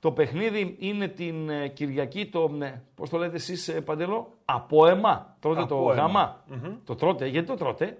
Το 0.01 0.12
παιχνίδι 0.12 0.77
είναι 0.78 1.09
την 1.09 1.48
ε, 1.48 1.69
Κυριακή, 1.69 2.27
το, 2.27 2.48
ναι, 2.48 2.82
πώς 2.94 3.11
το 3.11 3.19
λέτε 3.19 3.36
εσείς 3.36 3.69
ε, 3.69 3.81
Παντελό, 3.81 4.32
απόεμα. 4.44 5.36
Τρώτε 5.40 5.66
το 5.66 5.77
γαμα 5.77 6.44
Το 6.85 6.94
τρώτε, 6.94 7.27
γιατί 7.27 7.47
το 7.47 7.55
τρώτε; 7.55 7.98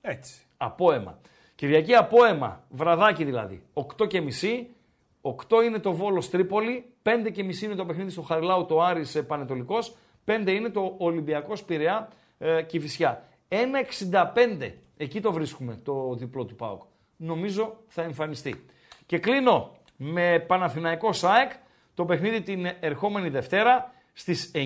Έτσι. 0.00 0.42
Απόεμα. 0.56 1.18
Κυριακή 1.60 1.94
απόεμα, 1.94 2.64
βραδάκι 2.68 3.24
δηλαδή. 3.24 3.62
8 3.74 4.06
και 4.08 4.20
μισή, 4.20 4.68
8 5.20 5.62
είναι 5.64 5.78
το 5.78 5.92
Βόλος 5.92 6.30
Τρίπολη, 6.30 6.84
5 7.02 7.30
και 7.32 7.44
μισή 7.44 7.64
είναι 7.64 7.74
το 7.74 7.84
παιχνίδι 7.86 8.10
στο 8.10 8.22
Χαριλάου 8.22 8.66
το 8.66 8.82
Άρης 8.82 9.14
ε, 9.14 9.22
Πανετολικός, 9.22 9.96
5 10.24 10.46
είναι 10.46 10.68
το 10.68 10.94
Ολυμπιακός 10.98 11.64
Πειραιά 11.64 12.08
ε, 12.38 12.62
Κηφισιά. 12.62 13.24
1,65 13.48 14.70
εκεί 14.96 15.20
το 15.20 15.32
βρίσκουμε 15.32 15.80
το 15.84 16.14
διπλό 16.14 16.44
του 16.44 16.56
ΠΑΟΚ. 16.56 16.82
Νομίζω 17.16 17.76
θα 17.86 18.02
εμφανιστεί. 18.02 18.64
Και 19.06 19.18
κλείνω 19.18 19.76
με 19.96 20.44
Παναθηναϊκό 20.46 21.12
ΣΑΕΚ 21.12 21.50
το 21.94 22.04
παιχνίδι 22.04 22.42
την 22.42 22.66
ερχόμενη 22.80 23.28
Δευτέρα 23.28 23.92
στις 24.12 24.50
9 24.54 24.58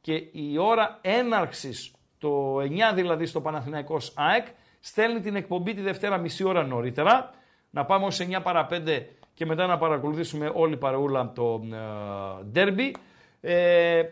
και 0.00 0.14
η 0.32 0.58
ώρα 0.58 0.98
έναρξης 1.02 1.92
το 2.18 2.56
9 2.56 2.68
δηλαδή 2.94 3.26
στο 3.26 3.40
Παναθηναϊκός 3.40 4.12
ΑΕΚ 4.16 4.46
στέλνει 4.86 5.20
την 5.20 5.36
εκπομπή 5.36 5.74
τη 5.74 5.80
Δευτέρα 5.80 6.18
μισή 6.18 6.44
ώρα 6.44 6.62
νωρίτερα 6.62 7.30
να 7.70 7.84
πάμε 7.84 8.06
ως 8.06 8.20
9 8.20 8.40
παρα 8.42 8.66
5 8.70 9.04
και 9.34 9.46
μετά 9.46 9.66
να 9.66 9.78
παρακολουθήσουμε 9.78 10.50
όλη 10.54 10.76
παρεούλα 10.76 11.32
το 11.32 11.60
ντέρμπι. 12.50 12.96
Ε, 13.40 14.02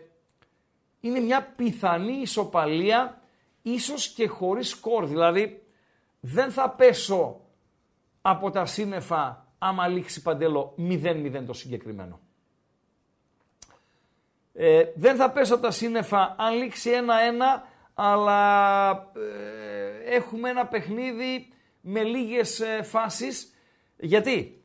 είναι 0.99 1.19
μια 1.19 1.53
πιθανή 1.55 2.13
ισοπαλία 2.13 3.21
ίσως 3.61 4.07
και 4.07 4.27
χωρίς 4.27 4.69
σκορ. 4.69 5.05
Δηλαδή 5.05 5.63
δεν 6.19 6.51
θα 6.51 6.69
πέσω 6.69 7.39
από 8.21 8.51
τα 8.51 8.65
σύννεφα 8.65 9.47
άμα 9.57 9.87
λήξει 9.87 10.21
παντέλο 10.21 10.75
0-0 10.77 11.43
το 11.45 11.53
συγκεκριμένο. 11.53 12.19
Ε, 14.53 14.83
δεν 14.95 15.15
θα 15.15 15.31
πέσω 15.31 15.53
από 15.53 15.63
τα 15.63 15.71
σύννεφα 15.71 16.35
αν 16.37 16.57
λήξει 16.57 16.91
1-1, 16.93 17.63
αλλά 17.93 18.91
ε, 18.91 20.15
έχουμε 20.15 20.49
ένα 20.49 20.65
παιχνίδι 20.65 21.47
με 21.81 22.03
λίγες 22.03 22.59
ε, 22.59 22.83
φάσεις. 22.83 23.53
Γιατί; 23.97 24.61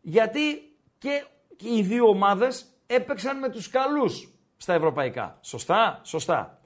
Γιατί 0.00 0.76
και, 0.98 1.24
οι 1.62 1.82
δύο 1.82 2.08
ομάδες 2.08 2.66
έπαιξαν 2.86 3.38
με 3.38 3.48
τους 3.48 3.68
καλούς 3.68 4.28
στα 4.56 4.74
ευρωπαϊκά. 4.74 5.38
Σωστά, 5.40 6.00
σωστά. 6.04 6.60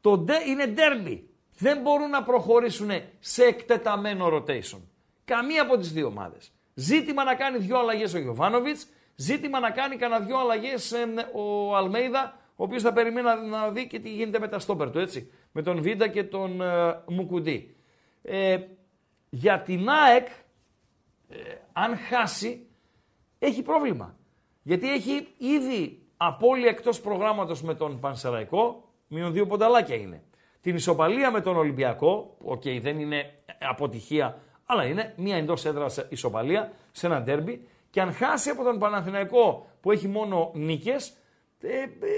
Το 0.00 0.26
είναι 0.46 0.66
ντέρμπι. 0.66 1.30
Δεν 1.58 1.80
μπορούν 1.80 2.10
να 2.10 2.22
προχωρήσουν 2.22 2.90
σε 3.18 3.44
εκτεταμένο 3.44 4.28
rotation. 4.32 4.80
Καμία 5.24 5.62
από 5.62 5.76
τις 5.76 5.92
δύο 5.92 6.06
ομάδες. 6.06 6.52
Ζήτημα 6.74 7.24
να 7.24 7.34
κάνει 7.34 7.58
δύο 7.58 7.78
αλλαγές 7.78 8.14
ο 8.14 8.18
Γιωβάνοβιτς. 8.18 8.86
Ζήτημα 9.14 9.60
να 9.60 9.70
κάνει 9.70 9.96
κανένα 9.96 10.24
δύο 10.24 10.38
αλλαγές 10.38 10.92
ο 11.32 11.76
Αλμέιδα, 11.76 12.38
ο 12.56 12.64
οποίος 12.64 12.82
θα 12.82 12.92
περιμένει 12.92 13.48
να, 13.48 13.70
δει 13.70 13.86
και 13.86 13.98
τι 13.98 14.10
γίνεται 14.10 14.38
με 14.38 14.48
τα 14.48 14.58
στόπερ 14.58 14.90
του, 14.90 14.98
έτσι. 14.98 15.32
Με 15.52 15.62
τον 15.62 15.82
Βίντα 15.82 16.08
και 16.08 16.24
τον 16.24 16.60
ε, 16.60 17.02
Μουκουντή. 17.06 17.76
Ε, 18.22 18.58
για 19.30 19.60
την 19.60 19.88
ΑΕΚ, 19.88 20.26
ε, 21.28 21.36
αν 21.72 21.96
χάσει, 21.96 22.66
έχει 23.38 23.62
πρόβλημα. 23.62 24.16
Γιατί 24.62 24.92
έχει 24.92 25.26
ήδη 25.38 26.02
απώλεια 26.16 26.68
εκτός 26.68 27.00
προγράμματος 27.00 27.62
με 27.62 27.74
τον 27.74 28.00
Πανσεραϊκό, 28.00 28.88
μείον 29.08 29.32
δύο 29.32 29.46
πονταλάκια 29.46 29.96
είναι. 29.96 30.22
Την 30.60 30.74
ισοπαλία 30.74 31.30
με 31.30 31.40
τον 31.40 31.56
Ολυμπιακό, 31.56 32.36
ok, 32.44 32.62
okay, 32.64 32.78
δεν 32.82 33.00
είναι 33.00 33.34
αποτυχία 33.58 34.42
αλλά 34.70 34.84
είναι 34.84 35.14
μια 35.16 35.36
εντός 35.36 35.64
έδρας 35.64 36.06
ισοπαλία 36.08 36.72
σε 36.92 37.06
ένα 37.06 37.22
ντέρμπι. 37.22 37.68
Και 37.90 38.00
αν 38.00 38.12
χάσει 38.12 38.50
από 38.50 38.62
τον 38.62 38.78
Παναθηναϊκό 38.78 39.66
που 39.80 39.90
έχει 39.90 40.08
μόνο 40.08 40.50
νίκες, 40.54 41.08
ε, 41.08 41.12
ε, 41.12 41.19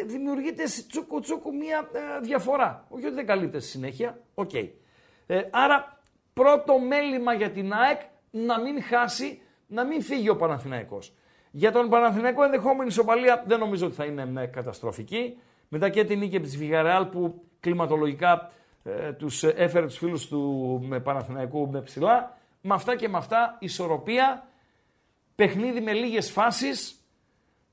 δημιουργείται 0.06 0.64
τσούκου 0.88 1.20
τσούκου 1.20 1.54
μια 1.54 1.88
ε, 1.92 2.20
διαφορά. 2.20 2.86
Όχι 2.88 3.06
ότι 3.06 3.14
δεν 3.14 3.26
καλύπτεται 3.26 3.60
στη 3.60 3.70
συνέχεια. 3.70 4.20
Ok. 4.34 4.50
Okay. 4.52 4.68
Ε, 5.26 5.42
άρα 5.50 6.00
πρώτο 6.32 6.78
μέλημα 6.78 7.34
για 7.34 7.50
την 7.50 7.72
ΑΕΚ 7.72 8.00
να 8.30 8.60
μην 8.60 8.82
χάσει, 8.82 9.42
να 9.66 9.84
μην 9.84 10.02
φύγει 10.02 10.28
ο 10.28 10.36
Παναθηναϊκός. 10.36 11.14
Για 11.50 11.72
τον 11.72 11.88
Παναθηναϊκό 11.88 12.42
ενδεχόμενη 12.42 12.88
ισοπαλία 12.88 13.44
δεν 13.46 13.58
νομίζω 13.58 13.86
ότι 13.86 13.94
θα 13.94 14.04
είναι 14.04 14.46
καταστροφική. 14.46 15.38
Μετά 15.68 15.88
και 15.88 16.04
την 16.04 16.18
νίκη 16.18 16.36
από 16.36 16.46
τη 16.46 16.56
Βιγαρεάλ 16.56 17.06
που 17.06 17.44
κλιματολογικά 17.60 18.52
ε, 18.84 19.12
τους 19.12 19.42
έφερε 19.42 19.86
τους 19.86 19.98
φίλους 19.98 20.28
του 20.28 20.80
με 20.88 21.00
Παναθηναϊκού 21.00 21.70
με 21.70 21.82
ψηλά 21.82 22.36
με 22.62 22.74
αυτά 22.74 22.96
και 22.96 23.08
με 23.08 23.18
αυτά 23.18 23.56
ισορροπία, 23.58 24.48
παιχνίδι 25.34 25.80
με 25.80 25.92
λίγες 25.92 26.30
φάσεις, 26.30 27.01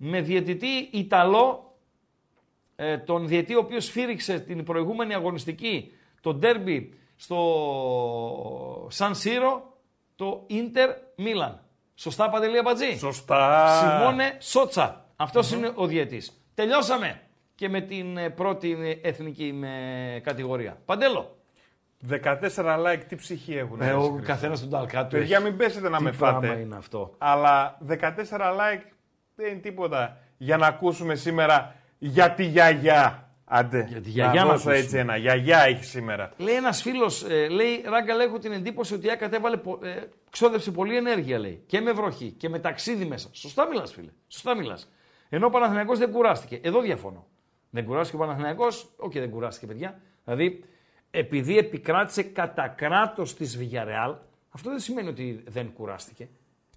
με 0.01 0.21
διαιτητή 0.21 0.89
Ιταλό, 0.91 1.75
ε, 2.75 2.97
τον 2.97 3.27
διαιτή 3.27 3.55
ο 3.55 3.59
οποίος 3.59 3.89
φύριξε 3.89 4.39
την 4.39 4.63
προηγούμενη 4.63 5.13
αγωνιστική, 5.13 5.91
το 6.21 6.33
ντέρμπι 6.33 6.93
στο 7.15 8.87
Σαν 8.89 9.15
Σύρο, 9.15 9.77
το 10.15 10.43
Ίντερ 10.47 10.89
Μίλαν. 11.15 11.63
Σωστά 11.95 12.29
Παντελή 12.29 12.57
Αμπατζή; 12.57 12.97
Σωστά. 12.97 13.67
Σιμώνε 13.67 14.37
Σότσα. 14.39 15.05
είναι 15.53 15.71
ο 15.75 15.85
διαιτής. 15.85 16.43
Τελειώσαμε 16.53 17.21
και 17.55 17.69
με 17.69 17.81
την 17.81 18.17
ε, 18.17 18.29
πρώτη 18.29 18.99
εθνική 19.03 19.53
με 19.53 20.21
κατηγορία. 20.23 20.77
Παντέλο. 20.85 21.37
14 22.09 22.39
like, 22.55 23.01
τι 23.07 23.15
ψυχή 23.15 23.57
έχουν. 23.57 23.81
Ε, 23.81 23.93
ο 23.93 24.21
καθένας 24.25 24.59
τον 24.59 24.69
ταλκά 24.69 25.03
του. 25.07 25.15
Παιδιά, 25.17 25.39
μην 25.39 25.57
πέσετε 25.57 25.89
να 25.89 26.01
με 26.01 26.11
φάτε. 26.11 26.59
είναι 26.59 26.75
αυτό. 26.75 27.15
Αλλά 27.17 27.77
14 27.87 27.99
like 28.29 28.81
δεν 29.39 29.51
είναι 29.51 29.59
τίποτα 29.59 30.17
για 30.37 30.57
να 30.57 30.67
ακούσουμε 30.67 31.15
σήμερα 31.15 31.75
για 31.97 32.31
τη 32.31 32.43
γιαγιά. 32.43 33.23
Άντε, 33.51 33.85
για 33.89 34.01
τη 34.01 34.09
γιαγιά 34.09 34.43
να 34.43 34.51
δώσω 34.51 34.69
έτσι 34.69 34.97
ένα. 34.97 35.17
Γιαγιά 35.17 35.59
έχει 35.59 35.83
σήμερα. 35.83 36.31
Λέει 36.37 36.55
ένας 36.55 36.81
φίλος, 36.81 37.23
ε, 37.23 37.47
λέει 37.47 37.83
Ράγκα, 37.85 38.21
έχω 38.21 38.39
την 38.39 38.51
εντύπωση 38.51 38.93
ότι 38.93 39.07
η 39.07 39.09
ΑΚΑΤ 39.09 39.33
έβαλε 39.33 39.55
ε, 39.55 40.01
Ξόδεψε 40.29 40.71
πολλή 40.71 40.97
ενέργεια, 40.97 41.39
λέει. 41.39 41.63
Και 41.65 41.81
με 41.81 41.91
βροχή 41.91 42.31
και 42.31 42.49
με 42.49 42.59
ταξίδι 42.59 43.05
μέσα. 43.05 43.29
Σωστά 43.31 43.67
μιλάς, 43.67 43.93
φίλε. 43.93 44.09
Σωστά 44.27 44.55
μιλάς. 44.55 44.91
Ενώ 45.29 45.45
ο 45.45 45.49
Παναθηναϊκός 45.49 45.99
δεν 45.99 46.11
κουράστηκε. 46.11 46.59
Εδώ 46.63 46.81
διαφωνώ. 46.81 47.27
Δεν 47.69 47.85
κουράστηκε 47.85 48.15
ο 48.15 48.19
Παναθηναϊκός. 48.19 48.91
Όχι, 48.97 49.19
δεν 49.19 49.29
κουράστηκε, 49.29 49.65
παιδιά. 49.65 50.01
Δηλαδή, 50.25 50.63
επειδή 51.11 51.57
επικράτησε 51.57 52.23
κατά 52.23 52.67
κράτος 52.67 53.35
της 53.35 53.59
Villarreal, 53.61 54.15
αυτό 54.49 54.69
δεν 54.69 54.79
σημαίνει 54.79 55.07
ότι 55.07 55.43
δεν 55.47 55.73
κουράστηκε. 55.73 56.29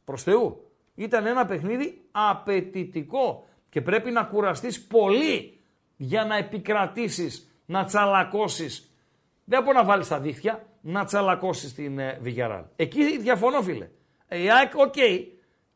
Προς 0.05 0.23
Θεού. 0.23 0.72
Ήταν 0.95 1.27
ένα 1.27 1.47
παιχνίδι 1.47 2.01
απαιτητικό 2.11 3.47
και 3.69 3.81
πρέπει 3.81 4.11
να 4.11 4.25
κουραστείς 4.25 4.87
πολύ 4.87 5.61
για 5.97 6.25
να 6.25 6.37
επικρατήσεις, 6.37 7.63
να 7.67 7.85
τσαλακώσεις. 7.85 8.97
Δεν 9.45 9.63
μπορώ 9.63 9.79
να 9.79 9.85
βάλεις 9.85 10.09
τα 10.09 10.21
δίχτυα, 10.21 10.67
να 10.81 11.05
τσαλακώσεις 11.05 11.75
την 11.75 11.99
ε, 11.99 12.19
Εκεί 12.77 13.19
διαφωνώ 13.19 13.63
φίλε. 13.63 13.89
Η 14.29 14.51
ΑΕΚ, 14.51 14.73
οκ, 14.75 14.95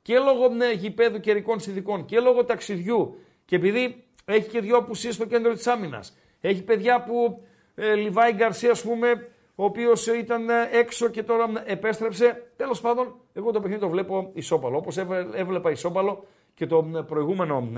και 0.02 0.18
λόγω 0.18 0.48
ναι, 0.48 0.70
γηπέδου 0.72 1.20
καιρικών 1.20 1.60
συνθηκών 1.60 2.04
και 2.05 2.20
λόγω 2.20 2.44
ταξιδιού 2.44 3.18
και 3.44 3.56
επειδή 3.56 4.05
έχει 4.24 4.48
και 4.48 4.60
δυο 4.60 4.76
απουσίες 4.76 5.14
στο 5.14 5.26
κέντρο 5.26 5.52
της 5.52 5.66
άμυνας. 5.66 6.16
Έχει 6.40 6.62
παιδιά 6.62 7.02
που 7.02 7.44
ε, 7.74 7.94
Λιβάη 7.94 8.32
Γκαρσία, 8.32 8.70
ας 8.70 8.82
πούμε, 8.82 9.28
ο 9.58 9.64
οποίος 9.64 10.08
ε, 10.08 10.18
ήταν 10.18 10.48
ε, 10.48 10.68
έξω 10.72 11.08
και 11.08 11.22
τώρα 11.22 11.46
επέστρεψε. 11.64 12.50
Τέλος 12.56 12.80
πάντων, 12.80 13.14
εγώ 13.32 13.52
το 13.52 13.60
παιχνίδι 13.60 13.80
το 13.80 13.88
βλέπω 13.88 14.30
ισόπαλο. 14.32 14.76
Όπως 14.76 14.96
έβλεπα 15.34 15.70
ισόπαλο 15.70 16.24
και 16.54 16.66
το 16.66 17.04
προηγούμενο 17.06 17.68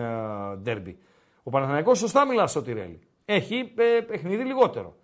ντέρμπι. 0.62 0.98
Ο 1.42 1.50
Παναθηναϊκός 1.50 1.98
σωστά 1.98 2.26
μιλά 2.26 2.46
στο 2.46 2.62
Τιρέλι. 2.62 3.00
Έχει 3.24 3.72
παιχνίδι 4.06 4.44
λιγότερο. 4.44 4.96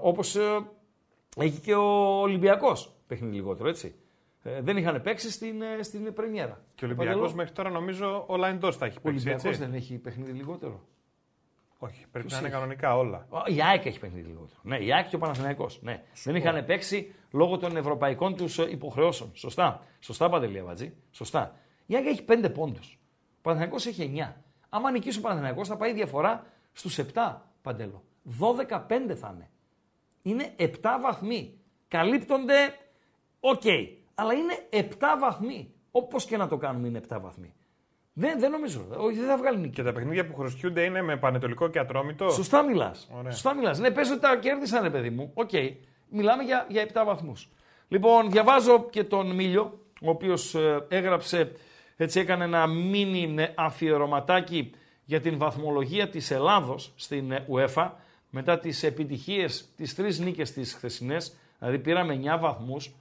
Όπως 0.00 0.36
έχει 1.36 1.60
και 1.60 1.74
ο 1.74 2.20
Ολυμπιακός 2.20 2.92
παιχνίδι 3.06 3.34
λιγότερο, 3.34 3.68
έτσι. 3.68 3.94
δεν 4.60 4.76
είχαν 4.76 5.02
παίξει 5.02 5.30
στην, 5.30 5.62
στην 5.80 6.12
Πρεμιέρα. 6.12 6.64
Και 6.74 6.84
ο 6.84 6.88
Ολυμπιακός 6.88 7.34
μέχρι 7.34 7.52
τώρα 7.52 7.70
νομίζω 7.70 8.24
όλα 8.26 8.48
εντός 8.48 8.78
τα 8.78 8.86
έχει 8.86 9.00
παίξει. 9.00 9.28
Ο 9.28 9.30
Ολυμπιακό 9.30 9.58
δεν 9.58 9.74
έχει 9.74 9.98
παιχνίδι 9.98 10.32
λιγότερο. 10.32 10.80
Όχι, 11.84 12.04
πρέπει 12.10 12.30
να 12.30 12.38
είναι 12.38 12.48
κανονικά 12.48 12.96
όλα. 12.96 13.26
Η 13.46 13.62
ΑΕΚ 13.62 13.84
έχει 13.86 13.98
παιχνίδι 13.98 14.28
λιγότερο. 14.28 14.60
Ναι, 14.62 14.76
η 14.76 14.92
ΑΕΚ 14.92 15.08
και 15.08 15.16
ο 15.16 15.18
Παναθηναϊκός. 15.18 15.78
Ναι. 15.82 16.02
Δεν 16.24 16.34
είχαν 16.34 16.64
παίξει 16.64 17.14
λόγω 17.30 17.58
των 17.58 17.76
ευρωπαϊκών 17.76 18.36
τους 18.36 18.58
ε, 18.58 18.70
υποχρεώσεων. 18.70 19.30
Σωστά. 19.34 19.82
Σωστά, 20.00 20.28
Παντελή 20.28 20.64
Αμπατζή. 20.64 20.94
Σωστά. 21.10 21.56
Η 21.86 21.96
ΑΕΚ 21.96 22.06
έχει 22.06 22.24
5 22.28 22.50
πόντους. 22.54 22.98
Ο 23.36 23.40
Παναθηναϊκός 23.42 23.86
έχει 23.86 24.12
9. 24.16 24.32
Άμα 24.68 24.90
νικήσει 24.90 25.18
ο 25.18 25.20
Παναθηναϊκός 25.20 25.68
θα 25.68 25.76
πάει 25.76 25.92
διαφορά 25.92 26.46
στους 26.72 26.98
7, 26.98 27.36
Παντέλο. 27.62 28.04
12-5 28.40 29.14
θα 29.14 29.34
είναι. 29.34 29.50
Είναι 30.22 30.54
7 30.58 30.98
βαθμοί. 31.02 31.58
Καλύπτονται, 31.88 32.74
ok. 33.40 33.60
Okay. 33.64 33.88
Αλλά 34.14 34.32
είναι 34.32 34.54
7 34.70 34.80
βαθμοί. 35.20 35.72
Όπως 35.90 36.24
και 36.24 36.36
να 36.36 36.48
το 36.48 36.56
κάνουμε 36.56 36.88
είναι 36.88 37.00
7 37.08 37.18
βαθμοί. 37.20 37.54
Δεν, 38.16 38.40
δεν 38.40 38.50
νομίζω. 38.50 38.86
Όχι, 38.96 39.18
δεν 39.18 39.26
θα 39.26 39.36
βγάλει 39.36 39.58
νίκη. 39.58 39.72
Και 39.72 39.82
τα 39.82 39.92
παιχνίδια 39.92 40.26
που 40.26 40.34
χρωστιούνται 40.34 40.82
είναι 40.82 41.02
με 41.02 41.16
Πανετωλικό 41.16 41.68
και 41.68 41.78
Ατρόμητο. 41.78 42.30
Σωστά 42.30 42.62
μιλάς. 42.62 43.10
Σωστά 43.24 43.54
μιλάς. 43.54 43.78
Ναι, 43.78 43.90
πες 43.90 44.10
ότι 44.10 44.20
τα 44.20 44.36
κέρδισαν, 44.36 44.92
παιδί 44.92 45.10
μου. 45.10 45.30
Ok. 45.34 45.48
Okay. 45.52 45.72
Μιλάμε 46.08 46.42
για, 46.42 46.66
για 46.68 46.86
7 46.86 47.02
βαθμούς. 47.06 47.48
Λοιπόν, 47.88 48.30
διαβάζω 48.30 48.88
και 48.90 49.04
τον 49.04 49.30
Μίλιο, 49.30 49.78
ο 50.02 50.10
οποίος 50.10 50.54
ε, 50.54 50.86
έγραψε, 50.88 51.52
έτσι 51.96 52.20
έκανε 52.20 52.44
ένα 52.44 52.66
μίνι 52.66 53.34
ε, 53.38 53.48
αφιερωματάκι 53.54 54.70
για 55.04 55.20
την 55.20 55.38
βαθμολογία 55.38 56.08
της 56.08 56.30
Ελλάδος 56.30 56.92
στην 56.96 57.32
ε, 57.32 57.46
UEFA 57.50 57.90
μετά 58.30 58.58
τις 58.58 58.82
επιτυχίες, 58.82 59.68
τις 59.76 59.94
τρεις 59.94 60.18
νίκες 60.18 60.52
της 60.52 60.74
χθεσινές, 60.74 61.36
δηλαδή 61.58 61.78
πήραμε 61.78 62.20
9 62.36 62.40
βαθμούς, 62.40 62.94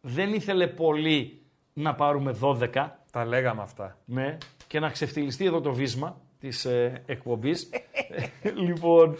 δεν 0.00 0.32
ήθελε 0.32 0.66
πολύ 0.66 1.42
να 1.78 1.94
πάρουμε 1.94 2.36
12, 2.40 2.88
τα 3.12 3.24
λέγαμε 3.24 3.62
αυτά. 3.62 3.96
Ναι, 4.04 4.38
και 4.66 4.80
να 4.80 4.90
ξεφτυλιστεί 4.90 5.44
εδώ 5.44 5.60
το 5.60 5.72
βίσμα 5.72 6.20
της 6.38 6.64
ε, 6.64 7.02
εκπομπής. 7.06 7.70
λοιπόν, 8.54 9.16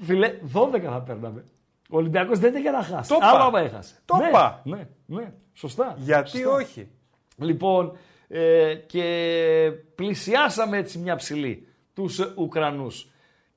φίλε, 0.00 0.38
12 0.54 0.80
θα 0.80 1.02
παίρναμε. 1.02 1.44
Ο 1.90 1.96
Ολυμπιακός 1.96 2.38
δεν 2.38 2.54
είχε 2.54 2.70
να 2.70 2.82
χάσει. 2.82 3.10
Το 3.10 3.18
Άμα 3.20 3.60
έχασε. 3.60 3.94
Το 4.04 4.16
ναι, 4.16 4.30
πα. 4.30 4.60
Ναι, 4.64 4.88
ναι, 5.06 5.32
σωστά. 5.52 5.94
Γιατί 5.98 6.44
όχι. 6.44 6.88
Λοιπόν, 7.36 7.96
ε, 8.28 8.74
και 8.74 9.72
πλησιάσαμε 9.94 10.76
έτσι 10.76 10.98
μια 10.98 11.16
ψηλή 11.16 11.66
τους 11.94 12.18
Ουκρανούς. 12.36 13.08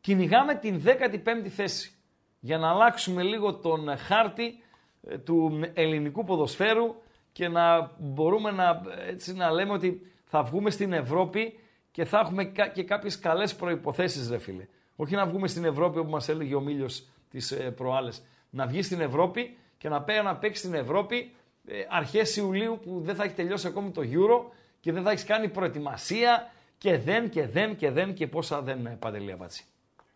Κυνηγάμε 0.02 0.56
την 0.56 0.82
15η 0.86 1.48
θέση 1.48 1.96
για 2.40 2.58
να 2.58 2.70
αλλάξουμε 2.70 3.24
λίγο 3.24 3.56
τον 3.56 3.98
χάρτη 3.98 4.64
ε, 5.08 5.18
του 5.18 5.62
ελληνικού 5.74 6.24
ποδοσφαίρου 6.24 6.96
και 7.32 7.48
να 7.48 7.92
μπορούμε 7.98 8.52
να, 8.52 8.82
έτσι, 9.08 9.34
να 9.34 9.52
λέμε 9.52 9.74
ότι 9.74 10.12
θα 10.26 10.44
βγούμε 10.44 10.70
στην 10.70 10.94
Ευρώπη 10.94 11.60
και 11.92 12.06
θα 12.06 12.20
έχουμε 12.20 12.44
και 12.74 12.84
κάποιες 12.84 13.20
καλές 13.20 13.56
προϋποθέσεις, 13.56 14.30
ρε 14.30 14.38
φίλε. 14.38 14.68
Όχι 14.96 15.16
να 15.16 15.26
βγούμε 15.26 15.48
στην 15.48 15.66
Ευρώπη, 15.66 16.00
όπου 16.00 16.10
μας 16.10 16.30
έλεγε 16.30 16.56
ο 16.56 16.62
Μίλιος 16.62 17.08
τις 17.30 17.52
ε, 17.52 17.56
προάλλες. 17.56 18.22
Να 18.50 18.66
βγει 18.66 18.82
στην 18.82 19.02
Ευρώπη 19.02 19.58
και 19.78 19.90
να 19.90 20.02
πάει 20.02 20.22
να 20.22 20.36
παίξει 20.36 20.62
στην 20.62 20.74
Ευρώπη 20.74 21.32
ε, 21.68 21.74
αρχές 21.90 22.36
Ιουλίου 22.36 22.80
που 22.84 23.02
δεν 23.04 23.16
θα 23.16 23.24
έχει 23.24 23.34
τελειώσει 23.34 23.68
ακόμη 23.68 23.92
το 23.92 24.02
Euro 24.02 24.52
και 24.80 24.92
δεν 24.92 25.04
θα 25.04 25.12
έχεις 25.12 25.24
κάνει 25.24 25.48
προετοιμασία 25.48 26.52
και 26.78 26.98
δεν 26.98 27.30
και 27.30 27.48
δεν 27.48 27.76
και 27.76 27.92
δεν 27.92 28.14
και 28.14 28.28
πόσα 28.28 28.62
δεν 28.62 28.86
ε, 28.86 28.98
παντελή 29.00 29.32
απάτσι. 29.32 29.66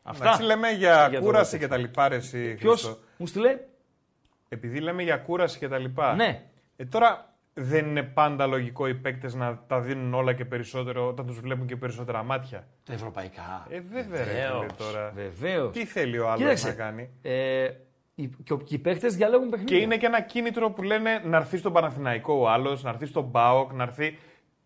Αυτά. 0.04 0.26
Εντάξει, 0.26 0.44
λέμε 0.44 0.72
για, 0.72 1.08
για 1.10 1.20
κούραση 1.20 1.58
και 1.58 1.68
τα 1.68 1.78
λοιπά, 1.78 2.08
ρε, 2.08 2.16
εσύ, 2.16 2.54
Ποιος 2.54 3.00
μου 3.18 3.28
στείλε; 3.28 3.60
Επειδή 4.50 4.80
λέμε 4.80 5.04
για 5.04 5.18
κούραση 5.18 5.60
και 5.60 5.68
τα 5.68 5.78
λοιπά. 5.78 6.16
Ναι. 6.16 6.44
Ε, 6.76 6.86
τώρα 6.86 7.34
δεν 7.54 7.86
είναι 7.86 8.04
πάντα 8.04 8.48
λογικό 8.48 8.88
οι 8.88 8.96
παίκτες 8.96 9.34
να 9.34 9.64
τα 9.68 9.80
δίνουν 9.80 10.14
όλα 10.14 10.34
και 10.34 10.46
περισσότερο 10.46 11.08
όταν 11.08 11.26
τους 11.26 11.40
βλέπουν 11.40 11.68
και 11.68 11.76
περισσότερα 11.76 12.24
μάτια. 12.24 12.68
Τα 12.84 12.94
ευρωπαϊκά. 12.94 13.68
Ε, 13.70 13.80
βέβαια, 13.80 14.26
Βεβαίως, 14.26 14.76
τώρα. 14.78 15.12
Βεβαίως. 15.16 15.72
Τι 15.72 15.86
θέλει 15.86 16.20
ο 16.20 16.30
άλλος 16.30 16.64
να 16.64 16.72
κάνει; 16.72 17.10
Ε, 17.22 17.68
και 18.44 18.58
οι 18.68 18.78
παίκτες 18.78 19.16
διαλέγουν 19.16 19.50
παιχνίδια. 19.50 19.78
Και 19.78 19.84
είναι 19.84 19.98
και 19.98 20.06
ένα 20.06 20.22
κίνητρο 20.22 20.72
που 20.72 20.84
λένε 20.84 21.22
να 21.26 21.38
έρθει 21.38 21.58
στον 21.58 21.74
Παναθηναϊκό 21.74 22.34
ο 22.34 22.50
άλλος, 22.50 22.84
να 22.84 22.90
έρθει 22.90 23.06
στον 23.06 23.24
Μπάοκ, 23.24 23.74
να 23.74 23.84
έρθει. 23.84 24.20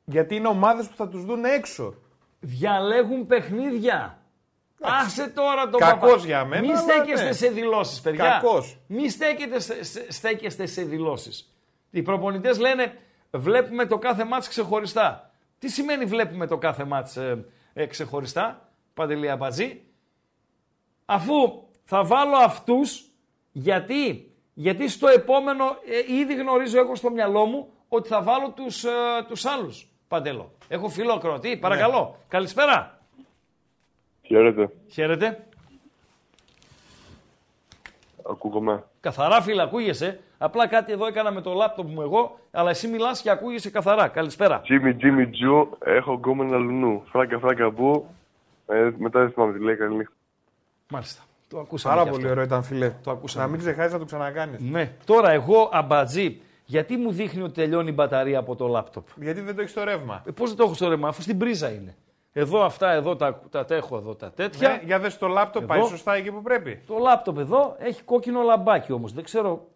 Γιατί 0.05 0.35
είναι 0.35 0.47
ομάδες 0.47 0.87
που 0.87 0.95
θα 0.95 1.07
τους 1.07 1.25
δουν 1.25 1.45
έξω. 1.45 1.93
Διαλέγουν 2.39 3.25
παιχνίδια. 3.25 4.17
Άσε 4.81 5.27
τώρα 5.27 5.69
τον 5.69 5.79
Κακός 5.79 6.25
για 6.25 6.45
μένα. 6.45 6.67
Μη 6.67 6.75
στέκεστε 6.77 7.25
ναι. 7.25 7.31
σε 7.31 7.47
δηλώσεις, 7.47 8.01
παιδιά. 8.01 8.23
Κακός. 8.23 8.77
Μη 8.87 9.09
στέκεστε 10.09 10.65
σε 10.65 10.83
δηλώσεις. 10.83 11.53
Οι 11.91 12.01
προπονητές 12.01 12.59
λένε 12.59 12.97
βλέπουμε 13.31 13.85
το 13.85 13.97
κάθε 13.97 14.23
μάτς 14.23 14.47
ξεχωριστά. 14.47 15.31
Τι 15.59 15.69
σημαίνει 15.69 16.05
βλέπουμε 16.05 16.47
το 16.47 16.57
κάθε 16.57 16.83
μάτς 16.83 17.17
ε, 17.17 17.45
ε, 17.73 17.85
ξεχωριστά, 17.85 18.69
Παντελία 18.93 19.35
Μπατζή. 19.35 19.81
Αφού 21.05 21.63
θα 21.83 22.03
βάλω 22.03 22.35
αυτούς, 22.35 23.05
γιατί, 23.51 24.31
γιατί 24.53 24.87
στο 24.87 25.07
επόμενο 25.07 25.65
ε, 26.09 26.13
ήδη 26.13 26.35
γνωρίζω 26.35 26.79
εγώ 26.79 26.95
στο 26.95 27.09
μυαλό 27.09 27.45
μου 27.45 27.71
ότι 27.87 28.07
θα 28.07 28.21
βάλω 28.21 28.51
τους, 28.51 28.83
ε, 28.83 28.89
τους 29.27 29.45
άλλους, 29.45 29.87
Παντελό. 30.07 30.51
Έχω 30.67 30.89
φιλό 30.89 31.17
Κροατή, 31.17 31.57
παρακαλώ. 31.57 32.01
Ναι. 32.01 32.25
Καλησπέρα. 32.27 32.99
Χαίρετε. 34.21 34.71
Χαίρετε. 34.87 35.47
Ακούγομαι. 38.29 38.83
Καθαρά 38.99 39.41
φίλε, 39.41 39.61
ακούγεσαι. 39.61 40.19
Απλά 40.37 40.67
κάτι 40.67 40.91
εδώ 40.91 41.05
έκανα 41.05 41.31
με 41.31 41.41
το 41.41 41.53
λάπτοπ 41.53 41.89
μου 41.89 42.01
εγώ, 42.01 42.39
αλλά 42.51 42.69
εσύ 42.69 42.87
μιλάς 42.87 43.21
και 43.21 43.29
ακούγεσαι 43.29 43.69
καθαρά. 43.69 44.07
Καλησπέρα. 44.07 44.61
Τζίμι, 44.61 44.93
Τζίμι, 44.95 45.27
Τζου, 45.27 45.69
έχω 45.85 46.13
γκόμενα 46.13 46.57
λουνού. 46.57 47.03
Φράκα, 47.11 47.39
φράκα, 47.39 47.71
που. 47.71 48.05
Ε, 48.67 48.89
μετά 48.97 49.19
δεν 49.19 49.31
θυμάμαι 49.31 49.53
τι 49.53 49.63
λέει, 49.63 49.75
καλή 49.75 50.07
Μάλιστα. 50.89 51.23
Το 51.49 51.59
ακούσαμε. 51.59 51.95
Πάρα 51.95 52.09
πολύ 52.09 52.29
ωραίο 52.29 52.43
ήταν, 52.43 52.63
φίλε. 52.63 52.93
Το 53.03 53.11
ακούσαμε. 53.11 53.45
Να 53.45 53.51
μην 53.51 53.59
ξεχάσεις 53.59 53.93
να 53.93 53.99
το 53.99 54.05
ξανακάνεις. 54.05 54.59
Ναι. 54.59 54.91
Τώρα 55.05 55.31
εγώ, 55.31 55.69
αμπατζή, 55.73 56.41
γιατί 56.65 56.97
μου 56.97 57.11
δείχνει 57.11 57.41
ότι 57.41 57.53
τελειώνει 57.53 57.89
η 57.89 57.93
μπαταρία 57.95 58.39
από 58.39 58.55
το 58.55 58.67
λάπτοπ; 58.67 59.07
Γιατί 59.15 59.41
δεν 59.41 59.55
το 59.55 59.61
έχεις 59.61 59.71
στο 59.71 59.83
ρεύμα; 59.83 60.23
Ε, 60.25 60.31
Πώς 60.31 60.49
δεν 60.49 60.57
το 60.57 60.63
έχω 60.63 60.73
στο 60.73 60.89
ρεύμα, 60.89 61.07
αφού 61.07 61.21
στην 61.21 61.37
πρίζα 61.37 61.69
είναι. 61.69 61.95
Εδώ 62.33 62.63
αυτά, 62.63 62.91
εδώ 62.91 63.15
τα, 63.15 63.39
τα 63.49 63.65
έχω 63.69 63.97
εδώ 63.97 64.15
τα 64.15 64.31
τέτοια. 64.31 64.69
Ναι, 64.69 64.81
για 64.83 64.99
δες 64.99 65.17
το 65.17 65.27
λάπτοπ, 65.27 65.65
πάει 65.65 65.83
σωστά 65.83 66.15
εκεί 66.15 66.31
που 66.31 66.41
πρέπει. 66.41 66.83
Το 66.87 66.97
λάπτοπ 66.97 67.37
εδώ 67.37 67.75
έχει 67.79 68.03
κόκκινο 68.03 68.41
λαμπάκι 68.41 68.91
όμως. 68.91 69.13
Δεν 69.13 69.23
ξέρω, 69.23 69.67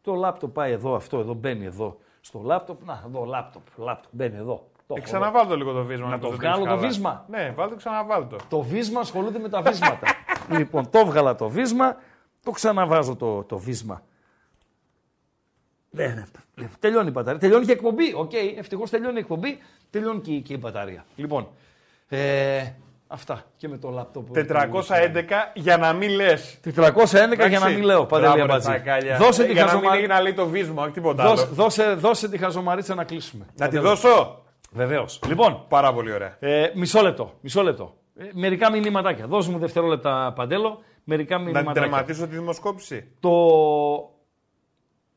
το 0.00 0.14
λάπτοπ 0.14 0.52
πάει 0.52 0.72
εδώ, 0.72 0.94
αυτό 0.94 1.18
εδώ 1.18 1.34
μπαίνει 1.34 1.64
εδώ. 1.64 1.98
Στο 2.20 2.40
λάπτοπ, 2.44 2.84
να, 2.84 3.02
εδώ 3.06 3.24
λάπτοπ, 3.24 3.62
λάπτοπ 3.76 4.10
μπαίνει 4.14 4.36
εδώ. 4.36 4.66
Το 4.86 4.94
ε, 4.98 5.44
το 5.48 5.56
λίγο 5.56 5.72
το 5.72 5.84
βίσμα. 5.84 6.08
Να 6.08 6.18
το, 6.18 6.28
το 6.28 6.36
βγάλω 6.36 6.64
το 6.64 6.78
βίσμα. 6.78 7.24
Ναι, 7.28 7.52
βάλτε 7.56 7.76
ξαναβάλω 7.76 8.26
το. 8.26 8.36
Το 8.48 8.60
βίσμα 8.60 9.00
ασχολούνται 9.00 9.38
με 9.38 9.48
τα 9.48 9.62
βίσματα. 9.62 10.06
λοιπόν, 10.58 10.90
το 10.90 11.06
βγάλα 11.06 11.34
το 11.34 11.48
βίσμα, 11.48 11.96
το 12.42 12.50
ξαναβάζω 12.50 13.16
το, 13.16 13.42
το 13.42 13.58
βίσμα. 13.58 14.02
Ναι, 15.90 16.26
ναι. 16.54 16.68
Τελειώνει 16.78 17.08
η 17.08 17.10
μπαταρία. 17.10 17.40
Τελειώνει 17.40 17.64
και 17.64 17.70
η 17.70 17.74
εκπομπή. 17.74 18.14
Ok, 18.14 18.30
okay, 18.30 18.54
ευτυχώς 18.56 18.90
τελειώνει 18.90 19.16
η 19.16 19.18
εκπομπή, 19.18 19.58
τελειώνει 19.90 20.20
και, 20.20 20.38
και 20.38 20.52
η 20.52 20.58
μπαταρία. 20.60 21.04
Λοιπόν, 21.16 21.48
ε, 22.16 22.74
Αυτά 23.06 23.42
και 23.56 23.68
με 23.68 23.78
το 23.78 23.90
λάπτοπ. 23.90 24.26
411 24.34 24.42
για 25.54 25.76
να 25.76 25.92
μην 25.92 26.10
λες. 26.10 26.60
411 26.64 27.48
για 27.48 27.58
να 27.58 27.68
μην 27.68 27.82
λέω. 27.82 28.06
Παντελή 28.06 28.40
Αμπατζή. 28.40 28.82
Δώσε 29.18 29.44
τη 29.44 29.54
χαζομαρίτσα. 29.54 30.14
να 30.14 30.20
λέει 30.20 30.32
το 30.32 30.46
βίσμα, 30.46 30.82
όχι 30.82 30.92
τίποτα 30.92 31.22
άλλο. 31.22 31.46
Δώσε, 31.52 31.94
δώσε 31.94 32.28
τη 32.28 32.38
χαζομαρίτσα 32.38 32.94
να 32.94 33.04
κλείσουμε. 33.04 33.46
Να 33.56 33.68
τη 33.68 33.78
δώσω; 33.78 34.42
Βεβαίως. 34.70 35.20
Λοιπόν. 35.26 35.64
Πάρα 35.68 35.92
πολύ 35.92 36.12
ωραία. 36.12 36.36
Ε, 36.40 36.70
μισό 36.74 37.02
λεπτό. 37.02 37.32
Μισό 37.40 37.62
λεπτό. 37.62 37.96
Ε, 38.16 38.24
μερικά 38.32 38.70
μηνύματάκια. 38.70 39.26
Δώσε 39.26 39.50
μου 39.50 39.58
δευτερόλεπτα 39.58 40.32
παντέλο. 40.36 40.82
Μερικά 41.04 41.38
μηνύματάκια. 41.38 41.80
Να 41.80 41.80
τερματίσω 41.80 42.26
τη 42.26 42.34
δημοσκόπηση. 42.34 43.12
Το. 43.20 43.30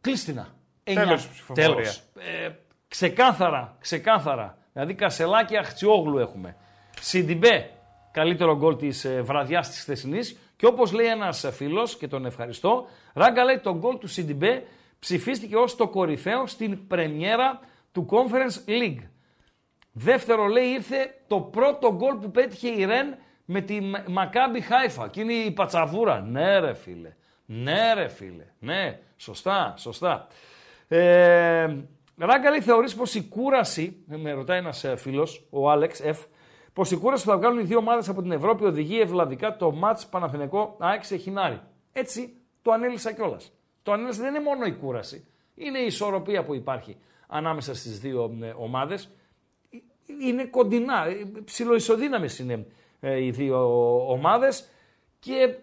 Κλείσ' 0.02 0.23
την, 0.23 0.37
να. 0.37 0.48
Τέλος 0.84 1.30
Τέλος. 1.54 1.98
Ε, 2.16 2.50
ξεκάθαρα, 2.88 3.76
ξεκάθαρα. 3.80 4.58
Δηλαδή 4.74 4.94
Κασελάκη 4.94 5.58
Αχτσιόγλου 5.58 6.18
έχουμε. 6.18 6.56
Σιντιμπέ, 7.02 7.70
καλύτερο 8.12 8.58
γκολ 8.58 8.76
της 8.76 9.06
ε, 9.06 9.22
βραδιάς 9.22 9.70
της 9.70 9.82
χθεσινής. 9.82 10.40
Και 10.56 10.66
όπως 10.66 10.92
λέει 10.92 11.08
ένας 11.08 11.50
φίλος, 11.52 11.98
και 11.98 12.08
τον 12.08 12.26
ευχαριστώ, 12.26 12.88
Ράγκα 13.14 13.44
λέει 13.44 13.60
το 13.60 13.76
γκολ 13.76 13.98
του 13.98 14.08
Σιντιμπέ 14.08 14.64
ψηφίστηκε 15.00 15.56
ως 15.56 15.76
το 15.76 15.88
κορυφαίο 15.88 16.48
στην 16.48 16.88
πρεμιέρα 16.88 17.60
του 17.92 18.08
Conference 18.10 18.70
League. 18.70 19.04
Δεύτερο 19.92 20.46
λέει 20.46 20.68
ήρθε 20.68 21.16
το 21.28 21.40
πρώτο 21.40 21.96
γκολ 21.96 22.16
που 22.16 22.32
πέτυχε 22.32 22.68
η 22.68 22.86
Ρεν 22.86 23.16
με 23.46 23.62
τη 23.62 23.80
Μακάμπι 24.08 24.62
Χάιφα. 24.62 25.08
Και 25.08 25.22
είναι 25.22 25.34
η 25.34 25.52
πατσαβούρα. 25.52 26.22
Ναι 26.22 26.60
ρε 26.60 26.74
φίλε. 26.74 27.16
Ναι 27.46 27.94
ρε 27.94 28.08
φίλε. 28.08 28.46
Ναι. 28.60 29.00
Σωστά. 29.18 29.74
Σωστά. 29.78 30.28
Ε, 30.88 31.76
Ράγκα 32.18 32.50
λέει 32.50 32.62
θεωρείς 32.62 32.96
πως 32.96 33.16
η 33.16 33.24
κούραση, 33.24 34.04
με 34.06 34.32
ρωτάει 34.32 34.58
ένας 34.58 34.84
ε, 34.84 34.96
φίλος, 34.96 35.48
ο 35.50 35.70
Άλεξ 35.72 36.02
F, 36.04 36.26
πως 36.76 36.92
η 36.92 36.98
κούραση 36.98 37.24
που 37.24 37.30
θα 37.30 37.38
βγάλουν 37.38 37.60
οι 37.60 37.64
δύο 37.64 37.78
ομάδες 37.78 38.10
από 38.10 38.22
την 38.22 38.32
Ευρώπη 38.32 38.66
οδηγεί 38.66 39.00
ευλαβικά 39.00 39.56
το 39.56 39.72
μάτς 39.72 40.08
Παναθηνικό 40.08 40.76
ΑΕΚ 40.80 41.04
σε 41.04 41.16
χινάρι. 41.16 41.62
Έτσι 41.92 42.38
το 42.62 42.72
ανέλησα 42.72 43.12
κιόλας. 43.12 43.52
Το 43.84 43.92
ανέλησα 43.92 44.22
δεν 44.22 44.36
είναι 44.36 44.44
μόνο 44.44 44.66
η 44.66 44.74
κούραση. 44.74 45.28
Είναι 45.56 45.80
η 45.80 45.86
ισορροπία 45.86 46.44
που 46.44 46.54
υπάρχει 46.54 46.98
ανάμεσα 47.28 47.76
στις 47.76 48.00
δύο 48.00 48.38
ε, 48.42 48.54
ομάδες. 48.58 49.10
Είναι 50.22 50.46
κοντινά, 50.46 51.06
ε, 51.06 51.32
ψιλοϊσοδύναμες 51.46 52.40
είναι 52.40 52.68
οι 53.00 53.30
δύο 53.30 53.60
ομάδες 54.12 54.70
και 55.20 55.58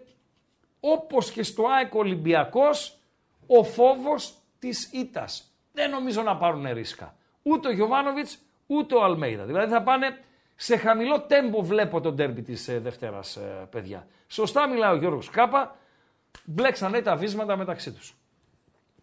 όπως 0.79 1.31
και 1.31 1.43
στο 1.43 1.63
ΑΕΚ 1.67 1.93
Ολυμπιακός 1.95 2.99
ο 3.47 3.63
φόβος 3.63 4.37
της 4.59 4.91
ήττας 4.93 5.53
δεν 5.71 5.89
νομίζω 5.89 6.21
να 6.21 6.37
πάρουν 6.37 6.73
ρίσκα. 6.73 7.15
Ούτε 7.41 7.67
ο 7.67 7.71
Γιωβάνοβιτς 7.71 8.39
ούτε 8.67 8.95
ο 8.95 9.03
Αλμέιδα. 9.03 9.45
Δηλαδή 9.45 9.71
θα 9.71 9.83
πάνε 9.83 10.17
σε 10.55 10.77
χαμηλό 10.77 11.21
τέμπο 11.21 11.61
βλέπω 11.61 12.01
τον 12.01 12.15
τέρμπι 12.15 12.41
της 12.41 12.67
ε, 12.67 12.79
Δευτέρας, 12.79 13.35
ε, 13.35 13.67
παιδιά. 13.69 14.07
Σωστά 14.27 14.67
μιλάει 14.67 14.93
ο 14.93 14.95
Γιώργος 14.95 15.29
Κάπα. 15.29 15.75
Μπλέξανε 16.45 17.01
τα 17.01 17.15
βίσματα 17.15 17.57
μεταξύ 17.57 17.91
τους. 17.91 18.15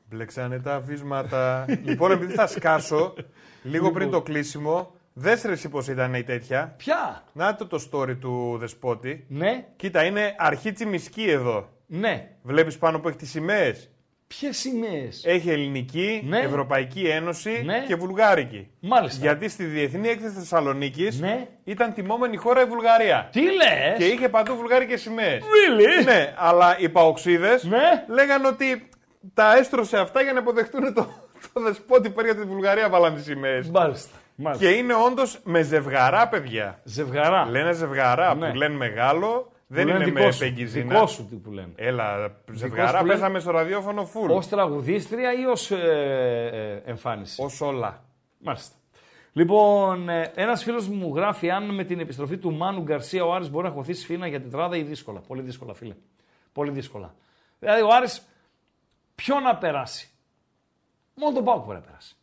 Μπλέξανε 0.08 0.60
τα 0.60 0.80
βίσματα. 0.80 1.64
λοιπόν, 1.84 2.10
επειδή 2.10 2.32
θα 2.32 2.46
σκάσω 2.46 3.14
λίγο 3.62 3.90
πριν 3.90 4.10
το 4.10 4.22
κλείσιμο, 4.22 4.94
δεν 5.12 5.40
ρε 5.44 5.68
πώς 5.68 5.88
ήταν 5.88 6.14
η 6.14 6.22
τέτοια. 6.22 6.74
Ποια; 6.76 7.24
Να 7.32 7.56
το 7.56 7.66
το 7.66 7.88
story 7.90 8.16
του 8.20 8.56
Δεσπότη. 8.58 9.24
Ναι. 9.28 9.66
Κοίτα, 9.76 10.04
είναι 10.04 10.34
αρχή 10.38 10.72
τσιμισκή 10.72 11.30
εδώ. 11.30 11.68
Ναι. 11.86 12.30
Βλέπεις 12.42 12.78
πάνω 12.78 13.00
που 13.00 13.08
έχει 13.08 13.16
τις 13.16 13.30
σημαίες; 13.30 13.90
Ποιες 14.38 14.58
σημαίες; 14.58 15.24
Έχει 15.24 15.50
ελληνική, 15.50 16.22
ναι. 16.26 16.38
Ευρωπαϊκή 16.38 17.00
Ένωση 17.00 17.62
ναι. 17.64 17.84
και 17.86 17.94
βουλγάρικη. 17.94 18.70
Μάλιστα. 18.80 19.20
Γιατί 19.20 19.48
στη 19.48 19.64
Διεθνή 19.64 20.08
Έκθεση 20.08 20.34
Θεσσαλονίκης 20.34 21.20
ναι. 21.20 21.46
ήταν 21.64 21.92
τιμόμενη 21.92 22.36
χώρα 22.36 22.60
η 22.60 22.64
Βουλγαρία. 22.64 23.28
Τι 23.32 23.40
λες! 23.40 23.98
Και 23.98 24.04
είχε 24.04 24.28
παντού 24.28 24.54
βουλγάρικες 24.54 25.00
σημαίες. 25.00 25.42
Really? 25.42 26.04
Ναι, 26.04 26.34
αλλά 26.36 26.78
οι 26.78 26.88
παοξίδες 26.88 27.64
ναι. 27.64 28.04
λέγανε 28.08 28.46
ότι 28.46 28.88
τα 29.34 29.56
έστρωσε 29.56 29.98
αυτά 29.98 30.22
για 30.22 30.32
να 30.32 30.38
αποδεχτούν 30.38 30.94
το, 30.94 31.06
το 31.52 31.60
δεσπότη 31.60 32.10
που 32.10 32.20
έρχεται 32.20 32.40
τη 32.40 32.46
Βουλγαρία 32.46 32.88
βάλαν 32.88 33.14
τις 33.14 33.24
σημαίες. 33.24 33.70
Μάλιστα. 33.70 34.18
Και 34.58 34.68
είναι 34.68 34.94
όντως 34.94 35.40
με 35.44 35.62
ζευγαρά, 35.62 36.28
παιδιά. 36.28 36.80
Ζευγαρά. 36.84 37.46
Λένε 37.50 37.72
ζευγαρά 37.72 38.36
που 38.36 38.54
λένε 38.54 38.74
μεγάλο 38.76 39.52
δεν 39.72 39.88
είναι 39.88 40.10
με 40.10 40.32
πεγκυζίνα. 40.38 40.94
Δικό 40.94 41.06
σου 41.06 41.26
τι 41.26 41.36
που 41.36 41.50
λένε. 41.50 41.72
Έλα, 41.76 42.36
ζευγαρά 42.52 43.02
παίζαμε 43.02 43.38
στο 43.38 43.50
ραδιόφωνο 43.50 44.04
φουλ. 44.04 44.30
Ω 44.30 44.42
τραγουδίστρια 44.50 45.32
ή 45.32 45.44
ως 45.44 45.70
ε, 45.70 46.80
ε, 46.84 46.90
εμφάνιση. 46.90 47.42
Ω 47.42 47.66
όλα. 47.66 48.04
Μάλιστα. 48.38 48.76
Λοιπόν, 49.32 50.08
ε, 50.08 50.32
ένας 50.34 50.62
φίλος 50.62 50.88
μου 50.88 51.14
γράφει 51.14 51.50
αν 51.50 51.74
με 51.74 51.84
την 51.84 52.00
επιστροφή 52.00 52.36
του 52.36 52.52
Μάνου 52.52 52.82
Γκαρσία 52.82 53.24
ο 53.24 53.34
Άρης 53.34 53.50
μπορεί 53.50 53.66
να 53.66 53.72
χωθεί 53.72 53.94
φίνα 53.94 54.26
για 54.26 54.40
τετράδα 54.40 54.76
ή 54.76 54.82
δύσκολα. 54.82 55.20
Πολύ 55.20 55.42
δύσκολα, 55.42 55.74
φίλε. 55.74 55.94
Πολύ 56.52 56.70
δύσκολα. 56.70 57.14
Δηλαδή, 57.58 57.82
ο 57.82 57.88
Άρης 57.90 58.26
ποιο 59.14 59.40
να 59.40 59.56
περάσει; 59.56 60.10
Μόνο 61.14 61.34
τον 61.34 61.44
Πάουκ 61.44 61.64
μπορεί 61.64 61.78
να 61.78 61.84
περάσει. 61.84 62.16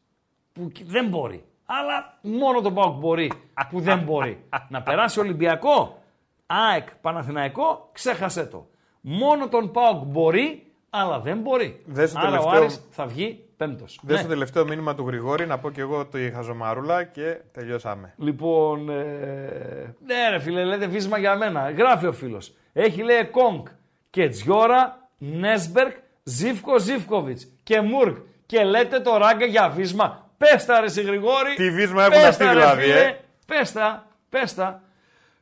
Που 0.54 0.72
δεν 0.84 1.08
μπορεί. 1.08 1.46
Αλλά 1.66 2.18
μόνο 2.22 2.62
τον 2.62 2.74
Πάουκ 2.74 3.00
μπορεί 3.00 3.32
που 3.70 3.80
δεν 3.80 4.00
μπορεί. 4.00 4.46
να 4.70 4.82
περάσει 4.82 5.20
Ολυμπιακό; 5.20 6.02
ΑΕΚ 6.48 6.96
Παναθηναϊκό, 7.02 7.90
ξέχασε 7.92 8.46
το. 8.46 8.68
Μόνο 9.02 9.48
τον 9.48 9.72
ΠΑΟΚ 9.72 10.04
μπορεί, 10.04 10.72
αλλά 10.90 11.20
δεν 11.20 11.38
μπορεί. 11.38 11.84
Δες 11.86 12.16
Άρα 12.16 12.26
τελευταίο... 12.26 12.52
ο 12.52 12.56
Άρης 12.56 12.88
θα 12.90 13.06
βγει 13.06 13.44
πέμπτος. 13.58 14.00
Δες 14.04 14.16
ναι. 14.16 14.22
το 14.22 14.28
τελευταίο 14.28 14.66
μήνυμα 14.66 14.96
του 14.96 15.08
Γρηγόρη, 15.08 15.46
να 15.46 15.60
πω 15.60 15.70
και 15.70 15.82
εγώ 15.82 16.06
το 16.06 16.18
χαζομαρούλα 16.34 17.04
και 17.04 17.38
τελειώσαμε. 17.52 18.14
Λοιπόν, 18.18 18.90
ε... 18.90 19.96
ναι 20.06 20.30
ρε 20.30 20.40
φίλε, 20.40 20.64
λέτε 20.64 20.88
βίσμα 20.88 21.18
για 21.18 21.36
μένα. 21.36 21.72
Γράφει 21.72 22.06
ο 22.06 22.14
φίλος. 22.14 22.54
Έχει 22.74 23.04
λέει 23.04 23.26
Κόγκ 23.26 23.66
και 24.10 24.30
Τζιόρα, 24.30 25.10
Νέσμπερκ, 25.18 25.96
Ζήφκο 26.24 26.80
Ζήφκοβιτς 26.80 27.48
και 27.64 27.82
Μουρκ. 27.82 28.18
Και 28.46 28.64
λέτε 28.64 29.00
το 29.00 29.18
ράγκα 29.18 29.46
για 29.46 29.70
βίσμα. 29.70 30.30
Πέστα 30.38 30.80
ρε 30.80 31.02
Γρηγόρη. 31.02 31.56
Τι 31.56 31.72
βίσμα 31.72 32.04
έχουν 32.06 32.26
αυτοί 32.26 32.48
δηλαδή, 32.48 32.92
ε. 32.92 33.20
Πέστα, 33.46 34.08
πέστα. 34.30 34.82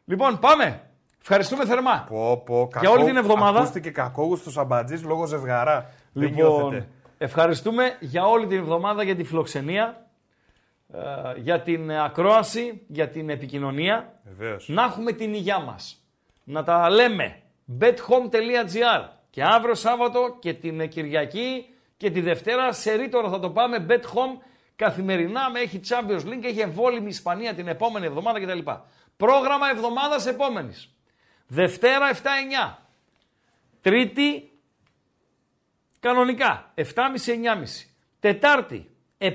Λοιπόν, 0.05 0.39
πάμε. 0.39 0.81
Ευχαριστούμε 1.27 1.65
θερμά. 1.65 2.05
Πω, 2.09 2.37
πω, 2.45 2.69
για 2.79 2.89
όλη 2.89 3.03
την 3.03 3.15
εβδομάδα. 3.15 3.59
Ακούστηκε 3.59 3.89
κακόγουστος 3.89 4.57
αμπατζή 4.57 4.95
λόγω 4.95 5.25
ζευγαρά. 5.25 5.91
Λοιπόν, 6.13 6.85
ευχαριστούμε 7.17 7.97
για 7.99 8.25
όλη 8.25 8.47
την 8.47 8.57
εβδομάδα 8.57 9.03
για 9.03 9.15
τη 9.15 9.23
φιλοξενία, 9.23 10.07
ε, 10.93 10.99
για 11.39 11.61
την 11.61 11.91
ακρόαση, 11.91 12.81
για 12.87 13.09
την 13.09 13.29
επικοινωνία. 13.29 14.13
Βεβαίως. 14.23 14.67
Να 14.69 14.83
έχουμε 14.83 15.11
την 15.11 15.33
υγειά 15.33 15.59
μας. 15.59 16.05
Να 16.43 16.63
τα 16.63 16.89
λέμε. 16.89 17.41
bethome.gr 17.79 19.09
και 19.29 19.43
αύριο 19.43 19.75
Σάββατο 19.75 20.37
και 20.39 20.53
την 20.53 20.89
Κυριακή 20.89 21.65
και 21.97 22.11
τη 22.11 22.21
Δευτέρα 22.21 22.71
σε 22.71 22.93
ρήτορα 22.93 23.29
θα 23.29 23.39
το 23.39 23.49
πάμε 23.49 23.85
bet 23.89 24.03
home 24.03 24.41
καθημερινά 24.75 25.49
με 25.49 25.59
έχει 25.59 25.79
Champions 25.87 26.25
League, 26.25 26.43
έχει 26.43 26.59
εμβόλυμη 26.59 27.07
Ισπανία 27.07 27.53
την 27.53 27.67
επόμενη 27.67 28.05
εβδομάδα 28.05 28.39
κτλ. 28.39 28.71
Πρόγραμμα 29.17 29.69
εβδομάδας 29.69 30.25
επόμενης. 30.25 30.94
Δευτέρα 31.47 32.13
7-9. 32.13 32.19
Τρίτη 33.81 34.51
κανονικά 35.99 36.73
7.30-9.30. 36.75 36.85
Τετάρτη 38.19 38.89
7-8.30. 39.17 39.31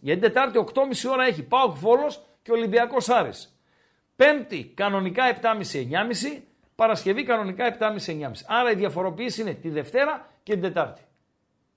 Γιατί 0.00 0.20
Τετάρτη 0.20 0.64
8.30 0.74 0.82
ώρα 1.10 1.24
έχει 1.24 1.42
πάω 1.42 1.72
Βόλος 1.72 2.22
και 2.42 2.52
Ολυμπιακός 2.52 3.08
Άρης. 3.08 3.56
Πέμπτη 4.16 4.64
κανονικά 4.64 5.38
7.30-9.30. 5.40 6.40
Παρασκευή 6.74 7.22
κανονικά 7.24 7.76
7.30-9.30. 7.78 8.30
Άρα 8.46 8.70
η 8.70 8.74
διαφοροποίηση 8.74 9.40
είναι 9.40 9.54
τη 9.54 9.68
Δευτέρα 9.68 10.30
και 10.42 10.52
την 10.52 10.62
Τετάρτη. 10.62 11.02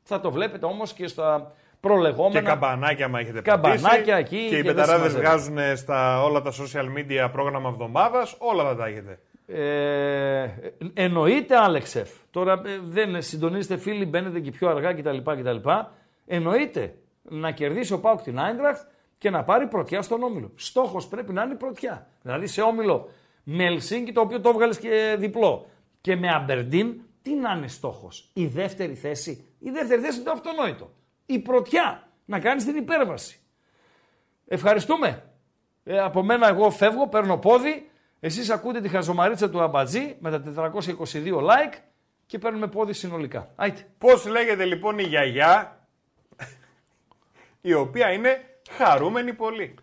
Θα 0.03 0.19
το 0.19 0.31
βλέπετε 0.31 0.65
όμως 0.65 0.93
και 0.93 1.07
στα 1.07 1.55
προλεγόμενα. 1.87 2.39
Και 2.39 2.45
καμπανάκια, 2.45 3.07
μα 3.07 3.19
έχετε 3.19 3.41
Καμπανάκια 3.41 4.15
εκεί. 4.15 4.37
Και, 4.37 4.49
και 4.49 4.57
οι 4.57 4.63
πεταράδες 4.63 5.15
βγάζουν 5.15 5.57
στα 5.75 6.23
όλα 6.23 6.41
τα 6.41 6.51
social 6.51 6.97
media 6.97 7.29
πρόγραμμα 7.31 7.69
εβδομάδας, 7.69 8.35
όλα 8.39 8.63
θα 8.63 8.75
τα 8.75 8.85
έχετε. 8.85 9.19
Ε, 9.47 10.47
εννοείται, 10.93 11.57
Άλεξεφ. 11.57 12.09
Τώρα 12.31 12.53
ε, 12.53 12.79
δεν 12.83 13.21
συντονίζετε 13.21 13.77
φίλοι, 13.77 14.05
μπαίνετε 14.05 14.39
και 14.39 14.51
πιο 14.51 14.69
αργά 14.69 14.93
κτλ. 14.93 15.17
κτλ. 15.17 15.69
Εννοείται 16.25 16.95
να 17.21 17.51
κερδίσει 17.51 17.93
ο 17.93 17.99
Πάουκ 17.99 18.21
την 18.21 18.39
Άιντραχτ 18.39 18.81
και 19.17 19.29
να 19.29 19.43
πάρει 19.43 19.67
πρωτιά 19.67 20.01
στον 20.01 20.23
όμιλο. 20.23 20.51
Στόχος 20.55 21.07
πρέπει 21.07 21.33
να 21.33 21.43
είναι 21.43 21.53
η 21.53 21.57
πρωτιά. 21.57 22.07
Δηλαδή 22.21 22.47
σε 22.47 22.61
όμιλο 22.61 23.09
με 23.43 23.65
Ελσίνκι, 23.65 24.11
το 24.11 24.21
οποίο 24.21 24.41
το 24.41 24.49
έβγαλες 24.49 24.79
και 24.79 25.15
διπλό. 25.19 25.65
Και 26.01 26.15
με 26.15 26.29
Αμπερντίν, 26.29 27.01
τι 27.21 27.33
να 27.33 27.51
είναι 27.51 27.67
στόχος. 27.67 28.29
Η 28.33 28.45
δεύτερη 28.45 28.95
θέση. 28.95 29.45
Η 29.59 29.69
δεύτερη 29.69 30.01
θέση 30.01 30.15
είναι 30.15 30.25
το 30.25 30.31
αυτονόητο 30.31 30.89
η 31.25 31.39
πρωτιά, 31.39 32.09
να 32.25 32.39
κάνεις 32.39 32.65
την 32.65 32.75
υπέρβαση. 32.75 33.39
Ευχαριστούμε. 34.47 35.23
Ε, 35.83 35.99
από 35.99 36.23
μένα 36.23 36.47
εγώ 36.47 36.71
φεύγω, 36.71 37.07
παίρνω 37.07 37.37
πόδι, 37.37 37.89
εσείς 38.19 38.49
ακούτε 38.49 38.81
τη 38.81 38.89
χαζομαρίτσα 38.89 39.49
του 39.49 39.61
Αμπατζή 39.61 40.15
με 40.19 40.31
τα 40.31 40.71
422 40.73 41.37
like 41.41 41.77
και 42.25 42.39
παίρνουμε 42.39 42.67
πόδι 42.67 42.93
συνολικά. 42.93 43.51
Άιτε. 43.55 43.87
Πώς 43.97 44.25
λέγεται 44.25 44.65
λοιπόν 44.65 44.99
η 44.99 45.03
γιαγιά, 45.03 45.79
η 47.61 47.73
οποία 47.73 48.11
είναι 48.11 48.59
χαρούμενη 48.69 49.33
πολύ; 49.33 49.75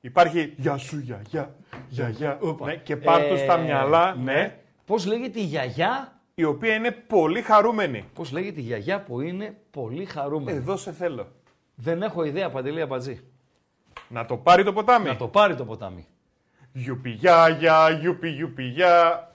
Υπάρχει 0.00 0.54
γεια 0.56 0.76
σου 0.76 0.98
γιαγιά, 0.98 1.54
γιαγιά, 1.88 2.38
ναι, 2.64 2.76
και 2.76 2.96
πάρ' 2.96 3.22
του 3.28 3.38
στα 3.38 3.56
μυαλά, 3.56 4.14
ναι. 4.14 4.58
Πώς 4.86 5.06
λέγεται 5.06 5.40
η 5.40 5.44
γιαγιά, 5.44 6.13
Η 6.34 6.44
οποία 6.44 6.74
είναι 6.74 6.90
πολύ 6.90 7.42
χαρούμενη. 7.42 8.04
πώς 8.14 8.32
λέγεται 8.32 8.60
η 8.60 8.62
γιαγιά 8.62 9.02
που 9.02 9.20
είναι 9.20 9.56
πολύ 9.70 10.04
χαρούμενη; 10.04 10.58
Εδώ 10.58 10.76
σε 10.76 10.92
θέλω. 10.92 11.26
Δεν 11.74 12.02
έχω 12.02 12.24
ιδέα, 12.24 12.50
Παντελή 12.50 12.80
Αμπατζή. 12.80 13.20
Να 14.08 14.26
το 14.26 14.36
πάρει 14.36 14.64
το 14.64 14.72
ποτάμι. 14.72 15.06
Να 15.06 15.16
το 15.16 15.28
πάρει 15.28 15.54
το 15.54 15.64
ποτάμι. 15.64 16.06
Γιουπι 16.72 17.10
γιάγια, 17.10 17.90
γιουπι 17.90 18.28
γιουπι 18.28 18.62
γιά. 18.62 19.33